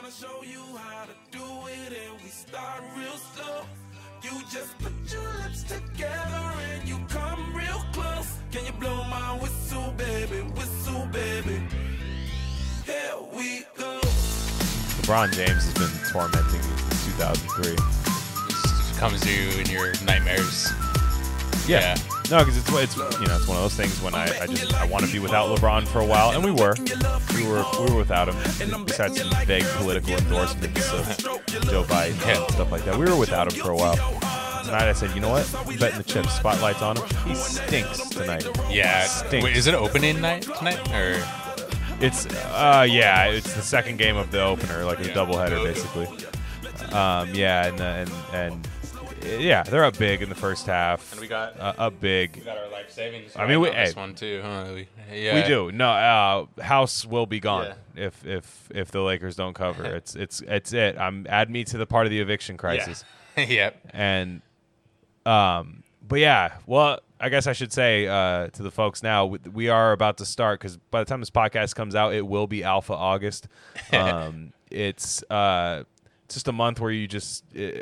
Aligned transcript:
gonna 0.00 0.12
show 0.12 0.42
you 0.42 0.62
how 0.78 1.04
to 1.04 1.12
do 1.30 1.44
it, 1.66 1.92
and 1.92 2.22
we 2.22 2.28
start 2.30 2.82
real 2.96 3.16
slow. 3.34 3.64
You 4.22 4.30
just 4.50 4.78
put 4.78 4.92
your 5.12 5.22
lips 5.42 5.62
together 5.64 6.54
and 6.72 6.88
you 6.88 6.98
come 7.08 7.54
real 7.54 7.84
close. 7.92 8.38
Can 8.50 8.64
you 8.64 8.72
blow 8.72 9.04
my 9.04 9.38
whistle, 9.42 9.92
baby? 9.96 10.38
Whistle, 10.52 11.06
baby. 11.12 11.60
Here 12.86 13.16
we 13.34 13.64
go. 13.76 14.00
LeBron 15.02 15.32
James 15.34 15.64
has 15.64 15.74
been 15.74 16.12
tormenting 16.12 16.54
you 16.54 16.76
since 16.78 17.06
2003. 17.18 17.76
Just 18.48 18.98
comes 18.98 19.20
to 19.20 19.30
you 19.30 19.60
in 19.60 19.66
your 19.66 19.92
nightmares. 20.04 20.68
Yeah. 21.66 21.96
No, 22.30 22.38
because 22.38 22.56
it's 22.56 22.70
it's 22.72 22.96
you 23.20 23.26
know 23.26 23.36
it's 23.36 23.48
one 23.48 23.56
of 23.56 23.64
those 23.64 23.74
things 23.74 24.00
when 24.00 24.14
I, 24.14 24.42
I 24.42 24.46
just 24.46 24.72
I 24.74 24.86
want 24.86 25.04
to 25.04 25.10
be 25.10 25.18
without 25.18 25.48
LeBron 25.56 25.88
for 25.88 26.00
a 26.00 26.06
while, 26.06 26.30
and 26.30 26.44
we 26.44 26.52
were 26.52 26.76
we 27.34 27.44
were 27.44 27.64
we 27.80 27.90
were 27.90 27.96
without 27.96 28.28
him. 28.28 28.84
Besides 28.84 29.20
some 29.20 29.46
vague 29.46 29.64
political 29.78 30.14
endorsements 30.14 30.92
of 30.92 31.18
Joe 31.68 31.82
Biden 31.84 32.24
and 32.28 32.52
stuff 32.52 32.70
like 32.70 32.84
that, 32.84 32.96
we 32.96 33.06
were 33.06 33.16
without 33.16 33.52
him 33.52 33.60
for 33.60 33.70
a 33.70 33.76
while. 33.76 33.96
Tonight 34.64 34.88
I 34.88 34.92
said, 34.92 35.12
you 35.16 35.20
know 35.20 35.30
what? 35.30 35.52
I'm 35.56 35.76
betting 35.78 35.98
the 35.98 36.04
chips. 36.04 36.34
Spotlights 36.36 36.80
on 36.82 36.96
him. 36.96 37.08
He 37.26 37.34
stinks 37.34 38.08
tonight. 38.10 38.46
Yeah. 38.70 39.02
Stinks. 39.06 39.44
Wait, 39.44 39.56
is 39.56 39.66
it 39.66 39.74
opening 39.74 40.20
night 40.20 40.42
tonight 40.42 40.78
or? 40.94 41.20
It's 42.00 42.26
uh 42.26 42.86
yeah, 42.88 43.26
it's 43.26 43.52
the 43.54 43.62
second 43.62 43.98
game 43.98 44.16
of 44.16 44.30
the 44.30 44.40
opener, 44.40 44.84
like 44.84 45.00
a 45.00 45.08
doubleheader 45.08 45.64
basically. 45.64 46.06
Um 46.94 47.34
yeah, 47.34 47.66
and 47.66 47.80
and 47.80 48.10
and 48.32 48.68
yeah, 49.22 49.62
they're 49.62 49.84
up 49.84 49.98
big 49.98 50.22
in 50.22 50.28
the 50.28 50.34
first 50.34 50.66
half. 50.66 51.12
And 51.12 51.20
we 51.20 51.28
got- 51.28 51.58
uh, 51.58 51.74
up 51.78 52.00
big. 52.00 52.44
got 52.44 52.56
our 52.58 52.68
life 52.68 52.90
savings. 52.90 53.32
I 53.36 53.46
mean, 53.46 53.60
we- 53.60 53.68
on 53.68 53.74
this 53.76 53.94
hey. 53.94 54.00
one 54.00 54.14
too, 54.14 54.40
huh? 54.42 54.64
We, 54.74 54.88
yeah. 55.12 55.34
We 55.42 55.46
do. 55.48 55.72
No, 55.72 55.90
uh, 55.90 56.62
house 56.62 57.04
will 57.04 57.26
be 57.26 57.40
gone 57.40 57.74
Yeah. 57.94 58.06
if 58.06 58.26
if 58.26 58.68
if 58.74 58.90
the 58.90 59.00
Lakers 59.02 59.36
don't 59.36 59.54
cover. 59.54 59.84
it's 59.96 60.14
it's 60.14 60.40
it's 60.42 60.72
it. 60.72 60.98
I'm 60.98 61.26
add 61.28 61.50
me 61.50 61.64
to 61.64 61.78
the 61.78 61.86
part 61.86 62.06
of 62.06 62.10
the 62.10 62.20
eviction 62.20 62.56
crisis. 62.56 63.04
Yeah. 63.36 63.44
yep. 63.48 63.80
And 63.92 64.42
um 65.26 65.82
but 66.06 66.18
yeah, 66.18 66.54
well, 66.66 67.00
I 67.20 67.28
guess 67.28 67.46
I 67.46 67.52
should 67.52 67.72
say 67.72 68.06
uh, 68.08 68.48
to 68.48 68.62
the 68.62 68.70
folks 68.70 69.02
now, 69.02 69.26
we- 69.26 69.38
we 69.52 69.68
are 69.68 69.92
about 69.92 70.16
to 70.18 70.24
start 70.24 70.58
because 70.58 70.76
by 70.78 71.00
the 71.00 71.04
time 71.04 71.20
this 71.20 71.30
podcast 71.30 71.74
comes 71.74 71.94
out, 71.94 72.14
it 72.14 72.26
will 72.26 72.46
be 72.46 72.64
Alpha 72.64 72.94
August. 72.94 73.46
Um, 73.92 74.52
it's 74.70 75.22
uh, 75.30 75.82
it's 76.24 76.34
just 76.34 76.46
a 76.48 76.52
month 76.52 76.78
where 76.80 76.90
you 76.92 77.06
just 77.08 77.44
uh, 77.56 77.80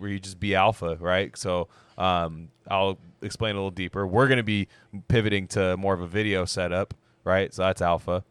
where 0.00 0.10
you 0.10 0.18
just 0.18 0.40
be 0.40 0.54
alpha, 0.54 0.96
right? 1.00 1.36
So 1.36 1.68
um, 1.98 2.48
I'll 2.68 2.98
explain 3.22 3.52
a 3.54 3.58
little 3.58 3.70
deeper. 3.70 4.06
We're 4.06 4.26
going 4.28 4.38
to 4.38 4.42
be 4.42 4.68
pivoting 5.08 5.46
to 5.48 5.76
more 5.76 5.94
of 5.94 6.00
a 6.00 6.06
video 6.06 6.44
setup, 6.44 6.94
right? 7.24 7.52
So 7.54 7.62
that's 7.62 7.82
alpha, 7.82 8.24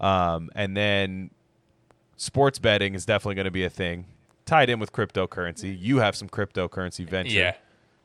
um, 0.00 0.50
and 0.54 0.76
then 0.76 1.30
sports 2.16 2.58
betting 2.58 2.94
is 2.94 3.04
definitely 3.04 3.34
going 3.34 3.44
to 3.46 3.50
be 3.50 3.64
a 3.64 3.70
thing 3.70 4.06
tied 4.46 4.70
in 4.70 4.78
with 4.78 4.92
cryptocurrency. 4.92 5.76
You 5.78 5.98
have 5.98 6.14
some 6.16 6.28
cryptocurrency 6.28 7.08
venture 7.08 7.32
Yeah. 7.38 7.54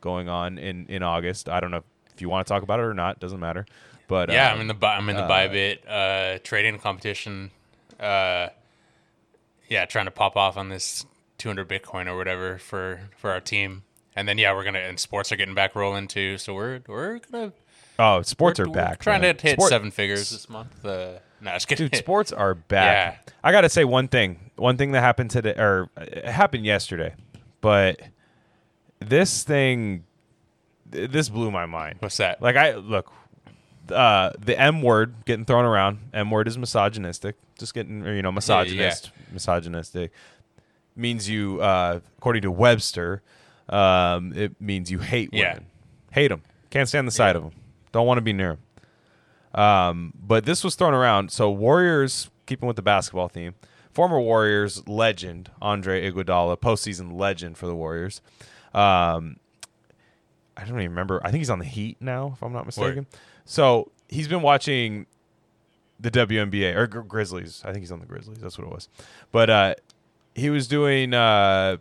going 0.01 0.27
on 0.29 0.57
in 0.57 0.85
in 0.87 1.03
August. 1.03 1.49
I 1.49 1.59
don't 1.59 1.71
know 1.71 1.83
if 2.13 2.21
you 2.21 2.29
want 2.29 2.47
to 2.47 2.51
talk 2.53 2.63
about 2.63 2.79
it 2.79 2.83
or 2.83 2.93
not. 2.93 3.19
Doesn't 3.19 3.39
matter. 3.39 3.65
But 4.07 4.29
Yeah, 4.29 4.47
um, 4.51 4.55
I'm 4.55 4.61
in 4.69 4.79
the 4.79 4.87
I'm 4.87 5.09
in 5.09 5.15
the 5.15 5.21
Bybit 5.23 5.77
uh, 5.87 6.39
trading 6.43 6.79
competition. 6.79 7.51
Uh, 7.99 8.49
yeah, 9.67 9.85
trying 9.85 10.05
to 10.05 10.11
pop 10.11 10.35
off 10.35 10.57
on 10.57 10.69
this 10.69 11.05
200 11.39 11.67
Bitcoin 11.67 12.07
or 12.07 12.15
whatever 12.15 12.57
for 12.57 13.09
for 13.17 13.31
our 13.31 13.39
team. 13.39 13.83
And 14.15 14.27
then 14.27 14.37
yeah, 14.37 14.53
we're 14.53 14.63
gonna 14.63 14.79
and 14.79 14.99
sports 14.99 15.31
are 15.31 15.35
getting 15.35 15.55
back 15.55 15.75
rolling 15.75 16.07
too. 16.07 16.37
So 16.37 16.53
we're 16.53 16.81
we're 16.87 17.19
gonna 17.19 17.53
oh, 17.97 18.21
sports 18.21 18.59
we're, 18.59 18.65
are 18.65 18.69
we're 18.69 18.75
back. 18.75 18.99
trying 18.99 19.21
man. 19.21 19.35
to 19.35 19.41
hit 19.41 19.53
Sport- 19.53 19.69
seven 19.69 19.91
figures 19.91 20.29
this 20.29 20.49
month. 20.49 20.85
Uh, 20.85 21.13
no, 21.41 21.51
just 21.53 21.67
kidding. 21.67 21.87
Dude, 21.87 21.97
sports 21.97 22.31
are 22.31 22.53
back. 22.53 23.23
Yeah. 23.25 23.33
I 23.43 23.51
got 23.51 23.61
to 23.61 23.69
say 23.69 23.85
one 23.85 24.07
thing. 24.07 24.51
One 24.57 24.77
thing 24.77 24.91
that 24.91 25.01
happened 25.01 25.31
today, 25.31 25.55
or 25.57 25.89
it 25.97 26.25
happened 26.25 26.65
yesterday, 26.65 27.15
but 27.61 28.01
this 28.99 29.43
thing, 29.43 30.03
this 30.85 31.29
blew 31.29 31.49
my 31.49 31.65
mind. 31.65 31.97
What's 31.99 32.17
that? 32.17 32.41
Like 32.41 32.57
I 32.57 32.75
look, 32.75 33.11
uh, 33.89 34.31
the 34.37 34.59
M 34.59 34.81
word 34.81 35.23
getting 35.25 35.45
thrown 35.45 35.63
around. 35.63 35.99
M 36.13 36.29
word 36.29 36.49
is 36.49 36.57
misogynistic. 36.57 37.37
Just 37.57 37.73
getting, 37.73 38.05
you 38.05 38.21
know, 38.21 38.31
misogynist, 38.31 39.11
misogynistic 39.31 40.11
means 40.99 41.29
you, 41.29 41.61
uh, 41.61 41.99
according 42.17 42.43
to 42.43 42.51
Webster, 42.51 43.21
um, 43.69 44.33
it 44.35 44.59
means 44.59 44.91
you 44.91 44.99
hate 44.99 45.31
women. 45.31 45.65
Yeah. 45.67 46.13
Hate 46.13 46.27
them. 46.29 46.41
Can't 46.69 46.87
stand 46.87 47.07
the 47.07 47.11
sight 47.11 47.35
of 47.35 47.43
them. 47.43 47.53
Don't 47.91 48.05
want 48.05 48.17
to 48.17 48.21
be 48.21 48.33
near 48.33 48.57
them. 49.53 49.61
Um, 49.61 50.13
but 50.19 50.45
this 50.45 50.63
was 50.63 50.75
thrown 50.75 50.93
around. 50.93 51.31
So 51.31 51.49
Warriors, 51.49 52.29
keeping 52.45 52.67
with 52.67 52.75
the 52.75 52.81
basketball 52.81 53.27
theme, 53.27 53.55
former 53.91 54.19
Warriors 54.19 54.87
legend 54.87 55.51
Andre 55.61 56.09
Iguodala, 56.09 56.57
postseason 56.57 57.19
legend 57.19 57.57
for 57.57 57.65
the 57.65 57.75
Warriors. 57.75 58.21
Um, 58.73 59.37
I 60.55 60.61
don't 60.61 60.79
even 60.79 60.89
remember. 60.89 61.21
I 61.23 61.31
think 61.31 61.39
he's 61.39 61.49
on 61.49 61.59
the 61.59 61.65
Heat 61.65 61.97
now, 61.99 62.33
if 62.35 62.43
I'm 62.43 62.53
not 62.53 62.65
mistaken. 62.65 63.07
So 63.45 63.91
he's 64.07 64.27
been 64.27 64.41
watching 64.41 65.05
the 65.99 66.11
WNBA 66.11 66.75
or 66.75 66.87
Grizzlies. 66.87 67.61
I 67.65 67.71
think 67.71 67.81
he's 67.81 67.91
on 67.91 67.99
the 67.99 68.05
Grizzlies. 68.05 68.39
That's 68.39 68.57
what 68.57 68.67
it 68.67 68.73
was. 68.73 68.89
But 69.31 69.49
uh, 69.49 69.75
he 70.39 70.49
was 70.49 70.67
doing. 70.67 71.13
Uh, 71.13 71.77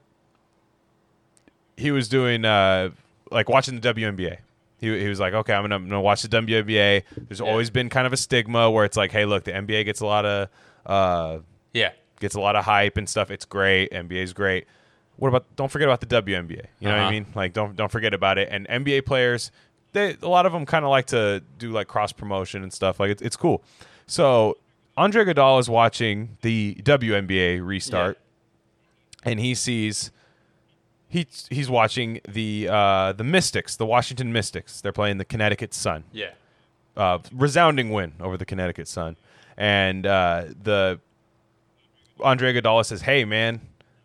he 1.76 1.91
was 1.91 2.08
doing 2.08 2.44
uh, 2.44 2.91
like 3.30 3.48
watching 3.48 3.78
the 3.80 3.94
WNBA. 3.94 4.38
He, 4.80 4.98
he 5.00 5.08
was 5.08 5.19
like, 5.20 5.34
okay, 5.34 5.52
I'm 5.54 5.62
gonna, 5.64 5.76
I'm 5.76 5.84
gonna 5.88 6.00
watch 6.00 6.22
the 6.22 6.28
WNBA. 6.28 7.02
There's 7.28 7.41
always 7.41 7.70
been 7.70 7.88
kind 7.88 8.06
of 8.06 8.12
a 8.12 8.16
stigma 8.16 8.70
where 8.70 8.84
it's 8.84 8.97
like, 8.97 9.10
hey, 9.12 9.24
look, 9.24 9.44
the 9.44 9.52
NBA 9.52 9.84
gets 9.84 10.00
a 10.00 10.06
lot 10.06 10.24
of 10.24 10.48
uh, 10.86 11.38
yeah, 11.72 11.91
gets 12.20 12.34
a 12.34 12.41
lot 12.41 12.56
of 12.56 12.64
hype 12.64 12.97
and 12.97 13.08
stuff. 13.08 13.30
It's 13.30 13.44
great. 13.44 13.91
NBA's 13.92 14.32
great. 14.32 14.66
What 15.16 15.28
about? 15.28 15.44
Don't 15.56 15.70
forget 15.70 15.88
about 15.88 16.00
the 16.00 16.06
WNBA. 16.06 16.66
You 16.80 16.88
know 16.88 16.91
what 16.91 16.94
I 16.94 17.02
Uh-huh. 17.02 17.10
mean? 17.10 17.26
Like, 17.34 17.52
don't 17.52 17.74
don't 17.76 17.91
forget 17.91 18.14
about 18.14 18.38
it. 18.38 18.48
And 18.50 18.68
NBA 18.68 19.04
players, 19.04 19.50
they 19.92 20.16
a 20.22 20.28
lot 20.28 20.47
of 20.47 20.52
them 20.52 20.64
kind 20.64 20.84
of 20.84 20.91
like 20.91 21.06
to 21.06 21.42
do 21.58 21.70
like 21.72 21.88
cross 21.88 22.12
promotion 22.12 22.62
and 22.62 22.72
stuff. 22.72 23.00
Like, 23.00 23.10
it's 23.10 23.22
it's 23.22 23.36
cool. 23.36 23.62
So 24.06 24.58
Andre 24.97 25.24
Iguodala 25.24 25.58
is 25.60 25.68
watching 25.68 26.38
the 26.42 26.76
WNBA 26.82 27.64
restart, 27.66 28.18
and 29.24 29.40
he 29.40 29.54
sees. 29.54 30.10
He, 31.10 31.26
he's 31.48 31.70
watching 31.70 32.20
the 32.28 32.68
uh, 32.70 33.12
the 33.12 33.24
Mystics, 33.24 33.76
the 33.76 33.86
Washington 33.86 34.32
Mystics. 34.32 34.80
They're 34.80 34.92
playing 34.92 35.16
the 35.16 35.24
Connecticut 35.24 35.72
Sun 35.72 36.04
yeah. 36.12 36.32
uh, 36.96 37.18
resounding 37.32 37.90
win 37.90 38.12
over 38.20 38.36
the 38.36 38.44
Connecticut 38.44 38.86
Sun. 38.88 39.16
And 39.56 40.06
uh, 40.06 40.44
the 40.62 41.00
Andre 42.20 42.52
Iguodala 42.52 42.84
says, 42.84 43.02
"Hey, 43.02 43.24
man." 43.24 43.60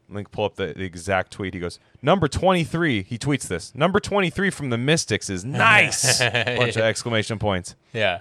Link 0.10 0.32
pull 0.32 0.46
up 0.46 0.56
the, 0.56 0.74
the 0.76 0.84
exact 0.84 1.32
tweet. 1.32 1.54
He 1.54 1.60
goes, 1.60 1.80
"Number 2.02 2.28
23." 2.28 3.04
He 3.04 3.18
tweets 3.18 3.48
this. 3.48 3.74
Number 3.74 4.00
23 4.00 4.50
from 4.52 4.70
the 4.70 4.78
Mystics 4.78 5.30
is 5.30 5.44
nice. 5.44 6.20
Bunch 6.20 6.76
of 6.76 6.84
exclamation 6.84 7.40
points. 7.40 7.76
Yeah. 7.94 8.20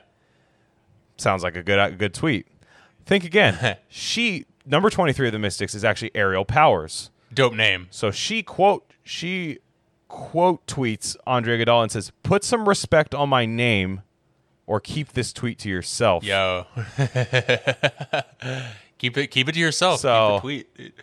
Sounds 1.17 1.43
like 1.43 1.57
a 1.57 1.63
good 1.63 1.79
a 1.79 1.91
good 1.91 2.15
tweet. 2.15 2.47
Think 3.05 3.25
again. 3.25 3.77
she 3.89 4.47
number 4.65 4.91
23 4.91 5.29
of 5.29 5.33
the 5.33 5.39
Mystics 5.39 5.75
is 5.75 5.85
actually 5.85 6.11
Aerial 6.15 6.45
Powers. 6.45 7.11
Dope 7.33 7.55
name. 7.55 7.89
So 7.91 8.11
she 8.11 8.43
quote 8.43 8.85
she 9.05 9.59
quote 10.09 10.67
tweets 10.67 11.17
Andre 11.27 11.59
Iguodala 11.59 11.85
and 11.85 11.93
says, 11.93 12.13
"Put 12.23 12.45
some 12.45 12.69
respect 12.69 13.15
on 13.15 13.29
my 13.31 13.47
name, 13.47 14.03
or 14.67 14.81
keep 14.81 15.13
this 15.13 15.33
tweet 15.33 15.59
to 15.61 15.69
yourself." 15.69 16.25
Yo. 16.25 16.67
keep 18.99 19.17
it 19.17 19.29
keep 19.29 19.49
it 19.49 19.53
to 19.53 19.59
yourself. 19.61 20.01
So- 20.01 20.41
keep 20.43 20.75
the 20.75 20.83
tweet. 20.83 20.95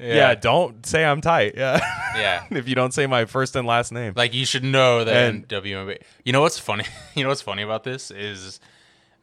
Yeah. 0.00 0.34
don't 0.36 0.86
say 0.86 1.04
I'm 1.04 1.20
tight. 1.20 1.54
Yeah. 1.56 1.80
Yeah. 2.16 2.44
if 2.50 2.66
you 2.68 2.74
don't 2.74 2.92
say 2.94 3.06
my 3.06 3.26
first 3.26 3.54
and 3.54 3.66
last 3.66 3.92
name. 3.92 4.12
Like 4.16 4.32
you 4.34 4.46
should 4.46 4.64
know 4.64 5.04
that 5.04 5.28
And- 5.28 5.46
WNBA. 5.46 5.98
You 6.24 6.32
know 6.32 6.40
what's 6.40 6.58
funny? 6.58 6.84
You 7.14 7.22
know 7.24 7.28
what's 7.28 7.42
funny 7.42 7.62
about 7.62 7.84
this 7.84 8.10
is 8.10 8.60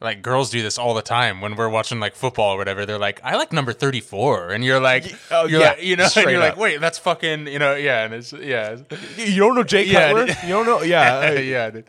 like 0.06 0.22
girls 0.22 0.50
do 0.50 0.62
this 0.62 0.78
all 0.78 0.94
the 0.94 1.02
time 1.02 1.42
when 1.42 1.56
we're 1.58 1.68
watching 1.68 2.00
like 2.00 2.16
football 2.16 2.54
or 2.54 2.58
whatever. 2.58 2.86
They're 2.86 2.98
like, 2.98 3.20
"I 3.24 3.36
like 3.36 3.52
number 3.52 3.74
34." 3.74 4.52
And 4.52 4.64
you're 4.64 4.80
like, 4.80 5.14
oh, 5.32 5.46
you're 5.48 5.60
yeah, 5.60 5.70
like, 5.72 5.84
you 5.84 5.98
know, 5.98 6.08
and 6.16 6.32
you're 6.32 6.42
up. 6.42 6.50
like, 6.52 6.58
"Wait, 6.58 6.80
that's 6.80 6.98
fucking, 7.00 7.48
you 7.48 7.60
know, 7.60 7.76
yeah." 7.76 8.06
And 8.06 8.14
it's 8.14 8.32
yeah. 8.32 8.78
you 9.18 9.40
don't 9.42 9.56
know 9.56 9.64
Jay 9.64 9.84
Yeah, 9.84 10.08
Cutler? 10.08 10.28
dude. 10.28 10.38
You 10.44 10.50
don't 10.50 10.66
know? 10.66 10.82
Yeah. 10.82 11.32
yeah, 11.40 11.70
dude. 11.72 11.86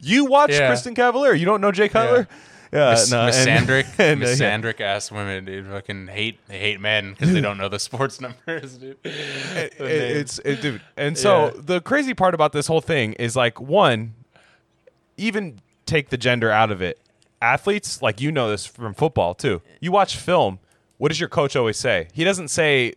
You 0.00 0.24
watch 0.24 0.50
Yeah. 0.52 0.70
Kristin 0.72 0.94
Cavallari. 0.94 1.38
You 1.38 1.44
don't 1.44 1.60
know 1.60 1.70
Jay 1.72 1.88
Cutler? 1.90 2.26
Yeah. 2.72 2.92
Miss, 2.92 3.10
no, 3.10 3.26
and- 3.26 3.34
misandric, 3.34 3.84
and, 3.98 4.22
uh, 4.22 4.26
yeah. 4.28 4.32
misandric 4.34 4.80
ass 4.80 5.12
women, 5.12 5.44
dude. 5.44 5.66
Fucking 5.66 6.06
hate, 6.06 6.38
they 6.48 6.58
hate 6.58 6.80
men 6.80 7.10
because 7.10 7.30
they 7.34 7.42
don't 7.42 7.58
know 7.58 7.68
the 7.68 7.78
sports 7.78 8.18
numbers, 8.22 8.78
dude. 8.78 8.96
It- 9.04 9.78
names. 9.78 9.80
it's 9.80 10.38
it, 10.38 10.62
dude. 10.62 10.80
And 10.96 11.18
so 11.18 11.46
Yeah. 11.54 11.60
the 11.62 11.80
crazy 11.82 12.14
part 12.14 12.32
about 12.34 12.52
this 12.52 12.66
whole 12.68 12.80
thing 12.80 13.12
is 13.14 13.36
like 13.36 13.60
one, 13.60 14.14
even 15.18 15.60
take 15.84 16.08
the 16.08 16.16
gender 16.16 16.50
out 16.50 16.70
of 16.70 16.80
it. 16.80 16.98
Athletes, 17.42 18.00
like 18.00 18.20
you 18.20 18.32
know 18.32 18.48
this 18.50 18.64
from 18.64 18.94
football 18.94 19.34
too. 19.34 19.60
You 19.80 19.92
watch 19.92 20.16
film. 20.16 20.58
What 20.98 21.08
does 21.08 21.18
your 21.20 21.28
coach 21.28 21.56
always 21.56 21.76
say? 21.76 22.08
He 22.12 22.22
doesn't 22.24 22.48
say, 22.48 22.94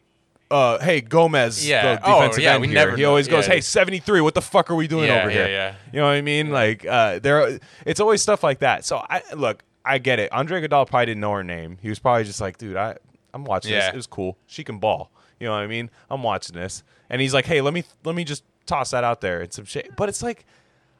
uh, 0.52 0.78
"Hey 0.80 1.02
Gomez, 1.02 1.68
Yeah. 1.68 1.96
the 1.96 2.02
Oh, 2.10 2.22
defensive 2.22 2.44
yeah, 2.44 2.54
end 2.54 2.62
we 2.62 2.68
here." 2.68 2.76
never 2.76 2.96
He 2.96 3.02
know. 3.04 3.10
always 3.10 3.28
goes, 3.28 3.48
Yeah. 3.48 3.56
"Hey, 3.56 3.62
seventy 3.62 4.00
three. 4.00 4.22
What 4.22 4.36
the 4.36 4.42
fuck 4.42 4.70
are 4.70 4.76
we 4.76 4.88
doing 4.88 5.08
Yeah, 5.08 5.20
over 5.22 5.30
yeah, 5.30 5.36
here?" 5.36 5.48
yeah. 5.50 5.76
You 5.92 6.00
know 6.00 6.06
what 6.06 6.12
I 6.14 6.22
mean? 6.22 6.52
Like 6.52 6.86
uh, 6.86 7.20
there, 7.20 7.60
it's 7.86 8.00
always 8.00 8.22
stuff 8.22 8.44
like 8.44 8.60
that. 8.60 8.86
So 8.86 8.98
I 9.10 9.24
look, 9.36 9.64
I 9.84 9.98
get 9.98 10.20
it. 10.20 10.32
Andre 10.32 10.62
Iguodala 10.62 10.88
probably 10.88 11.08
didn't 11.08 11.22
know 11.22 11.32
her 11.34 11.44
name. 11.44 11.78
He 11.82 11.90
was 11.90 11.98
probably 12.00 12.24
just 12.24 12.40
like, 12.40 12.58
"Dude, 12.58 12.78
I." 12.78 12.96
I'm 13.34 13.44
watching 13.44 13.72
Yeah. 13.74 13.88
this. 13.88 13.90
It 13.90 13.96
was 13.98 14.08
cool. 14.08 14.38
She 14.48 14.64
can 14.64 14.78
ball. 14.78 15.12
You 15.42 15.48
know 15.48 15.52
what 15.52 15.60
I 15.64 15.68
mean? 15.68 15.90
I'm 16.10 16.24
watching 16.24 16.56
this, 16.56 16.84
and 17.10 17.20
he's 17.20 17.34
like, 17.34 17.46
"Hey, 17.46 17.60
let 17.60 17.74
me 17.74 17.84
let 18.06 18.16
me 18.16 18.24
just 18.24 18.44
toss 18.66 18.92
that 18.92 19.04
out 19.04 19.20
there 19.20 19.42
and 19.42 19.52
some 19.52 19.66
shit." 19.66 19.94
But 19.98 20.08
it's 20.08 20.24
like, 20.24 20.46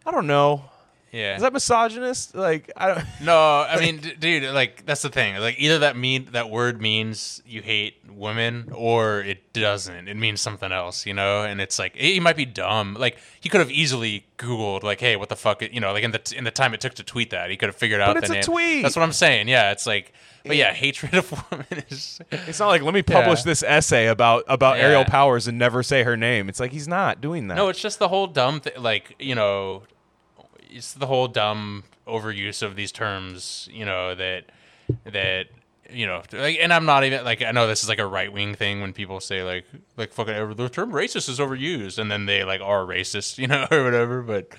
I 0.06 0.12
don't 0.12 0.28
know. 0.28 0.66
Yeah. 1.12 1.36
Is 1.36 1.42
that 1.44 1.54
misogynist? 1.54 2.36
Like, 2.36 2.72
I 2.76 2.88
don't. 2.88 3.06
No, 3.22 3.62
I 3.68 3.80
mean, 3.80 3.98
d- 3.98 4.16
dude, 4.20 4.54
like 4.54 4.86
that's 4.86 5.02
the 5.02 5.10
thing. 5.10 5.38
Like 5.40 5.56
either 5.58 5.80
that 5.80 5.96
mean 5.96 6.28
that 6.34 6.50
word 6.50 6.82
means 6.82 7.42
you 7.46 7.62
hate 7.62 7.96
women, 8.10 8.70
or 8.74 9.22
it 9.22 9.54
doesn't. 9.54 10.08
It 10.10 10.16
means 10.18 10.42
something 10.42 10.72
else, 10.72 11.06
you 11.06 11.14
know. 11.14 11.44
And 11.44 11.62
it's 11.62 11.80
like 11.80 11.96
he 11.96 12.20
might 12.20 12.36
be 12.36 12.46
dumb. 12.46 12.96
Like 13.00 13.18
he 13.40 13.48
could 13.50 13.62
have 13.62 13.72
easily 13.72 14.26
Googled, 14.38 14.84
like, 14.84 15.00
"Hey, 15.00 15.16
what 15.16 15.30
the 15.30 15.36
fuck?" 15.38 15.62
You 15.62 15.80
know, 15.80 15.94
like 15.94 16.04
in 16.04 16.12
the 16.12 16.34
in 16.36 16.44
the 16.44 16.52
time 16.52 16.74
it 16.74 16.82
took 16.82 16.94
to 16.96 17.04
tweet 17.04 17.30
that, 17.30 17.50
he 17.50 17.56
could 17.56 17.68
have 17.70 17.76
figured 17.78 18.02
out 18.02 18.16
But 18.16 18.24
it's 18.24 18.28
the 18.28 18.34
a 18.34 18.36
name. 18.38 18.44
tweet. 18.44 18.84
That's 18.84 18.96
what 18.98 19.04
I'm 19.04 19.14
saying. 19.14 19.48
Yeah, 19.48 19.72
it's 19.72 19.88
like, 19.88 20.12
but 20.46 20.58
yeah, 20.58 20.74
hatred 20.74 21.14
of 21.16 21.32
women 21.52 21.66
is. 21.90 22.20
It's 22.32 22.60
not 22.60 22.68
like 22.68 22.82
let 22.82 22.94
me 22.94 23.02
publish 23.04 23.40
Yeah. 23.40 23.46
this 23.46 23.64
essay 23.64 24.08
about 24.08 24.44
about 24.48 24.78
Aerial 24.80 25.06
Powers 25.06 25.48
and 25.48 25.58
never 25.58 25.82
say 25.82 26.04
her 26.04 26.18
name. 26.18 26.50
It's 26.50 26.60
like 26.60 26.74
he's 26.74 26.90
not 26.90 27.22
doing 27.22 27.48
that. 27.48 27.56
No, 27.56 27.70
it's 27.70 27.82
just 27.82 28.00
the 28.00 28.10
whole 28.10 28.28
dumb 28.28 28.60
thing. 28.60 28.74
Like 28.78 29.16
you 29.18 29.34
know, 29.36 29.84
it's 30.76 30.94
the 30.94 31.08
whole 31.08 31.28
dumb 31.28 31.84
overuse 32.08 32.62
of 32.62 32.76
these 32.76 32.92
terms. 32.92 33.70
You 33.72 33.86
know 33.86 34.14
that 34.16 34.46
that 35.06 35.48
you 35.92 36.06
know, 36.08 36.22
like, 36.34 36.58
and 36.60 36.74
I'm 36.74 36.86
not 36.86 37.04
even 37.04 37.24
like 37.24 37.42
I 37.42 37.52
know 37.52 37.68
this 37.68 37.84
is 37.84 37.90
like 37.90 38.00
a 38.00 38.08
right 38.08 38.32
wing 38.32 38.56
thing 38.56 38.82
when 38.82 38.94
people 38.94 39.20
say 39.20 39.44
like 39.44 39.66
like 39.98 40.14
fucking 40.14 40.56
the 40.56 40.70
term 40.70 40.92
racist 40.92 41.30
is 41.30 41.40
overused, 41.40 41.98
and 42.00 42.12
then 42.12 42.26
they 42.26 42.44
like 42.44 42.62
are 42.62 42.84
racist, 42.86 43.38
you 43.42 43.48
know, 43.48 43.68
or 43.72 43.84
whatever. 43.84 44.22
But 44.22 44.52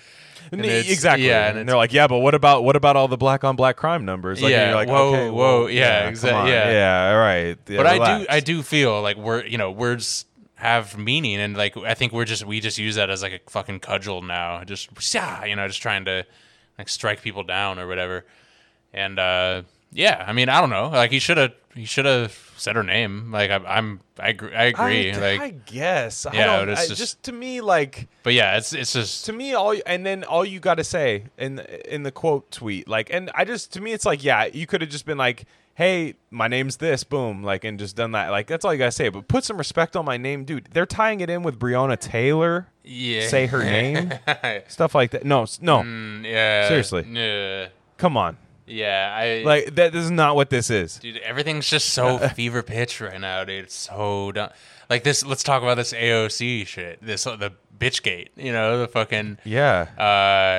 exactly. 0.53 1.27
yeah, 1.27 1.49
and, 1.49 1.59
and 1.59 1.69
they're 1.69 1.77
like, 1.77 1.93
yeah, 1.93 2.07
but 2.07 2.19
what 2.19 2.35
about 2.35 2.65
what 2.65 2.77
about 2.77 2.97
all 2.97 3.09
the 3.09 3.17
black 3.17 3.45
on 3.45 3.57
black 3.57 3.77
crime 3.77 4.05
numbers? 4.05 4.41
Like, 4.41 4.53
Yeah, 4.53 4.67
you're 4.67 4.75
like, 4.77 4.89
whoa, 4.89 5.09
okay, 5.15 5.31
whoa, 5.31 5.67
yeah, 5.67 6.03
come 6.03 6.09
exact- 6.11 6.35
on. 6.35 6.47
yeah. 6.49 6.71
yeah, 6.71 7.13
all 7.13 7.19
right. 7.19 7.59
Yeah, 7.69 7.77
but 7.79 7.87
I 7.87 8.19
do. 8.19 8.27
I 8.31 8.41
do 8.41 8.63
feel 8.63 9.03
like 9.03 9.17
we're 9.17 9.45
you 9.45 9.59
know 9.59 9.71
words 9.71 10.27
have 10.57 10.97
meaning. 10.99 11.37
And 11.39 11.57
like 11.57 11.77
I 11.77 11.95
think 11.95 12.13
we're 12.13 12.25
just 12.25 12.45
we 12.45 12.61
just 12.61 12.79
use 12.79 12.97
that 12.97 13.09
as 13.11 13.23
like 13.23 13.33
a 13.33 13.51
fucking 13.51 13.81
cudgel 13.81 14.23
now. 14.23 14.63
Just 14.65 14.89
yeah 15.15 15.45
you 15.45 15.55
know 15.57 15.67
just 15.69 15.81
trying 15.83 16.05
to 16.07 16.25
like 16.79 16.89
strike 16.89 17.23
people 17.23 17.43
down 17.45 17.79
or 17.79 17.87
whatever. 17.87 18.25
And 18.93 19.19
uh 19.19 19.63
yeah 19.93 20.25
I 20.27 20.33
mean 20.33 20.49
I 20.49 20.61
don't 20.61 20.71
know. 20.71 20.89
Like 20.89 21.11
he 21.11 21.19
should 21.19 21.37
have 21.37 21.53
he 21.75 21.85
should 21.85 22.07
have 22.07 22.35
said 22.57 22.75
her 22.75 22.83
name. 22.83 23.31
Like 23.33 23.51
I, 23.51 23.57
I'm 23.57 24.01
I 24.19 24.31
agree 24.31 24.55
I 24.55 24.65
agree. 24.65 25.13
I, 25.13 25.19
like 25.19 25.41
I 25.43 25.51
guess. 25.51 26.25
I 26.25 26.33
Yeah, 26.33 26.47
don't, 26.47 26.67
but 26.67 26.69
it's 26.73 26.81
I- 26.81 26.87
just- 26.89 27.01
just 27.01 27.23
to 27.25 27.33
me 27.33 27.61
like 27.61 28.09
but 28.23 28.33
yeah 28.33 28.57
it's 28.57 28.73
it's 28.73 28.95
just 28.95 29.27
to 29.27 29.33
me 29.35 29.53
all 29.53 29.75
and 29.85 30.07
then 30.07 30.25
all 30.25 30.45
you 30.45 30.59
got 30.59 30.77
to 30.77 30.85
say 30.85 31.25
in 31.37 31.59
in 31.87 32.03
the 32.03 32.11
quote 32.13 32.51
tweet 32.51 32.89
like 32.89 33.11
and 33.13 33.31
I 33.35 33.45
just 33.45 33.75
to 33.75 33.81
me 33.83 33.93
it's 33.93 34.07
like 34.07 34.25
yeah 34.25 34.47
you 34.47 34.67
could 34.67 34.81
have 34.81 34.89
just 34.91 35.05
been 35.05 35.19
like 35.19 35.45
hey 35.77 36.15
my 36.31 36.49
name's 36.49 36.79
this 36.79 37.05
boom 37.05 37.43
like 37.43 37.65
and 37.65 37.79
just 37.79 37.97
done 37.97 38.13
that. 38.13 38.31
Like 38.31 38.47
that's 38.47 38.65
all 38.65 38.73
you 38.73 38.79
got 38.79 38.87
to 38.87 38.91
say 38.93 39.09
but 39.09 39.29
put 39.29 39.45
some 39.45 39.57
respect 39.57 39.95
on 39.95 40.05
my 40.05 40.17
name 40.17 40.45
dude. 40.45 40.69
They're 40.73 40.87
tying 40.87 41.21
it 41.21 41.31
in 41.31 41.43
with 41.43 41.59
Breonna 41.59 41.99
Taylor. 41.99 42.67
Yeah. 42.83 43.29
Say 43.29 43.47
her 43.47 43.63
name. 43.63 44.13
Stuff 44.69 44.95
like 44.95 45.13
that. 45.13 45.25
No 45.25 45.47
no. 45.61 45.83
Mm, 45.83 46.25
yeah. 46.25 46.69
Seriously. 46.69 47.07
yeah. 47.09 47.69
Come 47.99 48.17
on 48.17 48.37
yeah 48.67 49.15
I 49.17 49.43
like 49.45 49.75
that 49.77 49.93
this 49.93 50.05
is 50.05 50.11
not 50.11 50.35
what 50.37 50.51
this 50.51 50.71
is 50.71 50.99
Dude, 50.99 51.19
everything's 51.19 51.69
just 51.69 51.91
so 51.91 52.19
fever 52.35 52.63
pitch 52.63 53.01
right 53.01 53.21
now, 53.21 53.45
dude. 53.45 53.65
It's 53.65 53.75
so 53.75 54.33
dumb. 54.33 54.51
Like 54.89 55.03
this, 55.03 55.25
let's 55.25 55.43
talk 55.43 55.63
about 55.63 55.77
this 55.77 55.93
AOC 55.93 56.67
shit. 56.67 57.05
This 57.05 57.27
uh, 57.27 57.35
the 57.37 57.53
bitch 57.77 58.03
gate. 58.03 58.31
You 58.37 58.53
know 58.53 58.79
the 58.79 58.87
fucking. 58.89 59.39
yeah 59.45 59.87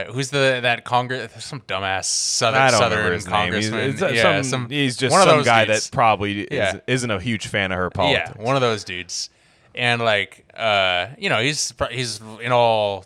Uh, 0.07 0.11
who's 0.11 0.29
the 0.31 0.59
that 0.63 0.83
Congress? 0.83 1.31
Some 1.43 1.61
dumbass 1.61 2.05
southern 2.05 2.61
I 2.61 2.71
don't 2.71 2.79
southern. 2.79 3.13
He's, 3.13 3.25
congressman. 3.25 3.89
it's, 3.91 4.01
uh, 4.01 4.07
yeah, 4.09 4.41
some- 4.41 4.43
some, 4.43 4.69
he's 4.69 4.97
just 4.97 5.11
one 5.13 5.21
of 5.21 5.27
some 5.27 5.37
those 5.37 5.45
guy 5.45 5.65
dudes. 5.65 5.85
that 5.89 5.93
probably 5.95 6.41
is, 6.41 6.47
Yeah. 6.51 6.79
isn't 6.87 7.09
a 7.09 7.19
huge 7.21 7.47
fan 7.47 7.71
of 7.71 7.77
her 7.77 7.89
politics. 7.89 8.31
Yeah, 8.35 8.43
one 8.43 8.55
of 8.55 8.61
those 8.61 8.83
dudes. 8.83 9.29
And 9.75 10.01
like, 10.01 10.45
uh, 10.55 11.07
you 11.17 11.29
know, 11.29 11.39
he's 11.41 11.73
he's 11.91 12.19
in 12.41 12.51
all 12.51 13.05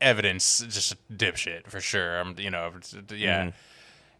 evidence 0.00 0.60
just 0.68 0.92
a 0.92 0.96
dipshit 1.12 1.66
for 1.68 1.80
sure. 1.80 2.20
I'm, 2.20 2.38
you 2.38 2.50
know, 2.50 2.70
yeah. 3.14 3.40
Mm-hmm. 3.46 3.48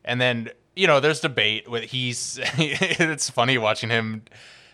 And 0.06 0.20
then 0.20 0.50
you 0.76 0.86
know, 0.86 1.00
there's 1.00 1.20
debate 1.20 1.68
with 1.68 1.84
he's. 1.84 2.38
it's 2.58 3.28
funny 3.30 3.58
watching 3.58 3.90
him. 3.90 4.22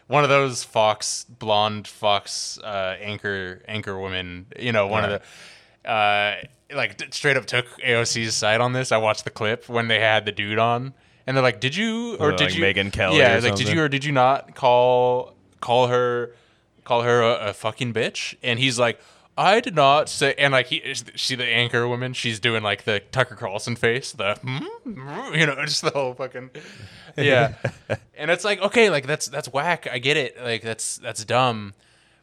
One 0.09 0.25
of 0.25 0.31
those 0.31 0.65
Fox 0.65 1.25
blonde 1.25 1.89
Fox 1.89 2.59
uh, 2.59 2.97
anchor 3.01 3.63
anchor 3.67 3.99
women. 3.99 4.47
You 4.59 4.73
know, 4.73 4.87
one 4.87 5.05
of 5.05 5.11
the. 5.11 5.89
Uh, 5.89 6.37
like 6.75 7.03
straight 7.13 7.37
up 7.37 7.47
took 7.47 7.67
AOC's 7.81 8.35
side 8.35 8.61
on 8.61 8.73
this. 8.73 8.93
I 8.93 8.97
watched 8.99 9.25
the 9.25 9.31
clip 9.31 9.69
when 9.69 9.89
they 9.89 10.01
had 10.01 10.25
the 10.25 10.33
dude 10.33 10.59
on, 10.59 10.95
and 11.27 11.37
they're 11.37 11.43
like, 11.43 11.61
"Did 11.61 11.77
you 11.77 12.17
or 12.19 12.33
did 12.33 12.41
like 12.51 12.55
you?" 12.55 12.63
Megyn 12.63 12.93
Kelly 12.93 13.19
Yeah, 13.19 13.39
like, 13.43 13.55
did 13.55 13.69
you 13.69 13.81
or 13.83 13.89
did 13.89 14.05
you 14.05 14.13
not 14.13 14.55
call 14.55 15.35
call 15.61 15.89
her 15.89 16.35
call 16.85 17.03
her 17.03 17.21
a, 17.23 17.49
a 17.49 17.53
fucking 17.53 17.93
bitch? 17.93 18.37
And 18.43 18.59
he's 18.59 18.79
like, 18.79 19.01
I 19.37 19.61
did 19.61 19.75
not 19.75 20.09
say. 20.09 20.35
And 20.37 20.53
like 20.53 20.67
he, 20.67 20.95
she 21.15 21.35
the 21.35 21.47
anchor 21.47 21.89
woman, 21.89 22.13
she's 22.13 22.39
doing 22.39 22.63
like 22.63 22.85
the 22.85 23.01
Tucker 23.13 23.35
Carlson 23.35 23.77
face, 23.77 24.13
the 24.13 24.35
hmm, 24.35 25.35
you 25.35 25.47
know, 25.47 25.57
just 25.65 25.83
the 25.83 25.91
whole 25.91 26.15
fucking 26.15 26.51
yeah. 27.17 27.55
and 28.15 28.31
it's 28.31 28.45
like 28.45 28.61
okay, 28.61 28.91
like 28.91 29.07
that's 29.07 29.27
that's 29.27 29.49
whack. 29.53 29.87
I 29.91 29.99
get 29.99 30.17
it. 30.17 30.37
Like 30.43 30.63
that's 30.63 30.99
that's 30.99 31.25
dumb. 31.25 31.75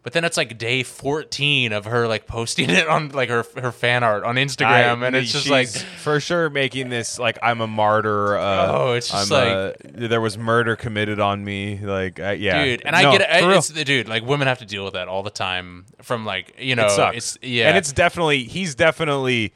But 0.10 0.14
then 0.14 0.26
it's 0.26 0.38
like 0.38 0.58
day 0.58 0.82
14 0.82 1.72
of 1.72 1.86
her 1.86 2.08
like 2.08 2.26
posting 2.26 2.68
it 2.72 2.88
on 2.88 3.10
like 3.10 3.30
her 3.30 3.46
her 3.62 3.72
fan 3.72 4.04
art 4.04 4.24
on 4.24 4.38
Instagram, 4.38 5.04
I- 5.04 5.06
and 5.06 5.16
it's 5.16 5.32
just 5.32 5.48
like 5.48 5.68
for 5.70 6.20
sure 6.20 6.50
making 6.50 6.90
this 6.90 7.20
like 7.20 7.38
I'm 7.44 7.62
a 7.62 7.68
martyr. 7.68 8.36
Uh, 8.36 8.68
Oh, 8.72 8.94
it's 8.94 9.10
just 9.12 9.32
I'm, 9.32 9.70
uh, 9.70 9.72
there 9.84 10.20
was 10.20 10.36
murder 10.36 10.76
committed 10.76 11.20
on 11.20 11.46
me. 11.46 11.78
Like, 11.78 12.20
uh, 12.20 12.30
yeah, 12.32 12.66
dude 12.66 12.82
and 12.86 12.94
No, 12.94 13.08
i 13.12 13.18
get 13.20 13.22
it 13.22 13.56
it's 13.56 13.68
the 13.68 13.86
dude 13.86 14.08
like 14.10 14.26
women 14.26 14.48
have 14.48 14.58
to 14.58 14.66
deal 14.66 14.84
with 14.84 14.96
that 14.96 15.08
all 15.08 15.22
the 15.22 15.30
time 15.30 15.86
from 16.02 16.26
like 16.26 16.56
you 16.58 16.76
know 16.76 16.88
it 16.88 16.92
sucks. 16.92 17.18
it's 17.18 17.38
yeah 17.44 17.68
and 17.68 17.78
it's 17.78 17.94
definitely 17.94 18.46
he's 18.46 18.74
definitely 18.74 19.54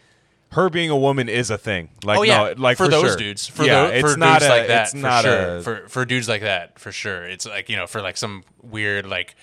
her 0.51 0.69
being 0.69 0.91
a 0.91 0.97
woman 0.97 1.29
is 1.29 1.49
a 1.49 1.57
thing. 1.57 1.89
Like, 2.03 2.19
oh 2.19 2.21
yeah 2.21 2.53
no, 2.53 2.61
like 2.61 2.77
for, 2.77 2.85
for, 2.85 2.91
those 2.91 3.03
sure. 3.05 3.15
dudes 3.17 3.47
for, 3.47 3.63
yeah, 3.63 3.87
tho- 3.87 3.93
it's 3.93 4.13
for 4.13 4.19
not 4.19 4.41
dudes 4.41 4.45
a, 4.45 4.49
like 4.49 4.67
that 4.67 4.83
It's 4.83 4.91
for 4.91 4.97
not 4.99 5.23
sure 5.23 5.57
a, 5.57 5.61
for 5.63 5.87
for 5.89 6.05
dudes 6.05 6.29
like 6.29 6.41
that 6.41 6.77
for 6.77 6.91
sure 6.91 7.23
it's 7.25 7.47
like 7.47 7.69
you 7.69 7.75
know 7.75 7.87
for 7.87 8.03
like 8.03 8.17
some 8.17 8.43
weird 8.61 9.07
like 9.07 9.35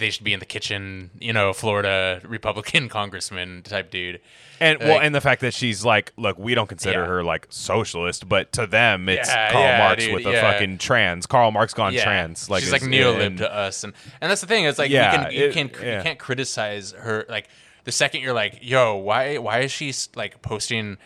they 0.00 0.10
should 0.10 0.24
be 0.24 0.32
in 0.32 0.40
the 0.40 0.46
kitchen 0.46 1.10
you 1.20 1.32
know 1.32 1.52
florida 1.52 2.20
republican 2.28 2.88
congressman 2.88 3.62
type 3.62 3.90
dude 3.90 4.20
and 4.62 4.78
well, 4.80 4.88
like- 4.96 5.04
and 5.04 5.14
the 5.14 5.22
fact 5.22 5.40
that 5.40 5.54
she's 5.54 5.86
like, 5.86 6.12
look, 6.18 6.38
we 6.38 6.54
don't 6.54 6.66
consider 6.66 7.00
Yeah. 7.00 7.06
her 7.06 7.24
like 7.24 7.46
socialist, 7.48 8.28
but 8.28 8.52
to 8.52 8.66
them, 8.66 9.08
it's 9.08 9.26
Yeah, 9.26 9.52
Karl 9.52 9.64
yeah, 9.64 9.78
Marx 9.78 10.04
dude, 10.04 10.14
with 10.16 10.26
a 10.26 10.32
fucib 10.32 10.78
trans. 10.78 11.24
Karl 11.24 11.50
Marx 11.50 11.72
gone 11.72 11.94
trans. 11.94 12.50
Like 12.50 12.62
she's 12.62 12.70
like 12.70 12.82
is- 12.82 12.88
neolib 12.88 13.24
and- 13.24 13.38
to 13.38 13.50
us 13.50 13.84
and 13.84 13.94
and 14.20 14.30
that's 14.30 14.42
the 14.42 14.46
thing 14.46 14.64
it's 14.66 14.78
like 14.78 14.90
Yeah, 14.90 15.12
you 15.12 15.18
can 15.18 15.32
you 15.32 15.44
it- 15.46 15.52
can 15.54 15.68
you 15.96 16.02
can't 16.02 16.18
criticize 16.18 16.92
her 16.92 17.24
like 17.30 17.48
the 17.84 17.92
second 17.92 18.20
you're 18.20 18.34
like 18.34 18.58
yo 18.60 18.96
why 18.96 19.38
why 19.38 19.60
is 19.60 19.72
she 19.72 19.94
like 20.14 20.42
posting 20.42 20.98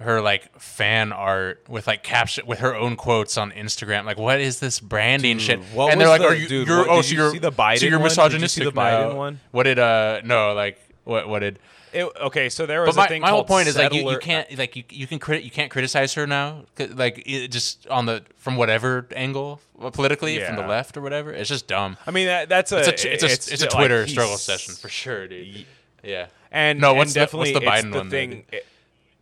her 0.00 0.20
like 0.20 0.56
fan 0.60 1.12
art 1.12 1.64
with 1.68 1.86
like 1.88 2.02
caption 2.04 2.46
with 2.46 2.60
her 2.60 2.74
own 2.74 2.94
quotes 2.96 3.36
on 3.36 3.50
Instagram 3.52 4.04
like 4.04 4.16
what 4.18 4.40
is 4.40 4.60
this 4.60 4.78
branding 4.80 5.38
shit 5.38 5.60
what 5.74 5.90
and 5.92 6.00
they're 6.00 6.08
like 6.08 6.20
the- 6.20 6.28
are 6.28 6.34
you 6.34 6.46
dude, 6.48 6.68
what- 6.68 6.88
oh 6.88 7.02
so 7.02 7.10
you 7.12 7.18
you're 7.18 7.30
see 7.32 7.38
the 7.38 7.50
so 7.50 7.56
Biden 7.56 7.80
you're 7.90 7.98
one? 7.98 8.08
Did 8.08 8.10
you 8.10 8.14
see 8.14 8.20
misogynistic 8.22 8.64
the 8.64 8.72
Biden 8.72 9.10
now. 9.10 9.16
one? 9.16 9.40
what 9.50 9.64
did 9.64 9.78
uh 9.78 10.20
no 10.24 10.54
like 10.54 10.78
what 11.04 11.28
what 11.28 11.40
did 11.40 11.58
It, 11.92 12.04
okay, 12.04 12.48
so 12.50 12.64
there 12.66 12.82
was 12.82 12.94
but 12.94 13.00
my, 13.00 13.04
a 13.06 13.08
thing 13.08 13.22
my 13.22 13.30
whole 13.30 13.44
point 13.44 13.66
is 13.66 13.76
like 13.76 13.92
you, 13.92 14.08
you 14.08 14.18
can't 14.18 14.56
like 14.56 14.76
you, 14.76 14.84
you 14.90 15.06
can 15.08 15.18
crit 15.18 15.42
you 15.42 15.50
can't 15.50 15.70
criticize 15.70 16.14
her 16.14 16.26
now 16.26 16.64
like 16.78 17.22
it 17.26 17.48
just 17.48 17.86
on 17.88 18.06
the 18.06 18.22
from 18.36 18.56
whatever 18.56 19.06
angle 19.16 19.60
uh, 19.82 19.90
politically 19.90 20.38
from 20.44 20.54
the 20.56 20.66
left 20.66 20.96
or 20.96 21.00
whatever 21.00 21.32
it's 21.32 21.48
just 21.48 21.66
dumb 21.66 21.96
I 22.06 22.10
mean, 22.12 22.26
that, 22.26 22.48
that's 22.48 22.70
a 22.72 22.78
it's 22.78 22.88
a 23.04 23.12
it's, 23.14 23.22
a 23.24 23.52
it's, 23.54 23.62
a 23.62 23.66
Twitter 23.66 24.00
he's- 24.04 24.10
struggle 24.12 24.36
session 24.36 24.74
for 24.74 24.88
sure, 24.88 25.26
dude. 25.26 25.66
Yeah. 26.04 26.26
And 26.52 26.78
No, 26.80 26.90
and 26.90 26.98
what's 26.98 27.14
the- 27.14 27.20
what's 27.20 27.32
definitely 27.32 27.52
the 27.54 27.58
it's 27.62 27.68
Biden 27.86 27.90
the 27.92 27.98
one, 27.98 28.10
thing. 28.10 28.44
it- 28.52 28.66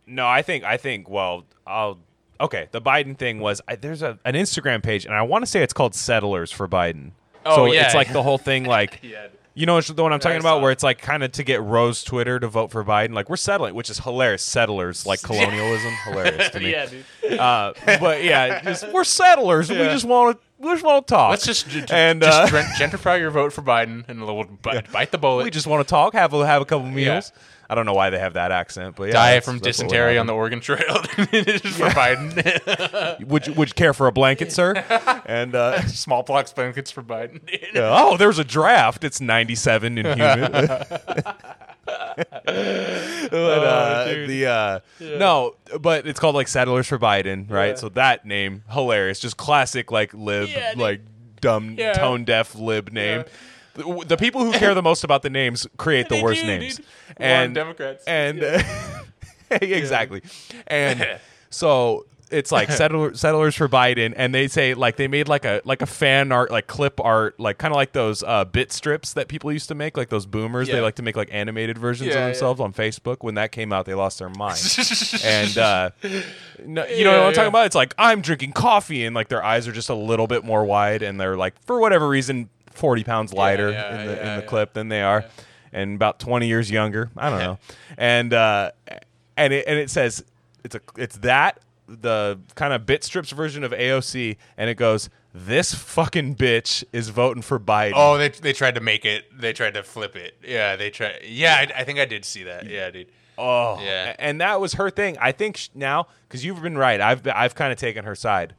no, 0.07 0.27
I 0.27 0.41
think 0.41 0.63
I 0.63 0.77
think 0.77 1.09
well, 1.09 1.45
I'll 1.65 1.99
okay. 2.39 2.67
The 2.71 2.81
Biden 2.81 3.17
thing 3.17 3.39
was 3.39 3.61
I, 3.67 3.75
there's 3.75 4.01
a, 4.01 4.17
an 4.25 4.33
Instagram 4.35 4.81
page, 4.81 5.05
and 5.05 5.13
I 5.13 5.21
want 5.21 5.43
to 5.43 5.47
say 5.47 5.61
it's 5.61 5.73
called 5.73 5.93
Settlers 5.95 6.51
for 6.51 6.67
Biden. 6.67 7.11
Oh, 7.45 7.55
so 7.55 7.65
yeah. 7.71 7.85
it's 7.85 7.95
like 7.95 8.11
the 8.11 8.23
whole 8.23 8.37
thing, 8.37 8.65
like 8.77 8.99
Yeah. 9.01 9.27
you 9.53 9.65
know 9.65 9.79
the 9.79 10.03
one 10.03 10.11
I'm 10.13 10.19
talking 10.19 10.39
about, 10.39 10.61
where 10.61 10.71
it's 10.71 10.83
like 10.83 10.99
kind 10.99 11.23
of 11.23 11.31
to 11.33 11.43
get 11.43 11.61
Rose 11.61 12.03
Twitter 12.03 12.39
to 12.39 12.47
vote 12.47 12.71
for 12.71 12.83
Biden. 12.83 13.13
Like 13.13 13.29
we're 13.29 13.37
settling, 13.37 13.73
which 13.75 13.89
is 13.89 13.99
hilarious. 13.99 14.43
Settlers 14.43 15.05
like 15.05 15.21
colonialism, 15.23 15.93
hilarious 16.05 16.49
to 16.49 16.59
me. 16.59 16.71
Yeah, 16.71 16.85
dude. 16.87 17.39
Uh, 17.39 17.73
but 17.99 18.23
yeah, 18.23 18.61
just, 18.61 18.91
we're 18.91 19.03
settlers. 19.03 19.69
We 19.69 19.77
just 19.77 20.05
want 20.05 20.37
to 20.37 20.43
we 20.59 20.71
just 20.71 20.83
want 20.83 21.05
to 21.05 21.13
talk. 21.13 21.29
Let's 21.29 21.45
just, 21.45 21.67
and 21.91 22.21
just 22.21 22.53
uh, 22.53 22.63
gen- 22.77 22.89
gentrify 22.89 23.19
your 23.19 23.29
vote 23.29 23.53
for 23.53 23.61
Biden 23.61 24.03
and 24.07 24.21
we'll 24.25 24.43
bite, 24.45 24.91
bite 24.91 25.11
the 25.11 25.17
bullet. 25.19 25.43
we 25.43 25.51
just 25.51 25.67
want 25.67 25.87
to 25.87 25.89
talk, 25.89 26.13
have 26.13 26.33
a 26.33 26.45
have 26.47 26.61
a 26.61 26.65
couple 26.65 26.87
meals. 26.87 27.31
I 27.69 27.75
don't 27.75 27.85
know 27.85 27.93
why 27.93 28.09
they 28.09 28.19
have 28.19 28.33
that 28.33 28.51
accent, 28.51 28.95
but 28.95 29.05
yeah, 29.07 29.13
die 29.13 29.39
from 29.41 29.59
dysentery 29.59 30.17
on 30.17 30.25
the 30.25 30.33
Oregon 30.33 30.61
Trail 30.61 31.01
just 31.31 31.65
for 31.77 31.89
Biden. 31.89 33.27
Would 33.27 33.47
you, 33.47 33.53
would 33.53 33.67
you 33.69 33.73
care 33.73 33.93
for 33.93 34.07
a 34.07 34.11
blanket, 34.11 34.51
sir? 34.51 34.83
And 35.25 35.53
uh, 35.53 35.81
Smallpox 35.87 36.53
blankets 36.53 36.91
for 36.91 37.03
Biden. 37.03 37.41
oh, 37.75 38.15
there's 38.15 38.39
a 38.39 38.43
draft. 38.45 39.03
It's 39.03 39.19
97 39.19 39.97
and 39.97 40.07
humid. 40.07 40.51
but 41.85 43.63
uh, 43.63 44.05
the 44.27 44.45
uh, 44.47 44.79
no, 45.17 45.55
but 45.79 46.07
it's 46.07 46.19
called 46.19 46.35
like 46.35 46.47
Settlers 46.47 46.87
for 46.87 46.97
Biden, 46.97 47.49
right? 47.49 47.69
Yeah. 47.69 47.75
So 47.75 47.89
that 47.89 48.25
name 48.25 48.63
hilarious, 48.69 49.19
just 49.19 49.37
classic 49.37 49.91
like 49.91 50.13
lib 50.13 50.49
Yeah, 50.49 50.73
like 50.75 51.01
dumb 51.41 51.75
Yeah. 51.77 51.93
tone 51.93 52.23
deaf 52.25 52.55
lib 52.55 52.91
name. 52.91 53.25
The, 53.77 54.03
the 54.07 54.17
people 54.17 54.43
who 54.43 54.51
care 54.51 54.73
the 54.73 54.81
most 54.81 55.03
about 55.03 55.21
the 55.21 55.29
names 55.29 55.67
create 55.77 56.09
the 56.09 56.21
worst 56.21 56.43
names. 56.43 56.81
And 57.17 57.55
Democrats. 57.55 58.03
And 58.05 58.43
exactly. 59.51 60.21
And 60.67 61.19
so 61.49 62.05
it's 62.29 62.51
like 62.51 62.69
settler, 62.69 63.15
settlers 63.15 63.55
for 63.55 63.69
Biden, 63.69 64.13
and 64.17 64.35
they 64.35 64.49
say 64.49 64.73
like 64.73 64.97
they 64.97 65.07
made 65.07 65.29
like 65.29 65.45
a 65.45 65.61
like 65.63 65.81
a 65.81 65.85
fan 65.85 66.33
art, 66.33 66.51
like 66.51 66.67
clip 66.67 66.99
art, 66.99 67.39
like 67.39 67.57
kind 67.57 67.71
of 67.71 67.77
like 67.77 67.93
those 67.93 68.21
uh, 68.21 68.43
bit 68.43 68.73
strips 68.73 69.13
that 69.13 69.29
people 69.29 69.49
used 69.49 69.69
to 69.69 69.75
make, 69.75 69.95
like 69.95 70.09
those 70.09 70.25
boomers. 70.25 70.67
They 70.67 70.81
like 70.81 70.95
to 70.95 71.03
make 71.03 71.15
like 71.15 71.29
animated 71.31 71.77
versions 71.77 72.07
Yeah, 72.09 72.15
of 72.15 72.19
yeah. 72.19 72.25
themselves 72.27 72.59
on 72.59 72.73
Facebook. 72.73 73.17
When 73.21 73.35
that 73.35 73.53
came 73.53 73.71
out, 73.71 73.85
they 73.85 73.93
lost 73.93 74.19
their 74.19 74.27
mind. 74.29 74.59
and 75.23 75.57
uh, 75.57 75.91
no, 76.65 76.85
you 76.87 76.95
Yeah, 76.97 77.03
know 77.05 77.11
what 77.11 77.19
I'm 77.19 77.29
yeah. 77.29 77.31
talking 77.31 77.47
about? 77.47 77.65
It's 77.67 77.75
like 77.75 77.93
I'm 77.97 78.19
drinking 78.19 78.51
coffee, 78.51 79.05
and 79.05 79.15
like 79.15 79.29
their 79.29 79.43
eyes 79.43 79.65
are 79.67 79.71
just 79.71 79.87
a 79.89 79.95
little 79.95 80.27
bit 80.27 80.43
more 80.43 80.65
wide, 80.65 81.03
and 81.03 81.17
they're 81.19 81.37
like 81.37 81.53
for 81.63 81.79
whatever 81.79 82.09
reason, 82.09 82.49
40 82.77 83.03
pounds 83.03 83.33
lighter 83.33 83.71
yeah, 83.71 83.99
in 83.99 84.07
the 84.07 84.11
in 84.19 84.35
the 84.35 84.41
yeah. 84.41 84.47
clip 84.47 84.73
than 84.73 84.89
they 84.89 85.01
are, 85.01 85.25
and 85.73 85.95
about 85.95 86.19
20 86.19 86.47
years 86.47 86.69
younger. 86.71 87.09
I 87.17 87.29
don't 87.29 87.39
know. 87.39 87.59
And 87.97 88.31
uh, 88.33 88.71
and 89.35 89.53
it 89.53 89.65
and 89.67 89.79
it 89.79 89.89
says 89.89 90.23
it's 90.63 90.75
a 90.75 90.81
it's 90.97 91.17
that 91.17 91.59
the 91.87 92.39
kind 92.55 92.73
of 92.73 92.85
bit 92.85 93.03
strips 93.03 93.31
version 93.31 93.63
of 93.63 93.71
AOC, 93.71 94.37
and 94.57 94.69
it 94.69 94.75
goes. 94.75 95.09
This 95.33 95.71
fucking 95.75 96.35
bitch 96.35 96.83
is 96.91 97.09
voting 97.09 97.43
for 97.43 97.59
Biden. 97.59 97.93
Oh, 97.95 98.17
they 98.17 98.29
they 98.29 98.53
tried 98.53 98.73
to 98.73 98.81
make 98.81 99.05
it. 99.05 99.25
They 99.39 99.53
tried 99.53 99.75
to 99.75 99.83
flip 99.83 100.15
it. 100.15 100.35
Yeah, 100.43 100.75
they 100.75 100.89
tried. 100.89 101.19
Yeah, 101.23 101.53
I, 101.55 101.81
I 101.81 101.83
think 101.83 101.99
I 101.99 102.05
did 102.05 102.25
see 102.25 102.43
that. 102.43 102.67
Yeah, 102.67 102.89
dude. 102.89 103.07
Oh, 103.37 103.79
Yeah. 103.79 104.15
and 104.17 104.41
that 104.41 104.59
was 104.59 104.73
her 104.73 104.89
thing. 104.89 105.15
I 105.19 105.31
think 105.31 105.57
sh- 105.57 105.69
now 105.75 106.07
because 106.27 106.43
you've 106.43 106.61
been 106.61 106.77
right. 106.77 106.99
I've 106.99 107.27
I've 107.27 107.53
kind 107.53 107.71
of 107.71 107.77
taken 107.77 108.03
her 108.05 108.15
side 108.15 108.55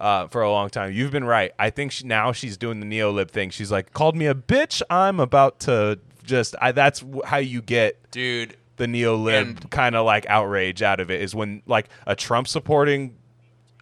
uh, 0.00 0.26
for 0.28 0.42
a 0.42 0.50
long 0.50 0.70
time. 0.70 0.92
You've 0.92 1.12
been 1.12 1.24
right. 1.24 1.52
I 1.58 1.70
think 1.70 1.92
she, 1.92 2.06
now 2.06 2.32
she's 2.32 2.56
doing 2.56 2.80
the 2.80 2.86
neolib 2.86 3.30
thing. 3.30 3.50
She's 3.50 3.70
like 3.70 3.92
called 3.92 4.16
me 4.16 4.26
a 4.26 4.34
bitch. 4.34 4.82
I'm 4.90 5.20
about 5.20 5.60
to 5.60 6.00
just. 6.24 6.56
I, 6.60 6.72
that's 6.72 7.00
w- 7.00 7.22
how 7.24 7.36
you 7.36 7.60
get 7.62 8.10
Dude, 8.10 8.56
the 8.76 8.86
neolib 8.86 9.70
kind 9.70 9.94
of 9.94 10.06
like 10.06 10.26
outrage 10.26 10.82
out 10.82 11.00
of 11.00 11.10
it. 11.10 11.20
Is 11.20 11.34
when 11.34 11.62
like 11.66 11.88
a 12.06 12.16
Trump 12.16 12.48
supporting 12.48 13.14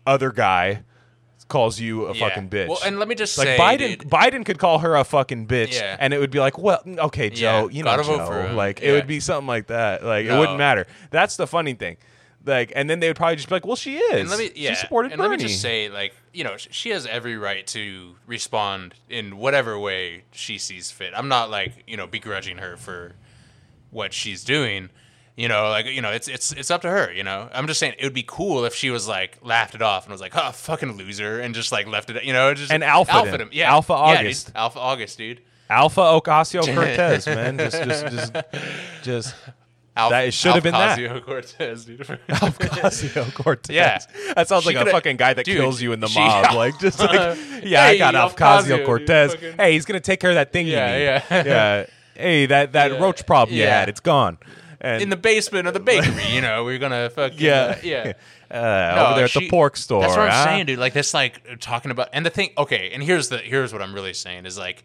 other 0.06 0.32
guy 0.32 0.82
calls 1.46 1.80
you 1.80 2.06
a 2.06 2.14
yeah. 2.14 2.28
fucking 2.28 2.50
bitch. 2.50 2.68
Well, 2.68 2.78
and 2.84 2.98
let 2.98 3.08
me 3.08 3.14
just 3.14 3.38
like 3.38 3.46
say, 3.48 3.56
Biden, 3.58 3.98
dude, 3.98 4.10
Biden 4.10 4.44
could 4.44 4.58
call 4.58 4.80
her 4.80 4.96
a 4.96 5.04
fucking 5.04 5.46
bitch, 5.46 5.72
Yeah. 5.80 5.96
and 5.98 6.12
it 6.12 6.18
would 6.18 6.30
be 6.30 6.40
like, 6.40 6.58
well, 6.58 6.82
okay, 6.86 7.30
Joe, 7.30 7.68
Yeah, 7.70 7.76
you 7.78 7.82
know, 7.84 8.02
Joe. 8.02 8.52
like 8.54 8.82
it 8.82 8.92
would 8.92 9.06
be 9.06 9.20
something 9.20 9.46
like 9.46 9.68
that. 9.68 10.04
Like 10.04 10.26
it 10.26 10.36
wouldn't 10.38 10.58
matter. 10.58 10.86
That's 11.10 11.36
the 11.36 11.46
funny 11.46 11.74
thing. 11.74 11.96
Like, 12.44 12.72
and 12.74 12.88
then 12.88 13.00
they 13.00 13.08
would 13.08 13.16
probably 13.16 13.36
just 13.36 13.48
be 13.48 13.54
like, 13.54 13.66
well, 13.66 13.76
she 13.76 13.96
is. 13.98 14.20
and 14.20 14.30
let 14.30 14.38
me 14.38 14.50
yeah, 14.54 14.70
she 14.70 14.76
supported 14.76 15.12
and 15.12 15.18
Bernie. 15.18 15.30
let 15.30 15.38
me 15.40 15.46
just 15.46 15.60
say, 15.60 15.88
like, 15.90 16.14
you 16.32 16.44
know, 16.44 16.56
sh- 16.56 16.68
she 16.70 16.90
has 16.90 17.04
every 17.06 17.36
right 17.36 17.66
to 17.68 18.14
respond 18.26 18.94
in 19.10 19.36
whatever 19.36 19.78
way 19.78 20.24
she 20.30 20.56
sees 20.56 20.90
fit. 20.90 21.12
I'm 21.16 21.28
not 21.28 21.50
like, 21.50 21.84
you 21.86 21.96
know, 21.96 22.06
begrudging 22.06 22.58
her 22.58 22.76
for 22.76 23.14
what 23.90 24.12
she's 24.12 24.44
doing. 24.44 24.88
You 25.36 25.46
know, 25.48 25.68
like 25.68 25.86
you 25.86 26.00
know, 26.00 26.10
it's 26.10 26.26
it's 26.26 26.50
it's 26.52 26.70
up 26.70 26.82
to 26.82 26.90
her. 26.90 27.12
You 27.12 27.22
know, 27.22 27.48
I'm 27.52 27.68
just 27.68 27.78
saying 27.78 27.94
it 27.98 28.04
would 28.04 28.14
be 28.14 28.24
cool 28.26 28.64
if 28.64 28.74
she 28.74 28.90
was 28.90 29.06
like 29.06 29.38
laughed 29.42 29.76
it 29.76 29.82
off 29.82 30.04
and 30.04 30.10
was 30.10 30.20
like, 30.20 30.32
"Oh, 30.34 30.50
fucking 30.50 30.96
loser," 30.96 31.38
and 31.38 31.54
just 31.54 31.70
like 31.70 31.86
left 31.86 32.10
it. 32.10 32.24
You 32.24 32.32
know, 32.32 32.54
just 32.54 32.72
And 32.72 32.82
alpha 32.82 33.24
him. 33.38 33.48
Yeah, 33.52 33.70
Alpha 33.70 33.92
yeah, 33.92 34.16
dude. 34.16 34.20
August. 34.26 34.52
Alpha 34.56 34.78
August, 34.80 35.16
dude. 35.18 35.40
Alpha 35.70 36.00
Ocasio 36.00 36.62
Cortez, 36.74 37.26
man, 37.26 37.58
just, 37.58 37.82
just, 37.84 38.06
just, 38.06 38.36
just 39.02 39.34
Alpha, 39.98 40.12
That- 40.14 40.26
it 40.28 40.34
should 40.34 40.54
have 40.54 40.62
been 40.62 40.72
that. 40.72 41.22
Cortez, 41.26 41.84
dude. 41.84 41.98
Ocasio 42.28 43.34
Cortez. 43.42 43.74
Yeah. 43.74 43.98
that 44.34 44.48
sounds 44.48 44.64
She 44.64 44.74
like 44.74 44.86
a 44.86 44.90
fucking 44.90 45.16
guy 45.16 45.34
that 45.34 45.44
dude, 45.44 45.56
kills 45.58 45.82
you 45.82 45.92
in 45.92 46.00
the 46.00 46.06
she- 46.08 46.20
mob. 46.20 46.54
Like, 46.54 46.78
just 46.78 47.00
like, 47.00 47.36
yeah, 47.64 47.82
I 47.84 47.88
Hey, 47.88 47.98
got 47.98 48.14
Ocasio, 48.14 48.36
Ocasio 48.36 48.76
dude, 48.78 48.86
Cortez. 48.86 49.34
fucking- 49.34 49.56
Hey, 49.56 49.72
he's 49.72 49.84
gonna 49.84 50.00
take 50.00 50.20
care 50.20 50.30
of 50.30 50.36
that 50.36 50.52
thing 50.52 50.66
Yeah, 50.66 50.86
you 50.92 50.98
need. 50.98 51.04
yeah. 51.04 51.22
yeah. 51.44 51.86
Hey, 52.14 52.46
that 52.46 52.72
that 52.72 52.92
Yeah. 52.92 52.98
roach 52.98 53.26
problem 53.26 53.56
you 53.56 53.66
had, 53.66 53.88
it's 53.88 54.00
gone. 54.00 54.38
And 54.80 55.02
in 55.02 55.08
the 55.10 55.16
basement 55.16 55.66
of 55.66 55.74
the 55.74 55.80
bakery. 55.80 56.24
You 56.30 56.40
know, 56.40 56.62
we're 56.64 56.78
gonna 56.78 57.10
fucking 57.10 57.38
yeah, 57.40 57.74
uh, 57.76 57.76
yeah. 57.82 58.12
Uh, 58.50 58.54
No, 58.94 59.06
over 59.06 59.14
there 59.16 59.24
at 59.24 59.32
the 59.32 59.48
pork 59.48 59.76
store. 59.76 60.02
That's 60.02 60.16
what 60.16 60.26
I'm 60.26 60.30
huh? 60.32 60.44
saying, 60.44 60.66
dude. 60.66 60.78
Like 60.78 60.92
this, 60.92 61.12
like 61.12 61.58
talking 61.60 61.90
about, 61.90 62.08
and 62.12 62.24
the 62.24 62.30
thing. 62.30 62.50
Okay, 62.56 62.90
and 62.94 63.02
here's 63.02 63.28
the 63.28 63.38
here's 63.38 63.72
what 63.72 63.82
I'm 63.82 63.92
really 63.92 64.14
saying 64.14 64.46
is 64.46 64.56
like, 64.56 64.84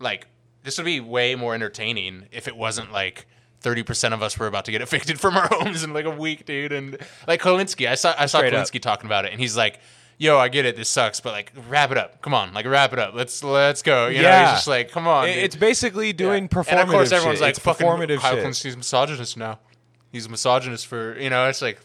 like 0.00 0.26
this 0.64 0.76
would 0.78 0.84
be 0.84 1.00
way 1.00 1.34
more 1.36 1.54
entertaining 1.54 2.24
if 2.32 2.48
it 2.48 2.56
wasn't 2.56 2.92
like. 2.92 3.26
Thirty 3.60 3.82
percent 3.82 4.14
of 4.14 4.22
us 4.22 4.38
were 4.38 4.46
about 4.46 4.64
to 4.66 4.70
get 4.72 4.82
evicted 4.82 5.18
from 5.20 5.36
our 5.36 5.48
homes 5.52 5.82
in 5.82 5.92
like 5.92 6.04
a 6.04 6.10
week, 6.10 6.46
dude. 6.46 6.72
And 6.72 6.96
like 7.26 7.40
Kulinski, 7.40 7.88
I 7.88 7.96
saw 7.96 8.14
I 8.16 8.26
saw 8.26 8.38
Straight 8.38 8.54
up. 8.54 8.64
Kulinski 8.66 8.80
talking 8.80 9.06
about 9.06 9.24
it, 9.24 9.32
and 9.32 9.40
he's 9.40 9.56
like, 9.56 9.80
"Yo, 10.16 10.38
I 10.38 10.48
get 10.48 10.64
it, 10.64 10.76
this 10.76 10.88
sucks, 10.88 11.18
but 11.20 11.32
like, 11.32 11.52
wrap 11.68 11.90
it 11.90 11.98
up. 11.98 12.22
Come 12.22 12.34
on, 12.34 12.54
like, 12.54 12.66
wrap 12.66 12.92
it 12.92 13.00
up. 13.00 13.14
Let's 13.14 13.42
let's 13.42 13.82
go." 13.82 14.06
You 14.06 14.22
know, 14.22 14.28
Yeah. 14.28 14.50
he's 14.50 14.56
just 14.58 14.68
like, 14.68 14.92
"Come 14.92 15.08
on." 15.08 15.28
It- 15.28 15.34
dude." 15.34 15.44
It's 15.44 15.56
basically 15.56 16.12
doing 16.12 16.44
Yeah. 16.44 16.48
performative 16.48 16.70
And 16.70 16.80
of 16.80 16.88
course, 16.88 17.10
everyone's 17.12 17.38
shit. 17.38 17.42
like, 17.42 17.50
it's 17.50 17.58
"Fucking 17.58 17.84
performative 17.86 18.18
Kyle 18.18 18.34
shit. 18.36 18.44
Kulinski's 18.44 18.76
misogynist 18.76 19.36
now. 19.36 19.58
He's 20.12 20.26
a 20.26 20.28
misogynist 20.28 20.86
for 20.86 21.18
you 21.18 21.28
know." 21.28 21.48
It's 21.48 21.60
like, 21.60 21.80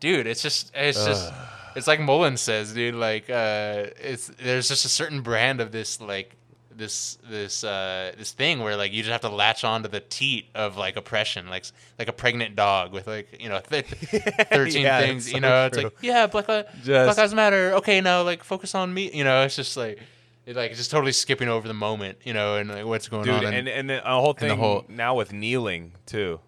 dude, 0.00 0.26
it's 0.26 0.40
just 0.42 0.72
it's 0.74 1.04
just 1.04 1.30
it's 1.74 1.86
like 1.86 2.00
Mullen 2.00 2.38
says, 2.38 2.72
dude. 2.72 2.94
Like, 2.94 3.28
uh, 3.28 3.88
it's 4.00 4.28
there's 4.42 4.66
just 4.68 4.86
a 4.86 4.88
certain 4.88 5.20
brand 5.20 5.60
of 5.60 5.72
this 5.72 6.00
like 6.00 6.34
this 6.76 7.16
this 7.30 7.64
uh 7.64 8.12
this 8.18 8.32
thing 8.32 8.60
where 8.60 8.76
like 8.76 8.92
you 8.92 9.02
just 9.02 9.10
have 9.12 9.22
to 9.22 9.28
latch 9.28 9.64
on 9.64 9.82
to 9.82 9.88
the 9.88 10.00
teat 10.00 10.46
of 10.54 10.76
like 10.76 10.96
oppression 10.96 11.48
like 11.48 11.64
like 11.98 12.08
a 12.08 12.12
pregnant 12.12 12.54
dog 12.54 12.92
with 12.92 13.06
like 13.06 13.40
you 13.40 13.48
know 13.48 13.60
th- 13.60 13.86
13 14.50 14.82
Yeah, 14.82 15.00
things 15.00 15.26
you 15.26 15.34
so 15.34 15.38
know 15.40 15.66
it's 15.66 15.76
like 15.76 15.92
yeah 16.02 16.26
black 16.26 16.48
li- 16.48 16.64
Just- 16.84 16.86
black 16.86 17.16
lives 17.16 17.34
matter 17.34 17.72
okay 17.74 18.00
now 18.00 18.22
like 18.22 18.44
focus 18.44 18.74
on 18.74 18.92
me 18.92 19.10
you 19.12 19.24
know 19.24 19.42
it's 19.44 19.56
just 19.56 19.76
like 19.76 19.98
it, 20.44 20.54
like 20.54 20.74
just 20.74 20.90
totally 20.90 21.12
skipping 21.12 21.48
over 21.48 21.66
the 21.66 21.74
moment 21.74 22.18
you 22.24 22.32
know 22.34 22.56
and 22.56 22.68
like 22.68 22.84
what's 22.84 23.08
going 23.08 23.24
Dude, 23.24 23.44
on 23.44 23.54
and 23.54 23.68
and 23.68 23.88
the 23.90 24.00
whole 24.04 24.34
the 24.34 24.40
thing 24.40 24.58
whole- 24.58 24.84
now 24.88 25.14
with 25.14 25.32
kneeling 25.32 25.92
too, 26.04 26.40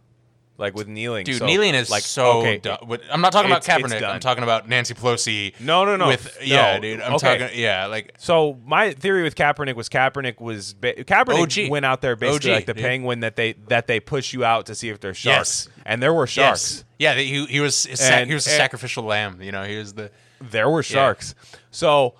like 0.58 0.74
with 0.74 0.88
kneeling. 0.88 1.24
Dude, 1.24 1.38
so, 1.38 1.46
kneeling 1.46 1.74
is 1.74 1.88
like 1.88 2.02
so 2.02 2.40
okay. 2.40 2.58
dumb. 2.58 2.78
What- 2.82 3.00
I'm 3.10 3.20
not 3.20 3.32
talking 3.32 3.50
about 3.50 3.62
It's- 3.64 3.78
it's 3.80 3.92
Kaepernick. 3.94 4.00
done. 4.00 4.14
I'm 4.14 4.20
talking 4.20 4.42
about 4.42 4.68
Nancy 4.68 4.92
Pelosi. 4.92 5.58
No, 5.60 5.84
no, 5.84 5.96
no. 5.96 6.08
With 6.08 6.36
No. 6.40 6.44
yeah, 6.46 6.78
dude. 6.80 7.00
I'm 7.00 7.14
Okay. 7.14 7.38
talking 7.38 7.58
yeah, 7.58 7.86
like 7.86 8.12
So 8.18 8.58
my 8.66 8.92
theory 8.92 9.22
with 9.22 9.36
Kaepernick 9.36 9.76
was 9.76 9.88
Kaepernick 9.88 10.40
was 10.40 10.74
ba- 10.74 10.94
Kaepernick 11.04 11.64
OG. 11.66 11.70
went 11.70 11.86
out 11.86 12.02
there 12.02 12.16
basically 12.16 12.50
OG, 12.50 12.56
like 12.56 12.66
the 12.66 12.74
dude. 12.74 12.82
penguin 12.84 13.20
that 13.20 13.36
they 13.36 13.52
that 13.68 13.86
they 13.86 14.00
push 14.00 14.32
you 14.32 14.44
out 14.44 14.66
to 14.66 14.74
see 14.74 14.88
if 14.88 15.00
there's 15.00 15.16
sharks, 15.16 15.68
Yes. 15.68 15.82
and 15.86 16.02
there 16.02 16.12
were 16.12 16.26
sharks. 16.26 16.84
yes, 16.98 17.14
yeah. 17.16 17.20
He 17.22 17.46
he 17.46 17.60
was 17.60 17.86
a 17.86 17.96
sac- 17.96 18.12
And- 18.22 18.28
he 18.28 18.34
was 18.34 18.46
a 18.46 18.50
and- 18.50 18.56
sacrificial 18.58 19.04
lamb. 19.04 19.40
You 19.40 19.52
know, 19.52 19.62
he 19.64 19.76
was 19.78 19.94
the 19.94 20.10
There 20.40 20.68
were 20.68 20.82
sharks. 20.82 21.34
So 21.70 22.14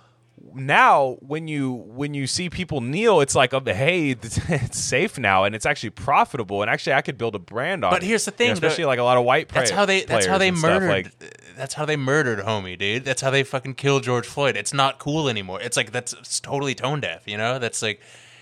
now 0.54 1.16
when 1.21 1.49
you 1.49 1.73
when 1.73 2.14
you 2.14 2.26
see 2.26 2.50
people 2.50 2.80
kneel, 2.80 3.21
it's 3.21 3.35
like, 3.35 3.54
oh, 3.54 3.61
hey, 3.64 4.11
it's 4.23 4.78
safe 4.78 5.18
now, 5.18 5.45
and 5.45 5.54
it's 5.54 5.66
actually 5.66 5.90
profitable, 5.90 6.62
and 6.62 6.71
actually 6.71 6.95
I 6.95 7.02
could 7.02 7.18
build 7.18 7.35
a 7.35 7.38
brand 7.38 7.85
on. 7.85 7.90
But 7.92 8.02
it. 8.02 8.07
here's 8.07 8.25
the 8.25 8.30
You 8.30 8.33
know, 8.33 8.37
thing, 8.37 8.52
especially 8.52 8.85
like 8.85 8.99
a 8.99 9.02
lot 9.02 9.16
of 9.16 9.25
white. 9.25 9.49
that's 9.49 9.71
how 9.71 9.85
they 9.85 10.04
that's 10.04 10.26
how 10.26 10.38
they 10.38 10.50
murdered. 10.50 10.88
like- 10.88 11.35
that's 11.57 11.75
how 11.75 11.85
they 11.85 11.97
murdered 11.97 12.38
homie, 12.38 12.78
dude. 12.78 13.04
That's 13.04 13.21
how 13.21 13.30
they 13.30 13.42
fucking 13.42 13.75
killed 13.75 14.04
George 14.04 14.26
Floyd. 14.26 14.57
It's 14.57 14.73
not 14.73 14.99
cool 14.99 15.28
anymore. 15.28 15.61
It's 15.61 15.76
like 15.76 15.90
that's 15.90 16.12
it's 16.12 16.38
totally 16.40 16.75
tone 16.75 17.00
deaf. 17.00 17.26
You 17.26 17.37
know, 17.37 17.59
that's 17.59 17.83
like. 17.83 18.00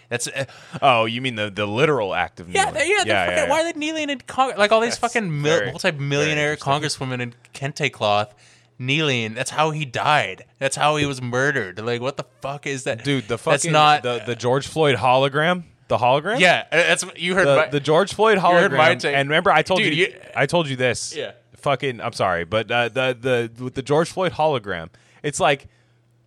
That's 0.08 0.28
uh, 0.28 0.44
oh, 0.82 1.06
you 1.06 1.20
mean 1.20 1.34
the 1.34 1.50
the 1.50 1.66
literal 1.66 2.14
act 2.14 2.38
of 2.38 2.48
yeah, 2.48 2.66
kneeling? 2.66 2.74
they, 2.74 2.88
yeah, 2.88 3.02
they're 3.04 3.36
fucking, 3.38 3.50
Why 3.50 3.60
are 3.60 3.72
they 3.72 3.76
kneeling 3.76 4.08
in 4.08 4.20
Congress? 4.20 4.56
Like 4.56 4.70
all 4.70 4.80
these 4.80 4.96
That's 4.96 5.14
fucking 5.14 5.42
mil- 5.42 5.72
multi-millionaire 5.72 6.54
congresswomen 6.54 7.20
in 7.20 7.34
kente 7.52 7.90
cloth 7.90 8.32
kneeling. 8.78 9.34
That's 9.34 9.50
how 9.50 9.70
he 9.70 9.84
died. 9.84 10.44
That's 10.58 10.76
how 10.76 10.96
he 10.96 11.06
was 11.06 11.20
murdered. 11.22 11.78
Like, 11.78 12.00
what 12.00 12.16
the 12.16 12.24
fuck 12.40 12.66
is 12.66 12.84
that, 12.84 13.04
dude? 13.04 13.28
The 13.28 13.38
fucking 13.38 13.52
That's 13.52 13.64
not 13.66 14.02
the 14.02 14.22
the 14.24 14.36
George 14.36 14.66
Floyd 14.66 14.96
hologram. 14.96 15.64
The 15.88 15.98
hologram. 15.98 16.40
Yeah, 16.40 16.64
that's 16.70 17.04
you 17.16 17.34
heard. 17.34 17.46
the, 17.46 17.56
my, 17.56 17.68
the 17.68 17.80
George 17.80 18.12
Floyd 18.14 18.38
heard 18.38 18.72
my 18.72 18.94
hologram. 18.96 19.00
take. 19.00 19.14
And 19.14 19.28
remember, 19.28 19.50
I 19.52 19.62
told 19.62 19.80
Dude, 19.80 19.94
you, 19.94 20.06
you- 20.06 20.20
I 20.34 20.46
told 20.46 20.68
you 20.68 20.76
this. 20.76 21.14
Yeah. 21.14 21.32
Fucking, 21.56 22.00
I'm 22.00 22.12
sorry, 22.12 22.44
but 22.44 22.70
uh, 22.70 22.88
the 22.88 23.50
the 23.58 23.64
with 23.64 23.74
the 23.74 23.82
George 23.82 24.10
Floyd 24.10 24.32
hologram, 24.32 24.88
it's 25.22 25.40
like 25.40 25.66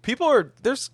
people 0.01 0.27
are 0.27 0.51
there's 0.63 0.89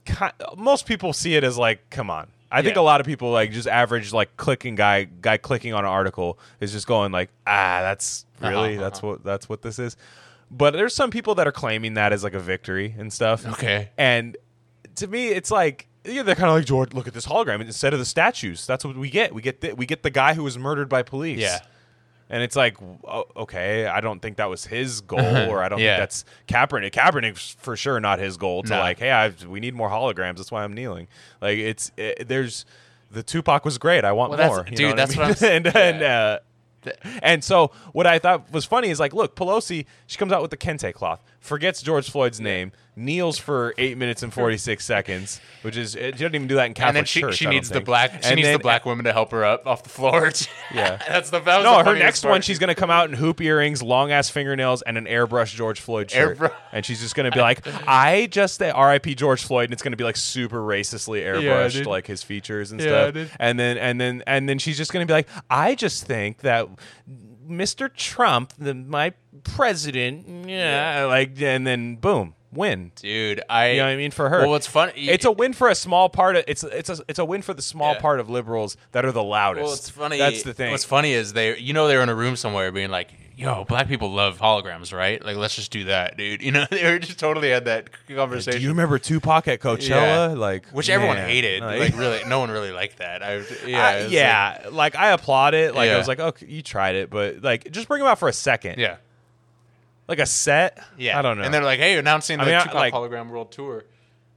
most 0.58 0.86
people 0.86 1.14
see 1.14 1.36
it 1.36 1.44
as 1.44 1.58
like, 1.58 1.90
come 1.90 2.10
on. 2.10 2.28
I 2.52 2.62
think 2.62 2.78
a 2.78 2.82
lot 2.82 3.02
of 3.02 3.06
people 3.08 3.32
like 3.32 3.52
just 3.52 3.68
average 3.68 4.14
like 4.14 4.38
clicking 4.38 4.76
guy 4.76 5.06
guy 5.06 5.38
clicking 5.38 5.74
on 5.74 5.84
an 5.84 5.90
article 5.90 6.40
is 6.60 6.72
just 6.72 6.88
going 6.88 7.12
like, 7.12 7.30
ah, 7.46 7.80
that's 7.82 8.26
really 8.40 8.76
Uh-huh, 8.76 8.82
that's 8.84 9.02
what 9.04 9.24
that's 9.24 9.50
what 9.50 9.62
this 9.62 9.78
is. 9.80 9.98
But 10.52 10.72
there's 10.74 10.94
some 10.96 11.10
people 11.12 11.36
that 11.36 11.48
are 11.48 11.52
claiming 11.52 11.96
that 11.96 12.14
as 12.14 12.24
like 12.24 12.34
a 12.34 12.40
victory 12.40 12.96
and 12.98 13.12
stuff. 13.12 13.46
Okay. 13.46 13.90
And 13.98 14.38
to 14.96 15.08
me, 15.08 15.30
it's 15.30 15.52
like 15.52 15.88
yeah, 16.06 16.22
they're 16.22 16.36
kind 16.36 16.50
of 16.50 16.56
like 16.56 16.66
George. 16.66 16.94
Look 16.94 17.08
at 17.08 17.14
this 17.16 17.26
hologram 17.26 17.62
instead 17.62 17.92
of 17.94 18.00
the 18.00 18.06
statues. 18.06 18.68
That's 18.68 18.86
what 18.86 18.96
we 18.96 19.10
get. 19.10 19.34
We 19.34 19.42
get 19.42 19.62
the, 19.62 19.74
we 19.74 19.86
get 19.88 20.04
the 20.04 20.12
guy 20.12 20.36
who 20.36 20.44
was 20.44 20.58
murdered 20.58 20.88
by 20.88 21.02
police. 21.02 21.40
Yeah. 21.40 21.60
And 22.30 22.42
it's 22.44 22.56
like, 22.56 22.78
o- 23.04 23.26
okay, 23.38 23.86
I 23.88 24.02
don't 24.02 24.20
think 24.20 24.38
that 24.38 24.50
was 24.50 24.66
his 24.66 25.02
goal, 25.02 25.20
or 25.20 25.64
I 25.64 25.70
don't 25.70 25.80
Yeah. 25.80 25.98
think 25.98 26.02
that's 26.02 26.26
Kaepernick. 26.48 26.92
Kaepernick's 26.92 27.56
for 27.60 27.76
sure 27.76 28.00
not 28.00 28.18
his 28.20 28.36
goal 28.38 28.64
to 28.64 28.70
No. 28.70 28.80
like, 28.80 28.98
hey, 29.00 29.12
I've, 29.12 29.46
we 29.46 29.60
need 29.60 29.76
more 29.76 29.90
holograms. 29.90 30.38
That's 30.38 30.52
why 30.52 30.64
I'm 30.64 30.74
kneeling. 30.74 31.08
Like 31.42 31.58
it's 31.60 31.92
it, 31.98 32.28
there's 32.28 32.66
the 33.12 33.22
Tupac 33.24 33.64
was 33.66 33.78
great. 33.80 34.04
I 34.06 34.12
want 34.12 34.30
Well, 34.32 34.38
that's- 34.38 34.56
more, 34.58 34.66
you 34.68 34.76
dude, 34.76 34.90
know 34.92 34.96
that's 34.96 35.16
I 35.18 35.20
what? 35.20 35.26
I'm 35.26 35.32
s- 35.32 35.44
and 35.44 35.68
and 35.76 36.04
uh, 36.04 36.40
and 37.22 37.44
so 37.44 37.72
what 37.94 38.08
I 38.08 38.20
thought 38.20 38.52
was 38.52 38.66
funny 38.66 38.90
is 38.90 39.00
like, 39.00 39.14
look, 39.14 39.36
Pelosi, 39.36 39.86
she 40.08 40.18
comes 40.18 40.32
out 40.32 40.42
with 40.42 40.52
the 40.52 40.58
kente 40.58 40.94
cloth. 40.94 41.22
Forgets 41.46 41.82
George 41.82 42.10
Floyd's 42.10 42.42
name, 42.42 42.72
kneels 42.98 43.38
for 43.38 43.74
eight 43.78 43.98
minutes 43.98 44.24
and 44.24 44.34
forty 44.34 44.58
six 44.58 44.84
seconds, 44.94 45.40
which 45.62 45.78
is 45.78 45.94
she 45.94 46.12
doesn't 46.12 46.36
even 46.36 46.48
do 46.48 46.56
that 46.56 46.66
in 46.66 46.74
Catholic 46.74 46.88
and 46.90 46.96
then 46.98 47.06
she, 47.06 47.22
church. 47.22 47.36
she 47.36 47.46
needs 47.46 47.70
the 47.70 47.76
think. 47.76 47.86
black 47.86 48.12
she 48.24 48.30
And 48.30 48.36
needs 48.38 48.48
then- 48.48 48.54
the 48.54 48.60
black 48.64 48.86
woman 48.86 49.06
to 49.06 49.14
help 49.14 49.32
her 49.32 49.46
up 49.46 49.68
off 49.68 49.84
the 49.84 49.90
floor. 49.90 50.32
Yeah. 50.74 50.98
that's 51.08 51.30
the 51.30 51.40
that 51.40 51.64
No, 51.64 51.78
the 51.84 51.92
her 51.92 51.96
next 51.98 52.22
part. 52.24 52.32
one, 52.32 52.42
she's 52.42 52.58
gonna 52.60 52.76
come 52.76 52.90
out 52.90 53.08
in 53.10 53.16
hoop 53.16 53.40
earrings, 53.40 53.82
long 53.84 54.12
ass 54.12 54.30
fingernails, 54.30 54.82
and 54.82 54.98
an 54.98 55.06
airbrush 55.06 55.54
George 55.54 55.80
Floyd 55.80 56.10
shirt, 56.12 56.38
Airbrush. 56.40 56.54
and 56.74 56.84
she's 56.86 57.00
just 57.02 57.16
gonna 57.16 57.32
be 57.32 57.40
like, 57.40 57.66
"I 57.88 58.28
just 58.32 58.62
uh, 58.62 58.72
R.I.P. 58.76 59.16
George 59.16 59.44
Floyd," 59.44 59.66
and 59.66 59.74
it's 59.74 59.84
gonna 59.84 59.96
be 59.96 60.04
like 60.04 60.18
super 60.18 60.60
racistly 60.60 61.24
airbrushed, 61.24 61.74
dude. 61.74 61.86
like 61.88 62.08
his 62.08 62.24
features 62.24 62.72
and 62.72 62.82
Yeah, 62.82 62.88
stuff, 62.88 63.14
dude. 63.14 63.30
and 63.40 63.60
then 63.60 63.78
and 63.78 64.02
then 64.02 64.24
and 64.26 64.50
then 64.50 64.58
she's 64.58 64.78
just 64.78 64.92
gonna 64.92 65.06
be 65.06 65.14
like, 65.14 65.28
"I 65.50 65.76
just 65.76 66.06
think 66.06 66.40
that." 66.40 66.68
Mr. 67.48 67.94
Trump, 67.96 68.54
the 68.58 68.74
my 68.74 69.14
president, 69.46 70.48
yeah, 70.50 71.06
like, 71.06 71.42
and 71.42 71.66
then 71.66 71.96
boom, 71.96 72.34
win. 72.52 72.92
dude. 72.96 73.42
I 73.50 73.72
You 73.72 73.78
know 73.78 73.84
what 73.86 73.90
I 73.92 73.96
mean? 73.98 74.12
For 74.12 74.30
her, 74.30 74.42
Well, 74.42 74.50
what's 74.52 74.68
funny? 74.68 74.94
It's 74.96 75.26
a 75.26 75.32
win 75.32 75.54
for 75.54 75.70
a 75.70 75.76
small 75.76 76.10
part 76.10 76.36
of 76.36 76.44
it's 76.48 76.64
it's 76.64 76.90
a 76.90 76.98
it's 77.08 77.20
a 77.20 77.26
win 77.26 77.42
for 77.42 77.54
the 77.54 77.62
small 77.62 77.94
Yeah. 77.94 78.00
part 78.00 78.20
of 78.20 78.30
liberals 78.30 78.78
that 78.92 79.06
are 79.06 79.12
the 79.12 79.24
loudest. 79.24 79.64
Well, 79.64 79.74
it's 79.74 79.90
funny. 79.90 80.18
That's 80.18 80.44
the 80.44 80.54
thing. 80.54 80.72
What's 80.72 80.86
funny 80.86 81.14
is 81.14 81.34
they, 81.34 81.58
you 81.58 81.74
know, 81.74 81.88
they 81.88 81.96
were 81.96 82.04
in 82.04 82.10
a 82.10 82.16
room 82.16 82.36
somewhere 82.36 82.72
being 82.72 82.90
like, 82.92 83.10
"Yo, 83.38 83.66
black 83.66 83.88
people 83.90 84.12
love 84.14 84.38
holograms, 84.40 84.94
right? 84.94 85.24
Like, 85.24 85.36
let's 85.36 85.56
just 85.56 85.72
do 85.72 85.86
that, 85.86 86.16
dude." 86.18 86.42
You 86.46 86.52
know, 86.52 86.66
they 86.72 86.84
were 86.90 87.00
just 87.00 87.20
totally 87.20 87.50
had 87.50 87.66
that 87.66 87.90
conversation. 88.08 88.60
Do 88.60 88.64
you 88.64 88.70
remember 88.70 88.98
Tupac 89.00 89.48
at 89.50 89.60
Coachella? 89.60 89.90
Yeah. 89.90 90.40
Like, 90.40 90.68
Which 90.70 90.90
everyone 90.90 91.18
man, 91.18 91.28
hated. 91.30 91.62
like- 91.64 91.80
Like, 91.80 91.98
really, 91.98 92.22
no 92.28 92.40
one 92.40 92.50
really 92.52 92.72
liked 92.72 93.00
that. 93.00 93.22
I, 93.24 93.42
yeah, 93.66 93.86
I- 93.86 94.04
was 94.04 94.12
yeah. 94.12 94.68
Like, 94.72 94.96
I 94.96 95.10
applaud 95.12 95.54
it. 95.56 95.74
Like, 95.76 95.90
I 95.90 95.94
Yeah. 95.94 95.98
was 95.98 96.08
like, 96.08 96.20
okay, 96.20 96.46
you 96.48 96.62
tried 96.62 96.96
it, 96.96 97.10
but 97.10 97.42
like, 97.42 97.70
just 97.72 97.88
bring 97.90 98.02
him 98.02 98.08
out 98.08 98.20
for 98.20 98.30
a 98.30 98.34
second. 98.34 98.80
yeah, 98.80 98.96
like 100.08 100.20
a 100.20 100.26
set. 100.26 100.84
yeah. 100.98 101.18
I 101.18 101.22
don't 101.22 101.38
know. 101.38 101.44
And 101.44 101.54
they're 101.54 101.64
like, 101.64 101.80
"Hey, 101.80 101.98
announcing 101.98 102.38
the 102.38 102.44
I 102.44 102.48
mean, 102.48 102.56
I- 102.56 102.64
Tupac 102.64 102.76
like- 102.76 102.94
hologram 102.94 103.30
world 103.30 103.52
tour." 103.52 103.86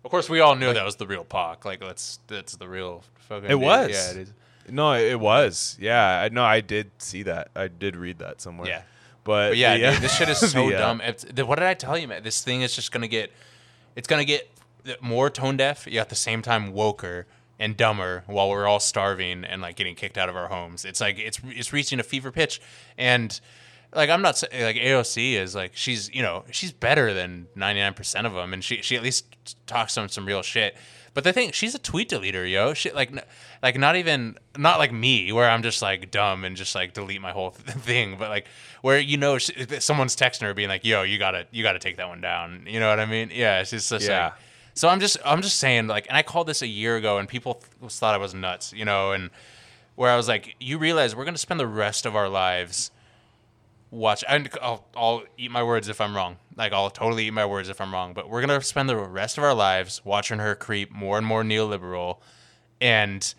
Of 0.04 0.10
course, 0.10 0.28
we 0.30 0.40
all 0.40 0.54
knew 0.54 0.72
that 0.72 0.84
was 0.84 0.96
the 0.96 1.06
real 1.06 1.24
Pac. 1.24 1.64
Like, 1.64 1.80
that's 1.80 2.20
that's 2.28 2.56
the 2.56 2.68
real 2.68 3.02
fucking. 3.28 3.50
it 3.50 3.58
was. 3.58 3.90
Yeah, 3.90 4.10
it 4.12 4.16
is. 4.16 4.32
No, 4.70 4.92
it 4.94 5.18
was. 5.18 5.76
Yeah. 5.80 6.20
I 6.22 6.28
no, 6.28 6.44
I 6.44 6.60
did 6.60 6.90
see 6.98 7.24
that. 7.24 7.50
I 7.56 7.68
did 7.68 7.96
read 7.96 8.18
that 8.20 8.40
somewhere. 8.40 8.68
Yeah. 8.68 8.82
But, 9.24 9.50
But 9.50 9.56
yeah, 9.58 9.76
the, 9.76 9.90
dude, 9.92 10.02
this 10.02 10.16
shit 10.16 10.28
is 10.30 10.38
so 10.52 10.68
the, 10.68 10.76
uh, 10.76 10.78
dumb. 10.78 11.00
It's, 11.02 11.24
the, 11.24 11.44
what 11.44 11.56
did 11.58 11.66
I 11.66 11.74
tell 11.74 11.98
you, 11.98 12.08
man? 12.08 12.22
This 12.22 12.42
thing 12.42 12.62
is 12.62 12.74
just 12.74 12.92
gonna 12.92 13.08
get, 13.08 13.30
it's 13.96 14.08
gonna 14.08 14.24
get 14.24 14.48
more 15.02 15.28
tone 15.28 15.56
deaf, 15.58 15.86
yet 15.86 16.02
at 16.02 16.08
the 16.08 16.14
same 16.14 16.40
time 16.40 16.72
woker 16.72 17.24
and 17.58 17.76
dumber 17.76 18.22
while 18.26 18.48
we're 18.48 18.66
all 18.66 18.80
starving 18.80 19.44
and 19.44 19.60
like 19.60 19.76
getting 19.76 19.94
kicked 19.96 20.16
out 20.16 20.28
of 20.30 20.36
our 20.36 20.48
homes. 20.48 20.84
It's 20.86 21.00
like 21.00 21.18
it's 21.18 21.40
it's 21.44 21.72
reaching 21.72 22.00
a 22.00 22.02
fever 22.04 22.30
pitch, 22.30 22.60
and 22.96 23.38
like 23.94 24.10
I'm 24.10 24.22
not 24.22 24.38
sa- 24.38 24.46
like 24.52 24.76
AOC 24.76 25.34
is 25.34 25.54
like 25.54 25.72
she's 25.74 26.12
you 26.14 26.22
know 26.22 26.44
she's 26.50 26.72
better 26.72 27.14
than 27.14 27.46
99 27.54 27.94
percent 27.94 28.26
of 28.26 28.34
them, 28.34 28.52
and 28.52 28.62
she 28.62 28.82
she 28.82 28.96
at 28.96 29.02
least 29.02 29.26
talks 29.66 29.92
some 29.92 30.08
some 30.08 30.26
real 30.26 30.42
shit. 30.42 30.76
But 31.14 31.24
the 31.24 31.32
thing, 31.32 31.50
she's 31.50 31.74
a 31.74 31.80
tweet 31.80 32.10
deleter, 32.10 32.48
yo. 32.48 32.74
Shit, 32.74 32.94
like, 32.94 33.10
n- 33.10 33.22
like 33.60 33.76
not 33.76 33.96
even 33.96 34.36
not 34.56 34.78
like 34.78 34.92
me, 34.92 35.32
where 35.32 35.50
I'm 35.50 35.62
just 35.64 35.82
like 35.82 36.12
dumb 36.12 36.44
and 36.44 36.56
just 36.56 36.74
like 36.76 36.92
delete 36.92 37.20
my 37.20 37.32
whole 37.32 37.50
th- 37.52 37.76
thing. 37.78 38.16
But 38.18 38.28
like 38.28 38.46
where 38.82 39.00
you 39.00 39.16
know 39.16 39.38
she, 39.38 39.52
someone's 39.80 40.14
texting 40.14 40.42
her, 40.42 40.54
being 40.54 40.68
like, 40.68 40.84
"Yo, 40.84 41.02
you 41.02 41.18
gotta 41.18 41.46
you 41.50 41.64
gotta 41.64 41.80
take 41.80 41.96
that 41.96 42.08
one 42.08 42.20
down." 42.20 42.66
You 42.68 42.78
know 42.78 42.88
what 42.88 43.00
I 43.00 43.06
mean? 43.06 43.30
Yeah, 43.34 43.60
it's 43.60 43.70
just, 43.70 43.88
just 43.88 44.06
Yeah. 44.08 44.24
like. 44.26 44.32
So 44.74 44.88
I'm 44.88 45.00
just 45.00 45.16
I'm 45.24 45.42
just 45.42 45.58
saying 45.58 45.88
like, 45.88 46.06
and 46.08 46.16
I 46.16 46.22
called 46.22 46.46
this 46.46 46.62
a 46.62 46.68
year 46.68 46.94
ago, 46.96 47.18
and 47.18 47.26
people 47.28 47.54
th- 47.80 47.90
thought 47.92 48.14
I 48.14 48.18
was 48.18 48.32
nuts, 48.32 48.72
you 48.72 48.84
know, 48.84 49.10
and 49.10 49.30
where 49.96 50.12
I 50.12 50.16
was 50.16 50.28
like, 50.28 50.54
you 50.60 50.78
realize 50.78 51.16
we're 51.16 51.24
gonna 51.24 51.36
spend 51.38 51.58
the 51.58 51.66
rest 51.66 52.06
of 52.06 52.14
our 52.14 52.28
lives 52.28 52.92
watch 53.90 54.22
and 54.28 54.48
I'll, 54.60 54.84
I'll 54.96 55.22
eat 55.36 55.50
my 55.50 55.62
words 55.62 55.88
if 55.88 56.00
I'm 56.00 56.14
wrong. 56.14 56.36
Like 56.56 56.72
I'll 56.72 56.90
totally 56.90 57.26
eat 57.26 57.32
my 57.32 57.46
words 57.46 57.68
if 57.68 57.80
I'm 57.80 57.92
wrong. 57.92 58.12
But 58.14 58.28
we're 58.28 58.40
gonna 58.40 58.60
spend 58.62 58.88
the 58.88 58.96
rest 58.96 59.38
of 59.38 59.44
our 59.44 59.54
lives 59.54 60.02
watching 60.04 60.38
her 60.38 60.54
creep 60.54 60.90
more 60.92 61.16
and 61.18 61.26
more 61.26 61.42
neoliberal, 61.42 62.18
and 62.80 63.34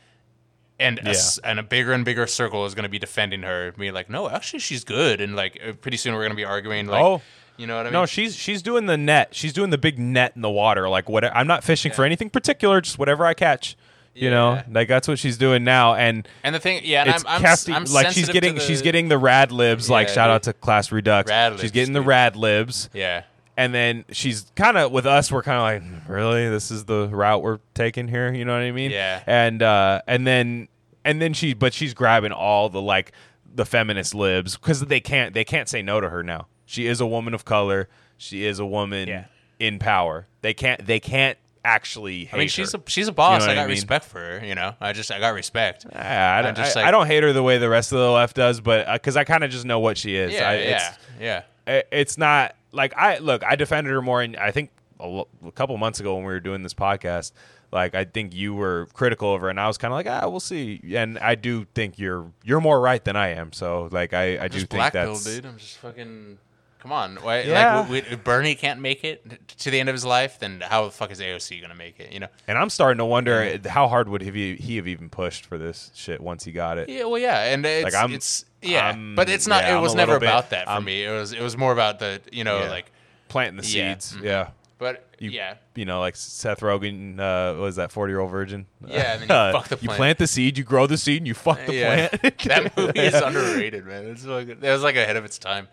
and 0.80 1.00
a, 1.00 1.10
s- 1.10 1.38
and 1.44 1.60
a 1.60 1.64
bigger 1.64 1.92
and 1.92 2.06
bigger 2.06 2.26
circle 2.26 2.66
is 2.66 2.74
gonna 2.74 2.90
be 2.90 3.00
defending 3.00 3.44
her, 3.44 3.74
being 3.78 3.94
like, 3.94 4.10
no, 4.10 4.30
actually 4.30 4.60
she's 4.60 4.84
good, 4.84 5.20
and 5.22 5.36
like 5.36 5.60
uh, 5.66 5.74
pretty 5.74 5.98
soon 5.98 6.14
we're 6.16 6.24
gonna 6.24 6.36
be 6.36 6.46
arguing. 6.46 6.88
Like, 6.88 7.04
Oh. 7.04 7.22
you 7.58 7.68
know 7.68 7.76
what 7.76 7.82
I 7.82 7.84
mean? 7.86 7.94
No, 7.94 8.06
she's 8.06 8.36
she's 8.36 8.62
doing 8.62 8.86
the 8.86 8.98
net. 8.98 9.36
She's 9.36 9.52
doing 9.54 9.70
the 9.72 9.78
big 9.78 10.00
net 10.00 10.34
in 10.36 10.42
the 10.42 10.50
water. 10.50 10.88
Like 10.88 11.10
what? 11.10 11.26
I'm 11.26 11.48
not 11.48 11.64
fishing 11.64 11.92
for 11.92 12.06
anything 12.06 12.30
particular. 12.30 12.80
Just 12.82 12.98
whatever 12.98 13.26
I 13.26 13.34
catch. 13.34 13.76
You 14.22 14.30
know, 14.32 14.62
like 14.72 14.88
that's 14.88 15.08
what 15.08 15.18
she's 15.20 15.38
doing 15.38 15.64
now. 15.64 15.96
And 15.96 16.28
and 16.44 16.54
the 16.56 16.60
thing, 16.60 16.82
yeah, 16.84 17.02
and 17.02 17.10
it's 17.12 17.24
I'm, 17.26 17.36
I'm, 17.38 17.42
casting 17.42 17.76
I'm 17.76 17.86
like 17.86 18.12
she's 18.12 18.30
getting 18.30 18.56
the- 18.56 18.62
she's 18.62 18.82
getting 18.82 19.08
the 19.10 19.18
rad 19.18 19.52
libs. 19.52 19.90
like 19.90 20.08
shout 20.10 20.28
dude. 20.28 20.36
out 20.36 20.44
to 20.44 20.54
Class 20.54 20.92
Redux. 20.92 21.30
Rad 21.30 21.54
she's 21.54 21.62
libs, 21.64 21.72
getting 21.72 21.94
the 21.94 22.02
rad 22.02 22.36
libs. 22.36 22.90
yeah. 22.94 23.24
and 23.58 23.74
then 23.74 24.06
she's 24.12 24.52
kind 24.56 24.78
of 24.78 24.92
with 24.92 25.06
us 25.06 25.32
we're 25.32 25.44
kind 25.44 25.58
of 25.82 25.84
like 25.92 26.10
really 26.10 26.48
this 26.50 26.72
is 26.72 26.86
the 26.86 27.08
route 27.10 27.42
we're 27.44 27.60
taking 27.74 28.08
here 28.08 28.32
you 28.34 28.46
know 28.46 28.54
what 28.54 28.62
i 28.62 28.72
mean 28.72 28.90
Yeah. 28.92 29.22
and 29.28 29.62
uh 29.62 30.02
and 30.08 30.26
then 30.26 30.70
and 31.04 31.22
then 31.22 31.34
she 31.34 31.54
but 31.54 31.74
she's 31.74 31.94
grabbing 31.94 32.32
all 32.32 32.70
the 32.70 32.82
like 32.82 33.12
the 33.54 33.66
feminist 33.66 34.16
libs 34.16 34.56
because 34.56 34.80
they 34.86 35.02
can't 35.02 35.34
they 35.34 35.44
can't 35.44 35.68
say 35.68 35.82
no 35.82 36.00
to 36.00 36.08
her 36.10 36.24
now 36.24 36.48
she 36.66 36.88
is 36.88 37.02
a 37.02 37.06
woman 37.08 37.34
of 37.34 37.44
color 37.44 37.90
she 38.18 38.46
is 38.46 38.60
a 38.60 38.66
woman 38.66 39.10
Yeah. 39.10 39.26
in 39.60 39.78
power 39.78 40.28
they 40.42 40.54
can't 40.54 40.86
they 40.86 41.02
can't 41.02 41.38
actually 41.74 42.26
hate 42.26 42.34
I 42.34 42.40
mean, 42.40 42.48
she's 42.50 42.72
her. 42.74 42.80
a 42.86 42.90
she's 42.90 43.08
a 43.08 43.12
boss. 43.12 43.42
what 43.42 43.50
I 43.50 43.54
I 43.54 43.56
got 43.56 43.68
mean? 43.68 43.76
respect 43.76 44.06
for 44.06 44.20
her. 44.20 44.46
You 44.46 44.56
know, 44.56 44.76
I 44.82 44.94
just 44.94 45.12
I 45.12 45.20
got 45.20 45.34
respect. 45.34 45.86
Ah, 45.94 46.36
I, 46.38 46.42
don't, 46.42 46.56
just 46.58 46.76
I, 46.76 46.82
like- 46.82 46.88
I 46.88 46.92
don't 46.92 47.08
hate 47.08 47.24
her 47.24 47.34
the 47.34 47.44
way 47.44 47.58
the 47.58 47.70
rest 47.70 47.92
of 47.92 48.00
the 48.00 48.10
left 48.12 48.36
does, 48.36 48.60
but 48.62 48.92
because 48.94 49.16
I 49.18 49.24
kind 49.24 49.44
of 49.44 49.52
just 49.52 49.66
know 49.66 49.80
what 49.80 49.98
she 49.98 50.16
is. 50.16 50.34
Yeah, 50.34 50.50
I, 50.50 50.54
yeah, 50.56 50.60
It's, 50.90 50.98
yeah. 51.20 51.42
i- 51.68 51.84
it's 51.92 52.18
not 52.18 52.56
like 52.72 52.94
I 52.98 53.18
look. 53.20 53.44
I 53.44 53.56
defended 53.56 53.92
her 53.94 54.02
more, 54.02 54.22
and 54.22 54.36
I 54.38 54.52
think 54.52 54.72
a, 55.00 55.08
lo- 55.08 55.28
a 55.46 55.52
couple 55.52 55.76
months 55.78 56.00
ago 56.00 56.16
when 56.16 56.24
we 56.26 56.34
were 56.34 56.40
doing 56.40 56.62
this 56.64 56.74
podcast, 56.74 57.32
like 57.72 57.96
I 57.96 58.04
think 58.06 58.34
you 58.36 58.54
were 58.54 58.88
critical 58.94 59.34
of 59.34 59.42
her, 59.42 59.50
and 59.50 59.60
I 59.60 59.68
was 59.68 59.78
kind 59.78 59.94
of 59.94 59.96
like, 59.96 60.08
ah, 60.08 60.28
we'll 60.28 60.40
see. 60.40 60.82
And 60.94 61.18
I 61.20 61.36
do 61.36 61.66
think 61.76 61.98
you're 62.00 62.32
you're 62.44 62.62
more 62.62 62.80
right 62.82 63.04
than 63.04 63.16
I 63.16 63.30
am. 63.30 63.54
So 63.54 63.90
like 63.92 64.14
I 64.14 64.44
I 64.44 64.48
do 64.48 64.58
think 64.60 64.70
black 64.72 64.94
that's 64.94 65.24
dude. 65.24 65.46
I'm 65.46 65.58
just 65.58 65.78
fucking. 65.78 66.38
Come 66.80 66.94
on, 66.94 67.18
why? 67.18 67.42
Yeah. 67.42 67.80
Like, 67.82 67.90
we, 67.90 68.02
we- 68.02 68.08
if 68.08 68.24
Bernie 68.24 68.56
can't 68.56 68.80
make 68.80 69.04
it 69.04 69.50
to 69.60 69.70
the 69.70 69.80
end 69.80 69.90
of 69.90 69.94
his 69.94 70.06
life, 70.06 70.40
then 70.40 70.62
how 70.66 70.86
the 70.86 70.92
fuck 70.92 71.12
is 71.12 71.20
AOC 71.20 71.62
gonna 71.62 71.76
make 71.76 72.00
it? 72.00 72.12
You 72.14 72.22
know? 72.22 72.28
and 72.48 72.58
I'm 72.58 72.70
starting 72.70 73.00
to 73.00 73.06
wonder 73.06 73.60
how 73.68 73.88
hard 73.90 74.08
would 74.08 74.22
he 74.22 74.56
he 74.56 74.78
have 74.78 74.88
even 74.88 75.10
pushed 75.10 75.46
for 75.46 75.58
this 75.58 75.92
shit 75.94 76.22
once 76.22 76.46
he 76.46 76.52
got 76.54 76.78
it. 76.78 76.88
Yeah, 76.88 77.04
well, 77.04 77.20
yeah, 77.20 77.52
and 77.54 77.66
it's, 77.66 77.94
I'm- 77.96 78.14
it's 78.14 78.46
yeah, 78.62 78.88
I'm- 78.88 79.16
but 79.16 79.30
it's 79.30 79.46
not. 79.48 79.64
yeah, 79.64 79.78
it 79.78 79.82
was 79.82 79.94
never 79.94 80.14
little 80.14 80.20
bit- 80.22 80.30
about 80.30 80.50
that 80.52 80.66
for 80.66 80.72
I'm- 80.72 80.86
me. 80.86 81.04
It 81.04 81.12
was 81.12 81.34
it 81.34 81.42
was 81.42 81.58
more 81.58 81.74
about 81.74 82.00
the 82.00 82.22
you 82.32 82.44
know 82.46 82.60
Yeah. 82.60 82.70
like, 82.70 82.92
Planting 83.28 83.62
the 83.62 83.68
Yeah. 83.68 83.94
seeds, 83.94 84.14
Mhm. 84.18 84.24
yeah. 84.24 84.48
but 84.80 85.06
You, 85.20 85.30
yeah, 85.32 85.56
you 85.76 85.84
know, 85.86 86.00
like 86.00 86.16
Seth 86.16 86.62
Rogen, 86.62 87.20
uh, 87.20 87.60
was 87.62 87.76
that, 87.76 87.92
40 87.92 88.12
year 88.12 88.22
old 88.22 88.32
virgin? 88.32 88.66
Yeah, 88.88 89.14
and 89.14 89.22
then 89.22 89.28
you 89.30 89.36
Uh, 89.36 89.52
fuck 89.52 89.68
the 89.68 89.76
plant. 89.76 89.84
You 89.84 89.88
plant. 89.90 89.98
plant 90.00 90.18
the 90.20 90.28
seed, 90.28 90.58
you 90.58 90.64
grow 90.64 90.88
the 90.88 90.98
seed, 90.98 91.18
and 91.18 91.28
you 91.28 91.34
fuck 91.36 91.64
the 91.66 91.76
yeah. 91.76 92.08
plant. 92.08 92.38
that 92.46 92.78
movie 92.78 93.00
is 93.02 93.14
underrated, 93.22 93.86
man. 93.86 94.06
It's 94.08 94.24
like 94.26 94.48
it 94.48 94.62
was 94.62 94.82
like 94.82 94.96
ahead 94.96 95.18
of 95.18 95.26
its 95.26 95.38
time. 95.38 95.68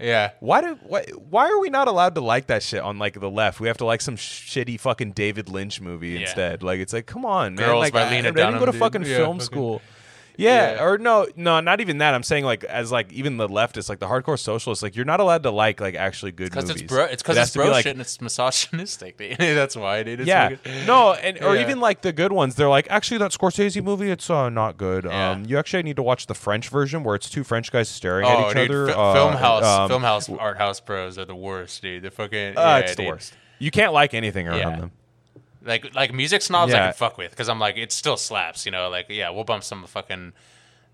Yeah, 0.00 0.30
Why 0.40 0.60
do 0.60 0.78
why, 0.82 1.04
why 1.30 1.48
are 1.48 1.60
we 1.60 1.70
not 1.70 1.86
allowed 1.86 2.16
to 2.16 2.20
like 2.20 2.48
that 2.48 2.62
shit 2.64 2.80
on 2.82 2.98
like 2.98 3.18
the 3.20 3.30
left? 3.30 3.60
We 3.60 3.68
have 3.68 3.76
to 3.78 3.84
like 3.84 4.00
some 4.00 4.16
shitty 4.16 4.80
fucking 4.80 5.12
David 5.12 5.48
Lynch 5.48 5.80
movie 5.80 6.10
Yeah. 6.10 6.20
instead. 6.22 6.62
Like 6.64 6.80
it's 6.80 6.92
like, 6.92 7.06
come 7.06 7.24
on, 7.24 7.54
man. 7.54 7.66
Girls 7.68 7.80
like, 7.80 7.92
by 7.92 8.02
I, 8.02 8.10
Lena 8.10 8.28
I 8.28 8.32
didn't 8.32 8.58
go 8.58 8.66
to 8.66 8.72
dude. 8.72 8.80
fucking 8.80 9.02
Yeah, 9.02 9.16
film 9.18 9.38
fucking- 9.38 9.44
school. 9.44 9.82
Yeah, 10.36 10.72
Yeah. 10.76 10.82
or 10.84 10.98
no, 10.98 11.26
no, 11.36 11.60
not 11.60 11.80
even 11.80 11.98
that. 11.98 12.14
I'm 12.14 12.22
saying 12.22 12.44
like 12.44 12.64
as 12.64 12.90
like 12.90 13.12
even 13.12 13.36
the 13.36 13.48
leftists, 13.48 13.88
like 13.88 13.98
the 13.98 14.06
hardcore 14.06 14.38
socialists, 14.38 14.82
like 14.82 14.96
you're 14.96 15.04
not 15.04 15.20
allowed 15.20 15.42
to 15.42 15.50
like 15.50 15.80
like 15.80 15.94
actually 15.94 16.32
good 16.32 16.50
because 16.50 16.66
movies. 16.66 16.82
it's 16.82 16.92
bro. 16.92 17.04
It's 17.04 17.22
because 17.22 17.36
has 17.36 17.48
it's 17.48 17.56
be, 17.56 17.62
bro 17.62 17.70
like, 17.70 17.82
shit 17.82 17.92
and 17.92 18.00
it's 18.00 18.20
misogynistic. 18.20 19.18
dude. 19.18 19.36
That's 19.38 19.76
why, 19.76 20.02
dude. 20.02 20.20
It's 20.20 20.28
yeah, 20.28 20.56
no, 20.86 21.12
and 21.14 21.38
or 21.42 21.54
Yeah. 21.56 21.62
even 21.62 21.80
like 21.80 22.00
the 22.02 22.12
good 22.12 22.32
ones, 22.32 22.54
they're 22.54 22.68
like, 22.68 22.86
actually, 22.90 23.18
that 23.18 23.32
Scorsese 23.32 23.82
movie, 23.82 24.10
it's 24.10 24.28
uh, 24.30 24.48
not 24.48 24.76
good. 24.76 25.04
Yeah. 25.04 25.30
Um, 25.32 25.44
you 25.46 25.58
actually 25.58 25.82
need 25.82 25.96
to 25.96 26.02
watch 26.02 26.26
the 26.26 26.34
French 26.34 26.68
version 26.68 27.04
where 27.04 27.14
it's 27.14 27.28
two 27.28 27.44
French 27.44 27.70
guys 27.70 27.88
staring 27.88 28.26
at 28.26 28.36
Oh, 28.38 28.48
each 28.48 28.54
dude, 28.56 28.70
other. 28.70 28.86
Fi- 28.88 28.92
uh, 28.92 29.14
film 29.14 29.32
house, 29.34 29.64
um, 29.64 29.88
film 29.88 30.02
house, 30.02 30.28
art 30.28 30.58
house 30.58 30.80
pros 30.80 31.18
are 31.18 31.24
the 31.24 31.34
worst, 31.36 31.82
dude. 31.82 32.02
They're 32.04 32.10
fucking. 32.10 32.56
Uh, 32.56 32.80
it's 32.84 32.94
the 32.94 33.06
worst. 33.06 33.34
You 33.58 33.70
can't 33.70 33.92
like 33.92 34.14
anything 34.14 34.48
around 34.48 34.80
them. 34.80 34.90
Like 35.64 35.94
like 35.94 36.12
music 36.12 36.42
snobs, 36.42 36.72
I 36.74 36.78
can 36.78 36.92
fuck 36.92 37.18
with 37.18 37.30
because 37.30 37.48
I'm 37.48 37.58
like 37.58 37.76
it 37.76 37.92
still 37.92 38.16
slaps, 38.16 38.64
you 38.66 38.72
know. 38.72 38.88
Like 38.88 39.06
yeah, 39.08 39.30
we'll 39.30 39.44
bump 39.44 39.62
some 39.64 39.84
fucking, 39.84 40.32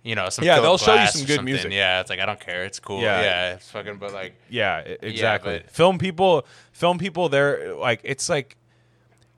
you 0.03 0.15
know, 0.15 0.29
some 0.29 0.45
Yeah, 0.45 0.61
they'll 0.61 0.79
show 0.79 0.95
you 0.95 1.07
some 1.09 1.23
good 1.27 1.37
something. 1.37 1.45
music. 1.47 1.73
Yeah, 1.73 2.01
it's 2.01 2.11
like 2.11 2.21
I 2.21 2.27
don't 2.27 2.41
care, 2.41 2.65
it's 2.65 2.79
cool. 2.81 3.01
Yeah. 3.01 3.21
Yeah, 3.23 3.55
it's 3.55 3.71
fucking, 3.71 3.97
but 3.97 4.13
like 4.13 4.35
Yeah, 4.51 4.79
exactly. 4.81 5.59
but- 5.61 5.71
film 5.71 5.99
people, 5.99 6.47
film 6.73 6.99
people. 6.99 7.29
They're 7.29 7.75
like, 7.75 8.01
it's 8.05 8.29
like, 8.29 8.57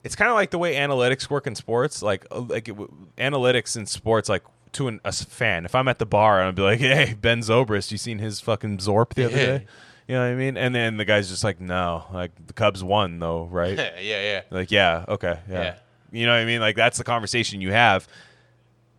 it's 0.03 0.15
kind 0.15 0.29
of 0.29 0.35
like 0.35 0.51
the 0.51 0.57
way 0.57 0.75
analytics 0.75 1.29
work 1.29 1.47
in 1.47 1.55
sports. 1.55 2.01
Like, 2.01 2.25
uh, 2.31 2.41
like 2.41 2.67
it, 2.67 2.71
w- 2.77 2.91
analytics 3.17 3.77
in 3.77 3.85
sports, 3.85 4.27
like 4.29 4.43
to 4.73 4.87
an, 4.87 4.99
a 5.05 5.11
fan. 5.11 5.63
If 5.65 5.75
I'm 5.75 5.87
at 5.87 5.99
the 5.99 6.05
bar 6.05 6.39
and 6.39 6.47
I'll 6.47 6.53
be 6.53 6.61
like, 6.61 6.79
"Hey, 6.81 7.13
Ben 7.19 7.39
Zobrist, 7.39 7.91
you 7.91 7.97
seen 7.97 8.17
his 8.19 8.39
fucking 8.41 8.79
Zorp 8.79 9.13
the 9.13 9.25
other 9.25 9.37
Yeah. 9.37 9.45
day?" 9.59 9.65
You 10.11 10.17
know 10.17 10.23
what 10.25 10.31
I 10.33 10.35
mean? 10.35 10.57
And 10.57 10.75
then 10.75 10.97
the 10.97 11.05
guy's 11.05 11.29
just 11.29 11.41
like, 11.41 11.61
"No, 11.61 12.03
like 12.11 12.31
the 12.45 12.51
Cubs 12.51 12.83
won 12.83 13.19
though, 13.19 13.45
right?" 13.49 13.77
yeah, 13.77 13.91
yeah, 14.01 14.41
Like, 14.49 14.69
yeah, 14.69 15.05
okay, 15.07 15.39
yeah. 15.49 15.63
Yeah. 15.63 15.75
You 16.11 16.25
know 16.25 16.33
what 16.33 16.39
I 16.39 16.45
mean? 16.45 16.59
Like 16.59 16.75
that's 16.75 16.97
the 16.97 17.05
conversation 17.05 17.61
you 17.61 17.71
have. 17.71 18.09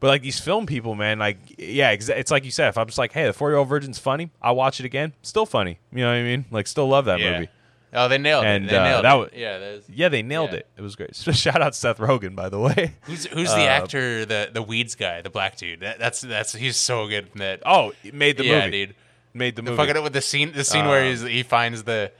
But 0.01 0.07
like 0.07 0.23
these 0.23 0.41
film 0.41 0.65
people, 0.65 0.95
man, 0.95 1.19
like 1.19 1.37
yeah, 1.59 1.91
it's 1.91 2.31
like 2.31 2.47
you 2.47 2.51
said. 2.51 2.69
If 2.71 2.79
I'm 2.79 2.87
just 2.87 2.97
like, 2.97 3.13
hey, 3.13 3.27
the 3.27 3.35
four 3.35 3.51
year 3.51 3.59
old 3.59 3.69
virgin's 3.69 3.99
funny, 3.99 4.31
I'll 4.41 4.57
watch 4.57 4.81
it 4.81 4.87
again. 4.87 5.13
Still 5.21 5.45
funny. 5.45 5.81
You 5.93 5.99
know 5.99 6.07
what 6.09 6.17
I 6.17 6.23
mean? 6.23 6.47
Like 6.51 6.67
still 6.67 6.89
love 6.89 7.05
that 7.05 7.21
Yeah. 7.21 7.33
movie. 7.41 7.49
Oh, 7.93 8.09
they 8.09 8.17
nailed 8.17 8.47
And, 8.47 8.65
it. 8.65 8.71
They 8.71 8.79
uh, 8.79 8.85
nailed 8.85 9.05
that 9.05 9.15
it. 9.15 9.19
wa- 9.19 9.29
yeah. 9.35 9.59
There's, 9.59 9.85
Yeah, 9.91 10.09
they 10.09 10.23
nailed 10.23 10.53
Yeah. 10.53 10.61
it. 10.61 10.67
It 10.79 10.81
was 10.81 10.97
great. 10.97 11.15
Shout 11.37 11.61
out 11.61 11.75
Seth 11.75 11.99
Rogen, 11.99 12.35
by 12.35 12.49
the 12.49 12.59
way. 12.59 12.95
who's 13.03 13.27
who's 13.27 13.51
the 13.51 13.61
Uh, 13.65 13.79
actor? 13.83 14.25
The 14.25 14.49
the 14.51 14.63
weeds 14.63 14.95
guy, 14.95 15.21
the 15.21 15.29
black 15.29 15.57
dude. 15.59 15.81
That, 15.81 15.99
that's 15.99 16.23
that's 16.23 16.55
he's 16.55 16.79
so 16.79 17.07
good 17.07 17.29
in 17.35 17.41
that. 17.41 17.61
Oh, 17.67 17.93
he 18.03 18.11
made 18.13 18.39
the 18.39 18.47
yeah, 18.47 18.65
movie. 18.65 18.87
dude. 18.87 18.95
Made 19.35 19.57
the 19.57 19.63
movie. 19.63 19.77
fucking 19.77 19.97
it 19.97 20.03
with 20.03 20.13
the 20.13 20.21
scene, 20.21 20.53
the 20.53 20.65
scene 20.65 20.87
where 20.87 21.03
Um, 21.03 21.09
he's, 21.09 21.23
he 21.23 21.43
finds 21.43 21.83
the. 21.85 22.13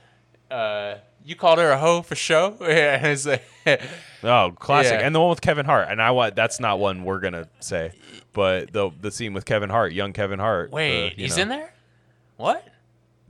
Uh, 0.49 0.95
you 1.25 1.35
called 1.35 1.59
her 1.59 1.71
a 1.71 1.77
hoe 1.77 2.01
for 2.01 2.15
show. 2.15 2.57
Yeah, 2.61 2.97
and 3.01 3.07
it's 3.07 3.25
like, 3.25 3.43
Oh, 4.23 4.53
classic. 4.57 4.99
Yeah. 4.99 5.05
And 5.05 5.13
the 5.15 5.19
one 5.19 5.29
with 5.29 5.41
Kevin 5.41 5.65
Hart. 5.65 5.87
And 5.89 6.01
I 6.01 6.11
want 6.11 6.35
that's 6.35 6.59
not 6.59 6.79
one 6.79 7.03
we're 7.03 7.19
gonna 7.19 7.47
say, 7.59 7.91
but 8.33 8.71
the 8.73 8.89
the 9.01 9.11
scene 9.11 9.33
with 9.33 9.45
Kevin 9.45 9.69
Hart, 9.69 9.93
young 9.93 10.11
Kevin 10.13 10.39
Hart. 10.39 10.71
wait, 10.71 11.15
the, 11.15 11.21
he's 11.23 11.37
know- 11.37 11.43
in 11.43 11.49
there. 11.49 11.73
What? 12.37 12.67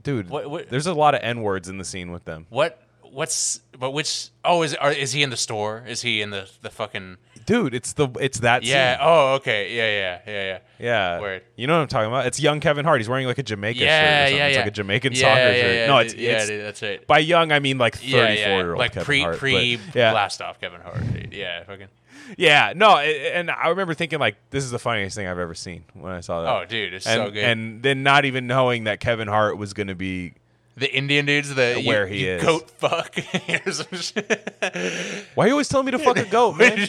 dude. 0.02 0.28
What- 0.28 0.50
what- 0.50 0.68
There's 0.70 0.86
a 0.86 0.92
lot 0.94 1.14
of 1.14 1.20
n 1.22 1.40
words 1.42 1.68
in 1.68 1.78
the 1.78 1.84
scene 1.84 2.10
with 2.12 2.24
them, 2.24 2.46
What? 2.50 2.78
What's? 3.14 3.60
But 3.78 3.92
which? 3.92 4.28
Oh, 4.44 4.62
is 4.62 4.74
are, 4.74 4.92
is 4.92 5.12
he 5.12 5.22
in 5.22 5.30
the 5.30 5.36
store? 5.36 5.84
Is 5.86 6.02
he 6.02 6.20
in 6.20 6.30
the 6.30 6.50
the 6.62 6.70
fucking? 6.70 7.16
dude. 7.46 7.74
It's 7.74 7.92
the 7.92 8.08
it's 8.20 8.40
that 8.40 8.62
Yeah. 8.62 8.94
scene. 8.96 9.00
Oh, 9.06 9.34
okay. 9.34 9.74
Yeah, 9.76 9.86
yeah, 9.86 10.20
yeah, 10.26 10.44
yeah. 10.44 10.58
Yeah, 10.78 11.20
Word. 11.20 11.42
you 11.56 11.66
know 11.66 11.74
what 11.76 11.82
I'm 11.82 11.88
talking 11.88 12.08
about? 12.08 12.26
It's 12.26 12.40
young 12.40 12.58
Kevin 12.60 12.84
Hart. 12.86 13.00
He's 13.00 13.08
wearing 13.08 13.26
like 13.26 13.36
a 13.38 13.42
Jamaica 13.42 13.78
shirt. 13.80 13.86
Or 13.86 13.90
Yeah, 13.90 14.24
something. 14.24 14.36
yeah, 14.38 14.46
It's 14.46 14.54
yeah. 14.54 14.60
like 14.62 14.68
a 14.68 14.74
Jamaican 14.74 15.12
yeah, 15.12 15.20
soccer 15.20 15.40
yeah, 15.40 15.52
shirt. 15.60 15.74
yeah, 15.74 15.86
no, 15.86 15.98
it's, 15.98 16.14
yeah, 16.14 16.30
it's 16.38 16.46
dude, 16.46 16.64
that's 16.64 16.82
right. 16.82 17.06
by 17.06 17.18
young 17.18 17.52
I 17.52 17.58
mean 17.58 17.76
like 17.76 17.96
34 17.96 18.18
Yeah, 18.18 18.28
yeah, 18.32 18.56
year 18.56 18.70
old 18.70 18.78
like 18.78 18.92
Kevin 18.92 19.04
pre 19.04 19.20
Hart. 19.20 19.36
pre 19.38 19.78
yeah, 19.94 20.10
blast 20.12 20.40
off 20.42 20.58
Kevin 20.60 20.80
Hart. 20.80 21.12
Dude. 21.12 21.32
Yeah, 21.34 21.64
fucking. 21.64 21.88
yeah, 22.38 22.72
no, 22.74 22.96
and 22.98 23.50
I 23.50 23.68
remember 23.68 23.92
thinking 23.92 24.18
like 24.20 24.36
this 24.48 24.64
is 24.64 24.70
the 24.70 24.78
funniest 24.78 25.14
thing 25.14 25.26
I've 25.26 25.38
ever 25.38 25.54
seen 25.54 25.84
when 25.92 26.12
I 26.12 26.20
saw 26.20 26.42
that. 26.42 26.50
Oh, 26.50 26.64
dude, 26.64 26.94
it's 26.94 27.06
and, 27.06 27.14
so 27.26 27.30
good. 27.30 27.44
And 27.44 27.82
then 27.82 28.02
not 28.02 28.24
even 28.24 28.46
knowing 28.46 28.84
that 28.84 29.00
Kevin 29.00 29.28
Hart 29.28 29.58
was 29.58 29.74
going 29.74 29.88
to 29.88 29.94
be 29.94 30.32
the 30.76 30.92
Indian 30.94 31.24
dudes, 31.26 31.54
the 31.54 31.80
you- 31.80 31.88
Where 31.88 32.06
he 32.06 32.24
you 32.24 32.30
is. 32.32 32.42
goat 32.42 32.70
fuck. 32.70 33.16
or 33.66 33.72
some 33.72 33.96
shit. 33.98 35.26
Why 35.34 35.44
are 35.44 35.48
you 35.48 35.52
always 35.54 35.68
telling 35.68 35.86
me 35.86 35.92
to 35.92 35.98
fuck 35.98 36.16
a 36.18 36.24
goat, 36.24 36.56
man? 36.56 36.78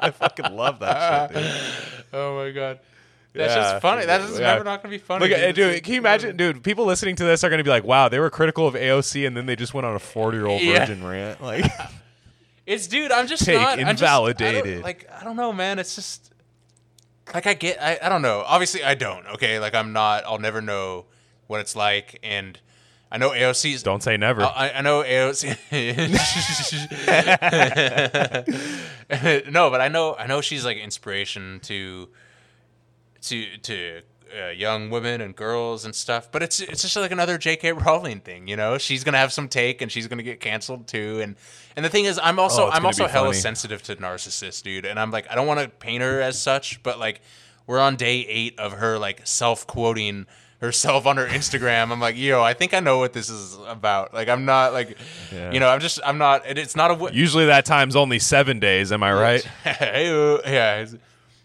I 0.00 0.10
fucking 0.10 0.56
love 0.56 0.80
that 0.80 1.30
shit, 1.32 1.42
dude. 1.42 2.04
oh 2.12 2.36
my 2.44 2.50
god, 2.50 2.80
that's 3.32 3.54
Yeah. 3.54 3.62
just 3.70 3.82
funny. 3.82 4.04
That 4.06 4.20
is 4.22 4.38
Yeah. 4.38 4.46
never 4.52 4.64
not 4.64 4.82
gonna 4.82 4.90
be 4.90 4.98
funny. 4.98 5.28
Look, 5.28 5.38
uh, 5.38 5.40
at, 5.42 5.54
dude, 5.54 5.82
can 5.84 5.94
you 5.94 6.00
imagine, 6.00 6.36
dude? 6.36 6.62
People 6.64 6.84
listening 6.86 7.14
to 7.16 7.24
this 7.24 7.44
are 7.44 7.48
going 7.48 7.58
to 7.58 7.64
be 7.64 7.70
like, 7.70 7.84
"Wow, 7.84 8.08
they 8.08 8.18
were 8.18 8.30
critical 8.30 8.66
of 8.66 8.74
AOC, 8.74 9.26
and 9.26 9.36
then 9.36 9.46
they 9.46 9.54
just 9.56 9.74
went 9.74 9.86
on 9.86 9.94
a 9.94 9.98
forty-year-old 10.00 10.60
Yeah. 10.60 10.80
virgin 10.80 11.04
rant." 11.06 11.40
Like, 11.42 11.64
It's 12.66 12.86
dude. 12.88 13.12
I'm 13.12 13.26
just 13.26 13.44
Take 13.44 13.56
not 13.60 13.78
I'm 13.78 13.96
just- 13.96 14.02
I 14.02 14.06
invalidated. 14.18 14.82
like 14.82 15.08
I 15.18 15.24
don't 15.24 15.36
know, 15.36 15.52
man. 15.52 15.78
It's 15.78 15.94
just 15.94 16.32
like 17.32 17.46
I 17.46 17.54
get. 17.54 17.80
I, 17.80 17.98
I 18.02 18.08
don't 18.08 18.22
know. 18.22 18.42
Obviously, 18.46 18.82
I 18.84 18.94
don't. 18.94 19.24
Okay, 19.34 19.58
like 19.60 19.74
I'm 19.74 19.92
not. 19.92 20.24
I'll 20.26 20.38
never 20.40 20.60
know 20.60 21.06
what 21.52 21.60
it's 21.60 21.76
like, 21.76 22.18
and 22.24 22.58
I 23.12 23.18
know 23.18 23.30
AOC's. 23.30 23.82
don't 23.84 24.02
say 24.02 24.16
never. 24.16 24.42
I, 24.42 24.70
I 24.76 24.80
know 24.80 25.02
AOC. 25.04 25.58
no, 29.52 29.70
but 29.70 29.80
I 29.80 29.88
know 29.88 30.14
I 30.18 30.26
know 30.26 30.40
she's 30.40 30.64
like 30.64 30.78
inspiration 30.78 31.60
to 31.64 32.08
to 33.22 33.56
to 33.58 34.00
uh, 34.34 34.48
young 34.48 34.88
women 34.90 35.20
and 35.20 35.36
girls 35.36 35.84
and 35.84 35.94
stuff. 35.94 36.32
But 36.32 36.42
it's 36.42 36.60
it's 36.60 36.82
just 36.82 36.96
like 36.96 37.10
another 37.12 37.36
J.K. 37.38 37.72
Rowling 37.72 38.20
thing, 38.20 38.48
you 38.48 38.56
know. 38.56 38.78
She's 38.78 39.04
gonna 39.04 39.18
have 39.18 39.32
some 39.32 39.48
take 39.48 39.82
and 39.82 39.92
she's 39.92 40.06
gonna 40.08 40.22
get 40.22 40.40
canceled 40.40 40.88
too. 40.88 41.20
And 41.22 41.36
and 41.76 41.84
the 41.84 41.90
thing 41.90 42.06
is, 42.06 42.18
I'm 42.22 42.38
also 42.38 42.66
Oh, 42.66 42.70
I'm 42.70 42.86
also 42.86 43.06
hella 43.06 43.28
funny. 43.28 43.38
sensitive 43.38 43.82
to 43.84 43.96
narcissists, 43.96 44.62
dude. 44.62 44.86
And 44.86 44.98
I'm 44.98 45.10
like, 45.10 45.30
I 45.30 45.34
don't 45.34 45.46
want 45.46 45.60
to 45.60 45.68
paint 45.68 46.02
her 46.02 46.20
as 46.20 46.40
such, 46.40 46.82
but 46.82 46.98
like 46.98 47.20
we're 47.66 47.78
on 47.80 47.96
day 47.96 48.20
eight 48.26 48.58
of 48.58 48.72
her 48.72 48.98
like 48.98 49.20
self 49.26 49.66
quoting 49.66 50.26
herself 50.62 51.04
on 51.06 51.18
her 51.18 51.26
Instagram. 51.26 51.90
I'm 51.92 52.00
like, 52.00 52.16
yo, 52.16 52.40
I 52.42 52.54
think 52.54 52.72
I 52.72 52.80
know 52.80 52.96
what 52.98 53.12
this 53.12 53.28
is 53.28 53.58
about. 53.66 54.14
Like, 54.14 54.28
I'm 54.28 54.44
not 54.46 54.72
like, 54.72 54.96
Yeah. 55.30 55.50
you 55.52 55.60
know, 55.60 55.68
I'm 55.68 55.80
just, 55.80 56.00
I'm 56.04 56.16
not. 56.16 56.46
It, 56.46 56.56
it's 56.56 56.74
not 56.76 56.90
a. 56.90 56.94
w- 56.94 57.12
Usually 57.14 57.44
that 57.46 57.66
time's 57.66 57.96
only 57.96 58.18
seven 58.18 58.58
days. 58.60 58.92
Am 58.92 59.02
I 59.02 59.12
right? 59.12 59.46
Yeah. 59.66 60.86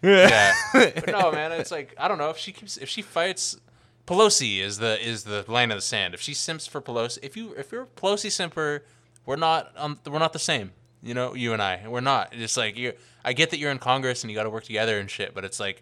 yeah. 0.04 0.54
but 0.74 1.08
no, 1.08 1.32
man, 1.32 1.52
it's 1.52 1.72
like 1.72 1.94
I 1.98 2.08
don't 2.08 2.18
know 2.20 2.30
if 2.30 2.38
she 2.38 2.52
keeps 2.52 2.78
if 2.78 2.88
she 2.90 3.02
fights. 3.02 3.58
Pelosi 4.06 4.60
is 4.62 4.78
the 4.78 5.04
is 5.06 5.24
the 5.26 5.44
line 5.50 5.70
of 5.72 5.78
the 5.78 5.82
sand. 5.82 6.14
If 6.14 6.22
she 6.22 6.34
simps 6.34 6.66
for 6.66 6.80
Pelosi, 6.82 7.20
if 7.24 7.36
you 7.36 7.54
if 7.58 7.72
you're 7.72 7.82
a 7.84 7.86
Pelosi 7.88 8.32
simper, 8.32 8.86
we're 9.26 9.36
not 9.36 9.72
um, 9.76 10.00
we're 10.06 10.20
not 10.20 10.32
the 10.34 10.40
same. 10.40 10.72
You 11.04 11.14
know, 11.14 11.34
you 11.36 11.52
and 11.54 11.62
I, 11.62 11.84
we're 11.88 12.00
not. 12.02 12.30
It's 12.32 12.56
like 12.56 12.78
you. 12.78 12.94
I 13.26 13.34
get 13.34 13.50
that 13.50 13.58
you're 13.60 13.72
in 13.72 13.80
Congress 13.80 14.24
and 14.24 14.32
you 14.32 14.38
got 14.38 14.44
to 14.44 14.50
work 14.50 14.64
together 14.64 14.98
and 15.00 15.10
shit, 15.10 15.34
but 15.36 15.44
it's 15.44 15.60
like 15.60 15.82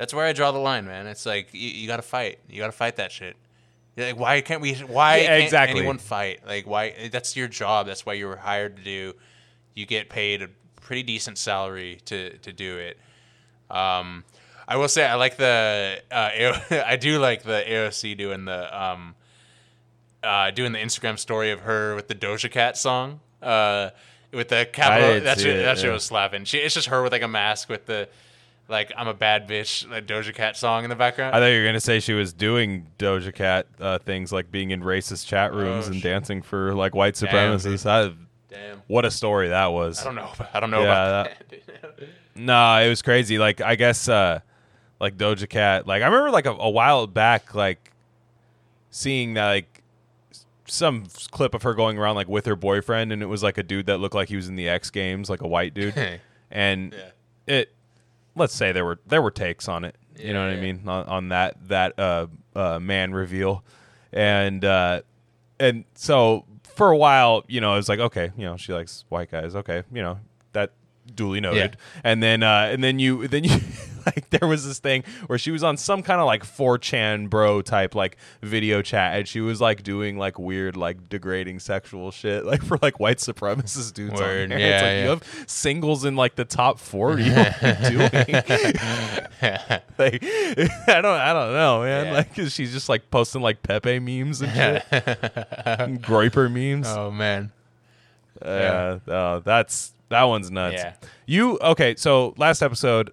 that's 0.00 0.14
where 0.14 0.24
I 0.24 0.32
draw 0.32 0.50
the 0.50 0.58
line, 0.58 0.86
man. 0.86 1.06
It's 1.06 1.26
like 1.26 1.52
you, 1.52 1.68
you 1.68 1.86
got 1.86 1.96
to 1.96 2.02
fight. 2.02 2.38
You 2.48 2.58
got 2.58 2.68
to 2.68 2.72
fight 2.72 2.96
that 2.96 3.12
shit. 3.12 3.36
You're 3.94 4.06
like, 4.06 4.18
why 4.18 4.40
can't 4.40 4.62
we? 4.62 4.72
Why 4.76 5.18
Yeah, 5.18 5.26
can't 5.26 5.44
exactly. 5.44 5.78
anyone 5.78 5.98
fight? 5.98 6.40
Like, 6.46 6.66
why? 6.66 7.10
That's 7.12 7.36
your 7.36 7.48
job. 7.48 7.86
That's 7.86 8.06
why 8.06 8.14
you 8.14 8.26
were 8.26 8.36
hired 8.36 8.78
to 8.78 8.82
do. 8.82 9.12
You 9.74 9.84
get 9.84 10.08
paid 10.08 10.40
a 10.40 10.48
pretty 10.80 11.02
decent 11.02 11.36
salary 11.36 11.98
to 12.06 12.38
to 12.38 12.50
do 12.50 12.78
it. 12.78 12.98
Um, 13.70 14.24
I 14.66 14.78
will 14.78 14.88
say 14.88 15.04
I 15.04 15.16
like 15.16 15.36
the 15.36 16.00
uh, 16.10 16.30
AO- 16.40 16.82
I 16.86 16.96
do 16.96 17.18
like 17.18 17.42
the 17.42 17.62
AOC 17.68 18.16
doing 18.16 18.46
the 18.46 18.82
um, 18.82 19.14
uh, 20.22 20.50
doing 20.50 20.72
the 20.72 20.78
Instagram 20.78 21.18
story 21.18 21.50
of 21.50 21.60
her 21.60 21.94
with 21.94 22.08
the 22.08 22.14
Doja 22.14 22.50
Cat 22.50 22.78
song. 22.78 23.20
Uh, 23.42 23.90
with 24.32 24.48
the 24.48 24.66
capital, 24.72 25.08
didn't 25.08 25.24
that 25.24 25.40
shit, 25.40 25.56
it, 25.56 25.62
that 25.62 25.76
shit 25.76 25.88
yeah. 25.88 25.92
was 25.92 26.04
slapping. 26.04 26.44
She, 26.44 26.56
it's 26.56 26.74
just 26.74 26.88
her 26.88 27.02
with 27.02 27.12
like 27.12 27.20
a 27.20 27.28
mask 27.28 27.68
with 27.68 27.84
the 27.84 28.08
like 28.70 28.92
I'm 28.96 29.08
a 29.08 29.14
bad 29.14 29.48
bitch 29.48 29.88
like 29.90 30.06
Doja 30.06 30.32
Cat 30.34 30.56
song 30.56 30.84
in 30.84 30.90
the 30.90 30.96
background. 30.96 31.34
I 31.34 31.40
thought 31.40 31.46
you 31.46 31.60
were 31.60 31.66
gonna 31.66 31.80
say 31.80 32.00
she 32.00 32.12
was 32.14 32.32
doing 32.32 32.86
Doja 32.98 33.34
Cat 33.34 33.66
uh, 33.80 33.98
things 33.98 34.32
like 34.32 34.50
being 34.50 34.70
in 34.70 34.80
racist 34.82 35.26
chat 35.26 35.52
rooms 35.52 35.86
Oh, 35.86 35.92
and 35.92 35.96
shit. 35.96 36.04
dancing 36.04 36.40
for 36.42 36.74
like 36.74 36.94
white 36.94 37.14
Damn, 37.16 37.28
supremacists. 37.58 37.84
I, 37.84 38.14
Damn, 38.48 38.82
what 38.86 39.04
a 39.04 39.10
story 39.10 39.48
that 39.48 39.66
was. 39.72 40.00
I 40.00 40.04
don't 40.04 40.14
know. 40.14 40.30
I 40.54 40.60
don't 40.60 40.70
know 40.70 40.82
Yeah, 40.82 40.86
about 41.20 41.30
that. 41.50 42.08
No, 42.36 42.76
it 42.78 42.88
was 42.88 43.02
crazy. 43.02 43.38
Like 43.38 43.60
I 43.60 43.74
guess 43.74 44.08
uh 44.08 44.40
like 45.00 45.16
Doja 45.16 45.48
Cat. 45.48 45.86
Like 45.86 46.02
I 46.02 46.06
remember 46.06 46.30
like 46.30 46.46
a, 46.46 46.52
a 46.52 46.70
while 46.70 47.06
back 47.06 47.54
like 47.54 47.90
seeing 48.90 49.34
that 49.34 49.46
like 49.48 49.82
some 50.66 51.06
clip 51.32 51.52
of 51.54 51.62
her 51.64 51.74
going 51.74 51.98
around 51.98 52.14
like 52.14 52.28
with 52.28 52.46
her 52.46 52.54
boyfriend 52.56 53.12
and 53.12 53.22
it 53.22 53.26
was 53.26 53.42
like 53.42 53.58
a 53.58 53.62
dude 53.62 53.86
that 53.86 53.98
looked 53.98 54.14
like 54.14 54.28
he 54.28 54.36
was 54.36 54.48
in 54.48 54.54
the 54.56 54.68
X 54.68 54.90
Games, 54.90 55.28
like 55.28 55.42
a 55.42 55.48
white 55.48 55.74
dude. 55.74 55.94
and 56.50 56.92
Yeah. 56.92 57.54
it 57.54 57.74
let's 58.36 58.54
say 58.54 58.72
there 58.72 58.84
were 58.84 58.98
there 59.06 59.22
were 59.22 59.30
takes 59.30 59.68
on 59.68 59.84
it. 59.84 59.96
You 60.18 60.32
know 60.32 60.40
what 60.46 60.52
I 60.52 60.60
mean? 60.60 60.82
On, 60.86 61.06
on 61.06 61.28
that 61.28 61.56
that 61.68 61.98
uh 61.98 62.26
uh 62.54 62.78
man 62.78 63.12
reveal. 63.12 63.64
And 64.12 64.64
uh 64.64 65.02
and 65.58 65.84
so 65.94 66.44
for 66.64 66.90
a 66.90 66.96
while, 66.96 67.44
you 67.48 67.60
know, 67.60 67.74
it 67.74 67.76
was 67.76 67.88
like, 67.88 68.00
okay, 68.00 68.32
you 68.36 68.44
know, 68.44 68.56
she 68.56 68.72
likes 68.72 69.04
white 69.08 69.30
guys. 69.30 69.54
Okay, 69.54 69.82
you 69.92 70.02
know, 70.02 70.18
that 70.52 70.72
duly 71.14 71.40
noted. 71.40 71.76
And 72.04 72.22
then 72.22 72.42
uh 72.42 72.68
and 72.72 72.82
then 72.82 72.98
you 72.98 73.28
then 73.28 73.44
you 73.44 73.56
like 74.06 74.30
there 74.30 74.48
was 74.48 74.66
this 74.66 74.78
thing 74.78 75.04
where 75.26 75.38
she 75.38 75.50
was 75.50 75.62
on 75.62 75.76
some 75.76 76.02
kind 76.02 76.20
of 76.20 76.26
like 76.26 76.44
4chan 76.44 77.28
bro 77.30 77.62
type 77.62 77.94
like 77.94 78.16
video 78.42 78.82
chat 78.82 79.18
and 79.18 79.28
she 79.28 79.40
was 79.40 79.60
like 79.60 79.82
doing 79.82 80.18
like 80.18 80.38
weird 80.38 80.76
like 80.76 81.08
degrading 81.08 81.58
sexual 81.60 82.10
shit 82.10 82.44
like 82.44 82.62
for 82.64 82.78
like 82.82 82.98
white 83.00 83.18
supremacist 83.18 83.94
dudes 83.94 84.14
Word, 84.20 84.44
on 84.44 84.48
there. 84.50 84.58
yeah, 84.58 84.66
it's 84.66 84.82
like 84.82 84.90
yeah. 84.92 85.02
you 85.04 85.08
have 85.10 85.44
singles 85.50 86.04
in 86.04 86.16
like 86.16 86.34
the 86.36 86.44
top 86.44 86.78
40 86.78 87.30
what 87.30 87.62
are 87.62 87.68
you 87.90 87.90
doing 87.90 88.10
like 89.98 90.24
I 90.24 91.00
don't 91.00 91.04
I 91.06 91.32
don't 91.32 91.52
know 91.52 91.82
man 91.82 92.06
Yeah. 92.06 92.12
like 92.12 92.34
'cause 92.34 92.52
she's 92.52 92.72
just 92.72 92.88
like 92.88 93.10
posting 93.10 93.42
like 93.42 93.62
Pepe 93.62 93.98
memes 93.98 94.40
and 94.40 94.52
shit 94.52 94.82
Groyper 96.02 96.50
memes 96.50 96.86
oh 96.88 97.10
man. 97.10 97.52
yeah. 98.42 98.98
Uh, 99.06 99.38
that's 99.40 99.92
that 100.08 100.24
one's 100.24 100.50
nuts. 100.50 100.74
Yeah. 100.76 100.94
You 101.26 101.58
okay? 101.60 101.94
So 101.96 102.34
last 102.36 102.62
episode, 102.62 103.12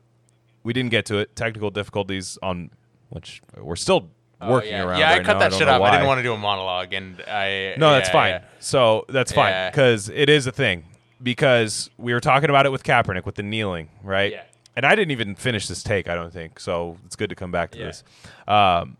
we 0.67 0.73
didn't 0.73 0.91
get 0.91 1.05
to 1.05 1.17
it. 1.19 1.33
Technical 1.35 1.71
difficulties 1.71 2.37
on 2.43 2.69
which 3.09 3.41
we're 3.57 3.77
still 3.77 4.09
Oh, 4.39 4.51
working 4.51 4.69
yeah. 4.71 4.83
around. 4.83 4.99
Yeah, 4.99 5.13
I 5.13 5.19
cut 5.23 5.33
now. 5.33 5.39
that 5.39 5.49
don't 5.51 5.59
shit 5.59 5.67
up. 5.67 5.81
I 5.81 5.91
didn't 5.91 6.05
want 6.05 6.19
to 6.19 6.23
do 6.23 6.33
a 6.33 6.37
monologue, 6.37 6.93
and 6.93 7.19
I. 7.27 7.73
No, 7.77 7.89
that's 7.91 8.09
fine. 8.09 8.33
yeah. 8.33 8.43
So 8.59 9.05
that's 9.09 9.31
fine 9.31 9.71
because 9.71 10.09
it 10.09 10.29
is 10.29 10.45
a 10.45 10.51
thing. 10.51 10.83
Because 11.23 11.89
we 11.97 12.13
were 12.13 12.19
talking 12.19 12.49
about 12.51 12.67
it 12.67 12.71
with 12.71 12.83
Kaepernick 12.83 13.25
with 13.25 13.33
the 13.35 13.41
kneeling, 13.43 13.89
right? 14.03 14.31
Yeah. 14.33 14.43
And 14.75 14.85
I 14.85 14.93
didn't 14.95 15.09
even 15.09 15.33
finish 15.33 15.67
this 15.67 15.81
take. 15.81 16.07
I 16.07 16.13
don't 16.13 16.31
think 16.31 16.59
so. 16.59 16.97
It's 17.07 17.15
good 17.15 17.29
to 17.31 17.35
come 17.35 17.51
back 17.51 17.71
to 17.71 17.79
Yeah. 17.79 17.85
this. 17.85 18.03
Um, 18.47 18.97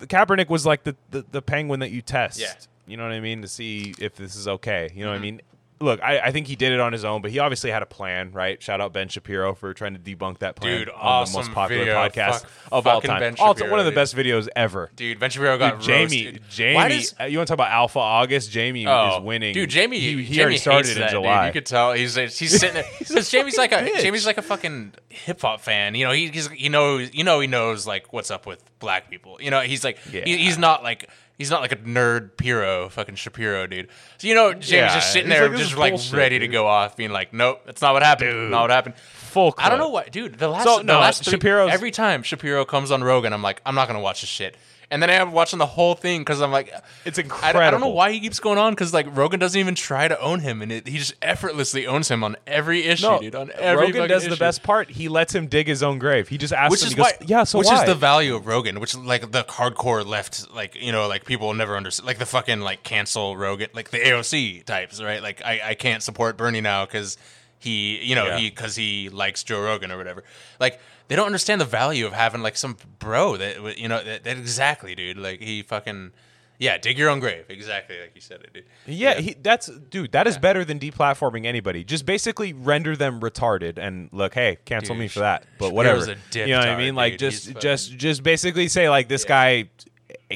the 0.00 0.06
Kaepernick 0.06 0.48
was 0.48 0.64
like 0.64 0.84
the, 0.84 0.96
the 1.10 1.26
the 1.30 1.42
penguin 1.42 1.80
that 1.80 1.90
you 1.90 2.00
test. 2.00 2.40
Yeah. 2.40 2.46
Mm-hmm. 2.46 2.90
You 2.90 2.96
know 2.96 3.02
what 3.02 3.12
I 3.12 3.20
mean 3.20 3.42
to 3.42 3.48
see 3.48 3.94
if 3.98 4.14
this 4.16 4.34
is 4.34 4.48
okay. 4.48 4.88
You 4.94 5.04
know 5.04 5.10
what 5.10 5.18
I 5.18 5.20
mean. 5.20 5.42
Look, 5.82 6.00
I, 6.02 6.18
I 6.20 6.30
think 6.32 6.46
he 6.46 6.56
did 6.56 6.72
it 6.72 6.80
on 6.80 6.92
his 6.92 7.04
own, 7.04 7.20
but 7.22 7.30
he 7.30 7.38
obviously 7.38 7.70
had 7.70 7.82
a 7.82 7.86
plan, 7.86 8.30
right? 8.32 8.62
Shout 8.62 8.80
out 8.80 8.92
Ben 8.92 9.08
Shapiro 9.08 9.54
for 9.54 9.74
trying 9.74 9.94
to 9.94 10.00
debunk 10.00 10.38
that 10.38 10.56
plan 10.56 10.78
Dude, 10.78 10.88
on 10.90 10.94
the 10.94 11.00
awesome 11.02 11.40
most 11.40 11.52
popular 11.52 11.84
video. 11.84 11.96
podcast 11.96 12.40
Fuck- 12.40 12.50
of 12.72 12.86
all 12.86 12.94
fucking 13.00 13.10
time. 13.10 13.20
Ben 13.20 13.34
Also, 13.38 13.54
Shapiro, 13.60 13.70
one 13.70 13.80
of 13.80 13.84
the 13.86 13.90
dude. 13.90 13.96
best 13.96 14.16
videos 14.16 14.48
ever. 14.56 14.90
Dude, 14.96 15.18
Ben 15.18 15.30
Shapiro 15.30 15.58
got 15.58 15.74
Dude, 15.74 15.82
Jamie, 15.82 16.24
roasted. 16.26 16.42
Jamie, 16.50 16.74
Why 16.76 16.88
does- 16.88 17.14
uh, 17.20 17.24
you 17.24 17.38
want 17.38 17.48
to 17.48 17.50
talk 17.50 17.56
about 17.56 17.70
Alpha 17.72 17.98
August? 17.98 18.50
Jamie 18.50 18.86
Oh, 18.86 19.16
is 19.18 19.22
winning. 19.24 19.54
Dude, 19.54 19.68
Jamie, 19.70 19.98
he, 19.98 20.22
he 20.22 20.34
Jamie 20.34 20.40
already 20.42 20.56
started 20.58 20.86
hates 20.86 20.96
in 20.96 21.00
that, 21.02 21.06
dude. 21.10 21.22
July. 21.22 21.46
You 21.48 21.52
could 21.52 21.66
tell 21.66 21.92
he's 21.92 22.14
he's 22.14 22.36
sitting 22.60 22.74
there 22.74 22.84
because 22.98 23.30
Jamie's 23.30 23.56
like 23.58 23.72
a 23.72 23.76
bitch. 23.76 24.00
Jamie's 24.00 24.24
like 24.26 24.38
a 24.38 24.42
fucking 24.42 24.94
hip 25.08 25.40
hop 25.40 25.60
fan. 25.60 25.94
You 25.94 26.06
know, 26.06 26.12
he, 26.12 26.28
he's 26.28 26.48
he 26.48 26.68
knows 26.68 27.12
you 27.12 27.24
know 27.24 27.40
he 27.40 27.46
knows 27.48 27.86
like 27.86 28.12
what's 28.12 28.30
up 28.30 28.46
with 28.46 28.62
black 28.78 29.10
people. 29.10 29.38
You 29.40 29.50
know, 29.50 29.60
he's 29.60 29.84
like 29.84 29.98
Yeah. 30.12 30.22
he, 30.24 30.36
he's 30.38 30.58
not 30.58 30.82
like 30.82 31.08
He's 31.38 31.50
not 31.50 31.60
like 31.60 31.72
a 31.72 31.76
nerd 31.76 32.36
Piro, 32.36 32.88
fucking 32.88 33.16
Shapiro, 33.16 33.66
dude. 33.66 33.88
So 34.18 34.28
you 34.28 34.34
know, 34.34 34.52
James 34.52 34.70
Yeah, 34.70 34.94
just 34.94 35.12
sitting 35.12 35.28
there, 35.28 35.48
like, 35.48 35.58
just 35.58 35.76
like 35.76 35.92
bullshit, 35.92 36.12
ready 36.16 36.38
to 36.38 36.48
go 36.48 36.66
off, 36.66 36.96
being 36.96 37.10
like, 37.10 37.32
"Nope, 37.32 37.62
that's 37.66 37.82
not 37.82 37.94
what 37.94 38.02
happened. 38.02 38.50
Not 38.50 38.62
what 38.62 38.70
happened." 38.70 38.96
Full. 38.96 39.54
I 39.58 39.68
don't 39.70 39.78
know 39.78 39.88
what, 39.88 40.12
dude. 40.12 40.38
The 40.38 40.48
last, 40.48 40.64
So, 40.64 40.78
the 40.78 40.84
no, 40.84 41.00
last 41.00 41.24
three, 41.24 41.32
Shapiro's- 41.32 41.72
every 41.72 41.90
time 41.90 42.22
Shapiro 42.22 42.64
comes 42.64 42.90
on 42.90 43.02
Rogan, 43.02 43.32
I'm 43.32 43.42
like, 43.42 43.60
I'm 43.64 43.74
not 43.74 43.88
gonna 43.88 44.00
watch 44.00 44.20
this 44.20 44.30
shit. 44.30 44.56
And 44.92 45.02
then 45.02 45.10
I 45.10 45.14
am 45.14 45.32
watching 45.32 45.58
the 45.58 45.66
whole 45.66 45.94
thing 45.94 46.20
because 46.20 46.40
I'm 46.42 46.52
like, 46.52 46.72
It's 47.04 47.18
I, 47.18 47.22
I 47.42 47.70
don't 47.70 47.80
know 47.80 47.88
why 47.88 48.12
he 48.12 48.20
keeps 48.20 48.38
going 48.38 48.58
on 48.58 48.72
because 48.74 48.92
like 48.92 49.06
Rogan 49.16 49.40
doesn't 49.40 49.58
even 49.58 49.74
try 49.74 50.06
to 50.06 50.20
own 50.20 50.40
him, 50.40 50.60
and 50.62 50.70
it, 50.70 50.86
he 50.86 50.98
just 50.98 51.14
effortlessly 51.22 51.86
owns 51.86 52.08
him 52.10 52.22
on 52.22 52.36
every 52.46 52.84
issue, 52.84 53.06
No, 53.06 53.18
dude. 53.18 53.34
On 53.34 53.50
every 53.54 53.86
Rogan 53.86 54.08
does 54.08 54.28
the 54.28 54.36
best 54.36 54.62
part. 54.62 54.90
He 54.90 55.08
lets 55.08 55.34
him 55.34 55.46
dig 55.46 55.66
his 55.66 55.82
own 55.82 55.98
grave. 55.98 56.28
He 56.28 56.36
just 56.38 56.52
asks 56.52 56.70
which 56.70 56.82
him. 56.82 56.86
is 56.88 56.92
he 56.92 56.96
goes, 56.96 57.06
why, 57.20 57.26
yeah. 57.26 57.44
So 57.44 57.58
which 57.58 57.68
why? 57.68 57.80
is 57.80 57.86
the 57.86 57.94
value 57.94 58.36
of 58.36 58.46
Rogan, 58.46 58.78
which 58.80 58.94
like 58.94 59.32
the 59.32 59.44
hardcore 59.44 60.04
left, 60.06 60.52
like 60.54 60.74
you 60.80 60.92
know, 60.92 61.08
like 61.08 61.24
people 61.24 61.46
will 61.46 61.54
never 61.54 61.74
understand, 61.76 62.06
like 62.06 62.18
the 62.18 62.26
fucking 62.26 62.60
like 62.60 62.82
cancel 62.82 63.36
Rogan, 63.36 63.70
like 63.72 63.90
the 63.90 63.98
AOC 63.98 64.64
types, 64.64 65.02
right? 65.02 65.22
Like 65.22 65.42
I, 65.42 65.60
I 65.70 65.74
can't 65.74 66.02
support 66.02 66.36
Bernie 66.36 66.60
now 66.60 66.84
because 66.84 67.16
he, 67.58 67.98
you 68.04 68.14
know, 68.14 68.26
Yeah. 68.26 68.38
he 68.38 68.50
because 68.50 68.76
he 68.76 69.08
likes 69.08 69.42
Joe 69.42 69.62
Rogan 69.62 69.90
or 69.90 69.96
whatever. 69.96 70.24
Like 70.60 70.80
they 71.12 71.16
don't 71.16 71.26
understand 71.26 71.60
the 71.60 71.66
value 71.66 72.06
of 72.06 72.14
having 72.14 72.40
like 72.40 72.56
some 72.56 72.74
bro 72.98 73.36
that 73.36 73.76
you 73.76 73.86
know 73.86 74.02
that, 74.02 74.24
that 74.24 74.38
exactly, 74.38 74.94
dude. 74.94 75.18
Like 75.18 75.42
he 75.42 75.62
fucking. 75.62 76.12
Yeah, 76.58 76.78
dig 76.78 76.96
your 76.96 77.10
own 77.10 77.20
grave. 77.20 77.44
Exactly 77.50 78.00
like 78.00 78.12
you 78.14 78.22
said 78.22 78.40
it, 78.40 78.54
dude. 78.54 78.64
Yeah, 78.86 79.20
He, 79.20 79.34
that's 79.34 79.66
dude. 79.66 80.12
That 80.12 80.26
is 80.26 80.38
better 80.38 80.64
than 80.64 80.78
deplatforming 80.78 81.44
anybody. 81.44 81.84
Just 81.84 82.06
basically 82.06 82.54
render 82.54 82.96
them 82.96 83.20
retarded 83.20 83.76
and 83.76 84.08
look, 84.10 84.32
hey, 84.32 84.56
cancel 84.64 84.94
Dude, 84.94 85.00
me 85.00 85.08
for 85.08 85.18
that. 85.18 85.44
But 85.58 85.74
whatever. 85.74 86.16
you 86.32 86.46
know 86.46 86.60
what 86.60 86.68
I 86.68 86.78
mean? 86.78 86.94
Like 86.94 87.18
just 87.18 87.48
He's 87.48 87.56
just 87.56 87.96
just 87.98 88.22
basically 88.22 88.68
say 88.68 88.88
like 88.88 89.08
this 89.08 89.26
guy 89.26 89.68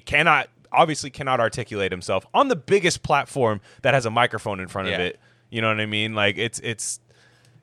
cannot 0.04 0.50
obviously 0.70 1.08
cannot 1.08 1.40
articulate 1.40 1.90
himself 1.90 2.26
on 2.34 2.48
the 2.48 2.56
biggest 2.56 3.02
platform 3.02 3.62
that 3.80 3.94
has 3.94 4.04
a 4.04 4.10
microphone 4.10 4.60
in 4.60 4.68
front 4.68 4.88
of 4.88 5.00
it. 5.00 5.18
You 5.48 5.62
know 5.62 5.68
what 5.68 5.80
I 5.80 5.86
mean? 5.86 6.14
Like 6.14 6.36
it's 6.36 6.58
it's 6.58 7.00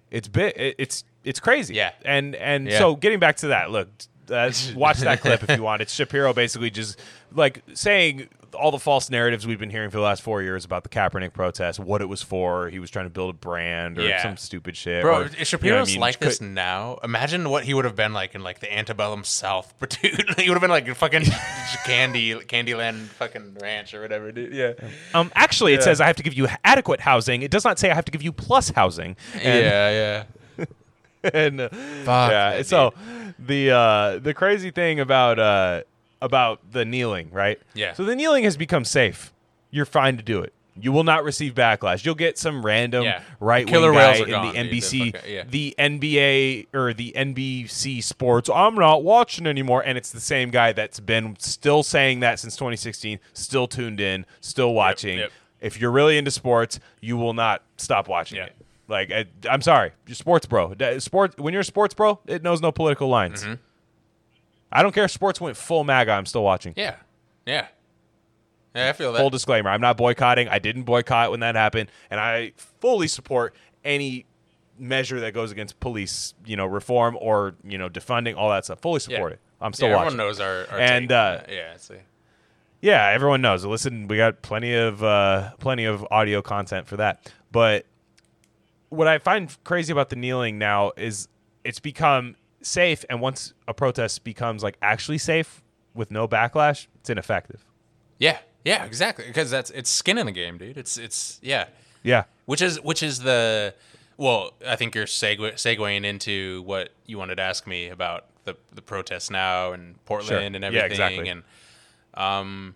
it's 0.10 0.28
bit 0.28 0.56
it's 0.58 1.04
it's 1.24 1.40
crazy. 1.40 1.74
Yeah. 1.76 1.92
And 2.06 2.36
and 2.36 2.68
Yeah. 2.68 2.78
so 2.80 2.96
getting 2.96 3.20
back 3.20 3.38
to 3.38 3.48
that, 3.48 3.72
look, 3.72 3.90
uh, 4.32 4.52
watch 4.76 5.00
that 5.00 5.22
clip 5.22 5.44
if 5.50 5.58
you 5.58 5.64
want. 5.64 5.82
It's 5.82 5.94
Shapiro 5.94 6.34
basically 6.34 6.70
just 6.70 7.00
like 7.34 7.62
saying 7.74 8.28
all 8.56 8.70
the 8.70 8.78
false 8.78 9.10
narratives 9.10 9.48
we've 9.48 9.58
been 9.58 9.72
hearing 9.72 9.90
for 9.90 9.98
the 9.98 10.04
last 10.04 10.22
four 10.22 10.44
years 10.44 10.64
about 10.64 10.84
the 10.84 10.90
Kaepernick 10.90 11.34
protest, 11.34 11.80
what 11.80 12.04
it 12.04 12.06
was 12.06 12.22
for. 12.22 12.70
He 12.70 12.78
was 12.78 12.92
trying 12.92 13.08
to 13.08 13.10
build 13.10 13.32
a 13.32 13.34
brand 13.34 13.98
or 13.98 14.04
Yeah. 14.04 14.22
some 14.22 14.38
stupid 14.38 14.78
shit. 14.78 15.02
Bro, 15.02 15.22
or, 15.22 15.24
if 15.24 15.32
you 15.34 15.38
know 15.40 15.44
Shapiro's 15.46 15.90
I 15.90 15.92
mean? 15.94 16.00
like 16.02 16.20
Could- 16.20 16.28
this 16.30 16.40
now, 16.40 17.00
imagine 17.04 17.50
what 17.50 17.64
he 17.64 17.74
would 17.74 17.86
have 17.86 17.96
been 17.96 18.14
like 18.14 18.36
in 18.36 18.44
like 18.44 18.60
the 18.60 18.72
antebellum 18.72 19.24
South. 19.24 19.74
But 19.80 19.90
dude, 20.04 20.36
he 20.38 20.50
would 20.50 20.54
have 20.56 20.62
been 20.62 20.70
like 20.70 20.88
fucking 20.96 21.24
candy, 21.86 22.36
Candyland 22.36 23.08
fucking 23.08 23.58
ranch 23.60 23.96
or 23.96 24.02
whatever, 24.02 24.32
dude. 24.32 24.54
Yeah, 24.54 24.74
Um, 25.16 25.32
actually, 25.36 25.74
it 25.74 25.80
Yeah. 25.80 25.86
says 25.86 26.00
I 26.02 26.06
have 26.06 26.18
to 26.18 26.24
give 26.24 26.36
you 26.36 26.48
adequate 26.64 27.00
housing. 27.00 27.42
It 27.42 27.50
does 27.50 27.66
not 27.66 27.80
say 27.80 27.90
I 27.90 27.96
have 27.96 28.06
to 28.06 28.12
give 28.12 28.22
you 28.22 28.32
plus 28.32 28.70
housing. 28.70 29.16
And, 29.34 29.44
yeah, 29.44 29.90
yeah. 29.90 30.24
and 31.34 31.62
uh, 31.62 31.70
Fuck 31.70 32.32
yeah. 32.32 32.58
that, 32.58 32.66
so 32.66 32.94
the 33.40 33.72
uh, 33.72 34.20
the 34.20 34.34
crazy 34.34 34.72
thing 34.72 35.00
about 35.00 35.40
uh, 35.40 35.82
about 36.22 36.60
the 36.72 36.86
kneeling, 36.86 37.30
right? 37.32 37.60
Yeah. 37.74 37.94
So 37.94 38.04
the 38.06 38.16
kneeling 38.16 38.44
has 38.46 38.58
become 38.58 38.86
safe. 38.86 39.34
You're 39.72 39.86
fine 39.86 40.18
to 40.18 40.24
do 40.24 40.42
it. 40.42 40.54
You 40.76 40.92
will 40.92 41.04
not 41.04 41.24
receive 41.24 41.54
backlash. 41.54 42.04
You'll 42.04 42.16
get 42.16 42.38
some 42.40 42.66
random 42.66 43.04
Yeah. 43.04 43.22
right 43.40 43.64
wing 43.66 43.74
Killer 43.74 43.94
guy 43.94 44.16
in 44.16 44.30
gone, 44.30 44.48
the 44.48 44.54
dude. 44.64 44.72
NBC, 44.72 45.12
fucking- 45.14 45.32
yeah. 45.32 45.44
the 45.48 45.76
NBA 45.78 46.68
or 46.74 46.94
the 46.94 47.12
NBC 47.16 48.02
Sports. 48.04 48.50
I'm 48.50 48.74
not 48.74 49.04
watching 49.04 49.46
anymore, 49.46 49.84
and 49.86 50.00
it's 50.00 50.12
the 50.12 50.20
same 50.20 50.50
guy 50.50 50.72
that's 50.74 51.00
been 51.00 51.36
still 51.40 51.84
saying 51.84 52.22
that 52.22 52.40
since 52.40 52.56
2016, 52.56 53.20
still 53.34 53.68
tuned 53.68 54.00
in, 54.00 54.26
still 54.42 54.74
watching. 54.74 55.20
yep. 55.20 55.32
If 55.62 55.80
you're 55.80 55.92
really 55.92 56.18
into 56.18 56.32
sports, 56.32 56.80
you 57.02 57.18
will 57.18 57.34
not 57.36 57.62
stop 57.78 58.08
watching 58.08 58.38
Yeah. 58.38 58.46
it. 58.46 58.56
Like 58.88 59.12
I, 59.12 59.26
I'm 59.50 59.62
sorry, 59.62 59.91
you're 60.08 60.15
sports 60.15 60.46
bro. 60.46 60.74
Da- 60.74 61.00
Sport 61.00 61.39
when 61.39 61.54
you're 61.54 61.62
a 61.62 61.65
sports 61.65 61.93
bro, 61.93 62.19
it 62.28 62.43
knows 62.43 62.62
no 62.62 62.72
political 62.72 63.08
lines. 63.08 63.43
Mm-hmm. 63.43 63.54
I 64.72 64.82
don't 64.84 64.93
care 64.93 65.06
if 65.06 65.12
sports 65.12 65.39
went 65.39 65.56
full 65.56 65.84
MAGA. 65.84 66.12
I'm 66.12 66.26
still 66.26 66.43
watching. 66.43 66.74
yeah, 66.76 66.96
yeah. 67.46 67.67
Yeah, 68.76 68.89
I 68.89 68.93
feel 68.93 69.13
that. 69.13 69.19
Full 69.19 69.30
disclaimer: 69.30 69.69
I'm 69.69 69.82
not 69.82 69.98
boycotting. 69.98 70.48
I 70.48 70.58
didn't 70.60 70.84
boycott 70.84 71.30
when 71.32 71.41
that 71.41 71.56
happened, 71.56 71.91
and 72.10 72.19
I 72.19 72.54
fully 72.58 73.08
support 73.08 73.56
any 73.86 74.26
measure 74.80 75.19
that 75.19 75.34
goes 75.34 75.52
against 75.52 75.80
police, 75.80 76.34
you 76.46 76.58
know, 76.58 76.65
reform 76.65 77.15
or 77.22 77.56
you 77.63 77.78
know, 77.78 77.88
defunding 77.88 78.36
all 78.36 78.50
that 78.50 78.65
stuff. 78.65 78.82
Fully 78.82 78.96
yeah. 79.08 79.15
support 79.15 79.34
it. 79.34 79.39
I'm 79.62 79.74
still 79.74 79.89
yeah, 79.89 79.96
watching. 79.96 80.19
Everyone 80.19 80.28
knows 80.28 80.39
our, 80.41 80.65
our 80.72 80.80
And, 80.80 81.12
uh, 81.12 81.41
yeah, 81.48 81.76
like- 81.89 82.06
Yeah, 82.82 83.08
everyone 83.13 83.41
knows. 83.41 83.63
Listen, 83.63 84.08
we 84.08 84.17
got 84.17 84.41
plenty 84.41 84.74
of 84.74 85.04
uh, 85.04 85.52
plenty 85.60 85.86
of 85.86 86.06
audio 86.12 86.41
content 86.41 86.88
for 86.88 86.98
that. 86.98 87.32
But 87.52 87.86
what 88.93 89.08
I 89.08 89.17
find 89.19 89.56
crazy 89.63 89.91
about 89.91 90.10
the 90.10 90.15
kneeling 90.15 90.58
now 90.58 90.91
is 90.97 91.27
it's 91.63 91.79
become 91.79 92.36
safe, 92.62 93.03
and 93.10 93.19
once 93.21 93.53
a 93.67 93.73
protest 93.73 94.23
becomes 94.23 94.63
like 94.63 94.77
actually 94.82 95.17
safe 95.17 95.62
with 95.93 96.12
no 96.12 96.27
backlash, 96.27 96.88
it's 96.99 97.10
ineffective. 97.10 97.65
yeah, 98.19 98.38
yeah, 98.65 98.86
exactly. 98.86 99.25
Because 99.27 99.51
that's 99.51 99.69
it's 99.71 99.89
skin 99.89 100.17
in 100.17 100.25
the 100.25 100.32
game, 100.32 100.58
dude. 100.58 100.77
It's 100.77 100.97
it's 100.97 101.39
yeah. 101.41 101.65
Yeah, 102.03 102.23
which 102.45 102.62
is 102.62 102.82
which 102.82 103.01
is 103.03 103.19
the 103.19 103.73
well 104.17 104.51
i 104.67 104.75
think 104.75 104.93
you're 104.93 105.06
segue, 105.06 105.53
segueing 105.53 106.06
into 106.06 106.62
what 106.63 106.89
you 107.06 107.17
wanted 107.17 107.36
to 107.36 107.41
ask 107.41 107.65
me 107.65 107.88
about 107.89 108.25
the 108.43 108.56
the 108.73 108.82
protests 108.82 109.29
now 109.32 109.71
and 109.73 109.95
portland 110.06 110.29
Sure. 110.29 110.39
and 110.39 110.56
Yeah, 110.56 110.67
everything 110.67 110.91
exactly. 110.91 111.29
and 111.29 111.43
um 112.13 112.75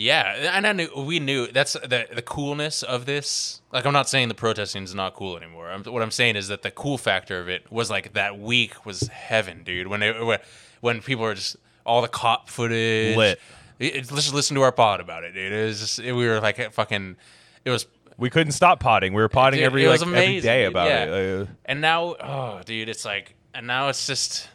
yeah 0.00 0.52
and 0.56 0.64
i 0.66 0.72
knew 0.72 0.88
we 0.96 1.18
knew 1.18 1.48
that's 1.48 1.72
the 1.72 2.06
the 2.14 2.22
coolness 2.22 2.82
of 2.84 3.04
this 3.04 3.60
like 3.72 3.84
i'm 3.84 3.92
not 3.92 4.08
saying 4.08 4.28
the 4.28 4.34
protesting 4.34 4.84
is 4.84 4.94
not 4.94 5.14
cool 5.14 5.36
anymore 5.36 5.68
I'm, 5.68 5.82
what 5.84 6.02
i'm 6.02 6.12
saying 6.12 6.36
is 6.36 6.48
that 6.48 6.62
the 6.62 6.70
cool 6.70 6.98
factor 6.98 7.40
of 7.40 7.48
it 7.48 7.70
was 7.72 7.90
like 7.90 8.12
that 8.12 8.38
week 8.38 8.86
was 8.86 9.08
heaven 9.08 9.62
dude 9.64 9.88
when 9.88 10.02
it 10.02 10.40
when- 10.80 11.00
people 11.00 11.24
were 11.24 11.34
just 11.34 11.56
all 11.84 12.00
the 12.00 12.08
cop 12.08 12.48
footage 12.48 13.16
Lit. 13.16 13.40
it, 13.80 13.96
it- 13.96 14.12
let's 14.12 14.24
just 14.26 14.34
listen 14.34 14.54
to 14.54 14.62
our 14.62 14.70
pod 14.72 15.00
about 15.00 15.24
it 15.24 15.32
dude 15.32 15.52
it 15.52 15.64
was 15.66 15.80
just 15.80 15.98
it, 15.98 16.12
we 16.12 16.28
were 16.28 16.40
like 16.40 16.72
fucking 16.72 17.16
it 17.64 17.70
was 17.70 17.86
we 18.16 18.30
couldn't 18.30 18.50
stop 18.52 18.80
potting. 18.80 19.14
We 19.14 19.22
were 19.22 19.28
potting 19.28 19.58
Dude, 19.58 19.66
every 19.66 19.84
it 19.84 19.88
was 19.88 20.00
like 20.00 20.08
every 20.08 20.24
amazing, 20.24 20.42
day 20.48 20.62
dude. 20.64 20.72
about 20.72 20.88
Yeah. 20.88 21.04
it. 21.04 21.48
And 21.66 21.80
now, 21.80 22.16
oh, 22.18 22.60
dude, 22.64 22.88
it's 22.88 23.04
like, 23.04 23.36
and 23.54 23.64
now 23.68 23.90
it's 23.90 24.08
just, 24.08 24.48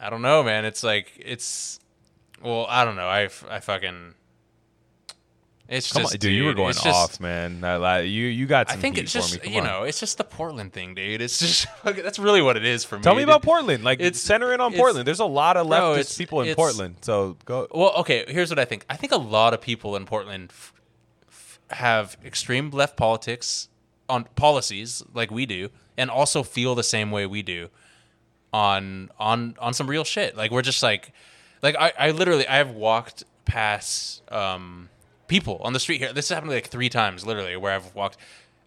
I 0.00 0.10
don't 0.10 0.22
know, 0.22 0.42
man. 0.42 0.64
It's 0.64 0.82
like, 0.82 1.12
it's, 1.24 1.78
well, 2.42 2.66
I 2.68 2.84
don't 2.84 2.96
know. 2.96 3.06
I, 3.06 3.28
I 3.48 3.60
fucking, 3.60 4.12
it's 5.68 5.92
come 5.92 6.02
just, 6.02 6.14
on, 6.14 6.18
dude, 6.18 6.32
you 6.32 6.44
were 6.44 6.54
going 6.54 6.72
just- 6.72 6.86
off, 6.86 7.20
man. 7.20 7.60
You 8.06 8.26
you 8.26 8.46
got 8.46 8.70
I 8.70 8.76
think 8.76 8.96
it's 8.98 9.12
just, 9.12 9.44
you 9.44 9.60
on. 9.60 9.66
know, 9.66 9.82
it's 9.82 10.00
just 10.00 10.16
the 10.18 10.24
Portland 10.24 10.72
thing, 10.72 10.94
dude. 10.94 11.20
It's 11.20 11.38
just, 11.38 11.66
that's 11.84 12.18
really 12.18 12.40
what 12.40 12.56
it 12.56 12.64
is 12.64 12.84
for 12.84 12.96
me. 12.96 13.02
Tell 13.02 13.14
me 13.14 13.20
dude. 13.22 13.28
about 13.28 13.42
Portland. 13.42 13.84
Like 13.84 14.00
It's- 14.00 14.20
centering 14.20 14.60
on 14.60 14.72
it's- 14.72 14.80
Portland. 14.80 15.06
There's 15.06 15.20
a 15.20 15.24
lot 15.26 15.56
of 15.56 15.66
leftist 15.66 15.98
it's- 16.00 16.18
people 16.18 16.40
in 16.40 16.54
Portland. 16.54 16.96
So 17.02 17.36
go. 17.44 17.68
Well, 17.70 17.92
okay. 17.98 18.24
Here's 18.28 18.50
what 18.50 18.58
I 18.58 18.64
think. 18.64 18.84
I 18.88 18.96
think 18.96 19.12
a 19.12 19.16
lot 19.18 19.52
of 19.54 19.60
people 19.60 19.94
in 19.96 20.06
Portland 20.06 20.50
f- 20.50 20.72
f- 21.28 21.60
have 21.70 22.16
extreme 22.24 22.70
left 22.70 22.96
politics 22.96 23.68
on 24.08 24.24
policies 24.36 25.02
like 25.12 25.30
we 25.30 25.44
do, 25.44 25.68
and 25.98 26.08
also 26.10 26.42
feel 26.42 26.74
the 26.74 26.82
same 26.82 27.10
way 27.10 27.26
we 27.26 27.42
do 27.42 27.68
on 28.54 29.10
on 29.18 29.54
on 29.58 29.74
some 29.74 29.86
real 29.86 30.04
shit. 30.04 30.34
Like 30.36 30.50
we're 30.50 30.62
just 30.62 30.82
like, 30.82 31.12
like 31.62 31.76
I, 31.78 31.92
I 31.98 32.10
literally 32.12 32.46
I 32.48 32.56
have 32.56 32.70
walked 32.70 33.24
past 33.44 34.22
um, 34.32 34.88
people 35.28 35.58
on 35.62 35.72
the 35.72 35.80
street 35.80 35.98
here. 35.98 36.12
This 36.12 36.28
happened 36.28 36.50
like 36.50 36.66
three 36.66 36.88
times, 36.88 37.24
literally, 37.24 37.56
where 37.56 37.74
I've 37.74 37.94
walked. 37.94 38.16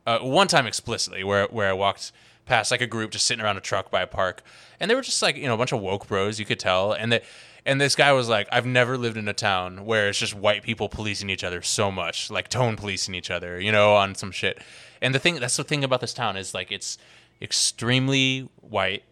Uh, 0.07 0.19
one 0.19 0.47
time 0.47 0.65
explicitly, 0.65 1.23
where 1.23 1.47
where 1.47 1.69
I 1.69 1.73
walked 1.73 2.11
past 2.45 2.71
like 2.71 2.81
a 2.81 2.87
group 2.87 3.11
just 3.11 3.27
sitting 3.27 3.43
around 3.43 3.57
a 3.57 3.61
truck 3.61 3.91
by 3.91 4.01
a 4.01 4.07
park, 4.07 4.41
and 4.79 4.89
they 4.89 4.95
were 4.95 5.01
just 5.01 5.21
like 5.21 5.35
you 5.35 5.45
know 5.45 5.53
a 5.53 5.57
bunch 5.57 5.71
of 5.71 5.81
woke 5.81 6.07
bros. 6.07 6.39
You 6.39 6.45
could 6.45 6.59
tell, 6.59 6.93
and 6.93 7.11
they. 7.11 7.21
And 7.63 7.79
this 7.79 7.95
guy 7.95 8.11
was 8.11 8.27
like, 8.27 8.47
I've 8.51 8.65
never 8.65 8.97
lived 8.97 9.17
in 9.17 9.27
a 9.27 9.33
town 9.33 9.85
where 9.85 10.09
it's 10.09 10.17
just 10.17 10.33
white 10.33 10.63
people 10.63 10.89
policing 10.89 11.29
each 11.29 11.43
other 11.43 11.61
so 11.61 11.91
much, 11.91 12.31
like 12.31 12.47
tone 12.47 12.75
policing 12.75 13.13
each 13.13 13.29
other, 13.29 13.59
you 13.59 13.71
know, 13.71 13.93
on 13.93 14.15
some 14.15 14.31
shit. 14.31 14.59
And 14.99 15.13
the 15.13 15.19
thing, 15.19 15.35
that's 15.35 15.57
the 15.57 15.63
thing 15.63 15.83
about 15.83 16.01
this 16.01 16.11
town 16.11 16.37
is 16.37 16.55
like 16.55 16.71
it's 16.71 16.97
extremely 17.39 18.49
white. 18.61 19.03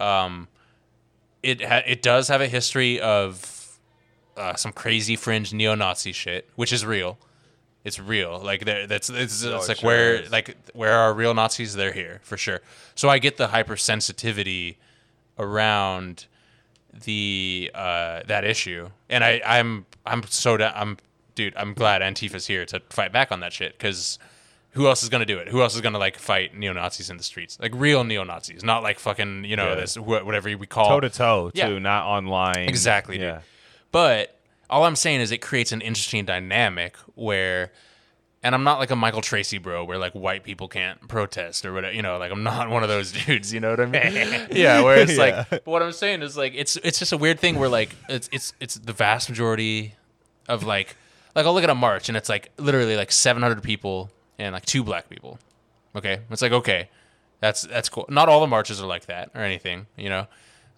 Um, 0.00 0.48
it 1.42 1.62
ha- 1.62 1.82
it 1.86 2.02
does 2.02 2.26
have 2.26 2.40
a 2.40 2.48
history 2.48 3.00
of 3.00 3.57
uh, 4.38 4.54
some 4.56 4.72
crazy 4.72 5.16
fringe 5.16 5.52
neo-Nazi 5.52 6.12
shit, 6.12 6.48
which 6.56 6.72
is 6.72 6.86
real. 6.86 7.18
It's 7.84 7.98
real. 7.98 8.40
Like 8.40 8.64
that's 8.64 9.08
it's, 9.08 9.10
it's 9.10 9.42
it 9.42 9.50
like 9.68 9.78
sure 9.78 9.86
where 9.86 10.14
is. 10.16 10.30
like 10.32 10.56
where 10.74 10.92
are 10.94 11.14
real 11.14 11.32
Nazis? 11.34 11.74
They're 11.74 11.92
here 11.92 12.20
for 12.22 12.36
sure. 12.36 12.60
So 12.94 13.08
I 13.08 13.18
get 13.18 13.36
the 13.36 13.48
hypersensitivity 13.48 14.76
around 15.38 16.26
the 17.04 17.70
uh, 17.74 18.22
that 18.26 18.44
issue, 18.44 18.90
and 19.08 19.22
I 19.24 19.40
I'm 19.44 19.86
I'm 20.04 20.22
so 20.26 20.56
da- 20.56 20.72
I'm 20.74 20.98
dude. 21.34 21.54
I'm 21.56 21.72
glad 21.74 22.02
Antifa's 22.02 22.46
here 22.46 22.66
to 22.66 22.80
fight 22.90 23.12
back 23.12 23.30
on 23.32 23.40
that 23.40 23.52
shit 23.52 23.72
because 23.78 24.18
who 24.72 24.86
else 24.86 25.02
is 25.02 25.08
gonna 25.08 25.24
do 25.24 25.38
it? 25.38 25.48
Who 25.48 25.62
else 25.62 25.74
is 25.74 25.80
gonna 25.80 25.98
like 25.98 26.18
fight 26.18 26.54
neo 26.56 26.72
Nazis 26.72 27.10
in 27.10 27.16
the 27.16 27.22
streets? 27.22 27.58
Like 27.60 27.72
real 27.74 28.04
neo 28.04 28.24
Nazis, 28.24 28.64
not 28.64 28.82
like 28.82 28.98
fucking 28.98 29.44
you 29.44 29.56
know 29.56 29.68
Yeah. 29.70 29.74
this 29.76 29.94
wh- 29.94 30.26
whatever 30.26 30.54
we 30.56 30.66
call 30.66 30.88
toe 30.88 31.00
to 31.00 31.10
toe 31.10 31.50
Yeah. 31.54 31.68
too, 31.68 31.80
not 31.80 32.04
online. 32.06 32.68
Exactly, 32.68 33.18
dude. 33.18 33.40
But 33.92 34.38
all 34.70 34.84
I'm 34.84 34.96
saying 34.96 35.20
is 35.20 35.30
it 35.32 35.38
creates 35.38 35.72
an 35.72 35.80
interesting 35.80 36.24
dynamic 36.24 36.96
where 37.14 37.72
and 38.42 38.54
I'm 38.54 38.62
not 38.62 38.78
like 38.78 38.90
a 38.92 38.96
Michael 38.96 39.20
Tracey 39.20 39.58
bro 39.58 39.84
where 39.84 39.98
like 39.98 40.12
white 40.12 40.44
people 40.44 40.68
can't 40.68 41.08
protest 41.08 41.66
or 41.66 41.72
whatever, 41.72 41.92
you 41.92 42.02
know, 42.02 42.18
like 42.18 42.30
I'm 42.30 42.42
not 42.44 42.70
one 42.70 42.82
of 42.84 42.88
those 42.88 43.10
dudes, 43.26 43.52
you 43.52 43.58
know 43.60 43.70
what 43.70 43.80
I 43.80 43.86
mean? 43.86 44.48
yeah, 44.52 44.80
where 44.82 44.98
it's 44.98 45.16
Yeah. 45.16 45.44
like 45.48 45.50
but 45.50 45.66
what 45.66 45.82
I'm 45.82 45.92
saying 45.92 46.22
is 46.22 46.36
like 46.36 46.52
it's 46.54 46.76
it's 46.76 46.98
just 46.98 47.12
a 47.12 47.16
weird 47.16 47.40
thing 47.40 47.58
where 47.58 47.68
like 47.68 47.94
it's 48.08 48.28
it's 48.32 48.52
it's 48.60 48.74
the 48.76 48.92
vast 48.92 49.28
majority 49.28 49.94
of 50.48 50.62
like 50.64 50.94
like 51.34 51.46
I'll 51.46 51.54
look 51.54 51.64
at 51.64 51.70
a 51.70 51.74
march 51.74 52.08
and 52.08 52.16
it's 52.16 52.28
like 52.28 52.50
literally 52.58 52.96
like 52.96 53.10
700 53.10 53.62
people 53.62 54.10
and 54.38 54.52
like 54.52 54.66
two 54.66 54.82
black 54.84 55.08
people. 55.08 55.38
Okay? 55.96 56.20
It's 56.30 56.42
like 56.42 56.52
okay. 56.52 56.90
That's 57.40 57.62
that's 57.62 57.88
cool. 57.88 58.04
Not 58.08 58.28
all 58.28 58.40
the 58.40 58.46
marches 58.46 58.80
are 58.80 58.86
like 58.86 59.06
that 59.06 59.30
or 59.34 59.40
anything, 59.40 59.86
you 59.96 60.08
know. 60.10 60.26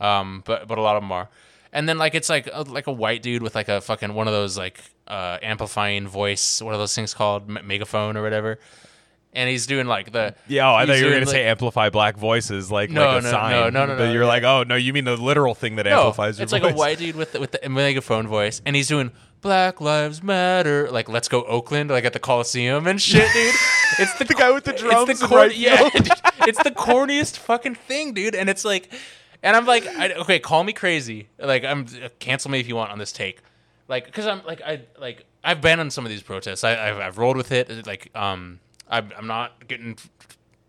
Um, 0.01 0.43
but 0.47 0.67
but 0.69 0.79
a 0.79 0.83
lot 0.83 0.97
of 0.97 1.03
them 1.03 1.13
are. 1.13 1.29
And 1.73 1.89
then 1.89 1.99
like 1.99 2.15
it's 2.15 2.29
like 2.29 2.49
a, 2.53 2.63
like 2.63 2.87
a 2.89 2.93
white 2.93 3.23
dude 3.23 3.43
with 3.43 3.55
like 3.55 3.69
a 3.69 3.81
fucking 3.81 4.13
one 4.15 4.27
of 4.27 4.33
those 4.33 4.59
like 4.59 4.81
uh, 5.07 5.39
amplifying 5.43 6.09
voice, 6.09 6.61
what 6.61 6.75
are 6.75 6.79
those 6.79 6.95
things 6.95 7.15
called, 7.15 7.49
Me- 7.49 7.63
megaphone 7.63 8.17
or 8.17 8.23
whatever. 8.23 8.59
And 9.33 9.49
he's 9.49 9.67
doing 9.69 9.87
like 9.87 10.11
the 10.11 10.35
Yeah, 10.49 10.69
oh, 10.69 10.75
I 10.75 10.87
thought 10.87 10.99
you 10.99 11.05
were 11.07 11.13
gonna 11.13 11.27
say 11.27 11.47
amplify 11.47 11.89
black 11.91 12.17
voices, 12.17 12.73
like 12.73 12.91
No, 12.91 13.07
like 13.07 13.21
a 13.21 13.25
no, 13.27 13.31
sign. 13.31 13.51
no, 13.53 13.71
no, 13.71 13.87
no, 13.87 13.97
But 13.97 14.07
no, 14.07 14.13
you're 14.13 14.27
like, 14.27 14.43
oh 14.43 14.65
no, 14.65 14.75
you 14.75 14.93
mean 14.93 15.05
the 15.05 15.17
literal 15.17 15.55
thing 15.55 15.77
that 15.77 15.87
no, 15.87 15.99
amplifies 15.99 16.39
your 16.39 16.43
it's 16.45 16.53
voice? 16.53 16.63
like 16.63 16.73
a 16.73 16.77
white 16.77 16.99
dude 16.99 17.15
with 17.15 17.33
the, 17.33 17.41
with 17.41 17.53
the 17.53 17.69
megaphone 17.69 18.27
voice, 18.27 18.61
and 18.67 18.75
he's 18.75 18.89
doing 18.89 19.13
Black 19.41 19.81
Lives 19.81 20.21
Matter, 20.25 20.91
like 20.91 21.09
Let's 21.09 21.29
Go 21.29 21.45
Oakland, 21.45 21.91
like 21.91 22.05
at 22.05 22.13
the 22.13 22.19
Coliseum 22.19 22.89
and 22.89 23.01
shit, 23.01 23.29
dude. 23.33 23.55
It's 23.99 24.15
the, 24.15 24.25
The 24.25 24.35
guy 24.35 24.51
with 24.53 24.65
the 24.65 24.73
drums. 24.73 25.09
it's 25.11 25.21
the 25.21 25.27
cor- 25.27 25.39
right 25.39 25.57
yeah, 25.57 25.89
dude, 25.91 26.09
it's 26.49 26.63
the 26.63 26.71
corniest 26.71 27.39
fucking 27.39 27.75
thing, 27.77 28.15
dude. 28.15 28.35
And 28.35 28.49
it's 28.49 28.65
like, 28.65 28.91
and 29.43 29.57
I'm 29.57 29.67
like, 29.67 29.87
I, 29.87 30.13
okay, 30.15 30.39
call 30.39 30.65
me 30.65 30.73
crazy, 30.73 31.29
like 31.39 31.65
I'm 31.65 31.87
cancel 32.19 32.51
me 32.51 32.61
if 32.61 32.69
you 32.69 32.77
want 32.77 32.91
on 32.91 32.99
this 32.99 33.13
take, 33.13 33.41
like 33.89 34.07
because 34.07 34.27
I'm 34.27 34.45
like 34.47 34.61
I 34.63 34.83
like 34.99 35.25
I've 35.43 35.61
been 35.61 35.81
on 35.81 35.91
some 35.91 36.05
of 36.05 36.11
these 36.11 36.23
protests, 36.23 36.65
I, 36.65 36.89
I've 36.91 36.99
I've 36.99 37.19
rolled 37.19 37.37
with 37.37 37.53
it, 37.53 37.87
like 37.87 38.11
um 38.15 38.61
I'm 38.89 39.11
I'm 39.17 39.27
not 39.27 39.67
getting. 39.69 39.97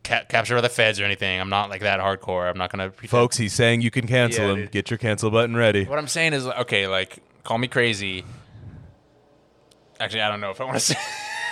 Ca- 0.04 0.24
captured 0.28 0.56
by 0.56 0.62
the 0.62 0.68
feds 0.70 1.00
or 1.00 1.04
anything. 1.04 1.40
I'm 1.40 1.50
not 1.50 1.70
like 1.70 1.82
that 1.82 2.00
hardcore. 2.00 2.50
I'm 2.50 2.58
not 2.58 2.72
gonna 2.72 2.90
pretend. 2.90 3.12
Folks, 3.12 3.38
he's 3.38 3.54
saying 3.54 3.82
you 3.82 3.92
can 3.92 4.08
cancel 4.08 4.46
Yeah, 4.46 4.50
him. 4.54 4.56
dude. 4.62 4.72
Get 4.72 4.90
your 4.90 4.98
cancel 4.98 5.30
button 5.30 5.56
ready. 5.56 5.86
What 5.86 6.00
I'm 6.00 6.08
saying 6.08 6.34
is, 6.34 6.48
okay, 6.48 6.88
like, 6.88 7.20
call 7.44 7.60
me 7.60 7.68
crazy. 7.68 8.26
Actually, 10.00 10.22
I 10.22 10.30
don't 10.30 10.42
know 10.42 10.50
if 10.50 10.60
I 10.60 10.64
want 10.64 10.78
to 10.78 10.80
say. 10.94 10.96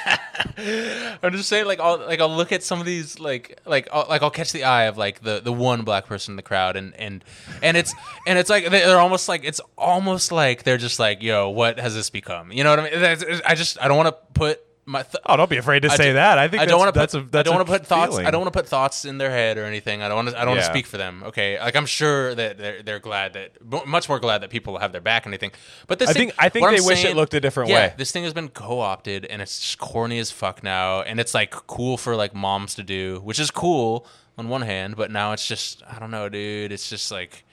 I'm 1.23 1.31
just 1.33 1.49
saying, 1.49 1.65
like, 1.65 1.79
I'll 1.79 1.97
like 1.99 2.19
I'll 2.19 2.33
look 2.35 2.51
at 2.51 2.63
some 2.63 2.79
of 2.79 2.85
these, 2.85 3.19
like, 3.19 3.59
like, 3.65 3.87
I'll, 3.91 4.05
like 4.09 4.21
I'll 4.21 4.31
catch 4.31 4.51
the 4.51 4.63
eye 4.63 4.83
of 4.85 4.97
like 4.97 5.21
the 5.21 5.39
the 5.39 5.51
one 5.53 5.83
black 5.83 6.05
person 6.05 6.33
in 6.33 6.35
the 6.35 6.41
crowd, 6.43 6.75
and 6.75 6.95
and 6.95 7.23
and 7.61 7.77
it's 7.77 7.93
and 8.27 8.37
it's 8.39 8.49
like 8.49 8.63
they- 8.65 8.79
they're 8.81 8.99
almost 8.99 9.27
like 9.29 9.43
it's 9.43 9.61
almost 9.77 10.31
like 10.31 10.63
they're 10.63 10.77
just 10.77 10.99
like, 10.99 11.21
yo, 11.21 11.49
what 11.49 11.79
has 11.79 11.93
this 11.95 12.09
become? 12.09 12.51
You 12.51 12.63
know 12.63 12.71
what 12.71 12.79
I 12.79 12.89
mean? 12.89 13.41
I 13.45 13.55
just 13.55 13.81
I 13.81 13.87
don't 13.87 13.97
want 13.97 14.07
to 14.09 14.17
put 14.33 14.61
my. 14.89 15.03
Th- 15.03 15.21
Oh, 15.25 15.37
don't 15.37 15.49
be 15.49 15.57
afraid 15.57 15.81
to 15.83 15.89
I 15.91 15.95
say 15.95 16.13
that. 16.13 16.37
I 16.37 16.47
think 16.47 16.61
I 16.63 16.65
don't 16.65 16.79
want 16.79 16.93
to 16.93 16.99
that's 16.99 17.13
put. 17.13 17.23
a 17.23 17.25
that's 17.29 17.47
I 17.47 17.51
don't 17.51 17.55
want 17.57 17.67
to 17.67 17.73
put 17.73 17.85
thoughts. 17.85 18.09
feeling. 18.11 18.25
I 18.25 18.31
don't 18.31 18.41
want 18.41 18.53
to 18.53 18.59
put 18.59 18.67
thoughts 18.67 19.05
in 19.05 19.17
their 19.19 19.29
head 19.29 19.57
or 19.57 19.65
anything. 19.65 20.01
I 20.01 20.07
don't 20.07 20.15
want 20.17 20.29
to. 20.29 20.35
I 20.37 20.45
don't 20.45 20.55
want 20.55 20.61
to 20.61 20.65
speak 20.71 20.85
for 20.87 20.97
them. 20.97 21.23
Okay, 21.27 21.59
like 21.59 21.75
I'm 21.75 21.85
sure 21.85 22.33
that 22.35 22.57
they're 22.57 22.81
they're 22.83 22.99
glad 22.99 23.33
that 23.33 23.85
much 23.87 24.09
more 24.09 24.19
glad 24.19 24.41
that 24.41 24.49
people 24.49 24.77
have 24.79 24.91
their 24.91 25.01
back 25.01 25.25
and 25.25 25.33
anything. 25.33 25.51
But 25.87 25.99
this, 25.99 26.09
I 26.09 26.13
thing- 26.13 26.29
think- 26.29 26.43
I 26.43 26.49
think 26.49 26.63
what 26.63 26.73
I'm 26.73 26.79
they 26.81 26.85
wish 26.85 27.05
it 27.05 27.15
looked 27.15 27.33
a 27.35 27.39
different 27.39 27.69
yeah, 27.69 27.75
way. 27.89 27.93
This 27.97 28.11
thing 28.11 28.23
has 28.23 28.33
been 28.33 28.49
co-opted 28.49 29.25
and 29.25 29.41
it's 29.41 29.59
just 29.59 29.77
corny 29.77 30.19
as 30.19 30.31
fuck 30.31 30.63
now, 30.63 31.01
and 31.01 31.19
it's 31.19 31.33
like 31.33 31.51
cool 31.51 31.97
for 31.97 32.15
like 32.15 32.33
moms 32.33 32.75
to 32.75 32.83
do, 32.83 33.19
which 33.23 33.39
is 33.39 33.51
cool 33.51 34.05
on 34.37 34.49
one 34.49 34.61
hand, 34.63 34.95
but 34.95 35.11
now 35.11 35.33
it's 35.33 35.47
just 35.47 35.83
I 35.89 35.99
don't 35.99 36.11
know, 36.11 36.29
dude. 36.29 36.71
It's 36.71 36.89
just 36.89 37.11
like 37.11 37.43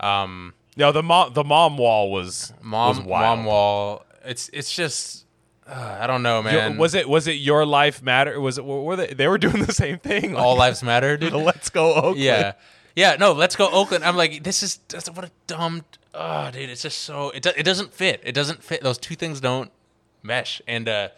um 0.00 0.54
No, 0.76 0.90
the 0.92 1.02
mom 1.02 1.32
the 1.34 1.44
mom 1.44 1.78
wall 1.78 2.10
was 2.10 2.52
mom 2.62 2.96
was 2.96 3.00
wild. 3.06 3.38
mom 3.38 3.44
wall. 3.46 4.04
It's 4.24 4.48
it's 4.52 4.74
just 4.74 5.23
uh, 5.68 5.98
I 6.00 6.06
don't 6.06 6.22
know, 6.22 6.36
Yo- 6.38 6.42
man. 6.42 6.76
was 6.76 6.94
it 6.94 7.08
was 7.08 7.26
it 7.26 7.32
your 7.32 7.64
life 7.64 8.02
matter? 8.02 8.40
Was 8.40 8.58
it 8.58 8.64
were 8.64 8.96
they 8.96 9.08
they 9.14 9.28
were 9.28 9.38
doing 9.38 9.62
the 9.64 9.72
same 9.72 9.98
thing? 9.98 10.36
all 10.36 10.56
lives 10.56 10.82
matter, 10.82 11.16
dude? 11.18 11.32
Let's 11.32 11.70
go 11.70 11.94
Oakland. 11.94 12.18
Yeah, 12.18 12.52
yeah. 12.94 13.16
No, 13.18 13.32
let's 13.32 13.56
go 13.56 13.68
Oakland. 13.70 14.04
I'm 14.04 14.16
like, 14.16 14.42
this 14.44 14.62
is 14.62 14.78
that's, 14.88 15.08
what 15.10 15.24
a 15.24 15.30
dumb. 15.46 15.82
Oh, 16.12 16.50
dude, 16.52 16.68
it's 16.70 16.82
just 16.82 17.00
so 17.00 17.30
it. 17.30 17.42
do- 17.42 17.52
It 17.56 17.62
doesn't 17.64 17.92
fit. 17.94 18.20
It 18.24 18.32
doesn't 18.32 18.62
fit. 18.62 18.82
Those 18.82 18.98
two 18.98 19.14
things 19.16 19.40
don't 19.40 19.70
mesh. 20.22 20.60
And 20.68 20.88
uh, 20.88 21.08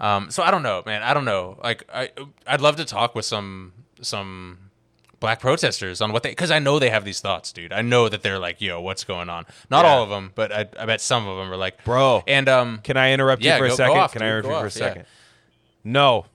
um, 0.00 0.30
so 0.30 0.42
I 0.42 0.50
don't 0.50 0.62
know, 0.62 0.82
man. 0.86 1.02
I 1.02 1.12
don't 1.14 1.24
know. 1.24 1.58
Like, 1.62 1.84
I 1.92 2.10
I'd 2.46 2.60
love 2.60 2.76
to 2.76 2.84
talk 2.84 3.14
with 3.14 3.24
some 3.24 3.72
some 4.00 4.58
black 5.22 5.40
protesters 5.40 6.02
on 6.02 6.12
what 6.12 6.22
they 6.22 6.28
because 6.28 6.50
I 6.50 6.58
know 6.58 6.78
they 6.78 6.90
have 6.90 7.04
these 7.06 7.20
thoughts, 7.20 7.50
dude. 7.52 7.72
I 7.72 7.80
know 7.80 8.10
that 8.10 8.22
they're 8.22 8.38
like, 8.38 8.60
yo, 8.60 8.80
what's 8.82 9.04
going 9.04 9.30
on? 9.30 9.46
Not 9.70 9.86
Yeah. 9.86 9.90
all 9.92 10.02
of 10.02 10.10
them, 10.10 10.32
but 10.34 10.52
I, 10.52 10.66
I 10.78 10.84
bet 10.84 11.00
some 11.00 11.26
of 11.26 11.38
them 11.38 11.50
are 11.50 11.56
like, 11.56 11.82
Bro. 11.84 12.24
And 12.26 12.48
um, 12.50 12.80
Can 12.84 12.98
I 12.98 13.12
interrupt 13.12 13.40
Yeah, 13.42 13.54
you 13.54 13.62
for 13.62 13.66
go- 13.68 13.72
a 13.72 13.76
second? 13.76 13.96
off, 13.98 14.12
Can 14.12 14.20
I 14.22 14.26
interrupt 14.26 14.48
go 14.48 14.50
you 14.50 14.58
for 14.58 14.64
a 14.64 14.66
off, 14.66 14.76
yeah. 14.76 14.86
second? 14.88 15.04
No. 15.84 16.26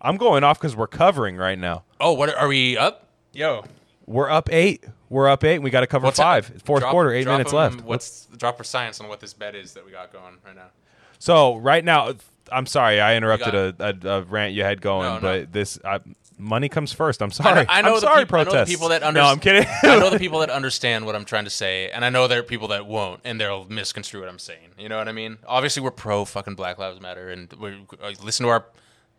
I'm 0.00 0.16
going 0.16 0.42
off 0.42 0.58
because 0.58 0.74
we're 0.74 0.86
covering 0.86 1.36
right 1.36 1.58
now. 1.58 1.84
oh, 2.00 2.14
what 2.14 2.34
are 2.34 2.48
we 2.48 2.76
up? 2.78 3.06
Yo, 3.32 3.64
We're 4.06 4.30
up 4.30 4.48
eight. 4.52 4.84
We're 5.08 5.28
up 5.28 5.44
eight. 5.44 5.56
And 5.56 5.64
we 5.64 5.70
got 5.70 5.80
to 5.82 5.86
cover 5.86 6.06
what's 6.06 6.18
five. 6.18 6.46
Fourth 6.64 6.80
drop- 6.80 6.90
quarter, 6.92 7.12
eight 7.12 7.24
drop 7.24 7.34
minutes 7.38 7.52
'em 7.52 7.58
left. 7.58 7.80
What's 7.82 8.24
the 8.26 8.36
drop 8.36 8.56
for 8.56 8.64
science 8.64 9.00
on 9.00 9.08
what 9.08 9.20
this 9.20 9.32
bet 9.34 9.54
is 9.54 9.74
that 9.74 9.84
we 9.84 9.92
got 9.92 10.12
going 10.12 10.36
right 10.44 10.56
now? 10.56 10.70
So 11.18 11.56
right 11.58 11.84
now, 11.84 12.14
I'm 12.50 12.66
sorry 12.66 13.00
I 13.00 13.14
interrupted 13.16 13.78
got 13.78 14.02
a, 14.02 14.08
a, 14.08 14.18
a 14.18 14.22
rant 14.22 14.54
you 14.54 14.64
had 14.64 14.80
going, 14.80 15.06
No, 15.08 15.14
no. 15.14 15.20
but 15.20 15.52
this 15.52 15.78
I, 15.84 16.00
money 16.42 16.68
comes 16.68 16.92
first. 16.92 17.22
I'm 17.22 17.30
sorry. 17.30 17.64
I 17.68 17.80
know, 17.82 17.88
am 17.88 17.94
the 17.94 18.00
sorry, 18.00 18.24
peop- 18.24 18.34
I 18.34 18.42
know 18.44 18.64
people 18.64 18.88
that 18.88 19.14
No. 19.14 19.22
I'm 19.24 19.38
kidding. 19.38 19.64
I 19.82 19.98
know 19.98 20.10
the 20.10 20.18
people 20.26 20.40
that 20.40 20.50
understand 20.50 21.06
what 21.06 21.14
I'm 21.14 21.24
trying 21.24 21.44
to 21.44 21.50
say, 21.50 21.90
and 21.90 22.04
I 22.04 22.10
know 22.10 22.26
there 22.28 22.40
are 22.40 22.42
people 22.42 22.68
that 22.68 22.86
won't, 22.86 23.20
and 23.24 23.40
they'll 23.40 23.64
misconstrue 23.66 24.20
what 24.20 24.28
I'm 24.28 24.38
saying. 24.38 24.70
You 24.78 24.88
know 24.88 24.98
what 24.98 25.08
I 25.08 25.12
mean? 25.12 25.38
Obviously, 25.46 25.82
we're 25.82 25.90
pro 25.92 26.24
fucking 26.24 26.54
Black 26.54 26.78
Lives 26.78 27.00
Matter, 27.00 27.30
and 27.30 27.52
we 27.54 27.86
uh, 28.02 28.12
listen 28.22 28.44
to 28.44 28.50
our 28.50 28.66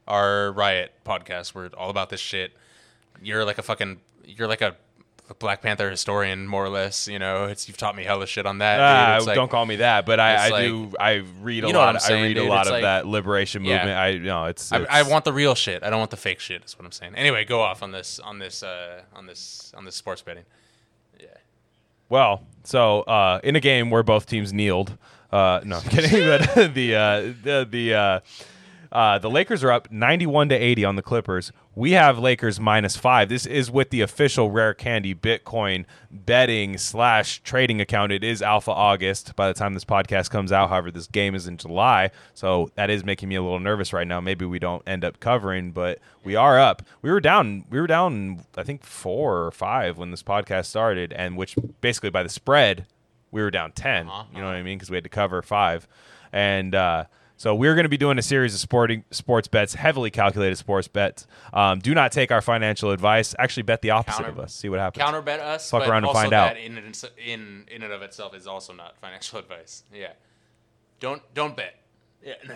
our 0.07 0.51
riot 0.51 0.93
podcast. 1.05 1.55
We're 1.55 1.67
all 1.77 1.89
about 1.89 2.09
this 2.09 2.19
shit. 2.19 2.51
You're 3.21 3.45
like 3.45 3.57
a 3.57 3.63
fucking. 3.63 4.01
You're 4.25 4.47
like 4.47 4.61
a, 4.61 4.75
a 5.33 5.35
Black 5.39 5.61
Panther 5.61 5.89
historian, 5.89 6.47
more 6.47 6.63
or 6.63 6.69
less. 6.69 7.07
You 7.07 7.19
know, 7.19 7.45
it's 7.45 7.67
you've 7.67 7.77
taught 7.77 7.95
me 7.95 8.03
hella 8.03 8.27
shit 8.27 8.45
on 8.45 8.59
that. 8.59 8.79
Ah. 8.79 9.17
It's 9.17 9.25
like- 9.25 9.35
don't 9.35 9.49
call 9.51 9.65
me 9.65 9.77
that, 9.77 10.05
but 10.05 10.19
I, 10.19 10.47
I 10.47 10.49
like- 10.49 10.65
do. 10.65 10.91
I 10.99 11.23
read 11.41 11.63
a 11.63 11.67
You 11.67 11.73
know 11.73 11.79
lot. 11.79 11.95
I 11.95 11.99
saying, 11.99 12.23
read 12.23 12.37
a 12.37 12.43
lot 12.45 12.61
It's 12.61 12.67
of 12.69 12.73
like- 12.73 12.81
that 12.83 13.05
liberation 13.07 13.63
Yeah. 13.65 13.77
movement. 13.77 13.97
I 13.97 14.17
no, 14.17 14.45
it's. 14.45 14.71
I, 14.71 14.85
I 14.89 15.03
want 15.03 15.25
the 15.25 15.33
real 15.33 15.55
shit. 15.55 15.83
I 15.83 15.89
don't 15.89 15.99
want 15.99 16.11
the 16.11 16.17
fake 16.17 16.39
shit. 16.39 16.63
Is 16.63 16.77
what 16.77 16.85
I'm 16.85 16.91
saying. 16.91 17.15
Anyway, 17.15 17.45
go 17.45 17.61
off 17.61 17.83
on 17.83 17.91
this 17.91 18.19
on 18.19 18.39
this 18.39 18.63
uh, 18.63 19.01
on 19.15 19.25
this 19.25 19.71
on 19.75 19.85
this 19.85 19.95
sports 19.95 20.21
betting. 20.21 20.45
Yeah. 21.19 21.27
Well, 22.09 22.43
so 22.63 23.01
uh, 23.01 23.39
in 23.43 23.55
a 23.55 23.59
game 23.59 23.89
where 23.89 24.03
both 24.03 24.25
teams 24.27 24.53
kneeled. 24.53 24.97
Uh, 25.31 25.61
no, 25.63 25.77
I'm 25.77 25.81
kidding. 25.89 26.11
but 26.27 26.73
the 26.75 26.95
uh, 26.95 27.21
the 27.43 27.67
the 27.69 27.93
uh, 27.95 28.19
uh, 28.93 29.17
the 29.17 29.29
Lakers 29.29 29.63
are 29.63 29.71
up 29.71 29.91
91 29.91 30.49
to 30.49 30.55
80 30.55 30.85
on 30.85 30.95
the 30.95 31.01
Clippers. 31.01 31.51
We 31.75 31.91
have 31.93 32.19
Lakers 32.19 32.59
minus 32.59 32.95
five. 32.95 33.27
This 33.27 33.45
is 33.47 33.69
with 33.71 33.89
the 33.89 34.01
official 34.01 34.51
Rare 34.51 34.73
Candy 34.75 35.15
Bitcoin 35.15 35.85
betting 36.11 36.77
slash 36.77 37.41
trading 37.41 37.81
account. 37.81 38.11
It 38.11 38.23
is 38.23 38.41
Alpha 38.43 38.71
August 38.71 39.35
by 39.35 39.47
the 39.47 39.53
time 39.55 39.73
this 39.73 39.83
podcast 39.83 40.29
comes 40.29 40.51
out. 40.51 40.69
However, 40.69 40.91
this 40.91 41.07
game 41.07 41.33
is 41.33 41.47
in 41.47 41.57
July, 41.57 42.11
so 42.35 42.69
that 42.75 42.89
is 42.91 43.03
making 43.03 43.29
me 43.29 43.35
a 43.35 43.41
little 43.41 43.59
nervous 43.59 43.91
right 43.91 44.07
now. 44.07 44.21
Maybe 44.21 44.45
we 44.45 44.59
don't 44.59 44.83
end 44.87 45.03
up 45.03 45.19
covering, 45.19 45.71
but 45.71 45.97
we 46.23 46.35
are 46.35 46.59
up. 46.59 46.83
We 47.01 47.09
were 47.11 47.19
down. 47.19 47.65
We 47.71 47.81
were 47.81 47.87
down. 47.87 48.45
I 48.55 48.63
think 48.63 48.83
four 48.83 49.43
or 49.45 49.51
five 49.51 49.97
when 49.97 50.11
this 50.11 50.21
podcast 50.23 50.65
started, 50.67 51.11
and 51.13 51.35
which 51.35 51.55
basically 51.81 52.11
by 52.11 52.21
the 52.23 52.29
spread 52.29 52.85
we 53.31 53.41
were 53.41 53.49
down 53.49 53.71
10 53.71 54.07
Uh-huh. 54.07 54.25
you 54.31 54.39
know 54.41 54.45
what 54.45 54.55
i 54.55 54.61
mean 54.61 54.77
because 54.77 54.91
we 54.91 54.95
had 54.97 55.03
to 55.03 55.09
cover 55.09 55.41
five 55.41 55.87
and 56.31 56.75
uh, 56.75 57.05
so 57.35 57.53
we're 57.55 57.73
going 57.75 57.83
to 57.85 57.89
be 57.89 57.97
doing 57.97 58.17
a 58.17 58.21
series 58.21 58.53
of 58.53 58.59
sporting 58.59 59.03
sports 59.11 59.47
bets 59.47 59.73
heavily 59.73 60.11
calculated 60.11 60.55
sports 60.57 60.87
bets 60.87 61.25
um, 61.53 61.79
do 61.79 61.93
not 61.93 62.11
take 62.11 62.31
our 62.31 62.41
financial 62.41 62.91
advice 62.91 63.33
actually 63.39 63.63
bet 63.63 63.81
the 63.81 63.89
opposite 63.89 64.17
Counter- 64.23 64.29
of 64.31 64.39
us 64.39 64.53
see 64.53 64.69
what 64.69 64.79
happens 64.79 65.03
counter 65.03 65.21
bet 65.21 65.39
us. 65.39 65.69
Fuck 65.69 65.81
but 65.81 65.89
around 65.89 65.97
and 65.97 66.05
also 66.07 66.19
find 66.19 66.31
that 66.31 66.51
out. 66.51 66.57
In, 66.57 66.77
and- 66.77 67.03
in 67.25 67.65
in 67.71 67.83
and 67.83 67.91
of 67.93 68.01
itself 68.01 68.35
is 68.35 68.47
also 68.47 68.73
not 68.73 68.97
financial 68.99 69.39
advice. 69.43 69.83
Yeah, 69.93 70.11
don't 70.99 71.21
don't 71.33 71.55
bet. 71.55 71.75
Yeah, 72.23 72.33
no, 72.47 72.55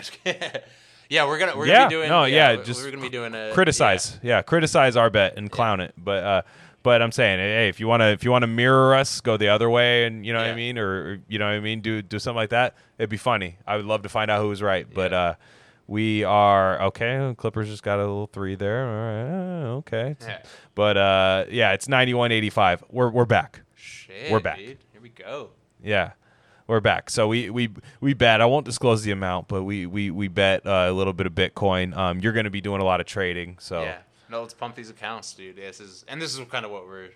yeah, 1.10 1.26
we're 1.28 1.40
gonna 1.40 1.58
we're 1.58 1.66
Yeah, 1.68 1.76
gonna 1.80 1.90
be 1.90 1.96
doing. 1.96 2.10
no, 2.10 2.24
yeah, 2.26 2.56
we- 2.56 2.64
just 2.64 2.84
we're 2.84 2.92
gonna 2.92 3.02
be 3.02 3.10
doing 3.10 3.34
a 3.34 3.52
criticize 3.54 4.20
yeah. 4.24 4.42
criticize 4.42 4.96
our 4.96 5.10
bet 5.10 5.38
and 5.38 5.52
clown 5.52 5.80
it 5.82 5.94
but 5.98 6.24
uh 6.24 6.42
but 6.88 7.02
I'm 7.02 7.12
saying, 7.12 7.40
hey, 7.40 7.68
if 7.68 7.82
you 7.82 7.88
want 7.90 8.00
to, 8.00 8.08
if 8.08 8.24
you 8.24 8.32
want 8.32 8.44
to 8.44 8.48
mirror 8.48 8.96
us, 8.96 9.20
go 9.20 9.36
the 9.36 9.50
other 9.50 9.70
way, 9.70 10.06
and 10.06 10.26
you 10.26 10.32
know 10.32 10.40
what 10.40 10.48
I 10.48 10.56
mean, 10.56 10.78
or, 10.78 10.90
or, 10.90 11.20
you 11.28 11.38
know 11.38 11.46
what 11.48 11.56
I 11.56 11.60
mean, 11.60 11.82
do 11.82 12.02
do 12.02 12.18
something 12.18 12.38
like 12.38 12.52
that. 12.52 12.76
It'd 12.98 13.10
be 13.10 13.18
funny. 13.18 13.58
I 13.68 13.76
would 13.76 13.84
love 13.86 14.04
to 14.04 14.10
find 14.10 14.32
out 14.32 14.42
who 14.42 14.48
was 14.48 14.62
right. 14.62 14.88
But 14.92 15.12
Yeah. 15.12 15.20
uh, 15.22 15.34
we 15.86 16.24
are 16.24 16.82
okay. 16.84 17.34
Clippers 17.38 17.68
just 17.68 17.84
got 17.84 17.98
a 18.00 18.04
little 18.08 18.28
three 18.28 18.56
there. 18.56 18.86
All 18.88 18.94
right, 18.96 19.64
uh, 19.66 19.76
okay. 19.80 20.16
Yeah. 20.22 20.44
But 20.76 20.96
uh, 20.96 21.46
yeah, 21.50 21.74
it's 21.74 21.88
91-85. 21.88 22.84
We're 22.90 23.10
we're 23.10 23.26
back. 23.26 23.62
Shit, 23.76 24.32
We're 24.32 24.40
back. 24.40 24.58
Dude. 24.58 24.78
Here 24.94 25.02
we 25.02 25.10
go. 25.10 25.50
Yeah, 25.84 26.12
we're 26.68 26.80
back. 26.80 27.10
So 27.10 27.28
we 27.28 27.50
we 27.50 27.70
we 28.00 28.14
bet. 28.14 28.40
I 28.40 28.46
won't 28.46 28.66
disclose 28.66 29.04
the 29.04 29.12
amount, 29.12 29.50
but 29.50 29.64
we 29.64 29.86
we 29.86 30.10
we 30.10 30.30
bet 30.30 30.66
uh, 30.66 30.86
a 30.88 30.94
little 30.94 31.14
bit 31.14 31.28
of 31.28 31.34
Bitcoin. 31.34 31.94
Um, 31.98 32.20
you're 32.22 32.34
going 32.34 32.46
to 32.46 32.50
be 32.50 32.62
doing 32.62 32.80
a 32.80 32.86
lot 32.86 33.02
of 33.02 33.06
trading, 33.08 33.58
so 33.60 33.82
Yeah. 33.84 33.98
No, 34.30 34.42
let's 34.42 34.54
pump 34.54 34.76
these 34.76 34.90
accounts, 34.90 35.34
dude. 35.34 35.56
This 35.56 35.80
is 35.80 36.06
and 36.08 36.22
this 36.22 36.38
is 36.38 36.46
kind 36.50 36.66
of 36.66 36.72
what 36.72 36.86
we're 36.88 37.10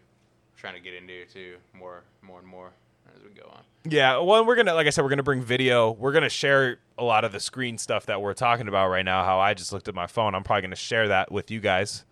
trying 0.58 0.74
to 0.76 0.80
get 0.80 0.94
into 0.94 1.26
too, 1.26 1.56
more 1.74 2.04
more 2.22 2.40
and 2.40 2.48
more. 2.48 2.72
as 3.16 3.22
we 3.24 3.30
go 3.30 3.48
on. 3.52 3.62
Yeah, 3.84 4.20
well, 4.20 4.46
we're 4.46 4.56
gonna, 4.56 4.74
like 4.76 4.86
I 4.88 4.92
said, 4.92 5.04
we're 5.04 5.10
gonna 5.10 5.24
bring 5.24 5.42
video. 5.42 5.92
We're 5.92 6.12
gonna 6.12 6.30
share 6.30 6.78
a 6.98 7.04
lot 7.04 7.26
of 7.26 7.32
the 7.32 7.40
screen 7.40 7.78
stuff 7.78 8.06
that 8.06 8.22
we're 8.22 8.34
talking 8.36 8.68
about 8.68 8.90
right 8.90 9.04
now. 9.04 9.24
How 9.26 9.40
I 9.40 9.54
just 9.56 9.74
looked 9.74 9.88
at 9.88 9.96
my 9.96 10.08
phone. 10.08 10.36
I'm 10.36 10.44
probably 10.44 10.62
gonna 10.62 10.76
share 10.76 11.08
that 11.10 11.32
with 11.32 11.50
you 11.52 11.60
guys. 11.60 12.06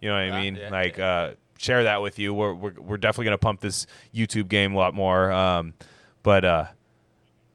You 0.00 0.08
know 0.08 0.14
what 0.16 0.32
I 0.34 0.40
mean? 0.42 0.56
yeah, 0.56 0.68
like, 0.70 0.96
yeah. 0.96 1.06
uh, 1.06 1.34
share 1.58 1.84
that 1.84 2.02
with 2.02 2.18
you. 2.18 2.34
We're, 2.34 2.52
we're 2.54 2.72
we're 2.80 2.96
definitely 2.96 3.26
gonna 3.26 3.38
pump 3.38 3.60
this 3.60 3.86
YouTube 4.12 4.48
game 4.48 4.74
a 4.74 4.76
lot 4.78 4.94
more. 4.94 5.30
Um, 5.30 5.74
but 6.24 6.44
uh, 6.44 6.64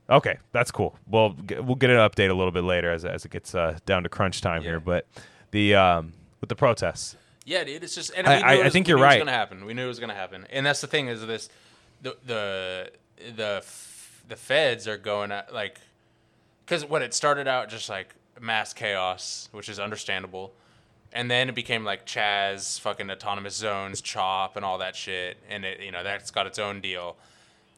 okay, 0.09 0.37
that's 0.53 0.71
cool. 0.71 0.97
We'll 1.07 1.35
we'll 1.59 1.75
get 1.75 1.89
an 1.89 1.97
update 1.97 2.29
a 2.29 2.33
little 2.33 2.51
bit 2.53 2.63
later 2.63 2.89
as 2.91 3.03
as 3.05 3.25
it 3.25 3.31
gets 3.31 3.53
uh, 3.53 3.77
down 3.85 4.03
to 4.03 4.09
crunch 4.09 4.39
time 4.41 4.61
Yeah. 4.63 4.69
here. 4.69 4.79
But 4.79 5.05
the 5.51 5.75
um, 5.75 6.13
with 6.41 6.49
the 6.49 6.55
protests, 6.55 7.15
Yeah, 7.45 7.63
dude. 7.63 7.83
It's 7.83 7.95
just. 7.95 8.11
And 8.15 8.27
I- 8.27 8.39
I- 8.41 8.53
it 8.55 8.65
I 8.65 8.69
think 8.69 8.87
you're 8.87 8.97
It 8.97 9.01
right. 9.01 9.15
was 9.19 9.21
gonna 9.25 9.37
happen. 9.37 9.65
We 9.65 9.73
knew 9.73 9.85
it 9.85 9.87
was 9.87 9.99
gonna 9.99 10.13
happen, 10.13 10.45
and 10.49 10.65
that's 10.65 10.81
the 10.81 10.87
thing 10.87 11.07
is 11.07 11.25
this, 11.25 11.49
the 12.01 12.17
the 12.25 12.91
the 13.35 13.63
the 14.27 14.35
feds 14.35 14.87
are 14.87 14.97
going 14.97 15.31
at 15.31 15.53
like, 15.53 15.79
because 16.65 16.83
what 16.85 17.01
it 17.01 17.13
started 17.13 17.47
out 17.47 17.69
just 17.69 17.87
like 17.89 18.13
mass 18.41 18.73
chaos, 18.73 19.47
which 19.53 19.69
is 19.69 19.79
understandable, 19.79 20.53
and 21.13 21.31
then 21.31 21.47
it 21.49 21.55
became 21.55 21.85
like 21.85 22.05
Chaz, 22.05 22.79
fucking 22.81 23.09
autonomous 23.09 23.55
zones, 23.55 24.01
Chop, 24.01 24.57
and 24.57 24.65
all 24.65 24.77
that 24.79 24.95
shit, 24.95 25.37
and 25.49 25.63
it 25.63 25.79
you 25.79 25.91
know 25.91 26.03
that's 26.03 26.29
got 26.31 26.45
its 26.47 26.59
own 26.59 26.81
deal. 26.81 27.15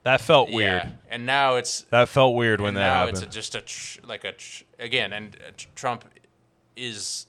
that 0.04 0.20
felt 0.22 0.50
weird. 0.50 0.82
Yeah. 0.84 0.90
And 1.12 1.26
now 1.28 1.56
it's 1.58 1.82
That 1.92 2.10
felt 2.10 2.34
weird 2.34 2.60
when 2.62 2.74
that 2.74 2.80
now 2.80 2.94
happened. 3.02 3.18
it's 3.18 3.26
a, 3.26 3.30
just 3.30 3.54
a 3.56 3.62
tr- 3.62 4.00
like 4.04 4.24
a 4.24 4.32
tr- 4.32 4.64
again, 4.80 5.14
and 5.14 5.36
uh, 5.36 5.52
tr- 5.56 5.68
Trump 5.76 6.06
is 6.76 7.28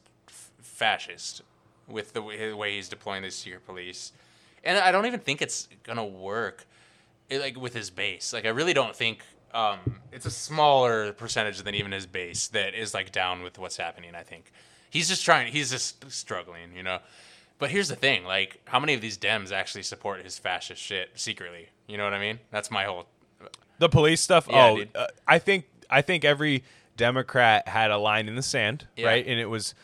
fascist 0.63 1.43
with 1.89 2.13
the 2.13 2.23
way, 2.23 2.51
the 2.51 2.57
way 2.57 2.77
he's 2.77 2.89
deploying 2.89 3.23
the 3.23 3.31
secret 3.31 3.67
police, 3.67 4.13
and 4.65 4.79
I 4.79 4.93
don't 4.93 5.07
even 5.07 5.21
think 5.21 5.43
it's 5.43 5.69
gonna 5.83 6.05
work, 6.05 6.67
it, 7.29 7.41
like 7.41 7.59
with 7.61 7.75
his 7.75 7.91
base. 7.91 8.33
Like 8.33 8.45
I 8.45 8.51
really 8.51 8.75
don't 8.75 8.95
think 8.95 9.21
um, 9.53 9.79
it's 10.13 10.27
a 10.27 10.31
smaller 10.31 11.13
percentage 11.13 11.59
than 11.63 11.75
even 11.75 11.93
his 11.93 12.07
base 12.07 12.49
that 12.49 12.75
is 12.75 12.95
like 12.95 13.11
down 13.13 13.43
with 13.43 13.59
what's 13.59 13.77
happening. 13.77 14.15
I 14.15 14.23
think 14.23 14.53
he's 14.91 15.09
just 15.09 15.25
trying. 15.25 15.53
He's 15.53 15.71
just 15.71 16.11
struggling, 16.11 16.75
you 16.77 16.83
know. 16.83 16.99
But 17.59 17.71
here's 17.71 17.89
the 17.89 17.97
thing: 17.97 18.25
like, 18.25 18.61
how 18.67 18.79
many 18.81 18.95
of 18.95 19.01
these 19.01 19.19
Dems 19.19 19.53
actually 19.53 19.83
support 19.83 20.23
his 20.23 20.39
fascist 20.39 20.81
shit 20.81 21.11
secretly? 21.15 21.69
You 21.89 21.99
know 21.99 22.05
what 22.05 22.15
I 22.15 22.21
mean? 22.21 22.39
That's 22.51 22.71
my 22.71 22.85
whole 22.85 23.07
The 23.79 23.89
police 23.89 24.21
stuff. 24.21 24.47
Yeah, 24.49 24.77
oh, 24.79 24.85
uh, 24.95 25.07
I 25.27 25.39
think 25.39 25.65
I 25.91 26.03
think 26.03 26.25
every 26.25 26.63
Democrat 26.97 27.67
had 27.67 27.91
a 27.91 27.99
line 27.99 28.29
in 28.29 28.37
the 28.37 28.43
sand, 28.43 28.87
Yeah. 28.97 29.07
right? 29.09 29.27
And 29.27 29.41
it 29.41 29.47
was, 29.47 29.75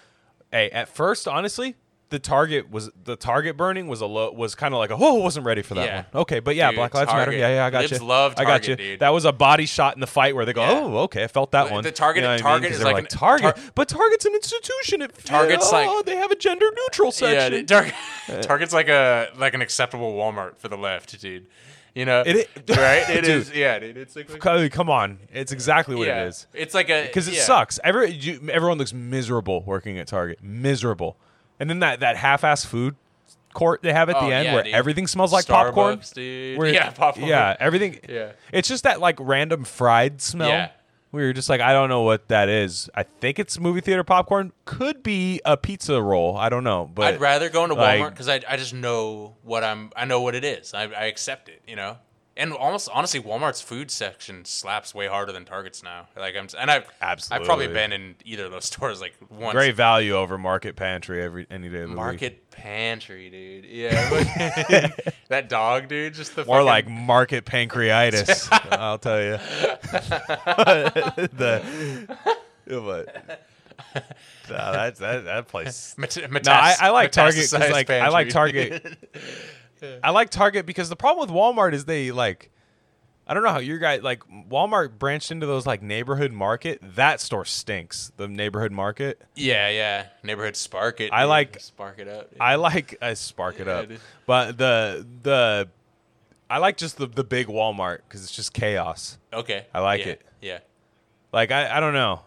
hey, 0.53 0.71
at 0.71 0.89
first, 0.89 1.27
honestly, 1.29 1.77
the 2.09 2.21
target 2.21 2.71
was 2.71 2.89
the 3.03 3.17
target 3.17 3.57
burning 3.57 3.89
was 3.89 4.01
a 4.01 4.07
low 4.07 4.31
was 4.31 4.55
kind 4.55 4.73
of 4.73 4.79
like 4.79 4.91
a 4.91 4.97
whoa, 4.97 5.15
wasn't 5.15 5.45
ready 5.45 5.61
for 5.63 5.75
that 5.75 5.85
Yeah. 5.87 5.97
one. 6.13 6.23
Okay, 6.23 6.39
but 6.39 6.55
yeah, 6.55 6.71
Dude, 6.71 6.77
Black 6.77 6.95
Lives 6.95 7.11
Matter. 7.13 7.33
Yeah, 7.33 7.49
yeah, 7.57 7.67
I 7.67 7.71
got 7.71 7.81
Libs 7.91 8.01
you. 8.01 8.07
love 8.07 8.35
I 8.37 8.45
got 8.45 8.69
you. 8.69 8.77
Dude. 8.77 9.01
That 9.01 9.09
was 9.09 9.25
a 9.25 9.33
body 9.33 9.67
shot 9.67 9.97
in 9.97 10.01
the 10.01 10.07
fight 10.07 10.37
where 10.37 10.45
they 10.45 10.53
go, 10.53 10.61
Yeah. 10.63 10.81
oh, 10.85 10.99
okay, 10.99 11.25
I 11.25 11.27
felt 11.27 11.51
that 11.51 11.67
The- 11.67 11.73
one. 11.73 11.83
the 11.83 11.91
Target- 11.91 12.23
You 12.23 12.29
know 12.29 12.35
what 12.35 12.45
I 12.45 12.59
mean? 12.61 12.71
Is 12.73 12.79
were 12.79 12.85
like 12.85 12.99
an- 12.99 13.07
Target, 13.07 13.57
Tar- 13.57 13.65
but 13.75 13.89
Target's 13.89 14.25
an 14.25 14.35
institution. 14.37 15.03
It, 15.03 15.15
Target's 15.25 15.69
oh, 15.73 15.73
like- 15.97 16.07
they 16.07 16.15
have 16.15 16.31
a 16.31 16.37
gender 16.37 16.67
neutral 16.77 17.11
section. 17.11 17.53
Yeah, 17.55 17.63
Target, 17.63 17.95
Target's 18.43 18.73
like 18.73 18.89
a 18.89 19.29
like 19.37 19.55
an 19.55 19.61
acceptable 19.61 20.15
Walmart 20.15 20.59
for 20.59 20.69
the 20.69 20.79
left, 20.79 21.21
dude. 21.21 21.47
You 21.97 22.05
know, 22.05 22.23
It 22.27 22.49
right? 22.69 23.09
It 23.09 23.23
Dude. 23.25 23.31
is. 23.31 23.53
Yeah, 23.55 23.79
dude. 23.79 23.97
It's 23.97 24.15
like, 24.15 24.29
Co- 24.39 24.69
Come 24.69 24.91
on, 24.91 25.19
it's 25.33 25.51
exactly 25.51 25.97
what 25.97 26.07
yeah. 26.07 26.25
it 26.25 26.29
is. 26.29 26.47
It's 26.53 26.75
like 26.75 26.91
a 26.91 27.07
because 27.07 27.27
it 27.27 27.35
yeah. 27.35 27.43
sucks. 27.43 27.81
Every 27.83 28.11
you, 28.13 28.49
everyone 28.53 28.77
looks 28.77 28.93
miserable 28.93 29.63
working 29.63 29.99
at 29.99 30.07
Target, 30.07 30.41
miserable. 30.43 31.17
And 31.59 31.71
then 31.71 31.79
that 31.79 32.01
that 32.01 32.19
half-ass 32.19 32.67
food 32.67 32.97
court 33.55 33.81
they 33.83 33.95
have 33.95 34.11
at 34.11 34.17
Oh, 34.17 34.27
the 34.27 34.35
end 34.35 34.45
yeah, 34.45 34.55
where 34.55 34.63
dude. 34.65 34.75
everything 34.75 35.07
smells 35.07 35.33
like 35.33 35.47
popcorn. 35.47 36.03
Dude. 36.13 36.59
where- 36.59 36.69
yeah, 36.75 36.91
popcorn. 36.91 37.29
Yeah, 37.29 37.57
everything. 37.59 37.99
Yeah. 38.07 38.33
it's 38.53 38.69
just 38.69 38.85
that 38.85 39.01
like 39.01 39.17
random 39.19 39.65
fried 39.65 40.21
smell. 40.21 40.51
Yeah. 40.51 40.71
Where 41.13 41.25
you're 41.25 41.33
just 41.33 41.49
like, 41.49 41.61
I 41.61 41.73
don't 41.73 41.89
know 41.89 42.03
what 42.03 42.29
that 42.29 42.49
is. 42.49 42.91
I 42.95 43.05
think 43.05 43.39
it's 43.39 43.59
movie 43.59 43.81
theater 43.81 44.05
popcorn. 44.05 44.53
Could 44.65 45.03
be 45.03 45.41
a 45.45 45.57
pizza 45.57 46.03
roll. 46.03 46.37
I 46.37 46.49
don't 46.49 46.65
know. 46.65 46.91
But 46.93 47.15
I'd 47.15 47.21
rather 47.21 47.49
go 47.49 47.63
into 47.65 47.77
like- 47.77 48.01
Walmart 48.01 48.11
because 48.11 48.29
I, 48.29 48.43
I 48.49 48.57
just 48.57 48.75
know 48.75 49.37
what 49.43 49.65
I'm. 49.65 49.93
I 49.97 50.05
know 50.05 50.21
what 50.21 50.35
it 50.35 50.45
is. 50.45 50.75
I, 50.75 50.83
I 50.85 51.05
accept 51.05 51.49
it. 51.49 51.63
You 51.67 51.77
know. 51.77 51.99
And 52.39 52.53
almost 52.53 52.91
honestly, 52.93 53.19
Walmart's 53.19 53.63
food 53.63 53.91
section 53.91 54.45
slaps 54.45 54.95
way 54.95 55.07
harder 55.07 55.33
than 55.33 55.47
Target's 55.47 55.83
now. 55.83 56.09
Like 56.17 56.37
I'm, 56.37 56.49
and 56.59 56.71
I've 56.71 56.87
I've 57.01 57.45
probably 57.45 57.69
been 57.69 57.93
in 57.95 58.15
either 58.27 58.45
of 58.45 58.51
those 58.51 58.65
stores 58.73 59.01
like 59.01 59.15
once. 59.31 59.55
great 59.55 59.75
value 59.75 60.13
over 60.15 60.37
market 60.37 60.77
pantry 60.77 61.23
every 61.23 61.47
any 61.51 61.71
day 61.71 61.79
of 61.81 61.89
the 61.89 61.95
week. 61.95 61.97
Market 61.97 62.51
pantry, 62.51 63.31
dude. 63.31 63.65
Yeah, 63.65 64.91
that 65.29 65.49
dog, 65.49 65.89
dude. 65.89 66.13
Just 66.13 66.37
the 66.37 66.45
More 66.45 66.57
fucking- 66.59 66.67
like 66.67 66.89
market 66.89 67.47
pancreatitis. 67.47 68.49
I'll 68.79 68.99
tell 68.99 69.19
you. 69.23 69.39
the 71.37 71.63
but 72.67 73.41
no, 74.51 74.57
that 74.73 74.97
that 74.97 75.25
that 75.25 75.49
place. 75.49 75.95
Met- 75.97 76.17
No, 76.45 76.53
I, 76.53 76.75
I 76.81 76.91
like 76.91 77.13
Target 77.13 77.51
like 77.53 77.89
I 77.91 78.09
like 78.09 78.31
pantry. 78.31 78.81
Target. 79.81 80.01
I 80.03 80.11
like 80.11 80.31
Target 80.31 80.67
because 80.67 80.89
the 80.89 80.97
problem 80.97 81.27
with 81.29 81.35
Walmart 81.37 81.73
is 81.73 81.85
they 81.85 82.11
like. 82.13 82.51
I 83.29 83.35
don't 83.35 83.43
know 83.43 83.51
how 83.51 83.59
your 83.59 83.79
guy 83.79 83.97
like 83.97 84.23
Walmart 84.49 84.99
branched 85.01 85.33
into 85.33 85.47
those 85.47 85.67
like 85.67 85.83
neighborhood 85.83 86.31
market. 86.31 86.79
That 86.81 87.21
store 87.21 87.45
stinks. 87.45 88.13
The 88.17 88.29
neighborhood 88.29 88.71
market. 88.71 89.21
yeah, 89.35 89.69
yeah. 89.69 90.07
Neighborhood 90.23 90.55
spark 90.55 91.01
it. 91.01 91.13
I 91.13 91.23
dude. 91.23 91.29
like- 91.31 91.61
spark 91.61 91.99
it 91.99 92.07
up. 92.07 92.31
dude. 92.31 92.41
I 92.41 92.55
like 92.55 92.97
I 93.03 93.15
spark 93.15 93.59
it 93.59 93.67
Yeah, 93.67 93.73
up, 93.75 93.89
dude. 93.89 94.01
but 94.27 94.57
the 94.59 95.05
the 95.23 95.69
I 96.49 96.59
like 96.59 96.77
just 96.77 96.99
the 96.99 97.09
the 97.09 97.25
big 97.25 97.49
Walmart 97.49 97.99
because 98.09 98.23
it's 98.23 98.31
just 98.31 98.53
chaos. 98.53 99.19
okay. 99.33 99.67
I 99.75 99.81
like 99.81 100.03
yeah, 100.07 100.13
it. 100.13 100.23
Yeah. 100.41 100.59
Like 101.33 101.51
I, 101.51 101.77
I 101.77 101.81
don't 101.81 101.95
know. 101.95 102.21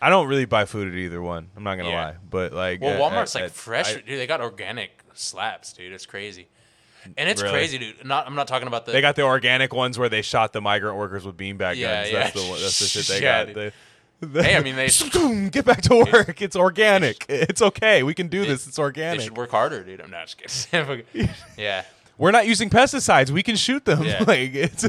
I 0.00 0.10
don't 0.10 0.28
really 0.28 0.44
buy 0.44 0.64
food 0.66 0.86
at 0.86 0.94
either 0.94 1.20
one. 1.20 1.48
I'm 1.56 1.64
not 1.64 1.74
gonna 1.76 1.88
Yeah. 1.88 2.04
lie, 2.04 2.16
but 2.30 2.52
like 2.52 2.80
Well, 2.80 3.02
uh, 3.02 3.10
Walmart's 3.10 3.34
uh, 3.34 3.40
like 3.40 3.46
uh, 3.50 3.52
fresh, 3.52 3.90
I- 3.90 3.94
dude. 3.94 4.20
They 4.20 4.28
got 4.28 4.40
organic 4.40 5.02
slaps, 5.14 5.72
dude. 5.72 5.92
It's 5.92 6.06
crazy, 6.06 6.46
and 7.16 7.28
it's 7.28 7.42
Really? 7.42 7.54
crazy, 7.54 7.78
dude. 7.78 8.04
Not, 8.04 8.26
I'm 8.26 8.34
not 8.34 8.48
talking 8.48 8.68
about 8.68 8.86
the. 8.86 8.92
they 8.92 9.00
got 9.00 9.16
the 9.16 9.22
organic 9.22 9.72
ones 9.74 9.98
where 9.98 10.08
they 10.08 10.22
shot 10.22 10.52
the 10.52 10.60
migrant 10.60 10.96
workers 10.96 11.24
with 11.24 11.36
beanbag 11.36 11.76
Yeah, 11.76 12.02
guns. 12.02 12.12
yeah. 12.12 12.18
That's 12.18 12.32
the 12.34 12.58
that's 12.60 12.78
the 12.78 12.84
shit 13.02 13.06
they 13.06 13.22
Yeah, 13.22 13.44
got. 13.46 13.54
They- 13.54 13.72
Hey, 14.32 14.56
I 14.56 14.60
mean, 14.60 14.76
they- 14.76 14.88
get 15.50 15.66
back 15.66 15.82
to 15.82 16.06
work. 16.10 16.40
It's 16.40 16.56
organic. 16.56 17.26
It's 17.28 17.60
okay. 17.60 18.02
We 18.02 18.14
can 18.14 18.28
do 18.28 18.46
this. 18.46 18.66
It's 18.66 18.78
organic. 18.78 19.18
they 19.18 19.24
should 19.26 19.36
work 19.36 19.50
harder, 19.50 19.84
dude. 19.84 20.00
I'm 20.00 20.10
not 20.10 20.26
just 20.38 20.70
kidding. 20.70 21.02
yeah. 21.58 21.84
We're 22.16 22.30
not 22.30 22.46
using 22.46 22.70
pesticides. 22.70 23.28
We 23.30 23.42
can 23.42 23.56
shoot 23.56 23.84
them. 23.84 24.02
Yeah. 24.04 24.24
like 24.26 24.54
it's 24.54 24.88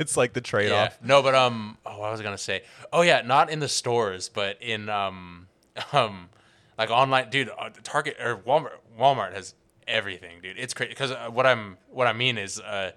it's 0.00 0.16
like 0.16 0.32
the 0.32 0.40
trade 0.40 0.70
Yeah. 0.70 0.84
off. 0.84 0.98
No, 1.02 1.22
but 1.22 1.34
um, 1.34 1.76
oh, 1.84 1.98
what 1.98 2.12
was 2.12 2.20
I 2.20 2.24
gonna 2.24 2.38
say? 2.38 2.62
Oh 2.94 3.02
yeah, 3.02 3.20
not 3.20 3.50
in 3.50 3.60
the 3.60 3.68
stores, 3.68 4.30
but 4.30 4.56
in 4.62 4.88
um, 4.88 5.48
um, 5.92 6.30
like 6.78 6.88
online, 6.90 7.28
dude. 7.28 7.50
Uh, 7.50 7.68
Target 7.82 8.16
or 8.18 8.36
Walmart. 8.38 8.70
Walmart 8.98 9.34
has 9.34 9.52
everything, 9.86 10.40
dude. 10.42 10.58
It's 10.58 10.74
crazy 10.74 10.90
because 10.90 11.10
uh, 11.10 11.28
what 11.30 11.46
I'm 11.46 11.78
what 11.90 12.06
I 12.06 12.12
mean 12.12 12.38
is 12.38 12.60
uh. 12.60 12.92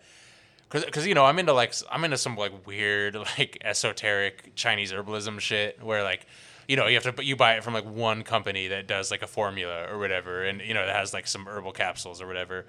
Cause, 0.67 0.83
Cause, 0.91 1.05
you 1.05 1.13
know 1.13 1.23
I'm 1.23 1.37
into 1.37 1.53
like 1.53 1.73
I'm 1.91 2.03
into 2.03 2.17
some 2.17 2.35
like 2.35 2.65
weird 2.65 3.15
like 3.37 3.59
esoteric 3.63 4.55
Chinese 4.55 4.91
herbalism 4.91 5.39
shit 5.39 5.81
where 5.81 6.03
like 6.03 6.25
you 6.67 6.75
know 6.75 6.87
you 6.87 6.99
have 6.99 7.15
to 7.15 7.23
you 7.23 7.35
buy 7.35 7.53
it 7.53 7.63
from 7.63 7.75
like 7.75 7.85
one 7.85 8.23
company 8.23 8.67
that 8.69 8.87
does 8.87 9.11
like 9.11 9.21
a 9.21 9.27
formula 9.27 9.85
or 9.89 9.99
whatever 9.99 10.43
and 10.43 10.61
you 10.61 10.73
know 10.73 10.85
that 10.85 10.95
has 10.95 11.13
like 11.13 11.27
some 11.27 11.45
herbal 11.45 11.71
capsules 11.71 12.19
or 12.19 12.27
whatever 12.27 12.65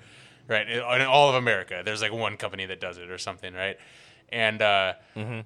right 0.46 0.68
in 0.68 0.82
all 1.02 1.30
of 1.30 1.34
America 1.34 1.82
there's 1.84 2.02
like 2.02 2.12
one 2.12 2.36
company 2.36 2.66
that 2.66 2.80
does 2.80 2.98
it 2.98 3.10
or 3.10 3.18
something 3.18 3.54
right 3.54 3.78
and 4.30 4.60
uh, 4.60 4.94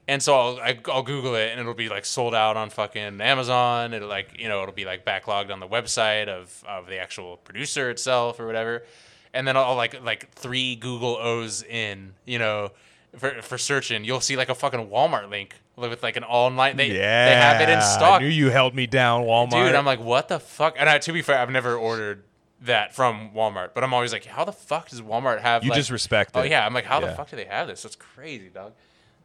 and 0.09 0.23
so 0.23 0.35
I'll, 0.35 0.59
I, 0.59 0.79
I'll 0.87 1.03
Google 1.03 1.35
it, 1.35 1.51
and 1.51 1.61
it'll 1.61 1.75
be 1.75 1.89
like 1.89 2.05
sold 2.05 2.35
out 2.35 2.57
on 2.57 2.71
fucking 2.71 3.21
Amazon. 3.21 3.95
It'll 3.95 4.09
like 4.09 4.39
you 4.39 4.49
know 4.49 4.63
it'll 4.63 4.75
be 4.75 4.85
like 4.85 5.05
backlogged 5.05 5.51
on 5.53 5.61
the 5.61 5.69
website 5.69 6.29
of, 6.29 6.65
of 6.67 6.87
the 6.87 6.99
actual 6.99 7.37
producer 7.39 7.91
itself 7.91 8.41
or 8.41 8.47
whatever. 8.47 8.85
And 9.33 9.47
then 9.47 9.57
I'll 9.57 9.77
like 9.77 10.03
like 10.03 10.31
three 10.33 10.77
Google 10.77 11.17
O's 11.17 11.63
in, 11.63 12.15
you 12.25 12.39
know, 12.39 12.71
for 13.17 13.43
for 13.43 13.59
searching, 13.59 14.05
you'll 14.05 14.21
see 14.21 14.37
like 14.37 14.49
a 14.49 14.55
fucking 14.55 14.89
Walmart 14.89 15.31
link 15.31 15.55
with 15.77 16.03
like 16.03 16.17
an 16.17 16.25
online. 16.25 16.77
They 16.77 16.89
yeah, 16.89 17.29
they 17.29 17.35
have 17.35 17.61
it 17.61 17.69
in 17.73 17.81
stock, 17.81 18.21
I 18.21 18.25
knew 18.25 18.31
you 18.31 18.51
held 18.51 18.75
me 18.75 18.87
down, 18.87 19.25
Walmart. 19.25 19.67
dude. 19.67 19.75
I'm 19.75 19.87
like, 19.87 20.01
what 20.01 20.29
the 20.29 20.41
fuck? 20.41 20.77
And 20.79 20.89
I, 20.89 20.99
to 20.99 21.13
be 21.13 21.23
fair, 21.23 21.39
I've 21.39 21.51
never 21.51 21.77
ordered 21.77 22.25
that 22.63 22.95
from 22.95 23.31
Walmart, 23.35 23.71
but 23.75 23.83
I'm 23.85 23.95
always 23.95 24.13
like, 24.13 24.25
how 24.27 24.45
the 24.45 24.53
fuck 24.53 24.89
does 24.91 25.01
Walmart 25.01 25.41
have? 25.41 25.65
You 25.65 25.71
like- 25.71 25.79
just 25.79 25.91
respect 25.91 26.33
Oh 26.35 26.41
it. 26.41 26.51
yeah, 26.51 26.65
I'm 26.67 26.75
like, 26.75 26.85
how 26.85 27.01
Yeah. 27.01 27.07
the 27.09 27.15
fuck 27.15 27.31
do 27.31 27.37
they 27.37 27.45
have 27.47 27.69
this? 27.69 27.83
That's 27.83 27.97
crazy, 27.97 28.49
dog. 28.49 28.73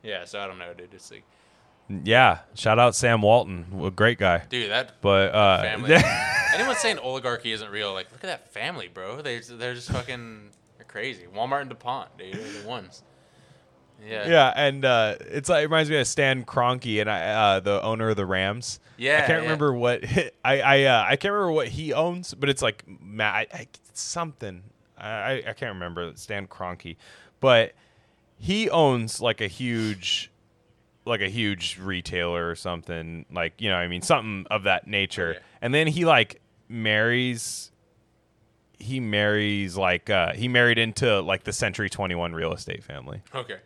Yeah, 0.03 0.25
so 0.25 0.39
I 0.39 0.47
don't 0.47 0.57
know, 0.59 0.73
dude. 0.73 0.93
It's 0.93 1.11
like, 1.11 1.23
yeah. 2.03 2.39
Shout 2.55 2.79
out 2.79 2.95
Sam 2.95 3.21
Walton, 3.21 3.65
a 3.83 3.91
great 3.91 4.17
guy. 4.19 4.43
dude, 4.49 4.71
that 4.71 5.01
But 5.01 5.33
uh, 5.35 5.61
family. 5.61 5.95
Anyone 6.55 6.75
saying 6.77 6.99
oligarchy 6.99 7.51
isn't 7.51 7.69
real, 7.69 7.91
like, 7.93 8.11
look 8.11 8.23
at 8.23 8.27
that 8.27 8.53
family, 8.53 8.87
bro. 8.87 9.21
They 9.21 9.39
they're 9.39 9.73
just 9.73 9.91
fucking 9.91 10.51
they're 10.77 10.85
crazy. 10.85 11.25
Walmart 11.35 11.61
and 11.61 11.69
DuPont, 11.69 12.17
dude, 12.17 12.35
are 12.35 12.61
the 12.61 12.67
ones. 12.67 13.03
Yeah. 14.03 14.27
yeah, 14.27 14.53
and 14.55 14.85
uh, 14.85 15.15
it's 15.19 15.49
like 15.49 15.61
it 15.61 15.65
reminds 15.65 15.89
me 15.89 15.97
of 15.97 16.07
Stan 16.07 16.43
Kroenke 16.45 17.01
and 17.01 17.09
I, 17.09 17.21
uh, 17.55 17.59
the 17.59 17.81
owner 17.81 18.09
of 18.09 18.17
the 18.17 18.25
Rams. 18.25 18.79
Yeah, 18.97 19.15
I 19.17 19.27
can't 19.27 19.29
yeah. 19.29 19.35
remember 19.43 19.73
what 19.73 20.03
I 20.45 20.61
I 20.61 20.83
uh, 20.83 21.05
I 21.07 21.15
can't 21.15 21.33
remember 21.33 21.51
what 21.53 21.69
he 21.69 21.93
owns, 21.93 22.33
but 22.33 22.49
it's 22.49 22.61
like 22.61 22.83
ma- 22.87 23.23
I, 23.25 23.47
I, 23.53 23.67
something. 23.93 24.63
I 24.97 25.43
I 25.47 25.53
can't 25.53 25.73
remember 25.73 26.11
Stan 26.15 26.47
Kroenke, 26.47 26.97
but 27.39 27.73
he 28.37 28.69
owns 28.69 29.21
like 29.21 29.41
a 29.41 29.47
huge 29.47 30.31
like 31.05 31.21
a 31.21 31.29
huge 31.29 31.77
retailer 31.79 32.49
or 32.49 32.55
something 32.55 33.25
like 33.31 33.53
you 33.61 33.69
know 33.69 33.75
what 33.75 33.83
i 33.83 33.87
mean 33.87 34.01
something 34.01 34.45
of 34.49 34.63
that 34.63 34.87
nature 34.87 35.29
Okay. 35.35 35.39
and 35.61 35.71
then 35.73 35.85
he 35.85 36.03
like 36.03 36.41
marries 36.67 37.71
he 38.79 38.99
marries 38.99 39.77
like 39.77 40.09
uh 40.09 40.33
he 40.33 40.47
married 40.47 40.77
into 40.79 41.21
like 41.21 41.43
the 41.43 41.53
century 41.53 41.89
21 41.89 42.33
real 42.33 42.53
estate 42.53 42.83
family 42.83 43.21
Okay. 43.33 43.57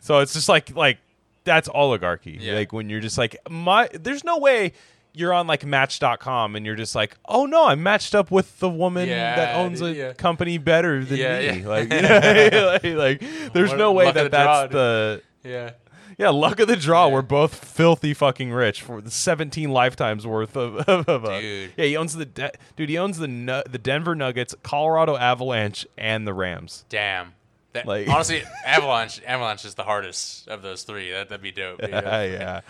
So 0.00 0.18
it's 0.18 0.32
just 0.32 0.48
like 0.48 0.74
like 0.74 0.98
that's 1.44 1.68
oligarchy 1.74 2.38
Yeah. 2.40 2.54
like 2.54 2.72
when 2.72 2.90
you're 2.90 3.00
just 3.00 3.16
like 3.18 3.36
my 3.48 3.88
there's 3.94 4.24
no 4.24 4.38
way 4.38 4.72
you're 5.12 5.32
on 5.32 5.46
like 5.46 5.64
match.com 5.64 6.54
and 6.54 6.64
you're 6.66 6.76
just 6.76 6.94
like 6.94 7.16
oh 7.26 7.46
no 7.46 7.66
i'm 7.66 7.82
matched 7.82 8.14
up 8.14 8.30
with 8.30 8.58
the 8.60 8.68
woman 8.68 9.08
Yeah, 9.08 9.36
that 9.36 9.56
owns 9.56 9.80
a 9.80 9.92
yeah. 9.92 10.12
company 10.12 10.58
better 10.58 11.04
than 11.04 11.18
me 11.18 11.66
like, 11.66 11.92
you 11.92 12.00
know, 12.02 12.78
like, 12.82 12.84
like, 12.84 13.52
there's 13.52 13.70
What- 13.70 13.78
no 13.78 13.92
way 13.92 14.12
that 14.12 14.22
the 14.24 14.28
draw, 14.28 14.60
that's 14.62 14.72
the 14.72 15.22
Yeah. 15.42 15.70
yeah 16.18 16.28
luck 16.28 16.60
of 16.60 16.68
the 16.68 16.76
draw 16.76 17.08
we're 17.08 17.22
both 17.22 17.54
filthy 17.64 18.14
fucking 18.14 18.52
rich 18.52 18.82
for 18.82 19.00
the 19.00 19.10
17 19.10 19.70
lifetimes 19.70 20.26
worth 20.26 20.56
of, 20.56 20.76
of, 20.88 21.08
of 21.08 21.24
a- 21.24 21.40
Dude. 21.40 21.72
yeah 21.76 21.84
he 21.86 21.96
owns 21.96 22.14
the 22.14 22.26
de- 22.26 22.52
dude 22.76 22.88
he 22.90 22.98
owns 22.98 23.18
the 23.18 23.28
Nu- 23.28 23.62
the 23.68 23.78
denver 23.78 24.14
nuggets 24.14 24.54
colorado 24.62 25.16
avalanche 25.16 25.86
and 25.98 26.26
the 26.26 26.34
rams 26.34 26.84
Damn. 26.88 27.32
That, 27.72 27.86
Like- 27.86 28.08
honestly, 28.14 28.42
Avalanche 28.66 29.20
Avalanche 29.26 29.64
is 29.64 29.74
the 29.74 29.84
hardest 29.84 30.48
of 30.48 30.62
those 30.62 30.82
three. 30.82 31.10
That 31.12 31.28
that'd 31.28 31.42
be 31.42 31.52
dope. 31.52 31.80
dude. 31.80 31.90
yeah 31.90 32.60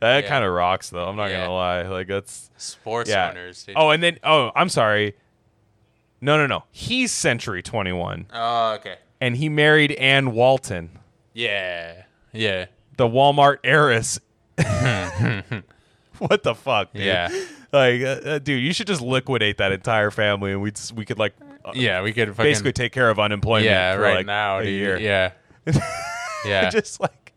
Yeah. 0.00 0.22
kind 0.22 0.44
of 0.44 0.52
rocks 0.52 0.90
though 0.90 1.08
i'm 1.08 1.16
not 1.16 1.30
Yeah. 1.30 1.42
gonna 1.42 1.54
lie 1.54 1.82
like 1.82 2.06
that's 2.06 2.50
Sports 2.56 3.10
yeah. 3.10 3.30
owners. 3.30 3.64
Dude. 3.64 3.74
Oh, 3.76 3.90
and 3.90 4.02
then 4.02 4.18
oh, 4.22 4.52
I'm 4.54 4.68
sorry. 4.68 5.14
No, 6.20 6.36
no, 6.38 6.46
no. 6.46 6.64
He's 6.70 7.10
Century 7.12 7.62
21, 7.62 8.26
Oh, 8.32 8.72
okay. 8.74 8.96
and 9.20 9.36
he 9.36 9.48
married 9.50 9.92
Ann 9.92 10.32
Walton, 10.32 10.98
Yeah. 11.34 12.04
Yeah. 12.32 12.66
the 12.96 13.06
Walmart 13.08 13.58
heiress. 13.64 14.18
what 16.18 16.42
the 16.42 16.54
fuck, 16.54 16.92
dude? 16.92 17.02
Yeah. 17.02 17.28
Like, 17.72 18.00
uh, 18.02 18.04
uh, 18.04 18.38
dude, 18.38 18.62
you 18.62 18.72
should 18.72 18.86
just 18.86 19.00
liquidate 19.02 19.58
that 19.58 19.72
entire 19.72 20.10
family, 20.10 20.52
and 20.52 20.62
we 20.62 20.70
would 20.70 20.80
we 20.94 21.04
could 21.04 21.18
like 21.18 21.34
Uh, 21.64 21.72
yeah. 21.74 22.02
We 22.02 22.12
could 22.12 22.28
fucking, 22.28 22.44
basically 22.44 22.72
take 22.72 22.92
care 22.92 23.10
of 23.10 23.18
unemployment. 23.18 23.66
Yeah. 23.66 23.94
Right 23.94 24.16
like, 24.18 24.26
now, 24.26 24.58
a 24.58 24.64
dude. 24.64 24.72
year. 24.72 24.98
Yeah. 24.98 25.32
yeah. 26.44 26.70
just 26.70 27.00
like, 27.00 27.32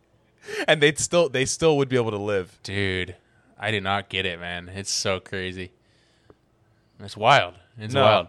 and 0.68 0.82
they'd 0.82 1.00
still 1.00 1.30
they 1.30 1.46
still 1.46 1.78
would 1.78 1.90
be 1.90 1.96
able 1.96 2.12
to 2.12 2.18
live. 2.18 2.58
Dude, 2.64 3.16
I 3.60 3.72
did 3.72 3.84
not 3.84 4.10
get 4.10 4.26
it, 4.26 4.40
man. 4.40 4.70
It's 4.70 4.92
so 4.92 5.20
crazy. 5.20 5.72
It's 7.00 7.18
wild. 7.18 7.54
It's 7.78 7.94
No. 7.94 8.04
wild. 8.04 8.28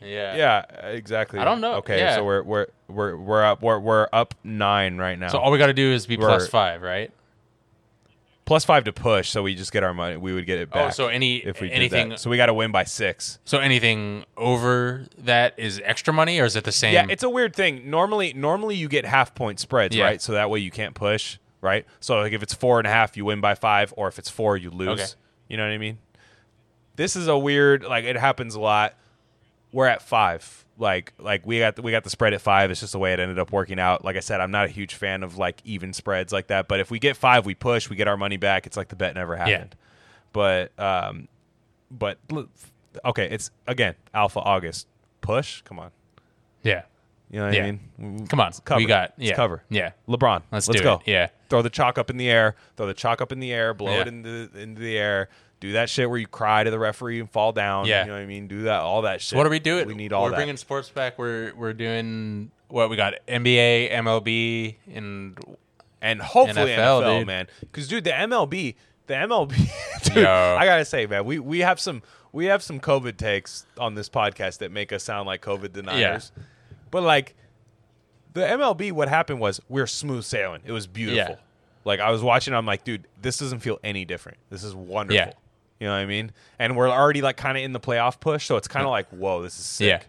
Yeah. 0.00 0.36
Yeah, 0.36 0.86
exactly. 0.86 1.38
I 1.38 1.44
don't 1.44 1.60
know. 1.60 1.74
Okay, 1.74 1.98
Yeah. 1.98 2.16
so 2.16 2.24
we're 2.24 2.42
we're 2.42 2.66
we're 2.88 3.16
we're 3.16 3.44
up 3.44 3.62
we're, 3.62 3.78
we're 3.78 4.08
up 4.12 4.34
nine 4.42 4.96
right 4.96 5.18
now. 5.18 5.28
So 5.28 5.38
all 5.38 5.50
we 5.50 5.58
got 5.58 5.66
to 5.66 5.74
do 5.74 5.92
is 5.92 6.06
be 6.06 6.16
We're- 6.16 6.46
five, 6.48 6.80
right? 6.82 7.12
Plus 8.50 8.64
five 8.64 8.82
to 8.82 8.92
push, 8.92 9.30
so 9.30 9.44
we 9.44 9.54
just 9.54 9.70
get 9.70 9.84
our 9.84 9.94
money. 9.94 10.16
We 10.16 10.32
would 10.32 10.44
get 10.44 10.58
it 10.58 10.70
oh, 10.72 10.74
back. 10.74 10.86
Oh, 10.88 10.90
so 10.90 11.06
any 11.06 11.36
if 11.36 11.60
we 11.60 11.70
anything. 11.70 12.16
So 12.16 12.28
we 12.30 12.36
got 12.36 12.46
to 12.46 12.54
win 12.54 12.72
by 12.72 12.82
six. 12.82 13.38
so 13.44 13.60
anything 13.60 14.24
over 14.36 15.06
that 15.18 15.54
is 15.56 15.80
extra 15.84 16.12
money, 16.12 16.40
or 16.40 16.46
is 16.46 16.56
it 16.56 16.64
the 16.64 16.72
same? 16.72 16.92
Yeah, 16.92 17.06
it's 17.08 17.22
a 17.22 17.30
weird 17.30 17.54
thing. 17.54 17.88
Normally, 17.88 18.32
normally 18.32 18.74
you 18.74 18.88
get 18.88 19.04
half 19.04 19.36
point 19.36 19.60
spreads, 19.60 19.94
Yeah. 19.94 20.06
right? 20.06 20.20
So 20.20 20.32
that 20.32 20.50
way 20.50 20.58
you 20.58 20.72
can't 20.72 20.96
push, 20.96 21.38
right? 21.60 21.86
So 22.00 22.18
like 22.18 22.32
if 22.32 22.42
it's 22.42 22.52
four 22.52 22.80
and 22.80 22.88
a 22.88 22.90
half, 22.90 23.16
you 23.16 23.24
win 23.24 23.40
by 23.40 23.54
five, 23.54 23.94
or 23.96 24.08
if 24.08 24.18
it's 24.18 24.28
four, 24.28 24.56
you 24.56 24.70
lose. 24.70 25.00
Okay. 25.00 25.06
You 25.46 25.56
know 25.56 25.62
what 25.62 25.72
I 25.72 25.78
mean? 25.78 25.98
This 26.96 27.14
is 27.14 27.28
a 27.28 27.38
weird. 27.38 27.84
Like 27.84 28.04
it 28.04 28.16
happens 28.16 28.56
a 28.56 28.60
lot. 28.60 28.96
We're 29.70 29.86
at 29.86 30.02
five. 30.02 30.64
Like 30.80 31.12
like 31.18 31.46
we 31.46 31.58
got 31.60 31.78
we 31.82 31.90
got 31.92 32.04
the 32.04 32.10
spread 32.10 32.32
at 32.32 32.40
five. 32.40 32.70
It's 32.70 32.80
just 32.80 32.92
the 32.92 32.98
way 32.98 33.12
it 33.12 33.20
ended 33.20 33.38
up 33.38 33.52
working 33.52 33.78
out. 33.78 34.02
Like 34.04 34.16
I 34.16 34.20
said, 34.20 34.40
I'm 34.40 34.50
not 34.50 34.64
a 34.64 34.68
huge 34.68 34.94
fan 34.94 35.22
of 35.22 35.36
like 35.36 35.60
even 35.64 35.92
spreads 35.92 36.32
like 36.32 36.46
that. 36.46 36.68
But 36.68 36.80
if 36.80 36.90
we 36.90 36.98
get 36.98 37.16
five, 37.18 37.44
we 37.44 37.54
push. 37.54 37.90
We 37.90 37.96
get 37.96 38.08
our 38.08 38.16
money 38.16 38.38
back. 38.38 38.66
It's 38.66 38.76
like 38.78 38.88
the 38.88 38.96
bet 38.96 39.14
never 39.14 39.36
happened. 39.36 39.76
But 40.32 40.72
um, 40.80 41.28
but 41.90 42.18
okay, 43.04 43.28
it's 43.30 43.50
again 43.66 43.94
Alpha 44.14 44.40
August 44.40 44.86
push. 45.20 45.60
Come 45.62 45.78
on. 45.78 45.90
yeah. 46.62 46.82
You 47.32 47.38
know 47.38 47.44
what 47.46 47.54
Yeah. 47.54 47.64
I 47.66 47.78
mean? 48.00 48.26
Come 48.26 48.40
on, 48.40 48.48
It's 48.48 48.58
covered. 48.58 48.80
we 48.80 48.86
got 48.86 49.12
yeah, 49.16 49.36
cover. 49.36 49.62
Yeah, 49.68 49.92
LeBron, 50.08 50.42
Let's 50.50 50.66
let's 50.66 50.80
do 50.80 50.82
go. 50.82 50.94
it. 50.94 51.02
Yeah. 51.06 51.28
Throw 51.48 51.62
the 51.62 51.70
chalk 51.70 51.96
up 51.96 52.10
in 52.10 52.16
the 52.16 52.28
air. 52.28 52.56
Throw 52.76 52.86
the 52.88 52.94
chalk 52.94 53.20
up 53.20 53.30
in 53.30 53.38
the 53.38 53.52
air. 53.52 53.72
Blow 53.72 53.92
Yeah. 53.92 54.00
it 54.00 54.08
into 54.08 54.50
into 54.58 54.80
the 54.80 54.98
air. 54.98 55.28
Do 55.60 55.72
that 55.72 55.90
shit 55.90 56.08
where 56.08 56.18
you 56.18 56.26
cry 56.26 56.64
to 56.64 56.70
the 56.70 56.78
referee 56.78 57.20
and 57.20 57.30
fall 57.30 57.52
down. 57.52 57.86
Yeah. 57.86 58.02
You 58.02 58.08
know 58.08 58.14
what 58.14 58.22
I 58.22 58.26
mean? 58.26 58.46
Do 58.48 58.62
that. 58.62 58.80
All 58.80 59.02
that 59.02 59.20
shit. 59.20 59.36
What 59.36 59.46
are 59.46 59.50
we 59.50 59.58
doing? 59.58 59.86
We 59.86 59.94
need 59.94 60.12
all 60.12 60.22
that. 60.22 60.26
We're 60.26 60.30
that. 60.30 60.36
bringing 60.36 60.56
sports 60.56 60.88
back. 60.88 61.18
We're 61.18 61.52
we're 61.54 61.74
doing 61.74 62.50
what 62.68 62.88
we 62.88 62.96
got 62.96 63.14
NBA, 63.28 63.92
MLB, 63.92 64.76
and 64.92 65.38
and 66.00 66.20
hopefully 66.20 66.70
NFL, 66.70 67.02
NFL, 67.02 67.18
dude. 67.18 67.26
man. 67.26 67.46
Because 67.60 67.88
dude, 67.88 68.04
the 68.04 68.10
MLB, 68.10 68.74
the 69.06 69.14
MLB, 69.14 69.56
dude. 70.14 70.24
I 70.24 70.64
gotta 70.64 70.84
say, 70.84 71.06
man, 71.06 71.24
we 71.24 71.38
we 71.38 71.60
have 71.60 71.78
some 71.78 72.02
we 72.32 72.46
have 72.46 72.62
some 72.62 72.80
COVID 72.80 73.16
takes 73.16 73.66
on 73.78 73.94
this 73.94 74.08
podcast 74.08 74.58
that 74.58 74.72
make 74.72 74.92
us 74.92 75.02
sound 75.04 75.26
like 75.26 75.42
COVID 75.42 75.72
deniers. 75.72 76.32
But 76.90 77.02
like 77.02 77.34
the 78.32 78.40
MLB, 78.42 78.92
what 78.92 79.08
happened 79.08 79.40
was 79.40 79.60
we 79.68 79.80
are 79.80 79.86
smooth 79.86 80.24
sailing. 80.24 80.62
It 80.64 80.72
was 80.72 80.86
beautiful. 80.86 81.34
Yeah. 81.34 81.40
Like 81.84 82.00
I 82.00 82.10
was 82.10 82.22
watching, 82.22 82.54
I'm 82.54 82.66
like, 82.66 82.84
dude, 82.84 83.06
this 83.20 83.38
doesn't 83.38 83.60
feel 83.60 83.78
any 83.82 84.04
different. 84.04 84.38
This 84.50 84.62
is 84.64 84.74
wonderful. 84.74 85.16
Yeah. 85.16 85.32
You 85.80 85.86
know 85.86 85.92
what 85.94 85.98
I 86.00 86.06
mean? 86.06 86.30
And 86.58 86.76
we're 86.76 86.88
already 86.90 87.22
like 87.22 87.36
kind 87.36 87.56
of 87.58 87.64
in 87.64 87.72
the 87.72 87.80
playoff 87.80 88.20
push, 88.20 88.46
so 88.46 88.56
it's 88.56 88.68
kind 88.68 88.84
of 88.84 88.90
like, 88.90 89.08
whoa, 89.08 89.42
this 89.42 89.58
is 89.58 89.64
sick. 89.64 89.86
Yeah. 89.88 90.02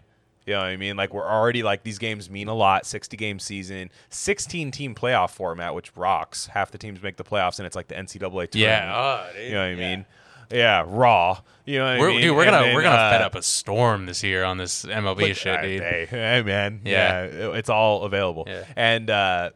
You 0.44 0.52
know 0.54 0.58
what 0.60 0.66
I 0.66 0.76
mean? 0.76 0.96
Like 0.96 1.14
we're 1.14 1.26
already 1.28 1.62
like 1.62 1.82
these 1.84 1.98
games 1.98 2.28
mean 2.28 2.48
a 2.48 2.54
lot. 2.54 2.84
Sixty 2.84 3.16
game 3.16 3.38
season, 3.38 3.90
sixteen 4.10 4.70
team 4.70 4.94
playoff 4.94 5.30
format, 5.30 5.74
which 5.74 5.96
rocks. 5.96 6.46
Half 6.46 6.72
the 6.72 6.78
teams 6.78 7.00
make 7.02 7.16
the 7.16 7.24
playoffs, 7.24 7.58
and 7.58 7.66
it's 7.66 7.76
like 7.76 7.88
the 7.88 7.94
NCAA 7.94 8.20
tournament. 8.20 8.54
yeah, 8.56 8.92
oh, 8.94 9.32
dude, 9.34 9.44
you 9.46 9.52
know 9.52 9.58
what 9.60 9.64
I 9.64 9.70
yeah. 9.70 9.96
mean? 9.96 10.06
Yeah, 10.50 10.84
raw. 10.86 11.40
You 11.64 11.78
know 11.78 11.92
what 11.92 12.00
We're, 12.00 12.10
I 12.10 12.12
mean? 12.12 12.20
dude, 12.22 12.36
we're 12.36 12.42
And 12.42 12.50
gonna 12.50 12.64
then, 12.66 12.74
we're 12.74 12.82
gonna 12.82 12.96
uh, 12.96 13.10
fed 13.12 13.22
up 13.22 13.34
a 13.36 13.42
storm 13.42 14.04
this 14.06 14.22
year 14.24 14.44
on 14.44 14.58
this 14.58 14.84
MLB 14.84 15.34
shit, 15.34 15.58
uh, 15.58 15.62
dude. 15.62 15.80
Hey, 15.80 16.06
hey, 16.10 16.42
man. 16.42 16.80
Yeah. 16.84 17.22
Yeah. 17.24 17.48
it- 17.50 17.56
it's 17.58 17.70
all 17.70 18.02
available. 18.02 18.44
Yeah. 18.48 18.64
And 18.76 19.08
uh, 19.08 19.50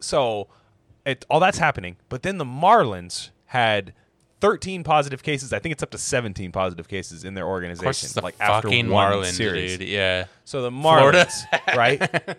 so 0.00 0.48
it 1.04 1.24
all 1.28 1.38
that's 1.38 1.58
happening. 1.58 1.96
But 2.08 2.22
then 2.22 2.38
the 2.38 2.44
Marlins 2.46 3.28
had 3.46 3.92
13 4.44 4.84
positive 4.84 5.22
cases. 5.22 5.52
I 5.52 5.58
think 5.58 5.72
it's 5.72 5.82
up 5.82 5.90
to 5.90 5.98
17 5.98 6.52
positive 6.52 6.86
cases 6.86 7.24
in 7.24 7.34
their 7.34 7.46
organization. 7.46 8.10
the 8.14 8.20
like 8.20 8.36
after 8.38 8.68
fucking 8.68 8.88
one 8.90 9.12
Marlins, 9.12 9.32
series. 9.32 9.78
dude. 9.78 9.88
Yeah, 9.88 10.26
So 10.44 10.62
the 10.62 10.70
Marlins, 10.70 11.44
right? 11.76 12.36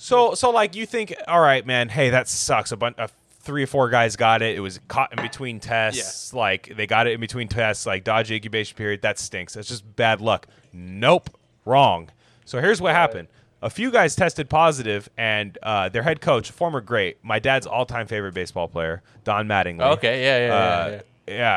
So 0.00 0.34
so 0.34 0.50
like 0.50 0.76
you 0.76 0.86
think, 0.86 1.12
all 1.26 1.40
right, 1.40 1.66
man. 1.66 1.88
Hey, 1.88 2.10
that 2.10 2.28
sucks. 2.28 2.70
A 2.70 2.76
bunch 2.76 2.96
of 2.98 3.12
three 3.40 3.64
or 3.64 3.66
four 3.66 3.90
guys 3.90 4.14
got 4.14 4.42
it. 4.42 4.56
It 4.56 4.60
was 4.60 4.78
caught 4.86 5.12
in 5.12 5.20
between 5.20 5.58
tests. 5.58 6.32
Like 6.32 6.72
they 6.76 6.86
got 6.86 7.08
it 7.08 7.14
in 7.14 7.20
between 7.20 7.48
tests. 7.48 7.84
Like 7.84 8.04
dodge 8.04 8.30
incubation 8.30 8.76
period. 8.76 9.02
That 9.02 9.18
stinks. 9.18 9.54
That's 9.54 9.66
just 9.66 9.96
bad 9.96 10.20
luck. 10.20 10.46
Nope, 10.72 11.30
wrong. 11.64 12.10
So 12.44 12.60
here's 12.60 12.80
what 12.80 12.94
happened. 12.94 13.26
A 13.60 13.70
few 13.70 13.90
guys 13.90 14.14
tested 14.14 14.48
positive, 14.48 15.08
and 15.16 15.58
uh, 15.64 15.88
their 15.88 16.02
head 16.04 16.20
coach, 16.20 16.50
former 16.52 16.80
great, 16.80 17.18
my 17.24 17.40
dad's 17.40 17.66
all-time 17.66 18.06
favorite 18.06 18.32
baseball 18.34 18.68
player, 18.68 19.02
Don 19.24 19.48
Mattingly. 19.48 19.80
Okay, 19.96 20.22
yeah, 20.24 20.38
yeah, 20.38 20.46
yeah, 20.46 20.96
Uh, 20.96 21.00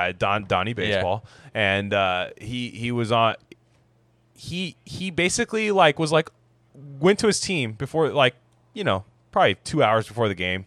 yeah, 0.08 0.12
Don 0.18 0.46
Donnie 0.46 0.74
baseball, 0.74 1.24
and 1.54 1.94
uh, 1.94 2.30
he 2.40 2.70
he 2.70 2.92
was 2.92 3.12
on. 3.12 3.36
He 4.36 4.76
he 4.84 5.12
basically 5.12 5.70
like 5.72 6.00
was 6.00 6.12
like 6.12 6.30
went 7.00 7.20
to 7.20 7.28
his 7.28 7.40
team 7.40 7.74
before 7.74 8.10
like 8.10 8.34
you 8.74 8.84
know 8.84 9.06
probably 9.32 9.56
two 9.64 9.84
hours 9.84 10.08
before 10.08 10.28
the 10.28 10.36
game. 10.36 10.66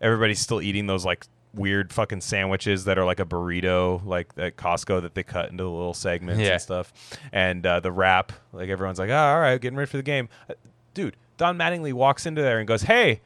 Everybody's 0.00 0.40
still 0.40 0.62
eating 0.62 0.86
those 0.86 1.04
like 1.04 1.26
weird 1.54 1.92
fucking 1.92 2.20
sandwiches 2.20 2.84
that 2.84 2.98
are 2.98 3.04
like 3.04 3.20
a 3.20 3.24
burrito, 3.24 4.04
like 4.04 4.28
at 4.36 4.56
Costco 4.56 5.02
that 5.02 5.14
they 5.14 5.22
cut 5.22 5.50
into 5.50 5.64
little 5.64 5.94
segments 5.94 6.40
Yeah. 6.42 6.52
and 6.54 6.62
stuff. 6.62 6.92
And 7.32 7.64
uh, 7.64 7.80
the 7.80 7.92
wrap, 7.92 8.32
like 8.52 8.68
everyone's 8.68 8.98
like, 8.98 9.10
oh, 9.10 9.14
all 9.16 9.40
right, 9.40 9.60
getting 9.60 9.76
ready 9.76 9.90
for 9.90 9.96
the 9.96 10.02
game. 10.02 10.28
Uh, 10.48 10.54
Dude, 10.94 11.16
Don 11.36 11.58
Mattingly 11.58 11.92
walks 11.92 12.24
into 12.26 12.40
there 12.42 12.58
and 12.58 12.68
goes, 12.68 12.82
hey, 12.82 13.20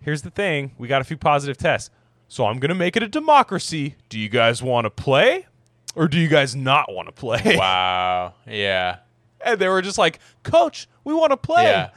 here's 0.00 0.22
the 0.22 0.30
thing. 0.30 0.72
We 0.78 0.88
got 0.88 1.00
a 1.00 1.04
few 1.04 1.16
positive 1.16 1.56
tests. 1.56 1.90
So 2.28 2.46
I'm 2.46 2.58
going 2.58 2.70
to 2.70 2.74
make 2.74 2.96
it 2.96 3.02
a 3.02 3.08
democracy. 3.08 3.94
Do 4.08 4.18
you 4.18 4.28
guys 4.28 4.62
want 4.62 4.86
to 4.86 4.90
play? 4.90 5.46
Or 5.94 6.08
do 6.08 6.18
you 6.18 6.28
guys 6.28 6.56
not 6.56 6.90
want 6.92 7.06
to 7.08 7.12
play? 7.12 7.40
wow, 7.58 8.34
yeah, 8.46 8.98
And 9.44 9.60
they 9.60 9.68
were 9.68 9.82
just 9.82 9.98
like, 9.98 10.18
Coach, 10.42 10.88
we 11.04 11.12
want 11.14 11.30
to 11.32 11.36
play. 11.36 11.64
yeah, 11.64 11.90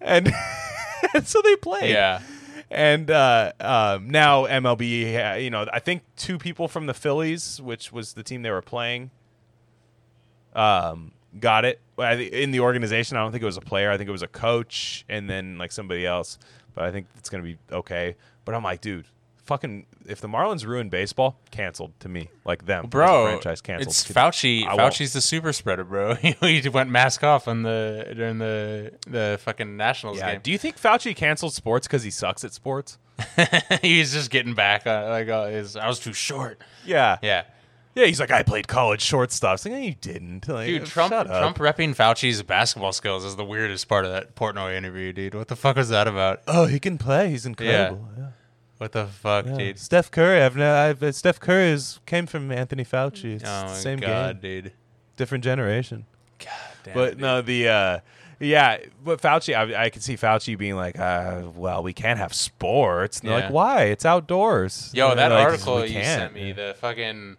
And, 0.00 0.30
and 1.14 1.26
so 1.26 1.40
they 1.42 1.56
played. 1.56 1.90
yeah. 1.90 2.20
And 2.76 3.10
uh, 3.10 3.52
um, 3.58 4.10
now 4.10 4.44
MLB, 4.44 5.42
you 5.42 5.48
know, 5.48 5.66
I 5.72 5.78
think 5.78 6.02
two 6.14 6.36
people 6.36 6.68
from 6.68 6.84
the 6.84 6.92
Phillies, 6.92 7.58
which 7.58 7.90
was 7.90 8.12
the 8.12 8.22
team 8.22 8.42
they 8.42 8.50
were 8.50 8.60
playing, 8.60 9.10
um, 10.54 11.12
got 11.40 11.64
it 11.64 11.80
in 11.98 12.50
the 12.50 12.60
organization. 12.60 13.16
I 13.16 13.22
don't 13.22 13.32
think 13.32 13.42
it 13.42 13.46
was 13.46 13.56
a 13.56 13.62
player. 13.62 13.90
I 13.90 13.96
think 13.96 14.08
it 14.08 14.12
was 14.12 14.22
a 14.22 14.28
coach, 14.28 15.06
and 15.08 15.28
then 15.28 15.56
like 15.56 15.72
somebody 15.72 16.04
else. 16.04 16.38
But 16.74 16.84
I 16.84 16.92
think 16.92 17.06
it's 17.16 17.30
gonna 17.30 17.44
be 17.44 17.56
okay. 17.72 18.14
But 18.44 18.54
I'm 18.54 18.62
like, 18.62 18.82
dude, 18.82 19.06
fucking 19.46 19.86
if 20.06 20.20
the 20.20 20.28
Marlins 20.28 20.66
ruin 20.66 20.88
baseball, 20.88 21.38
canceled 21.50 21.98
to 22.00 22.08
me. 22.08 22.28
Like 22.44 22.66
them, 22.66 22.86
bro. 22.88 23.26
franchise 23.26 23.60
canceled. 23.60 23.88
It's 23.88 24.04
Fauci. 24.12 24.66
I 24.66 24.74
won't. 24.74 24.92
Fauci's 24.92 25.12
the 25.12 25.20
super 25.20 25.52
spreader, 25.52 25.84
bro. 25.84 26.14
he 26.40 26.68
went 26.68 26.90
mask 26.90 27.24
off 27.24 27.48
on 27.48 27.62
the 27.62 28.12
during 28.16 28.38
the 28.38 28.92
the 29.06 29.38
fucking 29.42 29.76
Nationals 29.76 30.18
Yeah. 30.18 30.32
game. 30.32 30.40
Do 30.42 30.50
you 30.50 30.58
think 30.58 30.80
Fauci 30.80 31.14
canceled 31.16 31.54
sports 31.54 31.86
because 31.86 32.02
he 32.02 32.10
sucks 32.10 32.44
at 32.44 32.52
sports? 32.52 32.98
He's 33.82 34.12
just 34.12 34.30
getting 34.30 34.54
back. 34.54 34.86
Uh, 34.86 35.06
like 35.08 35.28
uh, 35.28 35.46
his, 35.46 35.74
I 35.76 35.88
was 35.88 35.98
too 35.98 36.12
short. 36.12 36.60
Yeah. 36.84 37.16
Yeah, 37.22 37.44
Yeah. 37.94 38.04
He's 38.06 38.20
like, 38.20 38.30
I 38.30 38.42
played 38.42 38.68
college 38.68 39.00
shortstop. 39.00 39.54
It's 39.54 39.64
like, 39.64 39.72
no, 39.72 39.80
you 39.80 39.94
didn't. 39.94 40.46
Like, 40.48 40.66
dude. 40.66 40.84
Trump. 40.84 41.12
Trump 41.12 41.56
repping 41.56 41.96
Fauci's 41.96 42.42
basketball 42.42 42.92
skills 42.92 43.24
is 43.24 43.36
the 43.36 43.44
weirdest 43.44 43.88
part 43.88 44.04
of 44.04 44.12
that 44.12 44.34
Portnoy 44.36 44.76
interview, 44.76 45.14
dude. 45.14 45.34
What 45.34 45.48
the 45.48 45.56
fuck 45.56 45.76
was 45.76 45.88
that 45.88 46.06
about? 46.06 46.42
Oh, 46.46 46.66
he 46.66 46.78
can 46.78 46.98
play. 46.98 47.30
He's 47.30 47.46
incredible. 47.46 48.06
Yeah. 48.18 48.26
What 48.78 48.92
the 48.92 49.06
fuck, 49.06 49.46
Yeah. 49.46 49.56
dude? 49.56 49.78
Steph 49.78 50.10
Curry. 50.10 50.42
I've, 50.42 50.56
no, 50.56 50.74
I've 50.74 51.02
uh, 51.02 51.12
Steph 51.12 51.40
Curry 51.40 51.68
is, 51.70 51.98
came 52.06 52.26
from 52.26 52.52
Anthony 52.52 52.84
Fauci. 52.84 53.36
It's 53.36 53.44
Oh 53.46 53.60
the 53.62 53.66
my 53.68 53.72
same 53.74 53.98
god, 53.98 54.42
game, 54.42 54.62
dude. 54.62 54.72
different 55.16 55.44
generation. 55.44 56.04
God 56.38 56.50
damn. 56.84 56.94
But 56.94 57.10
dude. 57.12 57.20
no, 57.20 57.40
the 57.40 57.68
uh, 57.68 57.98
yeah, 58.38 58.76
but 59.02 59.22
Fauci, 59.22 59.56
I, 59.56 59.84
I 59.84 59.88
could 59.90 60.02
see 60.02 60.14
Fauci 60.16 60.58
being 60.58 60.76
like, 60.76 60.98
uh, 60.98 61.44
well, 61.54 61.82
we 61.82 61.94
can't 61.94 62.18
have 62.18 62.34
sports. 62.34 63.20
And 63.20 63.30
they're 63.30 63.38
Yeah. 63.38 63.44
like, 63.46 63.52
why? 63.54 63.82
It's 63.84 64.04
outdoors. 64.04 64.90
Yo, 64.92 65.08
And 65.10 65.18
that 65.18 65.30
like, 65.32 65.42
article 65.46 65.86
you 65.86 66.02
sent 66.04 66.34
me, 66.34 66.52
the 66.52 66.76
fucking 66.78 67.38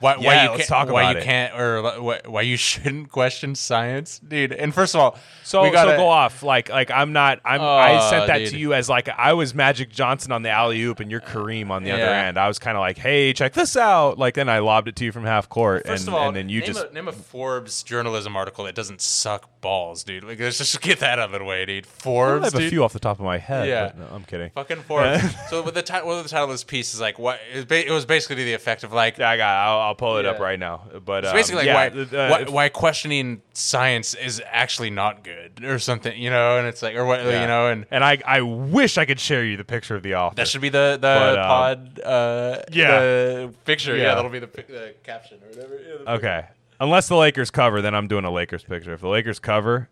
why, 0.00 0.16
why 0.16 0.22
Yeah, 0.22 0.42
you 0.50 0.56
can't, 0.56 0.68
talk 0.68 0.88
why 0.90 1.12
you 1.12 1.18
it. 1.18 1.24
can't 1.24 1.54
or 1.58 2.00
why, 2.00 2.20
why 2.26 2.40
you 2.42 2.56
shouldn't 2.68 3.10
question 3.10 3.54
science, 3.54 4.18
dude. 4.18 4.52
And 4.52 4.74
first 4.74 4.94
of 4.94 5.00
all, 5.00 5.18
So, 5.44 5.62
we 5.62 5.70
gotta, 5.70 5.92
so 5.92 5.96
go 5.98 6.08
off. 6.08 6.42
Like, 6.42 6.68
like 6.70 6.90
I'm 6.90 7.12
not. 7.12 7.40
I'm. 7.44 7.60
I 7.60 7.98
Oh, 8.00 8.10
sent 8.10 8.26
that 8.28 8.38
dude. 8.38 8.48
to 8.50 8.58
you 8.58 8.74
as 8.74 8.88
like 8.88 9.08
I 9.08 9.32
was 9.34 9.54
Magic 9.54 9.90
Johnson 9.90 10.32
on 10.32 10.42
the 10.42 10.50
alley 10.50 10.80
oop, 10.82 11.00
and 11.00 11.10
you're 11.10 11.20
Kareem 11.20 11.70
on 11.70 11.84
the 11.84 11.92
other 11.92 12.02
end. 12.02 12.38
I 12.38 12.48
was 12.48 12.58
kind 12.58 12.76
of 12.76 12.80
like, 12.80 12.98
hey, 12.98 13.32
check 13.32 13.52
this 13.52 13.76
out. 13.76 14.18
Like, 14.18 14.34
then 14.34 14.48
I 14.48 14.58
lobbed 14.60 14.88
it 14.88 14.96
to 14.96 15.04
you 15.04 15.12
from 15.12 15.24
half 15.24 15.48
court, 15.48 15.86
First 15.86 16.06
and, 16.06 16.08
of 16.08 16.20
all, 16.20 16.28
and 16.28 16.36
then 16.36 16.48
you 16.48 16.60
name 16.60 16.66
just 16.66 16.86
a, 16.86 16.94
name 16.94 17.08
a 17.08 17.12
Forbes 17.12 17.82
journalism 17.82 18.36
article 18.36 18.64
that 18.64 18.74
doesn't 18.74 19.00
suck 19.00 19.48
balls, 19.60 20.02
dude. 20.04 20.24
Like, 20.24 20.40
let's 20.40 20.58
just 20.58 20.80
get 20.82 21.00
that 21.00 21.18
out 21.18 21.32
of 21.34 21.38
the 21.38 21.44
way, 21.44 21.66
dude. 21.66 21.86
Forbes. 21.86 22.42
I 22.54 22.58
have 22.58 22.66
a 22.66 22.70
few 22.70 22.82
off 22.84 22.92
the 22.92 22.98
top 23.00 23.18
of 23.18 23.24
my 23.24 23.38
head. 23.38 23.68
Yeah. 23.68 23.86
but 23.88 23.98
no, 23.98 24.06
I'm 24.14 24.24
kidding. 24.24 24.50
Fucking 24.50 24.82
Forbes. 24.82 25.22
so, 25.50 25.62
with 25.62 25.74
the 25.74 25.82
ti- 25.82 25.94
what 25.94 26.22
the 26.22 26.28
title 26.28 26.44
of 26.46 26.50
this 26.52 26.64
piece 26.64 26.94
is 26.94 27.00
like, 27.00 27.18
what 27.18 27.40
it 27.52 27.56
was, 27.56 27.64
ba- 27.66 27.86
it 27.86 27.90
was 27.90 28.06
basically 28.06 28.36
to 28.36 28.44
the 28.44 28.54
effect 28.54 28.84
of 28.84 28.92
like, 28.92 29.18
Yeah, 29.18 29.30
I 29.30 29.36
got. 29.36 29.50
I'll, 29.56 29.89
I'll 29.90 29.96
pull 29.96 30.18
it 30.18 30.24
up 30.26 30.38
right 30.38 30.58
now. 30.58 30.82
But 31.04 31.24
It's 31.24 31.30
um, 31.32 31.36
basically 31.36 31.66
like 31.66 31.66
yeah, 31.66 32.14
why, 32.14 32.16
uh, 32.16 32.30
why 32.30 32.44
why 32.50 32.68
questioning 32.68 33.42
science 33.54 34.14
is 34.14 34.40
actually 34.46 34.90
not 34.90 35.24
good 35.24 35.64
or 35.64 35.80
something, 35.80 36.16
you 36.16 36.30
know? 36.30 36.58
And 36.58 36.66
it's 36.68 36.80
like, 36.80 36.94
or 36.94 37.04
what, 37.04 37.24
yeah. 37.24 37.40
you 37.40 37.46
know? 37.48 37.66
And 37.66 37.86
and 37.90 38.04
I 38.04 38.22
I 38.24 38.40
wish 38.42 38.98
I 38.98 39.04
could 39.04 39.18
share 39.18 39.44
you 39.44 39.56
the 39.56 39.64
picture 39.64 39.96
of 39.96 40.04
the 40.04 40.14
author. 40.14 40.36
that 40.36 40.46
should 40.46 40.60
be 40.60 40.68
the 40.68 40.92
the 40.92 41.00
But, 41.00 41.38
um, 41.38 41.44
pod, 41.46 42.00
uh, 42.04 42.62
yeah. 42.70 43.00
the 43.00 43.54
picture. 43.64 43.96
Yeah, 43.96 44.02
Yeah. 44.04 44.14
that'll 44.14 44.30
be 44.30 44.38
the, 44.38 44.46
the 44.46 44.94
caption 45.02 45.38
or 45.44 45.48
whatever. 45.48 45.80
Yeah, 46.04 46.12
Okay. 46.14 46.44
Unless 46.78 47.08
the 47.08 47.16
Lakers 47.16 47.50
cover, 47.50 47.82
then 47.82 47.94
I'm 47.96 48.06
doing 48.08 48.24
a 48.24 48.30
Lakers 48.30 48.62
picture. 48.62 48.94
If 48.94 49.00
the 49.00 49.08
Lakers 49.08 49.38
cover, 49.40 49.88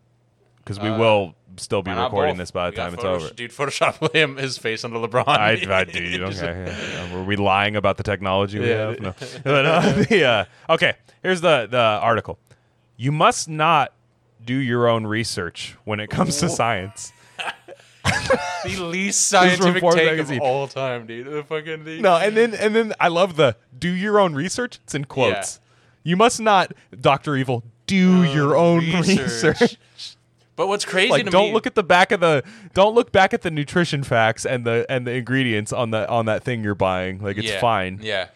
because 0.69 0.83
we 0.83 0.91
will 0.91 1.35
still 1.57 1.83
be 1.83 1.91
Uh, 1.91 2.05
recording 2.05 2.35
both? 2.35 2.39
this 2.39 2.51
by 2.51 2.67
the 2.71 2.73
We 2.73 2.77
time 2.77 2.95
it's 2.95 3.05
over. 3.05 3.31
Dude, 3.31 3.51
Photoshop 3.51 4.13
him 4.15 4.37
his 4.37 4.59
face 4.59 4.85
under 4.85 4.99
LeBron. 4.99 5.27
I, 5.27 5.53
I 5.71 5.85
do. 5.85 6.25
Okay. 6.27 6.65
yeah. 6.93 7.15
Were 7.15 7.25
we 7.25 7.37
lying 7.37 7.75
about 7.75 7.97
the 7.97 8.03
technology 8.03 8.59
we 8.59 8.69
Yeah. 8.69 8.91
have? 8.91 9.01
No. 9.01 9.15
But, 9.45 9.67
uh, 9.67 9.81
the, 10.09 10.25
uh, 10.25 10.73
okay. 10.75 10.95
Here's 11.23 11.41
the, 11.41 11.67
the 11.71 11.79
article. 11.79 12.39
You 12.97 13.11
must 13.13 13.49
not 13.49 13.93
do 14.45 14.55
your 14.55 14.89
own 14.89 15.07
research 15.07 15.77
when 15.85 16.01
it 16.01 16.09
comes 16.11 16.39
to 16.41 16.49
science. 16.51 17.13
the 18.65 18.81
least 18.85 19.29
scientific 19.29 19.83
take 19.83 20.07
magazine. 20.11 20.39
of 20.39 20.43
all 20.43 20.69
time, 20.69 21.07
dude. 21.07 21.27
The 21.27 21.43
fucking 21.45 21.85
thing. 21.85 22.03
No, 22.03 22.17
and 22.17 22.37
then 22.37 22.55
and 22.55 22.75
then 22.75 22.93
I 23.01 23.09
love 23.09 23.37
the 23.37 23.57
do 23.77 23.89
your 23.89 24.19
own 24.21 24.35
research. 24.35 24.79
It's 24.85 24.95
in 24.95 25.05
quotes. 25.05 25.61
You 26.05 26.17
must 26.17 26.41
not, 26.41 26.73
Doctor 27.01 27.37
Evil, 27.37 27.65
do 27.87 28.23
your 28.25 28.57
own 28.57 28.81
research. 28.81 29.19
research. 29.53 29.77
But 30.59 30.67
what's 30.67 30.85
crazy 30.85 31.09
like 31.09 31.25
to 31.25 31.31
don't 31.31 31.47
me, 31.47 31.53
look 31.53 31.69
at 31.69 31.77
the 31.77 31.85
back 31.85 32.11
of 32.11 32.19
the 32.19 32.43
don't 32.75 32.93
look 32.93 33.13
back 33.13 33.33
at 33.33 33.43
the 33.43 33.51
nutrition 33.51 34.03
facts 34.03 34.45
and 34.45 34.67
the 34.67 34.85
and 34.91 35.07
the 35.07 35.13
ingredients 35.13 35.73
on 35.73 35.93
the 35.93 36.09
on 36.11 36.27
that 36.27 36.43
thing 36.43 36.65
you're 36.65 36.75
buying 36.75 37.23
like 37.23 37.39
it's 37.39 37.47
yeah, 37.47 37.61
fine 37.61 38.01
Yeah. 38.03 38.27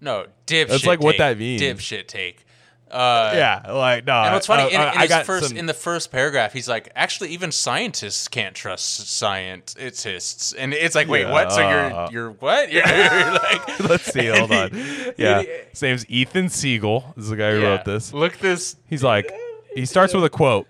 No, 0.00 0.24
dipshit. 0.46 0.68
That's 0.68 0.86
like 0.86 1.00
what 1.00 1.18
that 1.18 1.38
means. 1.38 1.60
Dipshit 1.60 2.06
take. 2.06 2.46
Uh, 2.90 3.32
yeah 3.34 3.72
like 3.72 4.06
no 4.06 4.14
And 4.14 4.32
what's 4.32 4.46
funny, 4.46 4.74
uh, 4.74 4.92
in, 4.94 5.02
in 5.02 5.10
his 5.10 5.26
first 5.26 5.48
some- 5.48 5.56
in 5.58 5.66
the 5.66 5.74
first 5.74 6.10
paragraph, 6.10 6.54
he's 6.54 6.68
like, 6.68 6.90
actually, 6.96 7.30
even 7.30 7.52
scientists 7.52 8.26
can't 8.26 8.54
trust 8.54 9.08
scientists, 9.10 10.54
and 10.54 10.72
it's 10.72 10.94
like, 10.94 11.08
wait, 11.08 11.22
Yeah, 11.22 11.32
what? 11.32 11.52
So 11.52 11.68
you're 11.68 12.08
you're 12.10 12.30
what? 12.30 12.72
You're, 12.72 12.86
you're 12.86 13.32
like, 13.32 13.80
let's 13.90 14.04
see 14.04 14.28
hold 14.28 14.50
on 14.50 14.70
yeah 15.18 15.42
his 15.70 15.82
name's 15.82 16.08
Ethan 16.08 16.48
Siegel 16.48 17.12
this 17.16 17.24
is 17.24 17.30
the 17.30 17.36
guy 17.36 17.50
who 17.52 17.60
yeah. 17.60 17.68
wrote 17.68 17.84
this 17.84 18.14
Look 18.14 18.38
this. 18.38 18.76
he's 18.88 19.02
like 19.04 19.30
he 19.74 19.84
starts 19.84 20.14
with 20.14 20.24
a 20.24 20.30
quote 20.30 20.66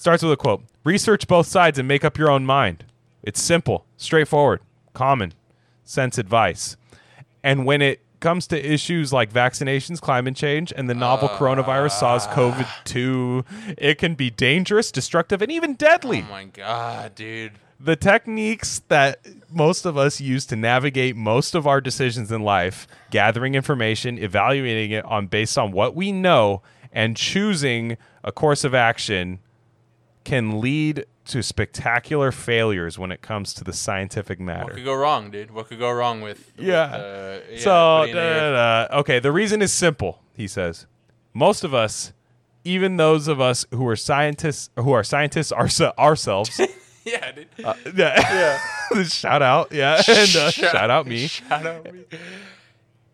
starts 0.00 0.22
with 0.22 0.32
a 0.32 0.36
quote 0.36 0.62
research 0.84 1.26
both 1.26 1.46
sides 1.46 1.78
and 1.78 1.86
make 1.88 2.04
up 2.04 2.16
your 2.18 2.30
own 2.30 2.44
mind 2.44 2.84
it's 3.22 3.42
simple 3.42 3.84
straightforward 3.96 4.60
common 4.94 5.32
sense 5.84 6.18
advice 6.18 6.76
and 7.42 7.64
when 7.64 7.80
it 7.82 8.00
comes 8.20 8.48
to 8.48 8.58
issues 8.72 9.12
like 9.12 9.32
vaccinations, 9.32 10.00
climate 10.00 10.34
change, 10.34 10.72
and 10.76 10.90
the 10.90 10.94
novel 10.94 11.28
coronavirus 11.28 11.92
SARS-CoV-2, 11.92 13.44
it 13.78 13.96
can 13.96 14.16
be 14.16 14.28
dangerous, 14.28 14.90
destructive, 14.90 15.40
and 15.40 15.52
even 15.52 15.74
deadly. 15.74 16.24
Oh 16.26 16.30
my 16.30 16.44
god, 16.46 17.14
dude. 17.14 17.52
the 17.80 17.96
techniques 17.96 18.82
that 18.88 19.24
most 19.50 19.86
of 19.86 19.96
us 19.96 20.20
use 20.20 20.44
to 20.46 20.56
navigate 20.56 21.16
most 21.16 21.54
of 21.54 21.66
our 21.66 21.80
decisions 21.80 22.32
in 22.32 22.42
life, 22.42 22.88
gathering 23.10 23.54
information, 23.54 24.18
evaluating 24.18 24.90
it 24.90 25.04
on 25.04 25.26
based 25.28 25.56
on 25.56 25.70
what 25.72 25.94
we 25.94 26.10
know, 26.10 26.62
and 26.92 27.16
choosing 27.16 27.96
a 28.24 28.32
course 28.32 28.64
of 28.64 28.74
action 28.74 29.38
can 30.28 30.60
lead 30.60 31.06
to 31.24 31.42
spectacular 31.42 32.30
failures 32.30 32.98
when 32.98 33.10
it 33.10 33.22
comes 33.22 33.54
to 33.54 33.64
the 33.64 33.72
scientific 33.72 34.38
matter. 34.38 34.64
What 34.64 34.74
could 34.74 34.84
go 34.84 34.94
wrong, 34.94 35.30
dude? 35.30 35.50
What 35.50 35.68
could 35.68 35.78
go 35.78 35.90
wrong 35.90 36.20
with? 36.20 36.52
Yeah. 36.58 36.92
With, 36.92 37.00
uh, 37.00 37.50
yeah 37.50 37.58
so, 37.60 38.06
da, 38.12 38.12
da, 38.12 38.86
da. 38.88 38.98
okay, 38.98 39.20
the 39.20 39.32
reason 39.32 39.62
is 39.62 39.72
simple, 39.72 40.20
he 40.34 40.46
says. 40.46 40.86
Most 41.32 41.64
of 41.64 41.72
us, 41.72 42.12
even 42.62 42.98
those 42.98 43.26
of 43.26 43.40
us 43.40 43.64
who 43.70 43.88
are 43.88 43.96
scientists, 43.96 44.68
who 44.76 44.92
are 44.92 45.02
scientists 45.02 45.50
ourse- 45.50 45.80
ourselves, 45.80 46.60
yeah, 47.04 47.32
dude. 47.32 47.48
yeah, 47.96 48.58
shout 49.04 49.40
out, 49.40 49.72
yeah, 49.72 50.02
and 50.08 50.36
uh, 50.36 50.50
shout 50.50 50.90
out 50.90 51.06
me. 51.06 51.26
Shout 51.26 51.64
out 51.64 51.90
me. 51.90 52.04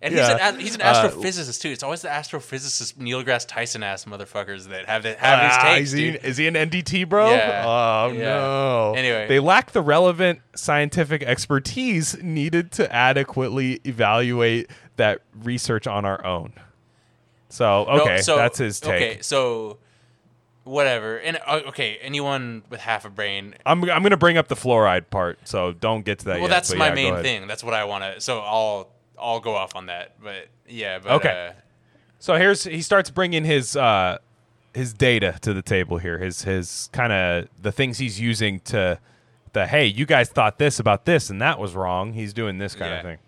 And 0.04 0.14
Yeah. 0.14 0.32
he's 0.32 0.40
an 0.54 0.60
he's 0.60 0.74
an 0.74 0.82
Uh, 0.82 1.08
astrophysicist 1.08 1.60
too. 1.62 1.70
It's 1.70 1.82
always 1.82 2.02
the 2.02 2.08
astrophysicist 2.08 2.98
Neil 2.98 3.24
deGrasse 3.24 3.46
Tyson 3.48 3.82
ass 3.82 4.04
motherfuckers 4.04 4.68
that 4.68 4.86
have 4.86 5.02
the, 5.02 5.14
have 5.16 5.38
Ah, 5.40 5.48
his 5.48 5.62
takes, 5.78 5.88
is, 5.88 5.92
he, 5.92 6.10
dude. 6.12 6.24
is 6.24 6.36
he 6.36 6.46
an 6.46 6.54
NDT, 6.56 7.04
bro? 7.08 7.30
Yeah. 7.34 7.64
Oh 7.66 8.12
Yeah. 8.12 8.18
no. 8.24 8.94
Anyway. 8.96 9.26
they 9.28 9.40
lack 9.40 9.72
the 9.72 9.80
relevant 9.80 10.40
scientific 10.54 11.22
expertise 11.22 12.16
needed 12.22 12.70
to 12.72 12.94
adequately 12.94 13.80
evaluate 13.84 14.70
that 14.96 15.20
research 15.42 15.86
on 15.86 16.04
our 16.04 16.22
own. 16.24 16.52
So 17.48 17.84
No, 17.84 18.02
okay, 18.02 18.18
so- 18.20 18.36
that's 18.36 18.58
his 18.58 18.80
take. 18.80 18.92
Okay, 18.94 19.18
so 19.22 19.78
whatever. 20.64 21.16
And 21.18 21.38
uh, 21.46 21.60
okay, 21.68 21.98
anyone 22.02 22.62
with 22.68 22.80
half 22.80 23.04
a 23.04 23.10
brain. 23.10 23.54
I'm 23.64 23.82
I'm 23.90 24.02
gonna 24.02 24.16
bring 24.16 24.36
up 24.36 24.48
the 24.48 24.54
fluoride 24.56 25.08
part, 25.10 25.38
so 25.44 25.72
don't 25.72 26.04
get 26.04 26.18
to 26.20 26.24
that 26.26 26.32
Well, 26.34 26.42
yet. 26.42 26.50
that's 26.50 26.74
my 26.74 26.88
yeah, 26.88 26.94
main 26.94 27.22
thing. 27.22 27.46
That's 27.46 27.64
what 27.64 27.74
I 27.74 27.84
want 27.84 28.04
to. 28.04 28.20
So 28.20 28.40
I'll 28.40 28.90
I'll 29.24 29.40
go 29.40 29.54
off 29.54 29.74
on 29.76 29.86
that. 29.86 30.12
But 30.22 30.48
yeah, 30.68 30.98
but 30.98 31.12
Okay. 31.12 31.48
Uh, 31.50 31.60
So 32.18 32.36
here's 32.36 32.64
he 32.64 32.80
starts 32.82 33.10
bringing 33.10 33.44
his 33.44 33.76
uh 33.76 34.18
his 34.74 34.92
data 34.92 35.38
to 35.42 35.52
the 35.54 35.62
table 35.62 35.98
here. 35.98 36.18
His 36.18 36.42
his 36.42 36.88
kind 36.92 37.12
of 37.12 37.48
the 37.60 37.72
things 37.72 37.98
he's 37.98 38.20
using 38.20 38.60
to 38.60 38.98
the 39.52 39.66
hey, 39.66 39.86
you 39.86 40.04
guys 40.06 40.28
thought 40.28 40.58
this 40.58 40.78
about 40.80 41.04
this 41.04 41.30
and 41.30 41.40
that 41.40 41.58
was 41.58 41.74
wrong. 41.74 42.12
He's 42.12 42.32
doing 42.32 42.58
this 42.58 42.74
kind 42.74 42.90
Yeah. 42.90 42.96
of 42.98 43.02
thing 43.04 43.18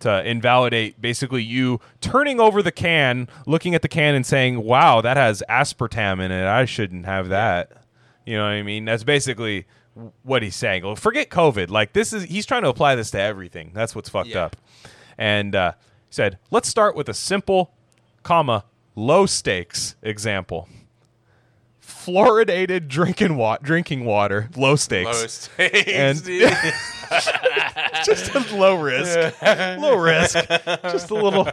to 0.00 0.24
invalidate 0.28 1.00
basically 1.00 1.42
you 1.44 1.80
turning 2.00 2.40
over 2.40 2.60
the 2.60 2.72
can, 2.72 3.28
looking 3.46 3.72
at 3.74 3.82
the 3.82 3.88
can 3.88 4.14
and 4.16 4.26
saying, 4.26 4.62
"Wow, 4.64 5.00
that 5.00 5.16
has 5.16 5.42
aspartame 5.48 6.20
in 6.20 6.32
it. 6.32 6.44
I 6.46 6.64
shouldn't 6.64 7.06
have 7.06 7.28
that." 7.28 7.70
You 8.26 8.36
know 8.36 8.42
what 8.44 8.50
I 8.50 8.62
mean? 8.62 8.84
That's 8.84 9.04
basically 9.04 9.64
what 10.22 10.42
he's 10.42 10.56
saying. 10.56 10.84
Well, 10.84 10.96
forget 10.96 11.28
COVID. 11.30 11.68
Like 11.70 11.92
this 11.92 12.12
is 12.12 12.24
he's 12.24 12.46
trying 12.46 12.62
to 12.62 12.68
apply 12.68 12.94
this 12.96 13.10
to 13.12 13.20
everything. 13.20 13.70
That's 13.74 13.94
what's 13.94 14.08
fucked 14.08 14.30
Yeah. 14.30 14.44
up. 14.46 14.56
And 15.22 15.54
uh, 15.54 15.72
he 16.08 16.14
said, 16.14 16.38
"Let's 16.50 16.68
start 16.68 16.96
with 16.96 17.08
a 17.08 17.14
simple, 17.14 17.70
comma, 18.24 18.64
low 18.96 19.24
stakes 19.26 19.94
example. 20.02 20.68
Fluoridated 21.80 22.88
drinking 22.88 23.36
wa- 23.36 23.58
drinking 23.62 24.04
water, 24.04 24.48
low 24.56 24.74
stakes. 24.76 25.20
low 25.20 25.26
stakes, 25.28 25.88
And- 25.88 26.18
Just 28.04 28.34
a 28.34 28.56
low 28.56 28.80
risk. 28.80 29.40
low 29.42 29.96
risk. 29.96 30.34
Just 30.82 31.10
a 31.10 31.14
little 31.14 31.46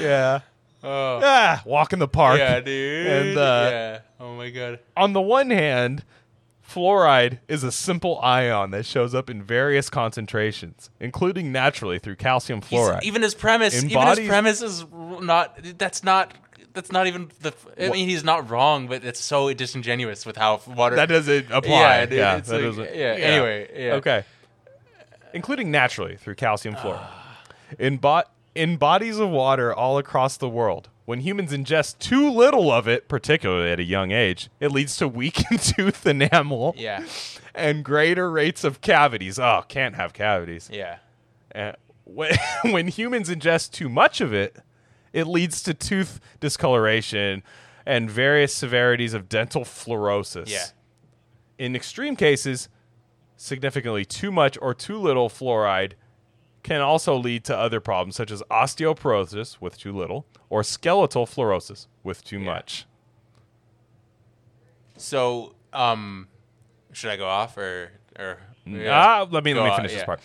yeah. 0.00 0.40
oh, 0.82 1.20
Ah, 1.22 1.62
walk 1.66 1.92
in 1.92 1.98
the 1.98 2.08
park. 2.08 2.38
yeah, 2.38 2.60
dude. 2.60 3.06
And, 3.06 3.36
uh, 3.38 3.68
yeah. 3.70 3.98
Oh 4.20 4.34
my 4.36 4.48
god. 4.50 4.78
On 4.96 5.12
the 5.12 5.20
one 5.20 5.50
hand, 5.50 6.04
Fluoride 6.72 7.38
is 7.48 7.62
a 7.64 7.72
simple 7.72 8.18
ion 8.20 8.70
that 8.70 8.86
shows 8.86 9.14
up 9.14 9.28
in 9.28 9.42
various 9.42 9.90
concentrations, 9.90 10.90
including 11.00 11.52
naturally 11.52 11.98
through 11.98 12.16
calcium 12.16 12.62
He's- 12.62 12.70
fluoride. 12.80 13.02
even 13.02 13.22
his 13.22 13.34
premise, 13.34 13.82
even 13.84 14.06
his 14.06 14.20
premise 14.26 14.62
is 14.62 14.84
not. 14.92 15.58
That's 15.78 16.02
not. 16.02 16.34
That's 16.74 16.90
not 16.90 17.06
even 17.06 17.30
the. 17.40 17.52
I 17.78 17.90
mean, 17.90 18.08
he's 18.08 18.24
not 18.24 18.48
wrong, 18.48 18.88
but 18.88 19.04
it's 19.04 19.20
so 19.20 19.52
disingenuous 19.52 20.24
with 20.24 20.36
how 20.38 20.60
water. 20.66 20.96
that 20.96 21.10
doesn't 21.10 21.50
apply. 21.50 21.70
Yeah, 21.70 21.98
yeah, 22.10 22.36
that 22.40 22.48
like- 22.48 22.62
doesn't- 22.62 22.94
yeah, 22.96 23.12
anyway, 23.18 23.68
yeah. 23.76 23.92
Okay. 23.94 24.24
Including 25.34 25.70
naturally 25.70 26.16
through 26.16 26.36
calcium 26.36 26.74
fluoride. 26.74 27.06
in, 27.78 27.98
bo- 27.98 28.22
in 28.54 28.76
bodies 28.76 29.18
of 29.18 29.28
water 29.28 29.74
all 29.74 29.98
across 29.98 30.36
the 30.38 30.48
world, 30.48 30.88
when 31.04 31.20
humans 31.20 31.52
ingest 31.52 31.98
too 31.98 32.30
little 32.30 32.70
of 32.70 32.86
it, 32.88 33.08
particularly 33.08 33.70
at 33.72 33.80
a 33.80 33.84
young 33.84 34.12
age, 34.12 34.48
it 34.60 34.70
leads 34.72 34.96
to 34.98 35.08
weakened 35.08 35.60
tooth 35.62 36.06
enamel 36.06 36.74
Yeah, 36.76 37.04
and 37.54 37.84
greater 37.84 38.30
rates 38.30 38.64
of 38.64 38.80
cavities. 38.80 39.38
Oh, 39.38 39.64
can't 39.68 39.94
have 39.96 40.12
cavities. 40.12 40.70
yeah, 40.72 40.98
Uh, 41.54 41.72
when, 42.04 42.32
when 42.64 42.88
humans 42.88 43.28
ingest 43.28 43.72
too 43.72 43.88
much 43.88 44.20
of 44.20 44.32
it, 44.32 44.56
it 45.12 45.26
leads 45.26 45.62
to 45.64 45.74
tooth 45.74 46.20
discoloration 46.40 47.42
and 47.84 48.08
various 48.10 48.54
severities 48.54 49.12
of 49.12 49.28
dental 49.28 49.62
fluorosis. 49.64 50.48
yeah. 50.48 50.66
In 51.58 51.74
extreme 51.76 52.16
cases, 52.16 52.68
significantly 53.36 54.04
too 54.04 54.30
much 54.30 54.56
or 54.62 54.72
too 54.72 54.96
little 54.98 55.28
fluoride 55.28 55.92
can 56.62 56.80
also 56.80 57.16
lead 57.16 57.44
to 57.44 57.56
other 57.56 57.80
problems 57.80 58.16
such 58.16 58.30
as 58.30 58.42
osteoporosis 58.50 59.60
with 59.60 59.78
too 59.78 59.92
little 59.92 60.26
or 60.48 60.62
skeletal 60.62 61.26
fluorosis 61.26 61.86
with 62.02 62.24
too 62.24 62.38
much. 62.38 62.86
So, 64.96 65.54
um, 65.72 66.28
should 66.92 67.10
I 67.10 67.16
go 67.16 67.26
off 67.26 67.56
or 67.56 67.90
or? 68.18 68.38
Ah, 68.86 69.26
let 69.30 69.42
me 69.42 69.54
let 69.54 69.64
me 69.64 69.76
finish 69.76 69.92
this 69.92 70.00
yeah. 70.00 70.04
part. 70.04 70.20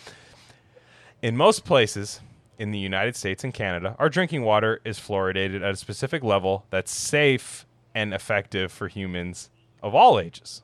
In 1.22 1.36
most 1.36 1.64
places 1.64 2.20
in 2.58 2.70
the 2.70 2.78
United 2.78 3.16
States 3.16 3.42
and 3.42 3.52
Canada, 3.52 3.96
our 3.98 4.08
drinking 4.08 4.42
water 4.42 4.80
is 4.84 4.98
fluoridated 4.98 5.56
at 5.56 5.72
a 5.72 5.76
specific 5.76 6.22
level 6.22 6.66
that's 6.70 6.92
safe 6.92 7.66
and 7.94 8.14
effective 8.14 8.70
for 8.70 8.86
humans 8.86 9.50
of 9.82 9.94
all 9.94 10.20
ages. 10.20 10.62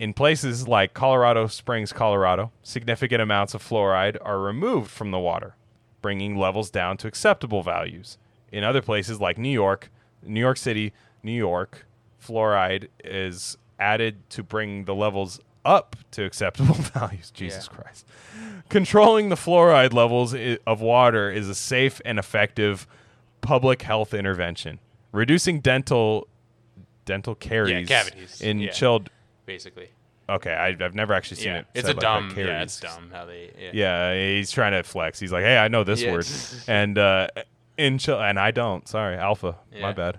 In 0.00 0.14
places 0.14 0.66
like 0.66 0.94
Colorado 0.94 1.46
Springs, 1.46 1.92
Colorado, 1.92 2.50
significant 2.62 3.20
amounts 3.20 3.52
of 3.54 3.62
fluoride 3.62 4.16
are 4.22 4.40
removed 4.40 4.90
from 4.90 5.10
the 5.10 5.18
water, 5.18 5.54
bringing 6.00 6.36
levels 6.36 6.70
down 6.70 6.96
to 6.96 7.06
acceptable 7.06 7.62
values. 7.62 8.16
In 8.50 8.64
other 8.64 8.80
places 8.80 9.20
like 9.20 9.36
New 9.36 9.50
York, 9.50 9.90
New 10.24 10.40
York 10.40 10.56
City, 10.56 10.94
New 11.22 11.32
York, 11.36 11.86
fluoride 12.20 12.88
is 13.04 13.58
added 13.78 14.28
to 14.30 14.42
bring 14.42 14.86
the 14.86 14.94
levels 14.94 15.38
up 15.66 15.96
to 16.12 16.24
acceptable 16.24 16.74
values. 16.94 17.30
Jesus 17.30 17.68
Yeah. 17.70 17.76
Christ. 17.82 18.06
Controlling 18.70 19.28
the 19.28 19.36
fluoride 19.36 19.92
levels 19.92 20.34
i- 20.34 20.56
of 20.66 20.80
water 20.80 21.30
is 21.30 21.46
a 21.46 21.54
safe 21.54 22.00
and 22.06 22.18
effective 22.18 22.86
public 23.42 23.82
health 23.82 24.14
intervention. 24.14 24.78
Reducing 25.12 25.60
dental 25.60 26.26
dental 27.04 27.34
caries 27.34 27.86
cavities, 27.88 28.40
in 28.40 28.60
yeah. 28.60 28.70
chilled 28.70 29.09
basically. 29.60 29.88
Okay, 30.28 30.52
I, 30.52 30.68
I've 30.84 30.94
never 30.94 31.12
actually 31.12 31.38
seen 31.38 31.46
Yeah, 31.48 31.58
it. 31.58 31.66
it's 31.74 31.88
a 31.88 31.92
like 31.92 32.00
dumb. 32.00 32.32
Yeah, 32.36 32.62
it's 32.62 32.78
dumb 32.78 33.10
how 33.12 33.24
they. 33.26 33.50
Yeah. 33.58 33.70
Yeah, 34.14 34.14
he's 34.36 34.50
trying 34.50 34.72
to 34.72 34.82
flex. 34.84 35.18
He's 35.18 35.32
like, 35.32 35.42
"Hey, 35.42 35.58
I 35.58 35.68
know 35.68 35.82
this 35.84 36.02
Yeah. 36.02 36.12
word," 36.12 36.26
and 36.68 36.96
uh, 36.96 37.26
in 37.76 37.98
ch- 37.98 38.10
and 38.10 38.38
I 38.38 38.52
don't. 38.52 38.86
Sorry, 38.86 39.16
alpha. 39.16 39.56
My 39.80 39.92
bad. 39.92 40.18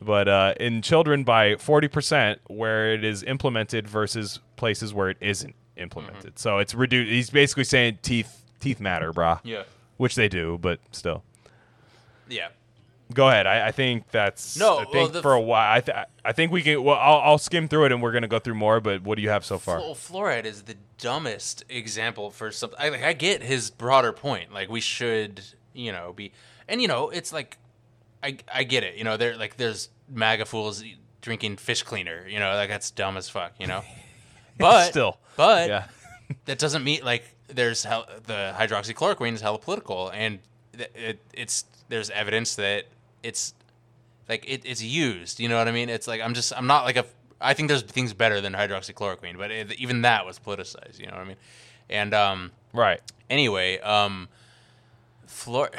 But 0.00 0.28
uh, 0.28 0.54
in 0.60 0.80
children 0.80 1.24
by 1.24 1.56
forty 1.56 1.88
percent 1.88 2.40
where 2.46 2.92
it 2.94 3.02
is 3.02 3.24
implemented 3.24 3.88
versus 3.88 4.38
places 4.56 4.94
where 4.94 5.10
it 5.10 5.16
isn't 5.20 5.56
implemented. 5.76 6.34
Mm-hmm. 6.34 6.36
So 6.36 6.58
it's 6.58 6.72
reduced. 6.74 7.10
He's 7.10 7.30
basically 7.30 7.64
saying 7.64 7.98
teeth 8.02 8.42
teeth 8.60 8.78
matter, 8.80 9.12
brah. 9.12 9.40
Yeah. 9.42 9.64
Which 9.96 10.14
they 10.14 10.28
do, 10.28 10.56
but 10.62 10.78
still. 10.92 11.24
Yeah. 12.28 12.48
Go 13.12 13.28
ahead. 13.28 13.46
I, 13.46 13.68
I 13.68 13.72
think 13.72 14.10
that's 14.10 14.56
No, 14.58 14.78
I 14.78 14.82
well, 14.82 14.92
think 14.92 15.12
the 15.14 15.22
for 15.22 15.32
a 15.32 15.40
while. 15.40 15.72
I, 15.76 15.80
th- 15.80 15.96
I 16.24 16.32
think 16.32 16.52
we 16.52 16.62
can. 16.62 16.82
Well, 16.82 16.96
I'll, 16.96 17.20
I'll 17.20 17.38
skim 17.38 17.66
through 17.68 17.86
it, 17.86 17.92
and 17.92 18.02
we're 18.02 18.12
gonna 18.12 18.28
go 18.28 18.38
through 18.38 18.54
more. 18.54 18.80
But 18.80 19.02
what 19.02 19.16
do 19.16 19.22
you 19.22 19.30
have 19.30 19.44
so 19.44 19.58
far? 19.58 19.78
Well, 19.78 19.94
fluoride 19.94 20.44
is 20.44 20.62
the 20.62 20.76
dumbest 20.98 21.64
example 21.68 22.30
for 22.30 22.50
something. 22.52 22.78
I, 22.78 22.90
like, 22.90 23.02
I 23.02 23.14
get 23.14 23.42
his 23.42 23.70
broader 23.70 24.12
point. 24.12 24.52
Like 24.52 24.68
we 24.68 24.80
should, 24.80 25.42
you 25.72 25.90
know, 25.90 26.12
be, 26.12 26.32
and 26.68 26.82
you 26.82 26.88
know, 26.88 27.08
it's 27.08 27.32
like, 27.32 27.56
I 28.22 28.36
I 28.52 28.64
get 28.64 28.84
it. 28.84 28.96
You 28.96 29.04
know, 29.04 29.16
there 29.16 29.36
like 29.36 29.56
there's 29.56 29.88
MAGA 30.10 30.44
fools 30.44 30.84
drinking 31.22 31.56
fish 31.56 31.82
cleaner. 31.82 32.26
You 32.28 32.40
know, 32.40 32.54
like 32.54 32.68
that's 32.68 32.90
dumb 32.90 33.16
as 33.16 33.30
fuck. 33.30 33.52
You 33.58 33.68
know, 33.68 33.82
but 34.58 34.90
Still, 34.90 35.18
but 35.36 35.68
yeah. 35.68 35.84
that 36.44 36.58
doesn't 36.58 36.84
mean 36.84 37.02
like 37.04 37.24
there's 37.46 37.84
hell, 37.84 38.06
the 38.26 38.54
hydroxychloroquine 38.54 39.32
is 39.32 39.40
hella 39.40 39.58
political, 39.58 40.10
and 40.10 40.40
it, 40.74 41.20
it's 41.32 41.64
there's 41.88 42.10
evidence 42.10 42.56
that 42.56 42.84
it's 43.22 43.54
like 44.28 44.44
it, 44.48 44.62
it's 44.64 44.82
used. 44.82 45.40
You 45.40 45.48
know 45.48 45.58
what 45.58 45.68
I 45.68 45.72
mean? 45.72 45.88
It's 45.88 46.06
like 46.06 46.20
I'm 46.20 46.34
just 46.34 46.52
I'm 46.56 46.66
not 46.66 46.84
like 46.84 46.96
a 46.96 47.04
I 47.40 47.54
think 47.54 47.68
there's 47.68 47.82
things 47.82 48.12
better 48.12 48.40
than 48.40 48.52
hydroxychloroquine, 48.52 49.38
but 49.38 49.50
it, 49.50 49.72
even 49.78 50.02
that 50.02 50.26
was 50.26 50.38
politicized. 50.38 50.98
You 50.98 51.06
know 51.06 51.12
what 51.12 51.22
I 51.22 51.24
mean? 51.24 51.36
And 51.88 52.12
um, 52.14 52.50
Right. 52.72 53.00
anyway, 53.30 53.78
um, 53.78 54.28
Flor- 55.26 55.70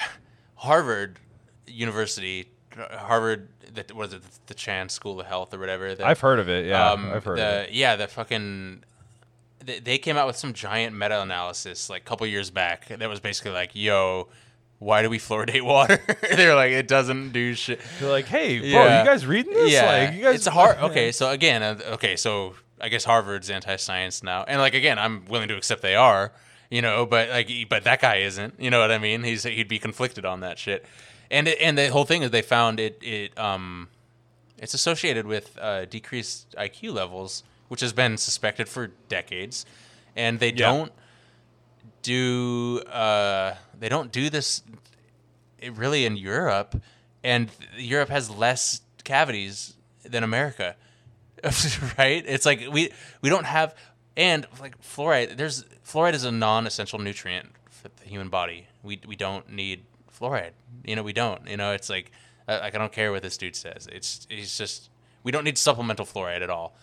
Harvard 0.55 1.19
University, 1.67 2.47
Harvard, 2.91 3.49
what 3.93 4.07
is 4.07 4.13
it, 4.13 4.21
the 4.47 4.53
Chan 4.53 4.89
School 4.89 5.19
of 5.19 5.27
Health 5.27 5.53
or 5.53 5.59
whatever. 5.59 5.95
I've 6.03 6.19
heard 6.19 6.39
of 6.39 6.49
it. 6.49 6.65
Yeah, 6.65 6.91
um, 6.91 7.11
I've 7.11 7.23
heard 7.23 7.37
the, 7.37 7.45
of 7.45 7.65
it. 7.67 7.71
Yeah, 7.73 7.95
the 7.95 8.07
fucking. 8.07 8.83
They, 9.63 9.79
they 9.79 9.97
came 9.97 10.15
out 10.15 10.25
with 10.27 10.37
some 10.37 10.53
giant 10.53 10.95
meta 10.95 11.21
analysis 11.21 11.89
like 11.89 12.03
a 12.03 12.05
couple 12.05 12.25
years 12.25 12.49
back 12.49 12.87
that 12.87 13.09
was 13.09 13.19
basically 13.19 13.51
like, 13.51 13.71
yo, 13.73 14.29
why 14.79 15.01
do 15.01 15.09
we 15.09 15.19
fluoridate 15.19 15.61
water? 15.61 15.99
They're 16.35 16.55
like, 16.55 16.71
it 16.71 16.87
doesn't 16.87 17.31
do 17.31 17.53
shit. 17.53 17.79
They're 17.99 18.09
like, 18.09 18.25
hey, 18.25 18.59
bro, 18.59 18.67
Yeah. 18.67 18.99
you 19.01 19.05
guys 19.05 19.25
reading 19.25 19.53
this? 19.53 19.71
Yeah, 19.71 19.85
Like, 19.85 20.13
you 20.15 20.23
guys, 20.23 20.35
it's 20.35 20.47
hard. 20.47 20.77
Okay, 20.89 21.11
so 21.11 21.29
again, 21.29 21.61
uh, 21.63 21.79
okay, 21.93 22.15
so 22.15 22.55
I 22.81 22.89
guess 22.89 23.03
Harvard's 23.03 23.49
anti-science 23.49 24.23
now, 24.23 24.43
and 24.47 24.59
like 24.61 24.73
again, 24.73 24.97
I'm 24.97 25.25
willing 25.25 25.49
to 25.49 25.57
accept 25.57 25.81
they 25.81 25.95
are, 25.95 26.31
you 26.69 26.81
know, 26.81 27.05
but 27.05 27.29
like, 27.29 27.49
but 27.69 27.83
that 27.83 27.99
guy 28.01 28.17
isn't. 28.17 28.53
You 28.57 28.69
know 28.69 28.79
what 28.79 28.91
I 28.91 28.97
mean? 28.99 29.23
He's 29.23 29.43
he'd 29.43 29.67
be 29.67 29.79
conflicted 29.79 30.23
on 30.23 30.39
that 30.41 30.57
shit, 30.57 30.85
and 31.29 31.47
it, 31.49 31.57
and 31.59 31.77
the 31.77 31.87
whole 31.87 32.05
thing 32.05 32.21
is 32.23 32.31
they 32.31 32.41
found 32.41 32.79
it 32.79 32.97
it 33.01 33.37
um, 33.37 33.89
it's 34.57 34.73
associated 34.73 35.25
with 35.25 35.57
uh, 35.59 35.85
decreased 35.85 36.55
IQ 36.57 36.93
levels, 36.93 37.43
which 37.67 37.81
has 37.81 37.91
been 37.91 38.17
suspected 38.17 38.69
for 38.69 38.87
decades, 39.09 39.65
and 40.15 40.39
they 40.39 40.49
Yeah. 40.49 40.55
don't 40.71 40.91
do 42.01 42.79
uh, 42.87 43.55
they 43.77 43.89
don't 43.89 44.11
do 44.11 44.29
this 44.29 44.63
really 45.73 46.05
in 46.05 46.17
Europe, 46.17 46.81
and 47.23 47.49
Europe 47.77 48.09
has 48.09 48.29
less 48.29 48.81
cavities 49.03 49.75
than 50.03 50.23
America, 50.23 50.75
right? 51.97 52.23
It's 52.25 52.45
like 52.45 52.67
we 52.71 52.91
we 53.21 53.29
don't 53.29 53.45
have 53.45 53.75
and 54.15 54.45
like 54.59 54.79
fluoride. 54.81 55.37
There's 55.37 55.63
fluoride 55.85 56.13
is 56.13 56.25
a 56.25 56.31
non-essential 56.31 56.99
nutrient 56.99 57.49
for 57.69 57.89
the 57.89 58.09
human 58.09 58.29
body. 58.29 58.67
We 58.83 58.99
we 59.07 59.15
don't 59.15 59.49
need 59.49 59.83
fluoride. 60.19 60.51
You 60.85 60.95
know 60.95 61.03
we 61.03 61.13
don't. 61.13 61.47
You 61.47 61.57
know 61.57 61.71
it's 61.71 61.89
like 61.89 62.11
like 62.47 62.75
I 62.75 62.77
don't 62.77 62.91
care 62.91 63.11
what 63.11 63.21
this 63.21 63.37
dude 63.37 63.55
says. 63.55 63.87
It's 63.91 64.27
he's 64.29 64.57
just 64.57 64.89
we 65.23 65.31
don't 65.31 65.43
need 65.43 65.57
supplemental 65.57 66.05
fluoride 66.05 66.41
at 66.41 66.49
all. 66.49 66.75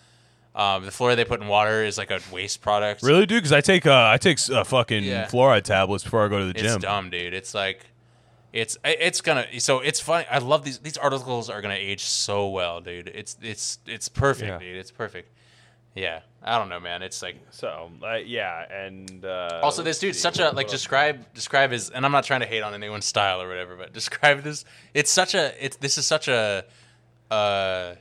Um, 0.57 0.85
the 0.87 0.91
fluoride 0.91 1.17
they 1.17 1.25
put 1.27 1.41
in 1.43 1.49
water 1.49 1.85
is 1.85 1.99
like 1.99 2.11
a 2.11 2.19
waste 2.33 2.63
product. 2.63 3.03
Really, 3.03 3.27
dude? 3.27 3.39
Because 3.43 3.53
I 3.53 3.61
take 3.61 3.85
uh, 3.87 4.09
I 4.11 4.17
take 4.17 4.39
uh, 4.51 4.65
fucking 4.65 5.05
Yeah. 5.05 5.27
fluoride 5.27 5.65
tablets 5.65 6.03
before 6.03 6.25
I 6.25 6.29
go 6.29 6.39
to 6.39 6.47
the 6.47 6.59
It's 6.59 6.63
gym. 6.63 6.81
dumb, 6.81 7.11
dude. 7.11 7.35
It's 7.35 7.53
like, 7.53 7.85
it's 8.55 8.79
it's 8.83 9.21
gonna. 9.21 9.47
So 9.61 9.81
it's 9.81 10.01
funny. 10.01 10.25
I 10.31 10.39
love 10.39 10.65
these. 10.65 10.79
These 10.79 10.97
articles 10.97 11.51
are 11.51 11.61
gonna 11.61 11.75
age 11.75 12.01
so 12.05 12.49
well, 12.49 12.81
dude. 12.81 13.09
It's 13.15 13.37
it's 13.43 13.81
it's 13.87 14.09
perfect, 14.09 14.49
Yeah. 14.49 14.59
dude. 14.59 14.77
It's 14.77 14.91
perfect. 14.91 15.31
Yeah, 15.95 16.21
I 16.43 16.59
don't 16.59 16.69
know, 16.71 16.81
man. 16.81 17.03
It's 17.03 17.21
like 17.23 17.37
So 17.51 17.91
uh, 18.03 18.15
yeah, 18.17 18.65
and 18.71 19.25
uh, 19.27 19.61
also 19.63 19.83
this 19.83 19.99
dude's 19.99 20.19
such 20.19 20.39
a 20.39 20.51
like 20.51 20.69
describe 20.69 21.33
describe 21.35 21.71
his 21.71 21.91
and 21.91 22.05
I'm 22.07 22.13
not 22.13 22.25
trying 22.25 22.41
to 22.41 22.47
hate 22.47 22.63
on 22.63 22.73
anyone's 22.73 23.05
style 23.07 23.43
or 23.43 23.49
whatever, 23.49 23.77
but 23.77 23.93
describe 23.93 24.43
this. 24.43 24.65
It's 24.95 25.11
such 25.11 25.35
a 25.35 25.53
it's 25.63 25.77
this 25.77 25.99
is 25.99 26.07
such 26.07 26.29
a 26.29 26.65
uh 27.31 27.95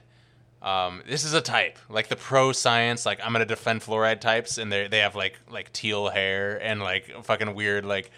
um 0.66 1.02
this 1.08 1.24
is 1.24 1.34
a 1.34 1.42
type 1.42 1.78
like 1.90 2.08
the 2.10 2.16
pro 2.16 2.52
science 2.52 3.06
like 3.06 3.20
I'm 3.24 3.32
gonna 3.32 3.46
defend 3.46 3.82
fluoride 3.82 4.20
types 4.20 4.58
and 4.58 4.72
they 4.72 4.88
they 4.88 5.00
have 5.00 5.16
like 5.16 5.40
like 5.50 5.72
teal 5.72 6.10
hair 6.10 6.62
and 6.62 6.82
like 6.82 7.24
fucking 7.24 7.54
weird 7.54 7.86
like 7.86 8.12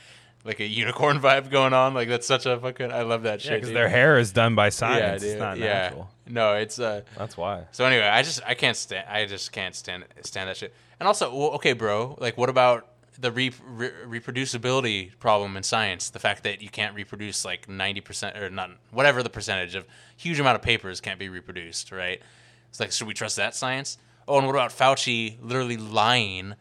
like 0.46 0.62
a 0.62 0.66
unicorn 0.66 1.20
vibe 1.22 1.52
going 1.52 1.74
on 1.74 1.94
like 1.94 2.08
that's 2.08 2.26
such 2.26 2.46
a 2.46 2.58
fucking 2.58 2.92
I 2.92 3.02
love 3.02 3.24
that 3.24 3.42
shit 3.42 3.56
because 3.56 3.70
dude. 3.70 3.76
their 3.76 3.90
hair 3.90 4.18
is 4.18 4.32
done 4.32 4.56
by 4.56 4.70
science. 4.70 5.22
dude. 5.22 5.32
it's 5.32 5.40
not 5.40 5.58
yeah. 5.58 5.66
natural. 5.66 6.10
No, 6.26 6.56
it's 6.56 6.80
uh 6.80 7.02
That's 7.18 7.38
why. 7.38 7.66
so 7.72 7.86
anyway, 7.86 8.08
I 8.08 8.24
just 8.24 8.42
I 8.46 8.54
can't 8.54 8.78
stand 8.78 9.08
I 9.10 9.26
just 9.26 9.52
can't 9.52 9.76
stand 9.76 10.06
stand 10.22 10.50
that 10.50 10.58
shit. 10.58 10.74
And 11.00 11.08
also, 11.08 11.32
okay, 11.54 11.74
bro, 11.74 12.18
like 12.20 12.38
what 12.38 12.50
about 12.50 12.88
the 13.20 13.32
re- 13.32 13.54
re- 13.66 13.92
reproducibility 14.06 15.12
problem 15.20 15.58
in 15.58 15.64
science? 15.64 16.10
The 16.10 16.20
fact 16.20 16.44
that 16.44 16.62
you 16.62 16.70
can't 16.70 16.96
reproduce 16.96 17.46
like 17.46 17.68
ninety 17.68 18.02
percent 18.02 18.38
or 18.38 18.50
not 18.50 18.72
whatever 18.92 19.24
the 19.24 19.30
percentage 19.30 19.76
of 19.76 19.86
huge 20.16 20.40
amount 20.40 20.56
of 20.56 20.62
papers 20.62 21.02
can't 21.02 21.20
be 21.20 21.30
reproduced, 21.30 21.92
right? 21.92 22.22
It's 22.70 22.80
like 22.80 22.92
should 22.92 23.08
we 23.08 23.14
trust 23.14 23.36
that 23.38 23.56
science? 23.56 23.98
Oh, 24.28 24.38
and 24.38 24.46
what 24.46 24.56
about 24.56 24.72
Fauci 24.72 25.38
literally 25.42 25.78
lying 25.78 26.56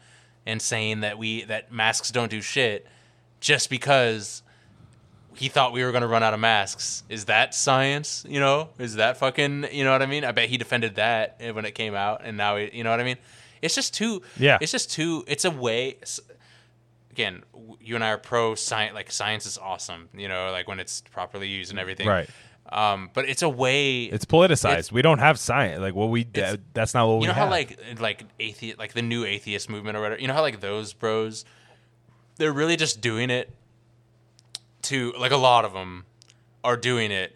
and 0.45 0.61
saying 0.61 1.01
that 1.01 1.17
we 1.17 1.43
that 1.43 1.71
masks 1.71 2.11
don't 2.11 2.31
do 2.31 2.41
shit 2.41 2.87
just 3.39 3.69
because 3.69 4.41
he 5.37 5.49
thought 5.49 5.71
we 5.71 5.83
were 5.83 5.91
going 5.91 6.01
to 6.01 6.07
run 6.07 6.23
out 6.23 6.33
of 6.33 6.39
masks. 6.39 7.03
Is 7.09 7.25
that 7.25 7.53
science? 7.53 8.25
You 8.27 8.39
know, 8.39 8.69
is 8.79 8.95
that 8.95 9.17
fucking? 9.17 9.67
You 9.71 9.83
know 9.83 9.91
what 9.91 10.01
I 10.01 10.07
mean? 10.07 10.23
I 10.23 10.31
bet 10.31 10.49
he 10.49 10.57
defended 10.57 10.95
that 10.95 11.39
when 11.53 11.65
it 11.65 11.75
came 11.75 11.93
out, 11.93 12.21
and 12.23 12.37
now 12.37 12.57
he, 12.57 12.71
you 12.73 12.83
know 12.83 12.89
what 12.89 12.99
I 12.99 13.03
mean. 13.03 13.17
It's 13.61 13.75
just 13.75 13.93
too. 13.93 14.21
Yeah. 14.37 14.57
It's 14.61 14.71
just 14.71 14.91
too. 14.91 15.23
It's 15.27 15.45
a 15.45 15.51
way. 15.51 15.97
Again, 17.17 17.43
you 17.81 17.95
and 17.95 18.03
I 18.03 18.09
are 18.09 18.19
pro 18.19 18.53
science. 18.53 18.93
Like 18.93 19.11
science 19.11 19.47
is 19.47 19.57
awesome. 19.57 20.07
You 20.13 20.27
know, 20.27 20.51
like 20.51 20.67
when 20.67 20.79
it's 20.79 21.01
properly 21.11 21.47
used 21.47 21.71
and 21.71 21.79
everything. 21.79 22.07
Right. 22.07 22.29
Um, 22.69 23.09
but 23.13 23.27
it's 23.27 23.41
a 23.41 23.49
way. 23.49 24.03
It's 24.03 24.25
politicized. 24.25 24.71
It's- 24.71 24.91
we 24.91 25.01
don't 25.01 25.17
have 25.19 25.39
science. 25.39 25.79
Like 25.79 25.95
what 25.95 26.09
we. 26.09 26.25
That's 26.25 26.93
not 26.93 27.07
what 27.07 27.15
we 27.15 27.21
you 27.21 27.27
know 27.27 27.33
have. 27.33 27.45
how 27.47 27.49
like 27.49 27.79
like 27.99 28.23
atheist 28.39 28.77
like 28.77 28.93
the 28.93 29.01
new 29.01 29.25
atheist 29.25 29.69
movement 29.69 29.97
or 29.97 30.01
whatever. 30.01 30.21
You 30.21 30.27
know 30.27 30.33
how 30.33 30.41
like 30.41 30.59
those 30.59 30.93
bros, 30.93 31.45
they're 32.35 32.53
really 32.53 32.75
just 32.75 33.01
doing 33.01 33.29
it 33.29 33.49
to 34.83 35.13
like 35.13 35.31
a 35.31 35.37
lot 35.37 35.65
of 35.65 35.73
them 35.73 36.05
are 36.63 36.77
doing 36.77 37.11
it 37.11 37.35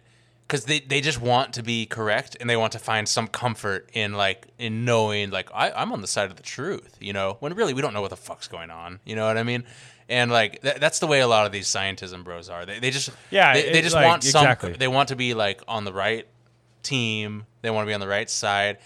because 0.52 0.66
they, 0.66 0.80
they 0.80 1.00
just 1.00 1.18
want 1.18 1.54
to 1.54 1.62
be 1.62 1.86
correct 1.86 2.36
and 2.38 2.50
they 2.50 2.58
want 2.58 2.72
to 2.72 2.78
find 2.78 3.08
some 3.08 3.26
comfort 3.26 3.88
in 3.94 4.12
like 4.12 4.48
in 4.58 4.84
knowing 4.84 5.30
like 5.30 5.48
I, 5.54 5.70
I'm 5.70 5.92
on 5.92 6.02
the 6.02 6.06
side 6.06 6.30
of 6.30 6.36
the 6.36 6.42
truth, 6.42 6.98
you 7.00 7.14
know, 7.14 7.38
when 7.40 7.54
really 7.54 7.72
we 7.72 7.80
don't 7.80 7.94
know 7.94 8.02
what 8.02 8.10
the 8.10 8.18
fuck's 8.18 8.48
going 8.48 8.70
on. 8.70 9.00
You 9.06 9.16
know 9.16 9.26
what 9.26 9.38
I 9.38 9.44
mean? 9.44 9.64
And 10.10 10.30
like 10.30 10.60
th- 10.60 10.76
that's 10.76 10.98
the 10.98 11.06
way 11.06 11.20
a 11.20 11.26
lot 11.26 11.46
of 11.46 11.52
these 11.52 11.68
scientism 11.68 12.22
bros 12.22 12.50
are. 12.50 12.66
They, 12.66 12.80
they 12.80 12.90
just 12.90 13.08
Yeah, 13.30 13.54
they, 13.54 13.72
they 13.72 13.80
just 13.80 13.94
like, 13.94 14.04
want 14.04 14.24
some 14.24 14.44
exactly. 14.44 14.74
they 14.74 14.88
want 14.88 15.08
to 15.08 15.16
be 15.16 15.32
like 15.32 15.62
on 15.66 15.86
the 15.86 15.92
right 15.94 16.26
team. 16.82 17.46
They 17.62 17.70
want 17.70 17.86
to 17.86 17.88
be 17.88 17.94
on 17.94 18.00
the 18.00 18.08
right 18.08 18.28
side. 18.28 18.76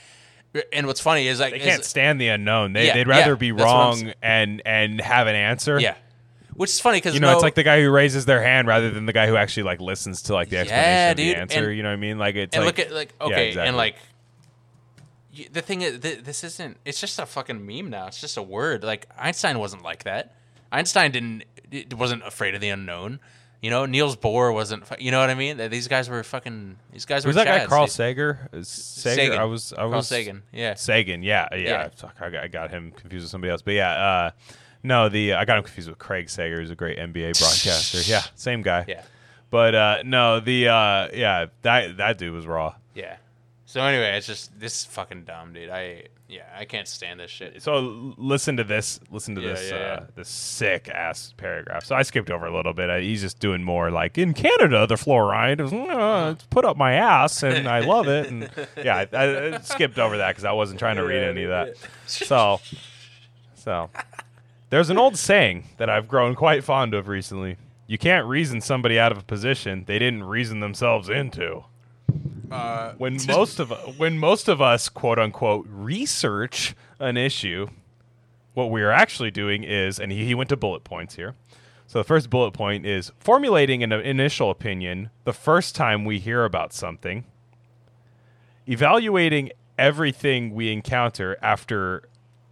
And 0.73 0.87
what's 0.87 1.01
funny 1.01 1.27
is 1.27 1.41
like 1.41 1.53
they 1.53 1.59
can't 1.59 1.85
stand 1.85 2.21
the 2.21 2.29
unknown. 2.29 2.75
They, 2.75 2.87
Yeah, 2.87 2.95
they'd 2.95 3.09
rather 3.09 3.33
yeah, 3.33 3.35
be 3.35 3.51
that's 3.51 3.65
what 3.65 3.75
I'm 3.75 4.05
wrong 4.05 4.13
and 4.23 4.63
and 4.65 5.01
have 5.01 5.27
an 5.27 5.35
answer. 5.35 5.81
yeah, 5.81 5.97
which 6.57 6.71
is 6.71 6.81
funny 6.81 6.99
because 6.99 7.15
You 7.15 7.21
know, 7.21 7.33
it's 7.33 7.43
like 7.43 7.55
the 7.55 7.63
guy 7.63 7.81
who 7.83 7.91
raises 7.91 8.25
their 8.27 8.43
hand 8.43 8.67
rather 8.69 8.91
than 8.91 9.07
the 9.07 9.13
guy 9.13 9.27
who 9.27 9.37
actually 9.37 9.63
like 9.65 9.81
listens 9.81 10.23
to 10.23 10.35
like 10.35 10.49
the 10.49 10.59
explanation 10.59 10.89
Yeah, 10.91 11.11
of 11.11 11.17
the 11.17 11.25
dude, 11.25 11.37
answer. 11.37 11.69
and- 11.69 11.77
you 11.77 11.83
know 11.83 11.91
what 11.91 11.95
I 11.95 11.97
mean? 11.97 12.19
Like 12.19 12.35
it's 12.37 12.57
and 12.57 12.65
like, 12.65 12.79
look 12.79 12.87
at 12.87 12.93
like 12.93 13.15
Yeah, 13.21 13.27
okay 13.27 13.49
exactly. 13.49 13.69
and 13.69 13.77
like 13.77 13.97
the 15.53 15.61
thing 15.63 15.83
is 15.83 16.01
th- 16.01 16.21
this 16.25 16.43
isn't 16.45 16.79
it's 16.85 16.99
just 17.01 17.19
a 17.19 17.27
fucking 17.27 17.65
meme 17.67 17.91
now 17.91 18.07
it's 18.07 18.21
just 18.21 18.39
a 18.39 18.43
word 18.43 18.83
like 18.83 19.07
einstein 19.19 19.59
wasn't 19.59 19.83
like 19.83 20.05
that 20.05 20.35
einstein 20.73 21.11
didn't 21.11 21.45
it 21.71 21.93
wasn't 21.93 22.23
afraid 22.27 22.55
of 22.55 22.63
the 22.63 22.71
unknown 22.71 23.21
you 23.61 23.69
know 23.69 23.85
niels 23.85 24.17
bohr 24.17 24.55
wasn't 24.55 24.83
you 24.99 25.11
know 25.11 25.21
what 25.21 25.29
i 25.29 25.35
mean 25.35 25.59
That 25.59 25.71
these 25.71 25.89
guys 25.89 26.09
were 26.09 26.23
fucking 26.23 26.77
these 26.91 27.05
guys 27.05 27.27
was 27.27 27.37
were 27.37 27.45
that 27.45 27.59
guy 27.61 27.67
Carl. 27.67 27.87
Sager? 27.87 28.49
Sager? 28.63 28.65
Sagan. 28.65 29.39
I 29.39 29.45
was 29.45 29.75
I 29.75 29.77
Carl 29.77 29.91
was 29.91 30.09
Sagan, 30.09 30.43
yeah. 30.55 30.73
Sagan. 30.75 31.23
Yeah, 31.23 31.49
yeah. 31.53 31.59
Yeah. 31.59 31.89
Fuck, 31.95 32.17
I 32.21 32.31
got, 32.31 32.45
I 32.45 32.49
got 32.49 32.71
him 32.71 32.93
confused 32.93 33.25
with 33.25 33.31
somebody 33.31 33.51
else. 33.51 33.61
But 33.61 33.75
yeah, 33.75 33.91
uh, 33.91 34.31
no, 34.87 35.09
the 35.09 35.35
I 35.35 35.45
got 35.45 35.59
him 35.59 35.65
confused 35.65 35.89
with 35.89 35.99
Craig 35.99 36.31
Sager, 36.31 36.57
who's 36.61 36.71
a 36.71 36.75
great 36.77 36.99
NBA 36.99 37.39
broadcaster. 37.39 37.99
Yeah, 38.11 38.23
same 38.35 38.63
guy. 38.63 38.85
yeah 38.89 39.03
But 39.51 39.75
uh, 39.75 39.97
no, 40.05 40.41
the 40.41 40.69
uh, 40.69 41.09
yeah 41.13 41.47
that 41.63 41.97
that 41.99 42.19
dude 42.19 42.33
was 42.33 42.47
raw. 42.47 42.75
yeah 42.95 43.17
so 43.69 43.83
anyway 43.83 44.17
it's 44.17 44.27
just 44.29 44.59
this 44.61 44.79
is 44.81 44.85
fucking 44.85 45.25
dumb 45.25 45.53
dude 45.53 45.69
i 45.71 46.05
yeah 46.29 46.45
i 46.57 46.65
can't 46.65 46.87
stand 46.87 47.19
this 47.19 47.33
shit 47.33 47.61
So 47.61 47.75
l- 47.75 48.15
listen 48.17 48.57
to 48.59 48.65
this. 48.65 49.01
Listen 49.11 49.35
to 49.35 49.41
Yeah, 49.41 49.49
this. 49.55 49.71
yeah, 49.71 49.77
uh, 49.77 49.81
yeah. 49.81 50.07
This 50.15 50.29
sick 50.29 50.89
ass 50.89 51.35
paragraph. 51.37 51.85
So 51.85 51.97
I 51.97 52.03
skipped 52.03 52.31
over 52.31 52.47
a 52.47 52.55
little 52.55 52.73
bit. 52.73 52.91
I, 52.91 53.01
he's 53.01 53.23
just 53.23 53.41
doing 53.41 53.65
more 53.65 53.91
like 53.91 54.19
in 54.19 54.35
Canada, 54.35 54.87
the 54.87 54.95
fluoride 54.95 55.61
is 55.61 55.73
uh, 55.73 56.35
it's 56.37 56.45
put 56.47 56.65
up 56.65 56.77
my 56.77 56.93
ass, 56.95 57.43
and 57.43 57.69
I 57.69 57.81
love 57.81 58.07
it. 58.09 58.29
And 58.31 58.49
yeah, 58.85 59.05
I, 59.13 59.17
I, 59.17 59.55
I 59.57 59.61
skipped 59.61 59.99
over 59.99 60.17
that 60.19 60.29
because 60.31 60.45
I 60.45 60.53
wasn't 60.53 60.79
trying 60.79 60.97
to 60.97 61.05
read 61.05 61.23
any 61.25 61.43
of 61.45 61.51
that. 61.51 61.75
So, 62.07 62.61
so 63.57 63.91
there's 64.71 64.91
an 64.91 64.99
old 64.99 65.17
saying 65.17 65.65
that 65.77 65.89
I've 65.89 66.09
grown 66.09 66.35
quite 66.35 66.65
fond 66.65 66.95
of 66.95 67.09
recently. 67.09 67.57
You 67.87 67.99
can't 67.99 68.27
reason 68.27 68.61
somebody 68.61 68.99
out 68.99 69.13
of 69.13 69.19
a 69.19 69.23
position 69.23 69.85
they 69.87 69.99
didn't 69.99 70.25
reason 70.25 70.61
themselves 70.61 71.09
into 71.09 71.65
uh, 72.51 72.93
when 72.99 73.19
most 73.29 73.59
of 73.59 73.71
when 73.99 74.19
most 74.19 74.49
of 74.49 74.61
us 74.61 74.89
quote 74.89 75.19
unquote 75.19 75.67
research 75.69 76.75
an 76.99 77.17
issue 77.17 77.67
what 78.55 78.71
we 78.71 78.83
are 78.83 78.91
actually 78.91 79.31
doing 79.31 79.65
is 79.65 79.99
and 79.99 80.13
he, 80.13 80.25
he 80.25 80.35
went 80.35 80.49
to 80.49 80.57
bullet 80.57 80.85
points 80.85 81.17
here 81.17 81.35
so 81.87 81.99
the 81.99 82.05
first 82.05 82.31
bullet 82.31 82.53
point 82.53 82.87
is 82.87 83.13
formulating 83.19 83.83
an 83.83 83.93
initial 83.93 84.51
opinion 84.51 85.11
the 85.25 85.33
first 85.33 85.75
time 85.75 86.05
we 86.05 86.19
hear 86.19 86.45
about 86.45 86.73
something 86.73 87.25
evaluating 88.69 89.51
everything 89.79 90.55
we 90.55 90.73
encounter 90.73 91.37
after 91.43 92.09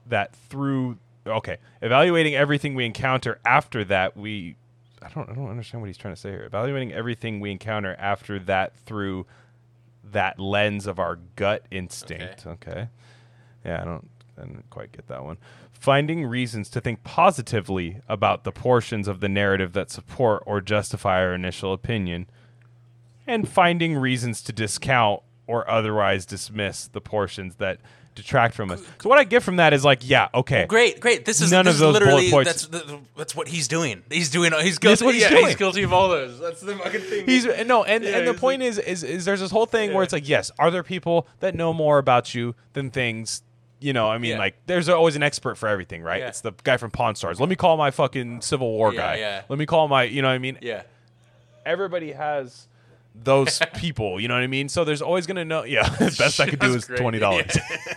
that 0.07 0.35
through 0.35 0.99
okay 1.27 1.57
evaluating 1.81 2.35
everything 2.35 2.75
we 2.75 2.85
encounter 2.85 3.39
after 3.45 3.85
that 3.85 4.17
we 4.17 4.57
I 5.05 5.09
don't 5.11 5.29
I 5.29 5.35
don't 5.35 5.51
understand 5.51 5.83
what 5.83 5.89
he's 5.89 5.99
trying 5.99 6.15
to 6.15 6.21
say 6.21 6.31
here. 6.31 6.45
Evaluating 6.45 6.93
everything 6.93 7.41
we 7.41 7.51
encounter 7.51 7.95
after 7.99 8.39
that 8.41 8.75
through 8.87 9.27
that 10.13 10.39
lens 10.39 10.87
of 10.87 10.99
our 10.99 11.19
gut 11.37 11.67
instinct. 11.71 12.47
Okay. 12.47 12.89
Yeah, 13.65 13.83
I 13.83 13.85
don't 13.85 14.09
I 14.39 14.43
didn't 14.43 14.71
quite 14.71 14.93
get 14.93 15.09
that 15.09 15.25
one. 15.25 15.37
Finding 15.73 16.25
reasons 16.25 16.71
to 16.71 16.81
think 16.81 17.05
positively 17.05 18.01
about 18.09 18.45
the 18.45 18.53
portions 18.53 19.07
of 19.07 19.21
the 19.21 19.29
narrative 19.29 19.75
that 19.75 19.91
support 19.91 20.43
or 20.47 20.61
justify 20.61 21.21
our 21.21 21.35
initial 21.35 21.73
opinion 21.75 22.27
and 23.27 23.49
finding 23.49 23.97
reasons 23.97 24.41
to 24.43 24.53
discount 24.53 25.23
or 25.47 25.69
otherwise 25.69 26.25
dismiss 26.25 26.87
the 26.89 27.01
portions 27.01 27.57
that 27.57 27.79
detract 28.15 28.55
from 28.55 28.71
us. 28.71 28.81
So 29.03 29.09
what 29.09 29.19
I 29.19 29.25
get 29.25 29.43
from 29.43 29.57
that 29.57 29.73
is 29.73 29.85
like, 29.85 30.09
yeah, 30.09 30.29
okay. 30.35 30.67
Great, 30.67 31.01
great. 31.01 31.25
This 31.25 31.41
is 31.41 31.51
None 31.51 31.65
this 31.65 31.75
of 31.75 31.81
those 31.81 31.93
literally 31.95 32.31
bullet 32.31 32.45
that's 32.45 32.67
points- 32.67 32.87
the, 32.87 32.99
that's 33.17 33.35
what 33.35 33.49
he's 33.49 33.67
doing. 33.69 34.03
He's 34.11 34.31
doing. 34.31 34.53
He's 34.53 34.79
That's 34.79 35.01
guilty. 35.01 35.05
what 35.05 35.15
he's 35.15 35.23
yeah, 35.25 35.31
doing. 35.31 35.47
He's 35.47 35.57
guilty 35.57 35.83
of 35.83 35.93
all 35.93 36.09
those. 36.09 36.39
That's 36.39 36.61
the 36.61 36.77
fucking 36.77 37.01
thing. 37.01 37.27
He's 37.27 37.45
no, 37.67 37.85
and, 37.85 38.05
Yeah, 38.05 38.19
and 38.19 38.29
the 38.29 38.35
point 38.35 38.63
is, 38.63 38.79
is, 38.79 39.03
is 39.03 39.25
there's 39.25 39.41
this 39.41 39.51
whole 39.51 39.67
thing 39.67 39.93
where 39.93 40.03
it's 40.05 40.13
like, 40.13 40.29
yes, 40.29 40.51
are 40.59 40.71
there 40.71 40.83
people 40.83 41.27
that 41.41 41.55
know 41.55 41.73
more 41.73 41.99
about 41.99 42.35
you 42.35 42.55
than 42.73 42.91
things? 42.91 43.43
You 43.81 43.93
know, 43.93 44.09
I 44.09 44.17
mean, 44.19 44.33
Yeah. 44.33 44.39
like, 44.39 44.55
there's 44.67 44.89
always 44.89 45.17
an 45.17 45.23
expert 45.23 45.57
for 45.59 45.69
everything, 45.69 46.03
right? 46.03 46.21
Yeah. 46.21 46.29
It's 46.29 46.41
the 46.41 46.53
guy 46.63 46.77
from 46.79 46.91
Pawn 46.91 47.17
Stars. 47.17 47.39
Let 47.41 47.49
me 47.51 47.57
call 47.57 47.77
my 47.77 47.91
fucking 47.91 48.41
Civil 48.41 48.71
War 48.71 48.95
Yeah, 48.95 49.01
guy. 49.01 49.17
yeah. 49.17 49.43
Let 49.49 49.59
me 49.59 49.67
call 49.67 49.89
my, 49.89 50.05
you 50.05 50.23
know, 50.23 50.29
what 50.29 50.35
I 50.35 50.39
mean, 50.39 50.57
yeah. 50.63 50.83
everybody 51.67 52.13
has 52.13 52.67
those 53.15 53.61
people. 53.77 54.19
You 54.21 54.29
know 54.29 54.35
what 54.35 54.43
I 54.43 54.47
mean? 54.47 54.69
So 54.69 54.85
there's 54.85 55.03
always 55.03 55.27
gonna 55.27 55.45
know. 55.45 55.65
Yeah, 55.65 55.89
the 55.89 56.07
best 56.19 56.41
I 56.41 56.49
could 56.49 56.59
do 56.61 56.73
That's 56.73 56.89
is 56.89 56.99
twenty 56.99 57.19
dollars. 57.19 57.57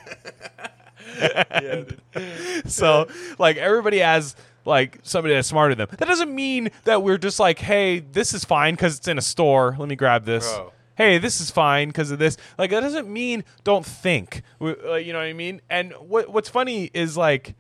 so 2.66 3.08
like 3.40 3.58
everybody 3.58 4.00
has 4.00 4.36
like 4.66 5.00
somebody 5.04 5.34
that's 5.34 5.48
smarter 5.48 5.76
than 5.76 5.88
them. 5.88 5.96
That 6.00 6.08
doesn't 6.08 6.34
mean 6.34 6.70
that 6.84 7.02
we're 7.04 7.18
just 7.18 7.40
like, 7.40 7.60
hey, 7.60 8.00
this 8.00 8.34
is 8.34 8.44
fine 8.46 8.74
because 8.76 8.98
it's 8.98 9.08
in 9.08 9.18
a 9.18 9.22
store. 9.22 9.76
Let 9.80 9.88
me 9.90 9.96
grab 9.96 10.26
this. 10.26 10.52
Bro. 10.54 10.74
Hey, 10.96 11.20
this 11.20 11.40
is 11.40 11.52
fine 11.52 11.90
because 11.90 12.12
of 12.12 12.20
this. 12.20 12.38
Like 12.58 12.72
that 12.72 12.82
doesn't 12.82 13.08
mean 13.08 13.44
don't 13.64 13.86
think. 13.86 14.42
We- 14.60 14.76
uh, 14.76 14.96
you 14.96 15.14
know 15.14 15.20
what 15.20 15.26
I 15.28 15.34
mean? 15.34 15.62
And 15.70 15.94
what 15.94 16.30
what's 16.30 16.50
funny 16.50 16.90
is 16.94 17.16
like 17.16 17.56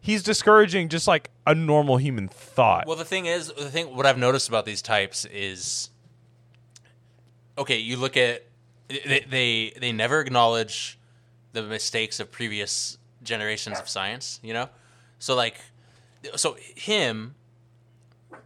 he's 0.00 0.22
discouraging 0.22 0.88
just 0.88 1.06
like 1.06 1.30
a 1.46 1.54
normal 1.54 1.96
human 1.96 2.28
thought. 2.28 2.86
Well, 2.86 2.96
the 2.96 3.04
thing 3.04 3.26
is, 3.26 3.48
the 3.48 3.70
thing 3.70 3.96
what 3.96 4.06
I've 4.06 4.18
noticed 4.18 4.48
about 4.48 4.64
these 4.64 4.80
types 4.82 5.24
is, 5.26 5.90
okay, 7.58 7.78
you 7.78 7.96
look 7.96 8.16
at 8.16 8.44
they 8.88 9.24
they, 9.28 9.72
they 9.80 9.92
never 9.92 10.20
acknowledge 10.20 10.98
the 11.52 11.62
mistakes 11.62 12.20
of 12.20 12.30
previous 12.30 12.98
generations 13.22 13.78
of 13.78 13.88
science. 13.88 14.40
You 14.42 14.54
know, 14.54 14.68
so 15.18 15.34
like, 15.34 15.56
so 16.36 16.56
him, 16.74 17.34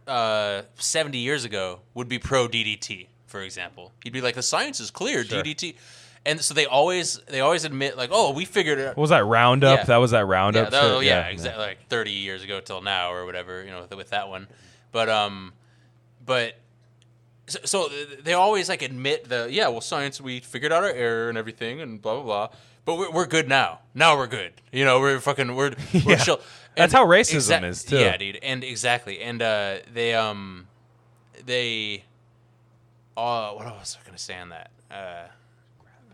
uh, 0.07 0.61
seventy 0.75 1.19
years 1.19 1.45
ago 1.45 1.79
would 1.93 2.07
be 2.07 2.19
pro 2.19 2.47
DDT, 2.47 3.07
for 3.25 3.41
example. 3.41 3.91
He'd 4.03 4.13
be 4.13 4.21
like, 4.21 4.35
the 4.35 4.41
science 4.43 4.79
is 4.79 4.91
clear, 4.91 5.23
Sure. 5.23 5.43
DDT. 5.43 5.75
And 6.25 6.41
so 6.41 6.53
they 6.53 6.65
always 6.65 7.19
they 7.27 7.39
always 7.39 7.63
admit 7.63 7.95
like 7.95 8.09
oh 8.11 8.31
we 8.33 8.43
figured 8.43 8.79
it 8.79 8.87
what 8.87 8.97
was 8.97 9.11
that 9.11 9.23
roundup? 9.23 9.79
Yeah. 9.79 9.85
That 9.85 9.97
was 9.97 10.11
that 10.11 10.25
roundup. 10.25 10.73
yeah, 10.73 10.81
that- 10.81 10.93
shit? 10.97 11.03
yeah, 11.05 11.27
exactly. 11.27 11.63
Like 11.65 11.87
thirty 11.87 12.11
years 12.11 12.43
ago 12.43 12.59
till 12.59 12.81
now, 12.81 13.13
or 13.13 13.25
whatever. 13.25 13.63
You 13.63 13.71
know, 13.71 13.81
with, 13.81 13.95
with 13.95 14.09
that 14.09 14.27
one. 14.27 14.47
But 14.91 15.07
um, 15.07 15.53
but 16.25 16.57
so, 17.47 17.59
so 17.63 17.89
they 18.23 18.33
always 18.33 18.67
like 18.67 18.81
admit 18.81 19.29
the 19.29 19.47
yeah. 19.49 19.69
Well, 19.69 19.79
science, 19.79 20.19
we 20.19 20.41
figured 20.41 20.73
out 20.73 20.83
our 20.83 20.89
error 20.89 21.29
and 21.29 21.37
everything, 21.37 21.79
and 21.79 22.01
blah 22.01 22.15
blah 22.15 22.23
blah. 22.23 22.57
But 22.87 22.97
we're, 22.97 23.11
we're 23.11 23.25
good 23.27 23.49
now. 23.49 23.79
Now 23.93 24.15
we're 24.17 24.27
good. 24.27 24.53
You 24.71 24.85
know, 24.85 25.01
we're 25.01 25.19
fucking 25.19 25.53
we're 25.55 25.71
we're 25.71 25.75
Yeah. 26.05 26.15
chill. 26.15 26.39
That's 26.77 26.93
how 26.93 27.05
racism 27.05 27.63
is, 27.67 27.83
too. 27.83 27.97
Yeah, 27.97 28.15
dude, 28.15 28.37
and 28.41 28.63
exactly, 28.63 29.19
and 29.19 29.41
uh, 29.41 29.79
they 29.93 30.13
um, 30.13 30.67
they, 31.45 32.05
uh, 33.17 33.51
what 33.51 33.65
was 33.65 33.97
I 34.01 34.05
gonna 34.05 34.17
say 34.17 34.37
on 34.37 34.49
that? 34.49 34.71
Uh, 34.89 35.23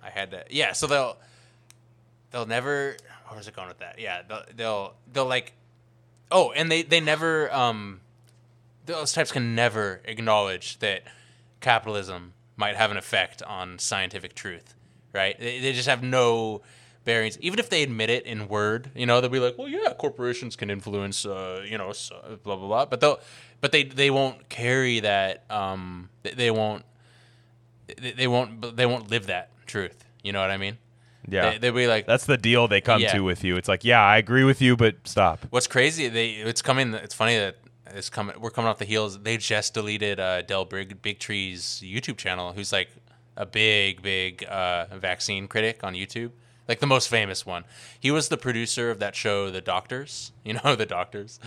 I 0.03 0.09
had 0.09 0.31
to, 0.31 0.45
yeah. 0.49 0.71
So 0.73 0.87
they'll 0.87 1.17
they'll 2.31 2.47
never. 2.47 2.97
Where 3.27 3.37
was 3.37 3.47
it 3.47 3.55
going 3.55 3.67
with 3.67 3.79
that? 3.79 3.99
Yeah, 3.99 4.23
they'll 4.27 4.43
they'll, 4.55 4.93
they'll 5.13 5.25
like, 5.27 5.53
oh, 6.31 6.51
and 6.53 6.71
they 6.71 6.81
they 6.81 6.99
never 7.01 7.53
um, 7.53 7.99
those 8.87 9.13
types 9.13 9.31
can 9.31 9.53
never 9.53 10.01
acknowledge 10.05 10.79
that 10.79 11.03
capitalism 11.61 12.33
might 12.55 12.75
have 12.77 12.89
an 12.89 12.97
effect 12.97 13.43
on 13.43 13.77
scientific 13.79 14.33
truth, 14.33 14.73
right? 15.13 15.39
They, 15.39 15.59
they 15.59 15.73
just 15.73 15.87
have 15.87 16.03
no 16.03 16.61
bearings, 17.05 17.37
even 17.41 17.59
if 17.59 17.69
they 17.69 17.83
admit 17.83 18.09
it 18.09 18.25
in 18.25 18.47
word, 18.47 18.89
you 18.95 19.05
know, 19.05 19.19
they'll 19.21 19.29
be 19.29 19.39
like, 19.39 19.57
"Well, 19.57 19.67
yeah, 19.67 19.93
corporations 19.93 20.55
can 20.55 20.69
influence, 20.69 21.25
uh, 21.25 21.63
you 21.69 21.77
know, 21.77 21.89
uh, 21.89 22.35
blah 22.43 22.55
blah 22.55 22.67
blah," 22.67 22.85
but 22.85 23.01
they'll, 23.01 23.19
but 23.61 23.71
they 23.71 23.83
they 23.83 24.09
won't 24.09 24.49
carry 24.49 24.99
that. 25.01 25.43
Um, 25.49 26.09
they, 26.23 26.31
they 26.31 26.51
won't, 26.51 26.83
they, 28.01 28.11
they 28.11 28.27
won't, 28.27 28.75
they 28.77 28.85
won't 28.85 29.09
live 29.09 29.27
that 29.27 29.51
truth. 29.65 30.03
You 30.23 30.31
know 30.31 30.39
what 30.41 30.51
I 30.51 30.57
mean? 30.57 30.77
Yeah. 31.27 31.51
They, 31.51 31.57
they'll 31.57 31.73
be 31.73 31.87
like, 31.87 32.05
That's 32.05 32.25
the 32.25 32.37
deal 32.37 32.67
they 32.67 32.81
come 32.81 33.01
Yeah. 33.01 33.11
to 33.13 33.21
with 33.21 33.43
you. 33.43 33.55
It's 33.55 33.67
like, 33.69 33.83
yeah, 33.83 34.01
I 34.01 34.17
agree 34.17 34.43
with 34.43 34.61
you, 34.61 34.75
but 34.75 34.95
stop. 35.05 35.45
What's 35.49 35.67
crazy? 35.67 36.07
They 36.09 36.29
it's 36.31 36.61
coming. 36.61 36.93
It's 36.93 37.15
funny 37.15 37.37
that 37.37 37.57
it's 37.93 38.09
coming. 38.09 38.39
We're 38.39 38.49
coming 38.49 38.69
off 38.69 38.77
the 38.77 38.85
heels. 38.85 39.19
They 39.19 39.37
just 39.37 39.73
deleted 39.73 40.19
uh, 40.19 40.41
Del 40.41 40.65
Big 40.65 41.01
Bigtree's 41.01 41.81
YouTube 41.83 42.17
channel. 42.17 42.53
Who's 42.53 42.71
like 42.71 42.89
a 43.37 43.45
big 43.45 44.01
big 44.01 44.43
uh, 44.49 44.85
vaccine 44.97 45.47
critic 45.47 45.83
on 45.83 45.93
YouTube, 45.93 46.31
like 46.67 46.79
the 46.79 46.87
most 46.87 47.07
famous 47.07 47.45
one. 47.45 47.63
He 47.99 48.11
was 48.11 48.29
the 48.29 48.37
producer 48.37 48.89
of 48.91 48.99
that 48.99 49.15
show, 49.15 49.49
The 49.49 49.61
Doctors. 49.61 50.31
You 50.43 50.53
know, 50.63 50.75
The 50.75 50.85
Doctors. 50.85 51.39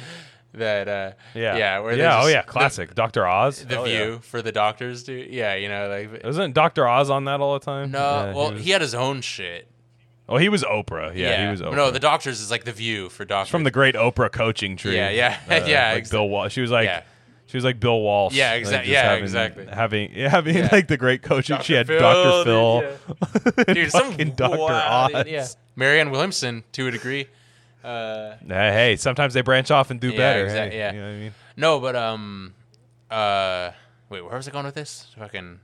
That 0.54 0.88
uh, 0.88 1.12
Yeah. 1.34 1.56
yeah, 1.56 1.78
where 1.80 1.94
yeah. 1.96 2.22
Oh 2.22 2.28
yeah. 2.28 2.42
Classic. 2.42 2.94
Dr. 2.94 3.26
Oz. 3.26 3.64
The, 3.64 3.78
Oh, 3.78 3.84
View 3.84 3.92
yeah. 4.12 4.18
for 4.20 4.40
the 4.40 4.52
Doctors, 4.52 5.02
dude. 5.04 5.28
Yeah, 5.30 5.54
you 5.54 5.68
know, 5.68 5.88
like 5.88 6.24
Wasn't 6.24 6.54
Dr. 6.54 6.88
Oz 6.88 7.10
on 7.10 7.24
that 7.26 7.40
all 7.40 7.52
the 7.58 7.64
time? 7.64 7.90
no. 7.90 7.98
Yeah, 7.98 8.32
well, 8.34 8.52
was- 8.52 8.64
he 8.64 8.70
had 8.70 8.80
his 8.80 8.94
own 8.94 9.20
shit. 9.20 9.68
Oh, 10.28 10.38
he 10.38 10.48
was 10.48 10.64
Oprah. 10.64 11.14
Yeah, 11.14 11.44
he 11.44 11.50
was 11.52 11.60
Oprah. 11.62 11.76
No, 11.76 11.90
The 11.92 12.00
Doctors 12.00 12.40
is 12.40 12.50
like 12.50 12.64
The 12.64 12.72
View 12.72 13.08
for 13.10 13.24
Doctors. 13.24 13.50
from 13.50 13.62
the 13.64 13.70
great 13.70 13.94
Oprah 13.94 14.32
coaching 14.32 14.76
tree. 14.76 14.96
Yeah, 14.96 15.10
yeah, 15.10 15.38
Uh, 15.50 15.64
yeah, 15.66 15.92
Like 15.92 16.04
exa- 16.04 16.10
Bill 16.10 16.28
Walsh. 16.28 16.52
She 16.52 16.62
was 16.62 16.70
like, 16.72 16.86
Yeah. 16.86 17.02
She 17.46 17.56
was 17.56 17.64
like 17.64 17.78
Bill 17.80 18.00
Walsh. 18.00 18.34
Yeah, 18.34 18.52
like, 18.64 18.86
yeah, 18.86 19.02
having- 19.02 19.22
exactly. 19.24 19.66
Having 19.66 20.10
having 20.12 20.56
Yeah. 20.56 20.68
like 20.72 20.88
the 20.88 20.96
great 20.96 21.22
coaching. 21.22 21.60
she 21.62 21.72
had 21.74 21.86
Phil, 21.86 22.00
Dr. 22.00 22.44
Phil. 22.44 22.96
and 23.66 23.66
dude, 23.74 23.90
some 23.92 24.10
fucking 24.10 24.30
Dr. 24.32 24.58
Oz. 24.72 25.24
Yeah, 25.26 25.46
Marianne 25.76 26.10
Williamson 26.10 26.64
to 26.72 26.88
a 26.88 26.90
degree. 26.90 27.26
Uh, 27.84 28.34
Hey, 28.48 28.96
sometimes 28.96 29.32
they 29.34 29.42
branch 29.42 29.70
off 29.70 29.90
and 29.92 30.00
do 30.00 30.10
Yeah, 30.10 30.16
better. 30.16 30.44
exact- 30.46 30.72
hey, 30.72 30.78
yeah. 30.78 30.92
You 30.92 30.98
know 31.00 31.06
what 31.06 31.12
I 31.12 31.18
mean? 31.18 31.34
no, 31.56 31.78
but 31.80 31.94
um, 31.96 32.54
uh, 33.10 33.70
wait, 34.10 34.22
where 34.22 34.36
was 34.36 34.48
I 34.48 34.50
going 34.50 34.64
with 34.66 34.74
this? 34.74 35.06
Fucking, 35.16 35.60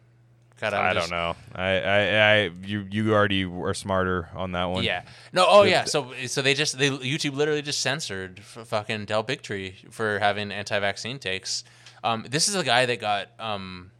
God, 0.63 0.75
I'm 0.75 0.91
I 0.91 0.95
just- 0.95 1.11
don't 1.11 1.19
know. 1.19 1.37
I, 1.55 1.81
I, 1.81 1.99
I, 2.45 2.51
you, 2.65 2.87
you 2.91 3.13
already 3.13 3.45
were 3.45 3.75
smarter 3.75 4.29
on 4.35 4.53
that 4.53 4.67
one. 4.67 4.85
Yeah. 4.85 5.03
No. 5.33 5.45
Oh, 5.49 5.63
yeah. 5.65 5.85
So, 5.85 6.13
so 6.29 6.41
they 6.41 6.55
just 6.55 6.79
they 6.79 6.89
YouTube 6.89 7.35
literally 7.35 7.63
just 7.63 7.81
censored 7.81 8.39
f- 8.39 8.69
fucking 8.69 9.07
Del 9.07 9.25
Bigtree 9.25 9.93
for 9.93 10.21
having 10.21 10.53
anti-vaccine 10.53 11.19
takes. 11.19 11.65
Um, 12.05 12.25
this 12.31 12.47
is 12.47 12.55
a 12.55 12.63
guy 12.63 12.87
that 12.87 13.01
got 13.01 13.29
um, 13.41 13.91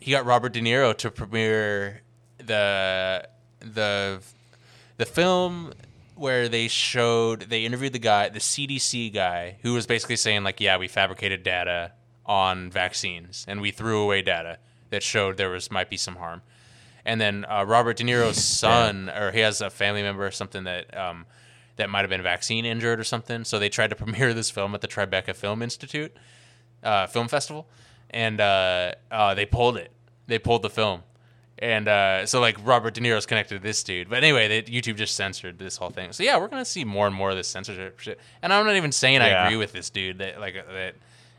he 0.00 0.10
got 0.10 0.26
Robert 0.26 0.52
De 0.52 0.60
Niro 0.60 0.96
to 0.98 1.10
premiere 1.10 2.02
the 2.38 3.26
the 3.60 4.20
the 4.96 5.04
film 5.06 5.72
where 6.16 6.48
they 6.48 6.66
showed 6.68 7.42
they 7.42 7.64
interviewed 7.64 7.92
the 7.92 7.98
guy 7.98 8.28
the 8.28 8.38
CDC 8.40 9.12
guy 9.12 9.56
who 9.62 9.74
was 9.74 9.86
basically 9.86 10.16
saying 10.16 10.42
like 10.44 10.60
yeah 10.60 10.76
we 10.76 10.88
fabricated 10.88 11.42
data 11.42 11.92
on 12.24 12.70
vaccines 12.70 13.44
and 13.48 13.60
we 13.60 13.70
threw 13.70 14.00
away 14.02 14.22
data 14.22 14.58
that 14.90 15.02
showed 15.02 15.36
there 15.36 15.50
was 15.50 15.70
might 15.70 15.90
be 15.90 15.96
some 15.96 16.16
harm 16.16 16.42
and 17.04 17.20
then 17.20 17.44
uh, 17.48 17.64
Robert 17.66 17.96
De 17.96 18.04
Niro's 18.04 18.42
son 18.60 19.08
or 19.10 19.32
he 19.32 19.40
has 19.40 19.60
a 19.60 19.70
family 19.70 20.02
member 20.02 20.26
or 20.26 20.30
something 20.30 20.64
that 20.64 20.96
um, 20.96 21.26
that 21.76 21.90
might 21.90 22.00
have 22.00 22.10
been 22.10 22.22
vaccine 22.22 22.64
injured 22.64 22.98
or 22.98 23.04
something 23.04 23.44
so 23.44 23.58
they 23.58 23.68
tried 23.68 23.90
to 23.90 23.96
premiere 24.04 24.34
this 24.34 24.50
film 24.50 24.74
at 24.74 24.80
the 24.80 24.88
Tribeca 24.88 25.34
Film 25.34 25.62
Institute 25.62 26.16
uh, 26.82 27.06
film 27.06 27.28
festival, 27.28 27.66
and 28.10 28.40
uh, 28.40 28.92
uh, 29.10 29.34
they 29.34 29.44
pulled 29.44 29.76
it. 29.76 29.92
They 30.26 30.38
pulled 30.38 30.62
the 30.62 30.70
film, 30.70 31.02
and 31.58 31.88
uh, 31.88 32.26
so 32.26 32.40
like 32.40 32.56
Robert 32.64 32.94
De 32.94 33.00
Niro's 33.00 33.26
connected 33.26 33.56
to 33.56 33.62
this 33.62 33.82
dude. 33.82 34.08
But 34.08 34.22
anyway, 34.22 34.48
they, 34.48 34.62
YouTube 34.62 34.96
just 34.96 35.14
censored 35.14 35.58
this 35.58 35.76
whole 35.76 35.90
thing. 35.90 36.12
So 36.12 36.22
yeah, 36.22 36.38
we're 36.38 36.48
gonna 36.48 36.64
see 36.64 36.84
more 36.84 37.06
and 37.06 37.14
more 37.14 37.30
of 37.30 37.36
this 37.36 37.48
censorship 37.48 37.98
shit. 38.00 38.20
And 38.42 38.52
I'm 38.52 38.66
not 38.66 38.76
even 38.76 38.92
saying 38.92 39.20
I 39.20 39.46
agree 39.46 39.56
with 39.56 39.72
this 39.72 39.90
dude 39.90 40.18
that 40.18 40.40
like 40.40 40.54
that 40.54 40.94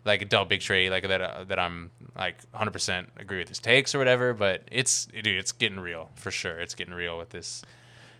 like 0.08 0.22
a 0.22 0.26
Del 0.26 0.45
Bigtree 0.45 0.89
like 0.89 1.08
that 1.08 1.22
uh, 1.22 1.43
that 1.43 1.60
I'm 1.60 1.91
like 2.18 2.41
100 2.51 2.72
percent 2.72 3.10
agree 3.18 3.38
with 3.38 3.49
his 3.49 3.60
takes 3.60 3.93
or 3.93 3.99
whatever. 3.99 4.34
But 4.34 4.64
it's 4.72 5.05
dude, 5.05 5.28
it's 5.28 5.51
getting 5.51 5.80
real 5.80 6.10
for 6.16 6.32
sure. 6.32 6.60
It's 6.60 6.74
getting 6.74 6.93
real 6.93 7.18
with 7.18 7.30
this. 7.30 7.62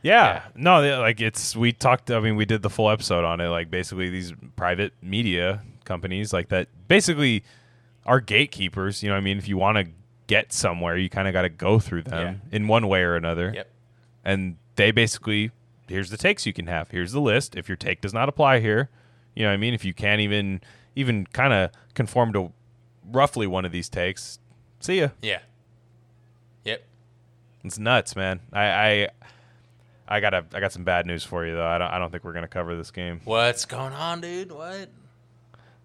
Yeah. 0.04 0.26
Yeah. 0.26 0.42
No, 0.56 1.00
like 1.00 1.20
it's 1.20 1.56
we 1.56 1.72
talked 1.74 2.12
I 2.12 2.20
mean 2.20 2.36
we 2.36 2.46
did 2.46 2.62
the 2.62 2.70
full 2.70 2.90
episode 2.90 3.24
on 3.24 3.42
it 3.42 3.48
like 3.48 3.72
basically 3.72 4.10
these 4.10 4.34
private 4.56 4.94
media 5.02 5.62
companies 5.86 6.34
like 6.34 6.50
that 6.50 6.68
basically 6.88 7.44
are 8.06 8.20
gatekeepers, 8.22 9.04
you 9.04 9.10
know 9.10 9.16
what 9.16 9.22
I 9.22 9.24
mean? 9.24 9.38
If 9.38 9.48
you 9.48 9.58
want 9.58 9.78
to 9.78 9.92
get 10.28 10.54
somewhere, 10.54 10.98
you 10.98 11.10
kind 11.10 11.28
of 11.28 11.34
got 11.34 11.42
to 11.42 11.50
go 11.50 11.80
through 11.80 12.04
them 12.04 12.42
in 12.52 12.68
one 12.68 12.88
way 12.88 13.02
or 13.02 13.16
another. 13.16 13.52
Yep. 13.56 13.72
And 14.24 14.58
they 14.76 14.92
basically 14.92 15.52
here's 15.88 16.10
the 16.10 16.18
takes 16.18 16.46
you 16.46 16.54
can 16.54 16.68
have. 16.68 16.92
Here's 16.92 17.12
the 17.12 17.22
list. 17.22 17.56
If 17.56 17.68
your 17.68 17.78
take 17.78 18.02
does 18.02 18.14
not 18.14 18.30
apply 18.30 18.60
here, 18.60 18.90
you 19.36 19.44
know 19.44 19.50
what 19.50 19.54
I 19.54 19.58
mean? 19.58 19.74
If 19.74 19.86
you 19.86 19.94
can't 19.94 20.22
even 20.22 20.62
even 20.98 21.28
kind 21.28 21.54
of 21.54 21.70
conform 21.94 22.34
to 22.34 22.52
roughly 23.10 23.46
one 23.46 23.66
of 23.66 23.72
these 23.72 23.88
takes, 23.88 24.40
see 24.80 25.00
ya. 25.00 25.10
Yeah. 25.22 25.40
Yep. 26.66 26.84
It's 27.64 27.78
nuts, 27.78 28.16
man. 28.16 28.42
I, 28.52 28.66
I 28.66 29.10
I 30.08 30.20
got 30.20 30.34
a 30.34 30.44
I 30.54 30.60
got 30.60 30.74
some 30.74 30.84
bad 30.84 31.06
news 31.06 31.24
for 31.24 31.46
you 31.46 31.56
though. 31.56 31.68
I 31.68 31.78
don't 31.78 31.92
I 31.92 32.00
don't 32.00 32.12
think 32.12 32.24
we're 32.24 32.34
gonna 32.34 32.48
cover 32.48 32.76
this 32.76 32.90
game. 32.90 33.22
What's 33.26 33.66
going 33.66 33.94
on, 33.94 34.22
dude? 34.22 34.52
What? 34.52 34.90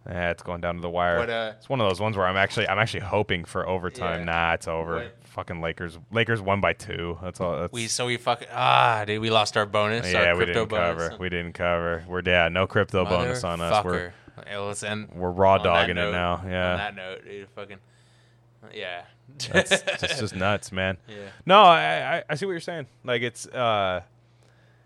Eh, 0.08 0.30
it's 0.30 0.42
going 0.42 0.60
down 0.60 0.76
to 0.76 0.80
the 0.80 0.90
wire. 0.90 1.18
What, 1.18 1.30
uh, 1.30 1.52
it's 1.58 1.68
one 1.68 1.80
of 1.80 1.88
those 1.88 2.00
ones 2.00 2.16
where 2.16 2.26
I'm 2.26 2.36
actually 2.36 2.66
I'm 2.68 2.78
actually 2.78 3.00
hoping 3.00 3.44
for 3.44 3.68
overtime. 3.68 4.20
Yeah. 4.20 4.24
Nah, 4.24 4.54
it's 4.54 4.66
over. 4.66 4.96
What? 4.96 5.16
Fucking 5.24 5.60
Lakers. 5.60 5.98
Lakers 6.10 6.40
won 6.40 6.60
by 6.60 6.72
two. 6.72 7.18
That's 7.22 7.40
all. 7.40 7.60
That's, 7.60 7.72
We 7.72 7.86
so 7.86 8.06
we 8.06 8.16
fucking 8.16 8.48
ah, 8.50 9.04
dude, 9.06 9.20
we 9.20 9.30
lost 9.30 9.56
our 9.58 9.66
bonus. 9.66 10.10
yeah, 10.10 10.30
our 10.30 10.36
we 10.36 10.46
didn't 10.46 10.68
cover. 10.68 11.14
We 11.20 11.28
didn't 11.28 11.52
cover. 11.52 12.02
We're 12.08 12.22
yeah, 12.24 12.48
no 12.48 12.66
crypto 12.66 13.04
bonus 13.04 13.44
on 13.44 13.60
us. 13.60 13.84
We're 13.84 14.12
Motherfucker. 14.36 14.44
Yeah, 14.46 14.58
let's 14.58 14.82
end. 14.82 15.08
we're 15.14 15.30
raw 15.30 15.54
on 15.54 15.62
dogging 15.64 15.96
note- 15.96 16.08
it 16.10 16.12
now. 16.12 16.34
On 16.36 16.50
Yeah, 16.50 16.76
that 16.76 16.94
note, 16.96 17.24
dude, 17.24 17.48
fucking. 17.54 17.78
Yeah. 18.74 19.02
that's 19.52 19.82
just 20.00 20.20
just 20.20 20.34
nuts, 20.36 20.70
man. 20.72 20.96
Yeah. 21.08 21.16
No, 21.46 21.62
I, 21.62 22.18
I 22.18 22.24
I 22.30 22.34
see 22.36 22.46
what 22.46 22.52
you're 22.52 22.60
saying. 22.60 22.86
Like 23.04 23.22
it's 23.22 23.46
uh 23.48 24.02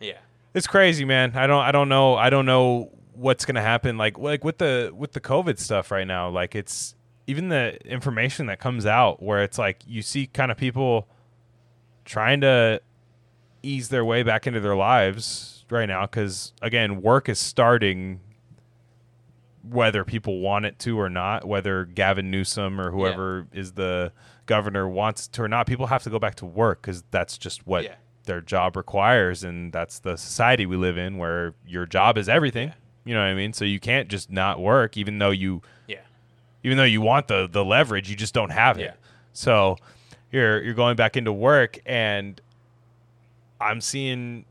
yeah. 0.00 0.18
it's 0.54 0.66
crazy, 0.66 1.04
man. 1.04 1.32
I 1.36 1.46
don't 1.46 1.62
I 1.62 1.72
don't 1.72 1.88
know 1.88 2.14
I 2.14 2.30
don't 2.30 2.46
know 2.46 2.90
what's 3.14 3.44
gonna 3.44 3.60
happen. 3.62 3.98
Like 3.98 4.18
like 4.18 4.44
with 4.44 4.58
the 4.58 4.92
with 4.96 5.12
the 5.12 5.20
COVID 5.20 5.58
stuff 5.58 5.90
right 5.90 6.06
now. 6.06 6.28
Like 6.30 6.54
it's 6.54 6.94
even 7.26 7.48
the 7.48 7.76
information 7.86 8.46
that 8.46 8.60
comes 8.60 8.86
out 8.86 9.22
where 9.22 9.42
it's 9.42 9.58
like 9.58 9.82
you 9.86 10.00
see 10.00 10.26
kind 10.26 10.50
of 10.50 10.56
people 10.56 11.06
trying 12.04 12.40
to 12.42 12.80
ease 13.62 13.88
their 13.88 14.04
way 14.04 14.22
back 14.22 14.46
into 14.46 14.60
their 14.60 14.76
lives 14.76 15.64
right 15.70 15.86
now 15.86 16.02
because 16.06 16.52
again 16.62 17.02
work 17.02 17.28
is 17.28 17.38
starting 17.38 18.20
whether 19.70 20.04
people 20.04 20.40
want 20.40 20.64
it 20.64 20.78
to 20.78 20.98
or 20.98 21.08
not 21.10 21.44
whether 21.46 21.84
gavin 21.84 22.30
newsom 22.30 22.80
or 22.80 22.90
whoever 22.90 23.46
is 23.52 23.72
the 23.72 24.12
governor 24.46 24.88
wants 24.88 25.26
to 25.28 25.42
or 25.42 25.48
not 25.48 25.66
people 25.66 25.86
have 25.86 26.02
to 26.02 26.10
go 26.10 26.18
back 26.18 26.34
to 26.36 26.46
work 26.46 26.80
because 26.82 27.02
that's 27.10 27.36
just 27.36 27.66
what 27.66 27.84
Yeah. 27.84 27.94
their 28.24 28.40
job 28.40 28.76
requires 28.76 29.42
and 29.44 29.72
that's 29.72 29.98
the 29.98 30.16
society 30.16 30.66
we 30.66 30.76
live 30.76 30.96
in 30.96 31.16
where 31.18 31.54
your 31.66 31.84
job 31.86 32.16
is 32.18 32.28
everything 32.28 32.68
Yeah. 32.68 32.74
you 33.04 33.14
know 33.14 33.20
what 33.20 33.26
i 33.28 33.34
mean 33.34 33.52
so 33.52 33.64
you 33.64 33.80
can't 33.80 34.08
just 34.08 34.30
not 34.30 34.60
work 34.60 34.96
even 34.96 35.18
though 35.18 35.30
you 35.30 35.62
Yeah. 35.88 35.98
even 36.62 36.76
though 36.78 36.84
you 36.84 37.00
want 37.00 37.26
the 37.28 37.48
the 37.50 37.64
leverage, 37.64 38.08
you 38.10 38.16
just 38.16 38.34
don't 38.34 38.50
have 38.50 38.78
it. 38.78 38.82
Yeah. 38.82 38.92
So 39.32 39.76
you're 40.32 40.62
you're 40.62 40.74
going 40.74 40.96
back 40.96 41.16
into 41.16 41.32
work, 41.32 41.78
and 41.86 42.40
I'm 43.60 43.80
seeing 43.80 44.44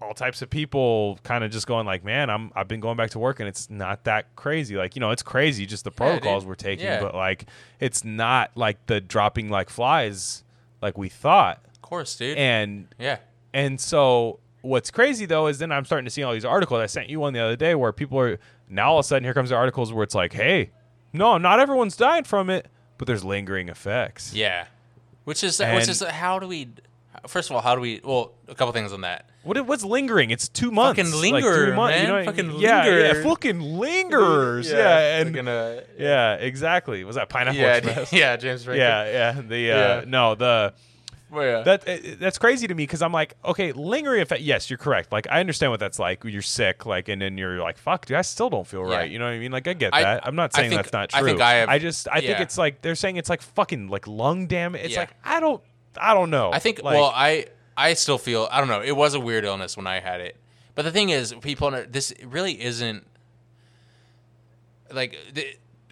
all 0.00 0.14
types 0.14 0.42
of 0.42 0.50
people 0.50 1.18
kind 1.24 1.42
of 1.42 1.50
just 1.50 1.66
going 1.66 1.84
like, 1.86 2.04
man, 2.04 2.30
I'm 2.30 2.52
I've 2.54 2.68
been 2.68 2.80
going 2.80 2.96
back 2.96 3.10
to 3.10 3.18
work, 3.18 3.40
and 3.40 3.48
it's 3.48 3.68
not 3.68 4.04
that 4.04 4.34
crazy. 4.36 4.76
Like 4.76 4.94
you 4.96 5.00
know, 5.00 5.10
it's 5.10 5.22
crazy 5.22 5.66
just 5.66 5.84
the 5.84 5.90
Yeah, 5.90 5.96
protocols 5.96 6.44
we're 6.46 6.54
taking, 6.54 6.86
Yeah. 6.86 7.00
but 7.00 7.14
like 7.14 7.46
it's 7.80 8.04
not 8.04 8.50
like 8.54 8.86
the 8.86 9.00
dropping 9.00 9.48
like 9.50 9.70
flies 9.70 10.44
like 10.80 10.96
we 10.96 11.08
thought. 11.08 11.60
Of 11.74 11.82
course, 11.82 12.16
dude. 12.16 12.38
And 12.38 12.88
yeah. 12.98 13.18
and 13.52 13.80
so 13.80 14.38
what's 14.60 14.90
crazy 14.90 15.26
though 15.26 15.46
is 15.48 15.58
then 15.58 15.72
I'm 15.72 15.84
starting 15.84 16.04
to 16.04 16.10
see 16.10 16.22
all 16.22 16.32
these 16.32 16.44
articles. 16.44 16.80
I 16.80 16.86
sent 16.86 17.08
you 17.08 17.20
one 17.20 17.32
the 17.32 17.40
other 17.40 17.56
day 17.56 17.74
where 17.74 17.92
people 17.92 18.18
are 18.20 18.38
now 18.68 18.90
all 18.92 18.98
of 18.98 19.04
a 19.04 19.08
sudden 19.08 19.24
here 19.24 19.34
comes 19.34 19.50
the 19.50 19.56
articles 19.56 19.92
where 19.92 20.04
it's 20.04 20.14
like, 20.14 20.32
hey, 20.32 20.70
no, 21.12 21.38
not 21.38 21.58
everyone's 21.58 21.96
dying 21.96 22.24
from 22.24 22.50
it, 22.50 22.68
but 22.98 23.06
there's 23.06 23.24
lingering 23.24 23.68
effects. 23.68 24.32
Yeah. 24.34 24.66
Which 25.24 25.42
is 25.42 25.60
And- 25.60 25.74
which 25.76 25.88
is 25.88 26.00
how 26.02 26.38
do 26.38 26.46
we? 26.46 26.68
First 27.26 27.50
of 27.50 27.56
all, 27.56 27.62
how 27.62 27.74
do 27.74 27.80
we? 27.80 28.00
Well, 28.04 28.32
a 28.46 28.54
couple 28.54 28.72
things 28.72 28.92
on 28.92 29.00
that. 29.00 29.28
What 29.48 29.66
what's 29.66 29.82
lingering? 29.84 30.30
It's 30.30 30.48
two 30.48 30.70
months. 30.70 30.98
Fucking 31.00 31.12
like 31.12 31.32
linger, 31.32 31.66
three 31.66 31.74
months, 31.74 31.96
man. 31.96 32.02
You 32.06 32.12
know, 32.12 32.24
Fucking 32.24 32.50
yeah, 32.60 32.84
linger. 32.84 33.00
yeah, 33.00 33.22
fucking 33.22 33.60
lingers. 33.60 34.70
Yeah, 34.70 35.18
and 35.20 35.30
fucking, 35.30 35.48
uh, 35.48 35.80
yeah, 35.98 36.34
exactly. 36.34 37.02
Was 37.04 37.16
that 37.16 37.28
pineapple 37.28 37.58
yeah, 37.60 37.76
express? 37.76 38.12
yeah, 38.12 38.36
James 38.36 38.64
Franco. 38.64 38.80
yeah, 38.82 39.04
yeah. 39.10 39.40
The 39.40 39.72
uh, 39.72 39.76
Yeah. 39.76 40.04
no 40.06 40.34
the. 40.34 40.74
Well, 41.30 41.44
yeah. 41.44 41.62
That 41.62 41.88
uh, 41.88 41.96
that's 42.18 42.38
crazy 42.38 42.66
to 42.68 42.74
me 42.74 42.84
because 42.84 43.02
I'm 43.02 43.12
like, 43.12 43.34
okay, 43.44 43.72
lingering 43.72 44.22
effect. 44.22 44.40
Yes, 44.40 44.70
you're 44.70 44.78
correct. 44.78 45.12
Like, 45.12 45.26
I 45.30 45.40
understand 45.40 45.70
what 45.72 45.80
that's 45.80 45.98
like. 45.98 46.24
You're 46.24 46.40
sick, 46.40 46.86
like, 46.86 47.08
and 47.08 47.20
then 47.20 47.36
you're 47.36 47.60
like, 47.60 47.76
fuck, 47.76 48.06
dude, 48.06 48.16
I 48.16 48.22
still 48.22 48.48
don't 48.48 48.66
feel 48.66 48.88
Yeah. 48.88 48.96
right. 48.96 49.10
You 49.10 49.18
know 49.18 49.26
what 49.26 49.32
I 49.34 49.38
mean? 49.38 49.52
Like, 49.52 49.68
I 49.68 49.74
get 49.74 49.94
I- 49.94 50.02
that. 50.02 50.26
I'm 50.26 50.36
not 50.36 50.54
saying 50.54 50.70
think- 50.70 50.82
that's 50.82 50.92
not 50.92 51.10
true. 51.10 51.20
I 51.20 51.24
think 51.24 51.40
I 51.42 51.52
have- 51.56 51.68
I 51.68 51.78
just, 51.78 52.08
I 52.10 52.20
think 52.22 52.40
it's 52.40 52.56
like 52.56 52.80
they're 52.80 52.94
saying 52.94 53.16
it's 53.18 53.28
like 53.28 53.42
fucking 53.42 53.88
like 53.88 54.06
lung 54.06 54.46
damage. 54.46 54.82
It's 54.84 54.94
Yeah. 54.94 55.00
like 55.00 55.10
I 55.24 55.40
don't, 55.40 55.62
I 56.00 56.14
don't 56.14 56.30
know. 56.30 56.50
I 56.52 56.60
think. 56.60 56.82
Like, 56.82 56.94
well, 56.96 57.12
I 57.14 57.46
I 57.78 57.94
still 57.94 58.18
feel 58.18 58.48
I 58.50 58.58
don't 58.58 58.68
know. 58.68 58.82
It 58.82 58.96
was 58.96 59.14
a 59.14 59.20
weird 59.20 59.44
illness 59.44 59.76
when 59.76 59.86
I 59.86 60.00
had 60.00 60.20
it, 60.20 60.36
but 60.74 60.82
the 60.82 60.90
thing 60.90 61.10
is, 61.10 61.32
people 61.40 61.70
this 61.88 62.12
really 62.24 62.60
isn't 62.60 63.06
like 64.92 65.16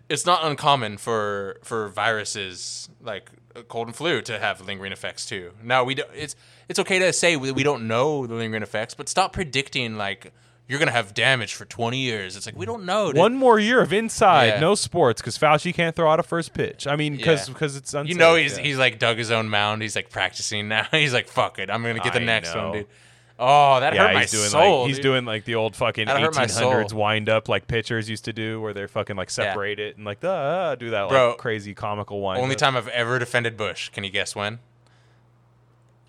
it's 0.08 0.26
not 0.26 0.44
uncommon 0.44 0.98
for 0.98 1.60
for 1.62 1.88
viruses 1.88 2.88
like 3.00 3.30
uh, 3.54 3.62
cold 3.62 3.86
and 3.86 3.96
flu 3.96 4.20
to 4.22 4.38
have 4.40 4.60
lingering 4.60 4.92
effects 4.92 5.26
too. 5.26 5.52
Now 5.62 5.84
we 5.84 5.94
do, 5.94 6.02
it's 6.12 6.34
it's 6.68 6.80
okay 6.80 6.98
to 6.98 7.12
say 7.12 7.36
we, 7.36 7.52
we 7.52 7.62
don't 7.62 7.86
know 7.86 8.26
the 8.26 8.34
lingering 8.34 8.64
effects, 8.64 8.94
but 8.94 9.08
stop 9.08 9.32
predicting 9.32 9.96
like 9.96 10.32
you're 10.68 10.78
gonna 10.78 10.90
have 10.90 11.14
damage 11.14 11.54
for 11.54 11.64
20 11.64 11.98
years. 11.98 12.36
It's 12.36 12.46
like 12.46 12.56
we 12.56 12.66
don't 12.66 12.84
know. 12.84 13.06
dude. 13.12 13.16
One 13.18 13.34
more 13.36 13.58
year 13.58 13.80
of 13.80 13.92
inside, 13.92 14.46
Yeah. 14.46 14.60
no 14.60 14.74
sports, 14.74 15.20
because 15.20 15.38
Fauci 15.38 15.72
can't 15.74 15.94
throw 15.94 16.10
out 16.10 16.18
a 16.20 16.22
first 16.24 16.54
pitch. 16.54 16.86
I 16.86 16.96
mean, 16.96 17.16
because 17.16 17.48
Yeah. 17.48 17.52
because 17.54 17.76
it's 17.76 17.94
unsafe. 17.94 18.12
You 18.12 18.18
know 18.18 18.34
he's 18.34 18.56
yeah. 18.58 18.64
he's 18.64 18.78
like 18.78 18.98
dug 18.98 19.16
his 19.18 19.30
own 19.30 19.48
mound. 19.48 19.82
He's 19.82 19.94
like 19.96 20.10
practicing 20.10 20.68
now. 20.68 20.86
He's 20.92 21.12
like 21.12 21.28
fuck 21.28 21.58
it, 21.58 21.70
I'm 21.70 21.82
gonna 21.82 22.00
get 22.00 22.12
the 22.14 22.20
I 22.20 22.24
next 22.24 22.54
know. 22.54 22.64
one, 22.70 22.72
dude. 22.78 22.86
Oh, 23.38 23.80
that 23.80 23.92
yeah, 23.94 24.06
hurt 24.06 24.14
my 24.14 24.20
he's 24.22 24.30
doing 24.30 24.48
soul. 24.48 24.80
like 24.80 24.88
he's 24.88 24.96
dude. 24.96 25.02
doing 25.02 25.24
like 25.26 25.44
the 25.44 25.56
old 25.56 25.76
fucking 25.76 26.06
That 26.06 26.18
hurt 26.22 26.34
my 26.34 26.46
1800s 26.46 26.88
soul. 26.90 26.98
wind 26.98 27.28
up 27.28 27.50
like 27.50 27.68
pitchers 27.68 28.08
used 28.08 28.24
to 28.24 28.32
do, 28.32 28.62
where 28.62 28.72
they're 28.72 28.88
fucking 28.88 29.14
like 29.14 29.28
Yeah. 29.28 29.32
separate 29.52 29.78
it 29.78 29.96
and 29.98 30.06
like 30.06 30.24
uh, 30.24 30.74
do 30.76 30.88
that 30.88 31.02
like 31.02 31.10
Bro, 31.10 31.34
crazy 31.34 31.74
comical 31.74 32.22
wind. 32.22 32.40
Only 32.40 32.54
up. 32.54 32.58
time 32.60 32.76
I've 32.78 32.88
ever 32.88 33.18
defended 33.18 33.58
Bush. 33.58 33.90
Can 33.90 34.04
you 34.04 34.10
guess 34.10 34.34
when? 34.34 34.58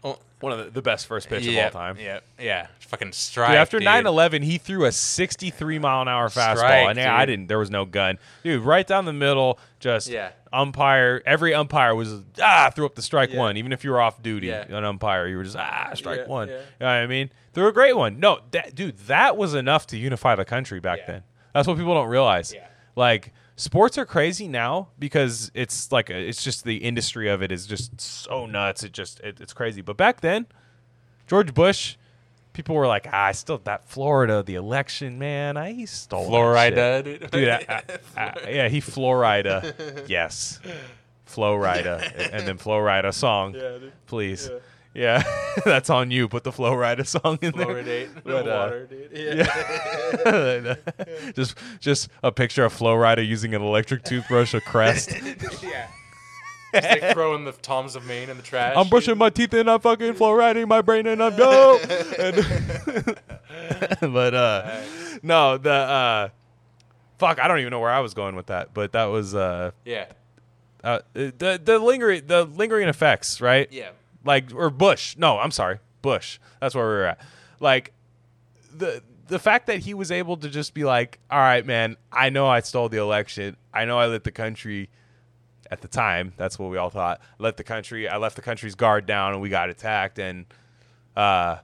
Oh, 0.03 0.17
one 0.39 0.51
of 0.53 0.73
the, 0.73 0.81
best 0.81 1.07
first 1.07 1.27
pitch 1.29 1.43
yeah, 1.45 1.67
of 1.67 1.75
all 1.75 1.81
time. 1.81 1.97
Yeah, 1.99 2.19
yeah. 2.39 2.67
Fucking 2.79 3.11
strike. 3.11 3.49
Dude, 3.49 3.57
after 3.57 3.79
dude. 3.79 3.87
9-11, 3.87 4.43
he 4.43 4.57
threw 4.59 4.85
a 4.85 4.91
63 4.91 5.79
mile 5.79 6.03
an 6.03 6.07
hour 6.07 6.29
fastball, 6.29 6.57
Strike, 6.57 6.87
and 6.89 6.97
yeah, 6.97 7.15
I 7.15 7.25
didn't. 7.25 7.47
There 7.47 7.57
was 7.57 7.71
no 7.71 7.85
gun, 7.85 8.19
dude. 8.43 8.63
Right 8.63 8.85
down 8.85 9.05
the 9.05 9.13
middle, 9.13 9.59
just 9.79 10.07
Yeah. 10.07 10.29
umpire. 10.53 11.21
Every 11.25 11.53
umpire 11.53 11.95
was 11.95 12.21
ah 12.41 12.69
threw 12.73 12.85
up 12.85 12.95
the 12.95 13.01
strike 13.01 13.31
Yeah. 13.33 13.39
one, 13.39 13.57
even 13.57 13.71
if 13.73 13.83
you 13.83 13.89
were 13.91 13.99
off 13.99 14.21
duty. 14.21 14.47
Yeah. 14.47 14.65
An 14.69 14.85
umpire, 14.85 15.27
you 15.27 15.37
were 15.37 15.43
just 15.43 15.57
ah 15.57 15.91
strike 15.95 16.27
one. 16.27 16.47
You 16.49 16.53
know 16.53 16.61
what 16.79 16.87
I 16.87 17.07
mean? 17.07 17.31
Threw 17.53 17.67
a 17.67 17.73
great 17.73 17.97
one. 17.97 18.19
No, 18.19 18.39
that 18.51 18.75
dude, 18.75 18.97
that 19.07 19.35
was 19.35 19.55
enough 19.55 19.87
to 19.87 19.97
unify 19.97 20.35
the 20.35 20.45
country 20.45 20.79
back 20.79 21.07
then. 21.07 21.23
That's 21.53 21.67
what 21.67 21.77
people 21.77 21.95
don't 21.95 22.09
realize. 22.09 22.53
Yeah. 22.53 22.67
Like 22.95 23.33
sports 23.57 23.97
are 23.97 24.05
crazy 24.05 24.47
now 24.47 24.87
because 24.97 25.51
it's 25.53 25.91
like 25.91 26.09
a, 26.09 26.17
it's 26.17 26.41
just 26.43 26.63
the 26.63 26.77
industry 26.77 27.27
of 27.27 27.41
it 27.41 27.51
is 27.51 27.67
just 27.67 27.99
so 27.99 28.45
nuts. 28.45 28.83
It 28.83 28.93
just 28.93 29.19
it, 29.19 29.41
it's 29.41 29.51
crazy. 29.53 29.81
But 29.81 29.97
back 29.97 30.21
then, 30.21 30.45
George 31.27 31.53
Bush, 31.53 31.97
people 32.53 32.75
were 32.75 32.87
like, 32.87 33.07
ah, 33.11 33.25
I 33.25 33.31
still 33.33 33.57
that 33.65 33.83
Florida, 33.89 34.41
the 34.43 34.55
election, 34.55 35.19
man. 35.19 35.57
I 35.57 35.73
he 35.73 35.85
stole 35.85 36.27
Florida, 36.27 37.01
shit." 37.03 37.19
dude. 37.21 37.31
dude. 37.31 37.49
I- 37.49 37.83
I- 38.15 38.21
I- 38.45 38.49
yeah, 38.49 38.67
he 38.69 38.79
Florida, 38.79 39.73
yes, 40.07 40.59
Florida, 41.25 42.11
and 42.33 42.47
then 42.47 42.57
Florida 42.57 43.11
song, 43.11 43.51
dude. 43.53 43.91
please. 44.05 44.49
Yeah, 44.51 44.59
that's 45.65 45.89
on 45.91 46.09
you. 46.11 46.27
Put 46.27 46.43
the 46.43 46.51
Flo 46.51 46.71
Rida 46.73 47.05
song 47.05 47.37
in 47.41 47.51
there. 47.55 47.67
Fluoridate 47.67 48.13
the 48.15 48.21
But, 48.23 48.47
uh, 48.47 48.51
water, 48.51 48.85
dude. 48.87 49.11
Yeah. 50.97 51.31
just 51.33 51.57
just 51.79 52.09
a 52.23 52.31
picture 52.31 52.65
of 52.65 52.73
Flo 52.73 52.95
Rida 52.95 53.25
using 53.25 53.53
an 53.53 53.61
electric 53.61 54.03
toothbrush, 54.03 54.53
a 54.53 54.61
crest. 54.61 55.11
yeah. 55.63 55.87
Just 56.73 57.01
like 57.01 57.13
throwing 57.13 57.45
the 57.45 57.53
Toms 57.53 57.95
of 57.95 58.05
Maine 58.05 58.29
in 58.29 58.37
the 58.37 58.43
trash. 58.43 58.73
I'm 58.75 58.89
brushing 58.89 59.17
my 59.17 59.29
teeth 59.29 59.53
and 59.53 59.69
I'm 59.69 59.79
fucking 59.79 60.15
flow 60.15 60.33
riding 60.33 60.67
my 60.67 60.81
brain 60.81 61.07
and 61.07 61.23
I'm 61.23 61.35
dope. 61.35 61.81
And- 62.19 63.15
but 64.13 64.33
uh 64.33 64.81
no, 65.23 65.57
the 65.57 65.71
uh 65.71 66.29
fuck, 67.19 67.39
I 67.39 67.47
don't 67.47 67.59
even 67.59 67.71
know 67.71 67.79
where 67.79 67.89
I 67.91 67.99
was 68.01 68.13
going 68.13 68.35
with 68.35 68.47
that, 68.47 68.73
but 68.73 68.91
that 68.91 69.05
was 69.05 69.33
uh, 69.33 69.71
Yeah. 69.85 70.05
uh 70.83 70.99
the 71.13 71.59
the 71.63 71.79
lingering 71.79 72.23
the 72.27 72.43
lingering 72.45 72.87
effects, 72.89 73.39
right? 73.41 73.67
Yeah. 73.71 73.89
Like 74.27 74.53
or 74.53 74.69
Bush. 74.69 75.15
No, 75.17 75.39
I'm 75.39 75.51
sorry. 75.51 75.79
Bush. 76.03 76.37
That's 76.61 76.75
where 76.75 76.85
we 76.85 76.93
were 76.93 77.05
at. 77.05 77.19
Like 77.59 77.93
the 78.75 79.01
the 79.27 79.39
fact 79.39 79.67
that 79.67 79.79
he 79.79 79.93
was 79.93 80.11
able 80.11 80.37
to 80.37 80.49
just 80.49 80.73
be 80.75 80.83
like, 80.83 81.19
"All 81.31 81.39
right, 81.39 81.65
man, 81.65 81.97
I 82.11 82.29
know 82.29 82.47
I 82.47 82.59
stole 82.59 82.89
the 82.89 82.97
election. 82.97 83.57
I 83.73 83.85
know 83.85 83.97
I 83.97 84.05
let 84.05 84.23
the 84.23 84.31
country 84.31 84.89
at 85.69 85.81
the 85.81 85.87
time, 85.87 86.33
that's 86.37 86.57
what 86.57 86.69
we 86.71 86.77
all 86.77 86.89
thought. 86.89 87.21
Let 87.39 87.57
the 87.57 87.63
country, 87.63 88.07
I 88.07 88.17
left 88.17 88.35
the 88.35 88.41
country's 88.41 88.75
guard 88.75 89.05
down 89.05 89.33
and 89.33 89.41
we 89.41 89.49
got 89.49 89.69
attacked 89.69 90.19
and 90.19 90.45
uh 91.15 91.57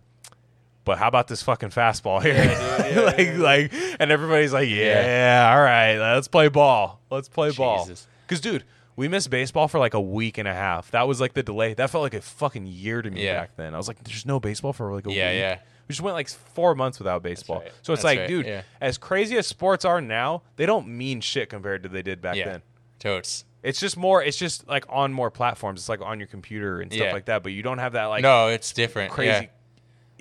but 0.86 0.98
how 0.98 1.08
about 1.08 1.30
this 1.30 1.42
fucking 1.42 1.70
fastball 1.70 2.22
here? 2.22 2.34
dude, 2.34 2.44
yeah, 2.96 3.02
like 3.02 3.18
yeah, 3.18 3.38
like 3.38 3.74
and 4.02 4.12
everybody's 4.12 4.52
like, 4.52 4.68
"Yeah, 4.68 5.50
all 5.56 5.64
right, 5.64 5.98
let's 5.98 6.28
play 6.28 6.50
ball. 6.50 7.00
Let's 7.10 7.30
play 7.30 7.52
ball." 7.52 7.88
Cuz 8.28 8.42
dude, 8.42 8.66
we 8.96 9.08
missed 9.08 9.30
baseball 9.30 9.68
for 9.68 9.80
like 9.80 9.94
a 9.94 10.02
week 10.02 10.38
and 10.38 10.48
a 10.48 10.54
half. 10.54 10.92
That 10.92 11.08
was 11.08 11.20
like 11.22 11.34
the 11.34 11.44
delay. 11.44 11.74
That 11.74 11.90
felt 11.90 12.04
like 12.04 12.14
a 12.14 12.22
fucking 12.22 12.66
year 12.68 13.02
to 13.02 13.10
me 13.10 13.26
Yeah. 13.26 13.40
back 13.42 13.56
then. 13.56 13.74
I 13.74 13.78
was 13.78 13.88
like, 13.88 14.04
"There's 14.04 14.26
no 14.26 14.40
baseball 14.40 14.74
for 14.74 14.94
like 14.94 15.06
a 15.08 15.12
Yeah, 15.12 15.32
week." 15.32 15.40
yeah. 15.40 15.60
We 15.88 15.94
just 15.94 16.02
went 16.02 16.16
like 16.16 16.30
four 16.30 16.76
months 16.76 16.98
without 17.00 17.24
baseball. 17.24 17.60
right. 17.60 17.72
So 17.82 17.94
it's 17.94 18.02
That's 18.02 18.04
like, 18.06 18.20
right, 18.20 18.28
dude, 18.28 18.46
yeah. 18.46 18.62
as 18.80 18.98
crazy 18.98 19.38
as 19.38 19.48
sports 19.48 19.84
are 19.84 20.00
now, 20.00 20.44
they 20.56 20.66
don't 20.66 20.88
mean 20.88 21.20
shit 21.22 21.50
compared 21.50 21.84
to 21.84 21.90
they 21.90 22.02
did 22.02 22.22
back 22.22 22.36
Yeah. 22.38 22.46
then. 22.46 22.62
Totes. 23.00 23.44
It's 23.64 23.80
just 23.80 23.98
more. 23.98 24.22
It's 24.24 24.38
just 24.38 24.68
like 24.68 24.86
on 24.90 25.12
more 25.14 25.30
platforms. 25.32 25.82
It's 25.82 25.90
like 25.90 26.02
on 26.02 26.20
your 26.20 26.28
computer 26.28 26.80
and 26.82 26.92
stuff 26.92 27.08
Yeah. 27.08 27.14
like 27.14 27.26
that. 27.26 27.44
But 27.44 27.52
you 27.54 27.64
don't 27.64 27.78
have 27.80 27.94
that 27.94 28.06
like 28.06 28.22
no, 28.24 28.48
it's 28.48 28.72
different. 28.74 29.12
crazy. 29.12 29.50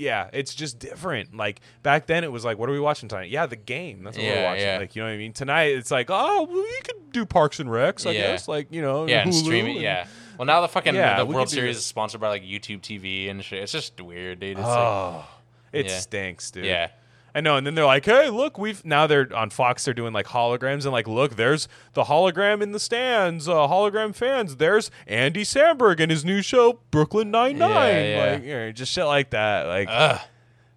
Yeah. 0.03 0.25
Yeah. 0.25 0.31
it's 0.33 0.55
just 0.55 0.79
different. 0.79 1.37
Like 1.37 1.61
back 1.83 2.07
then, 2.07 2.25
it 2.25 2.33
was 2.33 2.45
like, 2.45 2.59
what 2.59 2.69
are 2.69 2.73
we 2.73 2.81
watching 2.81 3.09
tonight? 3.09 3.31
Yeah, 3.31 3.47
the 3.47 3.57
game. 3.57 4.03
That's 4.05 4.17
what 4.17 4.27
we're 4.27 4.43
watching. 4.45 4.65
yeah. 4.67 4.79
Like 4.79 4.97
you 4.97 5.03
know 5.03 5.09
what 5.09 5.15
I 5.15 5.19
mean. 5.19 5.33
Tonight, 5.33 5.77
it's 5.77 5.91
like, 5.91 6.09
oh, 6.11 6.45
well, 6.45 6.63
we 6.63 6.81
could 6.85 7.13
do 7.13 7.25
Parks 7.25 7.61
and 7.61 7.69
Recs. 7.71 8.07
I 8.07 8.11
Yeah. 8.13 8.21
guess. 8.33 8.49
Like 8.49 8.69
you 8.71 8.83
know, 8.83 9.07
Yeah, 9.07 9.23
and 9.23 9.31
Hulu 9.33 9.45
stream 9.45 9.67
it. 9.67 9.71
and- 9.73 9.81
Yeah. 9.81 10.07
Well, 10.39 10.47
now 10.47 10.61
the 10.63 10.69
fucking 10.69 10.95
Yeah, 10.95 11.19
the 11.19 11.27
World 11.27 11.51
Series 11.51 11.77
is 11.77 11.85
sponsored 11.87 12.21
by 12.21 12.29
like 12.29 12.43
YouTube 12.43 12.81
TV 12.81 13.29
and 13.31 13.45
shit. 13.45 13.63
It's 13.63 13.73
just 13.73 14.01
weird, 14.01 14.41
dude. 14.41 14.59
It's 14.59 14.61
like, 14.67 14.79
Oh, 14.79 15.25
it 15.73 15.87
Yeah. 15.87 15.99
stinks, 15.99 16.51
dude. 16.51 16.65
yeah. 16.65 16.89
I 17.35 17.41
know, 17.41 17.57
and 17.57 17.67
then 17.67 17.75
they're 17.75 17.87
like, 17.87 18.05
"Hey, 18.05 18.29
look, 18.29 18.59
we've 18.59 18.85
now 18.85 19.07
they're 19.07 19.29
on 19.35 19.49
Fox. 19.49 19.85
They're 19.87 19.95
doing 19.95 20.13
like 20.13 20.27
holograms, 20.27 20.85
and 20.85 20.93
like, 20.93 21.09
look, 21.09 21.37
there's 21.37 21.67
the 21.95 22.05
hologram 22.05 22.61
in 22.63 22.73
the 22.73 22.79
stands, 22.79 23.49
uh, 23.49 23.55
hologram 23.55 24.15
fans. 24.15 24.57
There's 24.57 24.91
Andy 25.07 25.43
Samberg 25.43 25.99
and 26.01 26.11
his 26.11 26.25
new 26.27 26.43
show 26.43 26.81
Brooklyn 26.91 27.31
Nine 27.31 27.57
Nine, 27.57 27.71
Yeah, 27.95 28.03
yeah. 28.27 28.33
like, 28.33 28.45
you 28.45 28.53
know, 28.53 28.73
just 28.73 28.93
shit 28.93 29.07
like 29.07 29.31
that, 29.31 29.67
like, 29.67 29.89
Ugh. 29.91 30.21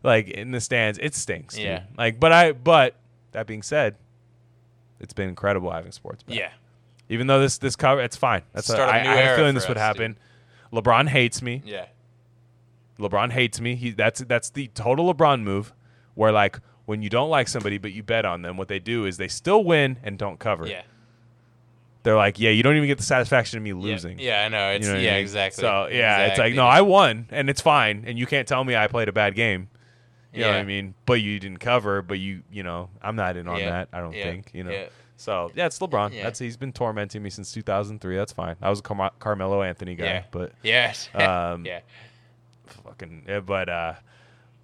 like 0.03 0.29
in 0.29 0.51
the 0.51 0.61
stands. 0.61 0.97
It 1.01 1.13
stinks, 1.13 1.55
dude. 1.55 1.65
Yeah. 1.65 1.83
Like, 1.97 2.19
but 2.21 2.31
I, 2.31 2.53
but 2.53 2.95
that 3.33 3.47
being 3.47 3.61
said, 3.61 3.95
it's 5.01 5.13
been 5.13 5.27
incredible 5.27 5.71
having 5.71 5.91
sports. 5.91 6.23
Back. 6.23 6.37
Yeah. 6.37 6.51
Even 7.09 7.27
though 7.27 7.41
this 7.41 7.57
this 7.57 7.75
cover, 7.75 8.01
it's 8.01 8.15
fine. 8.15 8.43
That's 8.53 8.67
Start 8.67 8.89
a, 8.89 8.93
a 8.93 8.95
I, 8.95 8.99
I 8.99 9.15
have 9.17 9.33
a 9.33 9.35
feeling 9.35 9.55
this 9.55 9.67
would 9.67 9.77
us, 9.77 9.81
happen. 9.83 10.17
LeBron 10.71 11.09
hates 11.09 11.41
me. 11.41 11.61
Yeah. 11.65 11.87
LeBron 12.97 13.31
hates 13.31 13.59
me. 13.59 13.75
He 13.75 13.91
that's 13.91 14.21
that's 14.21 14.49
the 14.49 14.67
total 14.69 15.13
LeBron 15.13 15.43
move, 15.43 15.73
where 16.15 16.31
like 16.31 16.59
when 16.85 17.01
you 17.01 17.09
don't 17.09 17.29
like 17.29 17.47
somebody 17.47 17.77
but 17.77 17.91
you 17.93 18.03
bet 18.03 18.25
on 18.25 18.41
them, 18.41 18.57
what 18.57 18.67
they 18.67 18.79
do 18.79 19.05
is 19.05 19.17
they 19.17 19.27
still 19.27 19.63
win 19.63 19.97
and 20.03 20.17
don't 20.17 20.39
cover. 20.39 20.67
Yeah. 20.67 20.81
They're 22.03 22.15
like, 22.15 22.39
yeah, 22.39 22.51
you 22.51 22.61
don't 22.61 22.75
even 22.75 22.87
get 22.87 22.97
the 22.99 23.03
satisfaction 23.03 23.57
of 23.57 23.63
me 23.63 23.73
losing. 23.73 24.19
Yeah, 24.19 24.43
I 24.43 24.49
know. 24.49 24.69
It's 24.69 24.85
You 24.85 24.91
know 24.93 24.97
what 24.97 25.01
I 25.01 25.05
yeah, 25.05 25.11
mean? 25.13 25.21
exactly. 25.21 25.61
So 25.61 25.87
yeah, 25.91 26.25
it's 26.27 26.37
like 26.39 26.53
no, 26.53 26.65
I 26.65 26.81
won 26.81 27.27
and 27.31 27.49
it's 27.49 27.61
fine, 27.61 28.03
and 28.05 28.19
you 28.19 28.27
can't 28.27 28.47
tell 28.47 28.63
me 28.63 28.75
I 28.75 28.87
played 28.87 29.07
a 29.09 29.13
bad 29.13 29.33
game. 29.35 29.69
You 30.31 30.41
know 30.41 30.47
what 30.49 30.55
I 30.55 30.59
Yeah. 30.59 30.63
mean? 30.65 30.93
But 31.07 31.21
you 31.21 31.39
didn't 31.39 31.59
cover, 31.59 32.01
but 32.03 32.19
you 32.19 32.43
you 32.51 32.61
know 32.61 32.89
I'm 33.01 33.15
not 33.15 33.37
in 33.37 33.47
on 33.47 33.57
Yeah. 33.59 33.69
that. 33.71 33.87
I 33.93 34.01
don't 34.01 34.13
Yeah. 34.13 34.23
think 34.23 34.51
you 34.53 34.63
know. 34.63 34.71
Yeah. 34.71 34.85
So 35.17 35.49
yeah, 35.55 35.65
it's 35.65 35.79
LeBron. 35.79 36.13
Yeah. 36.13 36.23
That's 36.23 36.37
he's 36.37 36.57
been 36.57 36.73
tormenting 36.73 37.23
me 37.23 37.29
since 37.31 37.51
2003. 37.53 38.15
That's 38.17 38.33
fine. 38.33 38.55
I 38.61 38.69
was 38.69 38.79
a 38.79 38.83
Carm- 38.83 39.11
Carmelo 39.17 39.63
Anthony 39.63 39.95
guy, 39.95 40.05
Yeah. 40.05 40.23
but 40.29 40.51
Yes. 40.61 41.09
Um, 41.15 41.65
yeah. 41.65 41.79
fucking 42.83 43.23
yeah, 43.27 43.39
but 43.39 43.69
uh 43.69 43.93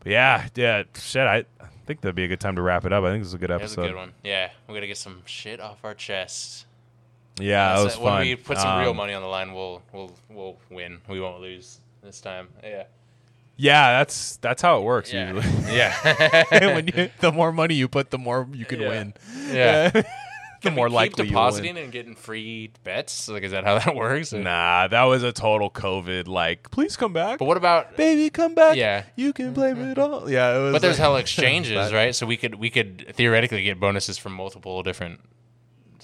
but 0.04 0.12
yeah 0.12 0.48
yeah 0.56 0.84
shit 0.96 1.26
I, 1.26 1.38
I 1.60 1.68
think 1.86 2.02
that'd 2.02 2.16
be 2.16 2.24
a 2.26 2.28
good 2.28 2.40
time 2.40 2.56
to 2.58 2.62
wrap 2.62 2.86
it 2.86 2.94
up 2.94 3.04
i 3.04 3.10
think 3.12 3.22
this 3.24 3.30
is 3.30 3.34
a 3.34 3.38
good 3.38 3.50
That 3.50 3.62
was 3.62 3.72
episode 3.72 3.86
a 3.86 3.88
good 3.90 3.96
one. 3.98 4.14
Yeah. 4.24 4.50
We 4.68 4.74
gotta 4.76 4.88
get 4.88 4.98
some 4.98 5.22
shit 5.26 5.60
off 5.60 5.84
our 5.84 5.94
chest. 5.96 6.66
yeah 7.40 7.76
that 7.76 7.84
was 7.84 7.98
when 7.98 8.06
fun 8.14 8.22
we 8.22 8.36
put 8.36 8.58
some 8.58 8.80
real 8.82 8.92
Um, 8.92 8.98
money 8.98 9.14
on 9.14 9.22
the 9.22 9.28
line, 9.28 9.54
we'll 9.54 9.82
we'll 9.94 10.12
we'll 10.30 10.58
win. 10.70 11.00
We 11.10 11.20
won't 11.20 11.42
lose 11.42 11.80
this 12.04 12.20
time. 12.22 12.50
Yeah. 12.64 12.84
yeah 13.58 13.98
that's 14.00 14.38
that's 14.38 14.62
how 14.62 14.80
it 14.80 14.84
works 14.84 15.12
Yeah. 15.14 15.34
usually 15.34 15.76
yeah. 15.76 16.50
when 16.76 16.88
you, 16.88 17.10
the 17.20 17.32
more 17.32 17.52
money 17.52 17.76
you 17.76 17.88
put 17.88 18.10
the 18.12 18.18
more 18.18 18.48
you 18.54 18.66
can 18.66 18.80
Yeah. 18.82 18.90
win 18.90 19.14
Yeah. 19.50 20.02
The 20.62 20.72
more 20.72 20.88
Keep 20.88 20.96
likely 20.96 21.26
you 21.26 21.30
depositing 21.32 21.78
and 21.78 21.92
getting 21.92 22.16
free 22.16 22.72
bets. 22.84 23.28
Like, 23.28 23.44
is 23.44 23.52
that 23.52 23.64
how 23.64 23.78
that 23.84 23.96
works? 23.96 24.32
nah 24.34 24.88
that 24.88 25.04
was 25.04 25.24
a 25.24 25.32
total 25.32 25.70
covid 25.70 26.28
like 26.28 26.70
please 26.72 26.96
come 26.96 27.14
back 27.14 27.40
But 27.40 27.46
what 27.46 27.58
about? 27.58 27.98
baby 27.98 28.30
come 28.30 28.54
back 28.56 28.78
Yeah. 28.78 29.04
you 29.16 29.34
can 29.34 29.54
blame 29.54 29.80
it 29.82 29.98
all 29.98 30.30
yeah 30.30 30.58
it 30.58 30.62
was 30.62 30.74
But 30.74 30.82
there's 30.82 31.00
like- 31.00 31.04
hell 31.04 31.16
exchanges, 31.26 31.92
right? 31.94 32.14
So 32.16 32.26
we 32.26 32.38
could 32.38 32.56
we 32.56 32.70
could 32.70 33.08
theoretically 33.16 33.64
get 33.64 33.80
bonuses 33.80 34.18
from 34.18 34.34
multiple 34.34 34.84
different 34.84 35.20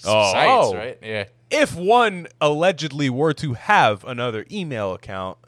Oh. 0.04 0.32
sites, 0.32 0.50
Oh. 0.50 0.76
right? 0.76 0.98
Yeah. 1.02 1.24
if 1.50 1.74
one 1.74 2.28
allegedly 2.40 3.10
were 3.10 3.32
to 3.34 3.54
have 3.54 4.04
another 4.04 4.46
email 4.50 4.94
account 4.94 5.38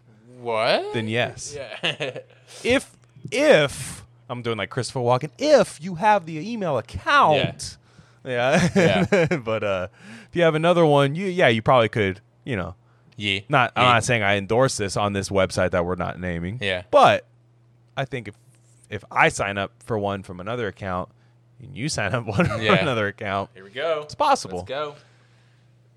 What? 0.41 0.93
then 0.93 1.07
yes 1.09 1.55
yeah. 1.57 2.19
if 2.65 2.91
if 3.31 4.05
I'm 4.29 4.43
doing 4.43 4.59
like 4.59 4.71
Christopher 4.71 5.01
Walken, 5.01 5.31
if 5.39 5.83
you 5.83 5.97
have 5.97 6.25
the 6.25 6.39
email 6.53 6.79
account, 6.79 7.37
yeah, 7.37 7.80
Yeah. 8.25 9.27
but 9.45 9.65
uh, 9.65 9.89
if 10.29 10.37
you 10.37 10.43
have 10.43 10.55
another 10.55 10.85
one, 10.85 11.15
you 11.15 11.27
yeah, 11.27 11.49
you 11.49 11.63
probably 11.63 11.89
could, 11.89 12.21
you 12.45 12.57
know, 12.57 12.75
Yeah. 13.17 13.41
Not 13.49 13.73
I'm 13.77 13.85
Yeah. 13.85 13.93
not 13.93 14.05
saying 14.05 14.23
I 14.23 14.37
endorse 14.37 14.77
this 14.77 14.97
on 14.97 15.13
this 15.13 15.29
website 15.31 15.71
that 15.73 15.85
we're 15.85 15.95
not 15.97 16.19
naming. 16.21 16.59
Yeah. 16.61 16.83
But 16.91 17.27
I 17.97 18.05
think 18.05 18.29
if 18.29 18.35
if 18.91 19.05
I 19.11 19.29
sign 19.29 19.57
up 19.59 19.73
for 19.85 19.99
one 19.99 20.23
from 20.23 20.41
another 20.41 20.67
account 20.67 21.09
and 21.63 21.77
you 21.77 21.89
sign 21.89 22.13
up 22.15 22.27
one 22.27 22.47
from 22.47 22.61
Yeah. 22.63 22.75
another 22.75 23.07
account, 23.09 23.51
Here 23.55 23.65
we 23.65 23.71
go. 23.71 24.01
it's 24.03 24.15
possible. 24.15 24.59
Let's 24.59 24.69
go. 24.69 24.95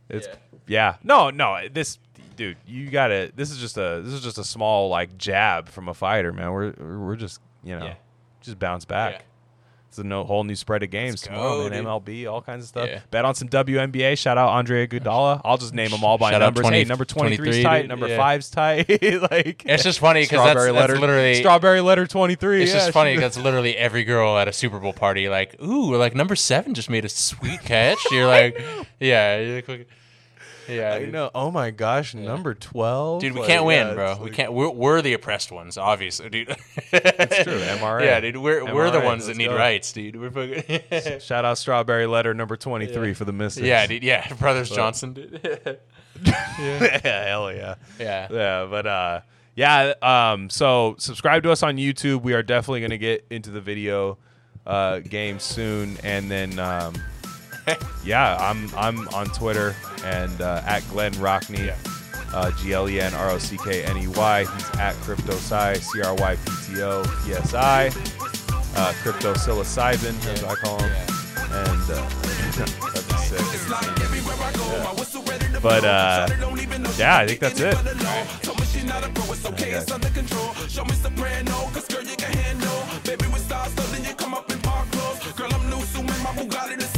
It's 0.10 0.28
Yeah. 0.28 0.34
yeah. 0.68 0.96
No, 1.04 1.30
no. 1.30 1.68
This 1.72 1.98
dude, 2.36 2.58
you 2.66 2.90
got 2.90 3.08
to 3.08 3.32
This 3.36 3.52
is 3.52 3.58
just 3.58 3.78
a 3.78 4.02
this 4.04 4.14
is 4.14 4.22
just 4.22 4.38
a 4.38 4.44
small 4.44 4.90
like 4.90 5.18
jab 5.18 5.70
from 5.70 5.88
a 5.90 5.94
fighter, 5.94 6.32
man. 6.32 6.52
We're 6.52 6.72
we're 6.80 7.16
just 7.16 7.42
you 7.64 7.78
know 7.78 7.86
Yeah. 7.86 7.96
just 8.42 8.60
bounce 8.60 8.86
back. 8.86 9.26
Yeah. 9.94 10.00
It's 10.00 10.00
a 10.00 10.04
no, 10.04 10.24
whole 10.24 10.44
new 10.44 10.56
spread 10.56 10.82
of 10.84 10.90
games 10.90 11.14
Let's 11.14 11.22
tomorrow, 11.28 11.64
go, 11.64 11.70
man. 11.70 11.84
dude. 11.84 11.86
MLB, 12.26 12.32
all 12.32 12.42
kinds 12.42 12.64
of 12.64 12.70
stuff. 12.70 12.88
Yeah. 12.90 13.00
Bet 13.12 13.26
on 13.26 13.36
some 13.36 13.48
WNBA. 13.50 14.18
Shout 14.18 14.38
out 14.38 14.50
Andre 14.50 14.88
Iguodala. 14.88 15.42
I'll 15.46 15.58
just 15.58 15.74
name 15.74 15.92
them 15.92 16.04
all 16.04 16.18
by 16.18 16.32
Shout 16.32 16.42
numbers. 16.42 16.62
20 16.62 16.78
hey, 16.78 16.84
number 16.86 17.06
23 17.06 17.50
is 17.50 17.64
tight. 17.64 17.88
Number 17.88 18.08
Yeah. 18.08 18.18
5's 18.18 18.50
tight. 18.50 18.90
like 19.32 19.64
It's 19.66 19.84
just 19.84 20.00
funny 20.00 20.22
because 20.24 20.38
that's, 20.40 20.50
strawberry 20.52 20.72
that's 20.74 20.90
letter. 20.90 21.00
literally 21.00 21.36
strawberry 21.36 21.82
letter 21.82 22.08
23. 22.08 22.64
It's 22.64 22.72
yeah, 22.72 22.78
just 22.80 22.92
funny 22.92 23.12
she- 23.12 23.18
because 23.18 23.38
literally 23.44 23.78
every 23.78 24.04
girl 24.04 24.38
at 24.38 24.48
a 24.48 24.54
Super 24.54 24.80
Bowl 24.80 24.94
party, 24.94 25.30
like, 25.30 25.56
ooh, 25.62 25.96
like 25.96 26.16
number 26.16 26.36
seven 26.36 26.74
just 26.74 26.90
made 26.90 27.06
a 27.06 27.10
sweet 27.10 27.62
catch. 27.62 28.00
You're 28.12 28.28
like, 28.28 28.60
yeah, 29.00 29.38
you're 29.40 29.62
like, 29.68 29.88
yeah, 30.70 30.94
I 30.96 31.06
know. 31.06 31.30
Oh 31.36 31.52
my 31.52 31.72
gosh, 31.72 32.14
number 32.16 32.54
12. 32.54 33.22
Dude, 33.22 33.34
we 33.34 33.40
Like, 33.42 33.50
can't 33.50 33.66
win, 33.66 33.88
yeah, 33.88 33.94
bro. 33.94 34.18
We 34.18 34.24
like- 34.26 34.34
can't. 34.34 34.54
We're, 34.54 34.70
we're 34.70 35.02
the 35.02 35.14
oppressed 35.14 35.52
ones, 35.52 35.78
obviously, 35.78 36.30
dude. 36.30 36.56
It's 36.92 37.44
true. 37.44 37.60
MRA. 37.60 38.04
Yeah, 38.04 38.20
dude. 38.20 38.38
We're 38.38 38.74
we're 38.74 38.92
the 38.92 39.02
ones 39.02 39.28
that 39.28 39.38
need 39.38 39.48
go. 39.48 39.56
rights, 39.56 39.92
dude. 39.92 40.16
We're 40.20 40.32
fucking. 40.32 41.20
Shout 41.20 41.46
out 41.46 41.58
strawberry 41.58 42.06
letter 42.08 42.34
number 42.34 42.56
23 42.58 43.14
for 43.14 43.26
the 43.26 43.34
misses. 43.34 43.64
yeah, 43.64 43.86
dude. 43.88 44.04
Yeah, 44.04 44.32
Brothers 44.40 44.70
Johnson, 44.70 45.14
dude. 45.14 45.80
yeah, 46.26 47.26
hell 47.26 47.52
yeah. 47.54 47.76
yeah. 48.00 48.28
Yeah, 48.32 48.68
but 48.70 48.86
uh 48.88 49.22
yeah, 49.56 49.94
um 50.02 50.50
so 50.50 50.96
subscribe 50.98 51.44
to 51.44 51.52
us 51.52 51.64
on 51.64 51.78
YouTube. 51.78 52.22
We 52.22 52.34
are 52.34 52.44
definitely 52.44 52.80
going 52.82 52.92
to 52.92 52.98
get 52.98 53.26
into 53.30 53.50
the 53.52 53.62
video 53.62 54.18
uh 54.66 55.00
game 55.00 55.40
soon 55.40 55.98
and 56.04 56.30
then 56.32 56.58
um 56.60 56.94
yeah, 58.04 58.36
I'm 58.38 58.70
I'm 58.76 59.08
on 59.10 59.28
Twitter 59.28 59.76
and 60.04 60.42
uh, 60.42 60.62
at 60.66 60.88
Glenn 60.90 61.14
Rockney. 61.14 61.74
Uh, 62.34 62.52
G 62.58 62.74
L 62.74 62.90
E 62.90 63.00
N 63.00 63.14
R 63.14 63.30
O 63.30 63.38
C 63.38 63.58
K 63.58 63.84
N 63.84 63.98
E 63.98 64.08
Y. 64.08 64.40
He's 64.40 64.80
at 64.80 64.96
Crypto 64.96 65.34
Psi, 65.34 65.76
C 65.76 66.02
R 66.02 66.16
Y 66.16 66.36
P 66.36 66.52
T 66.66 66.82
O 66.82 67.04
P 67.24 67.34
S 67.34 67.54
I. 67.54 67.92
Uh, 68.76 68.92
Crypto 69.04 69.34
Psilocybin, 69.36 70.16
as 70.34 70.44
I 70.44 70.56
call 70.56 70.82
him. 70.82 70.92
And 71.52 71.92
uh, 71.92 72.10
that'd 72.96 73.08
be 73.08 73.16
sick. 73.18 73.40
Yeah. 74.74 75.60
But 75.62 75.86
uh, 75.86 76.28
yeah, 76.98 77.18
I 77.18 77.28
think 77.28 77.40
that's 77.40 77.60
it. 77.60 77.74
Told 78.42 78.60
me 78.60 78.66
she 78.66 78.84
not 78.84 79.04
a 79.04 79.10
pro, 79.10 79.32
it's 79.32 79.46
okay, 79.46 79.72
it's 79.72 79.92
under 79.92 80.10
control. 80.10 80.54
Show 80.68 80.86
me 80.86 80.94
soprano, 80.94 81.70
cause 81.72 81.88
girl, 81.88 82.02
you 82.02 82.16
can 82.16 82.36
handle. 82.36 82.84
Baby, 83.04 83.28
with 83.32 83.46
stars, 83.46 83.72
so 83.74 83.84
then 83.94 84.04
you 84.04 84.16
come 84.16 84.34
up 84.34 84.52
in 84.52 84.60
park 84.60 84.90
clothes. 84.92 85.32
Girl, 85.34 85.54
I'm 85.54 85.70
new, 85.70 85.82
so 85.86 86.02
my 86.04 86.14
Bugatti, 86.36 86.93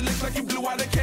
it, 0.00 0.04
lips 0.04 0.22
like 0.22 0.36
you 0.36 0.42
blew 0.42 0.68
out 0.68 0.80
a 0.80 0.84
candle. 0.84 0.99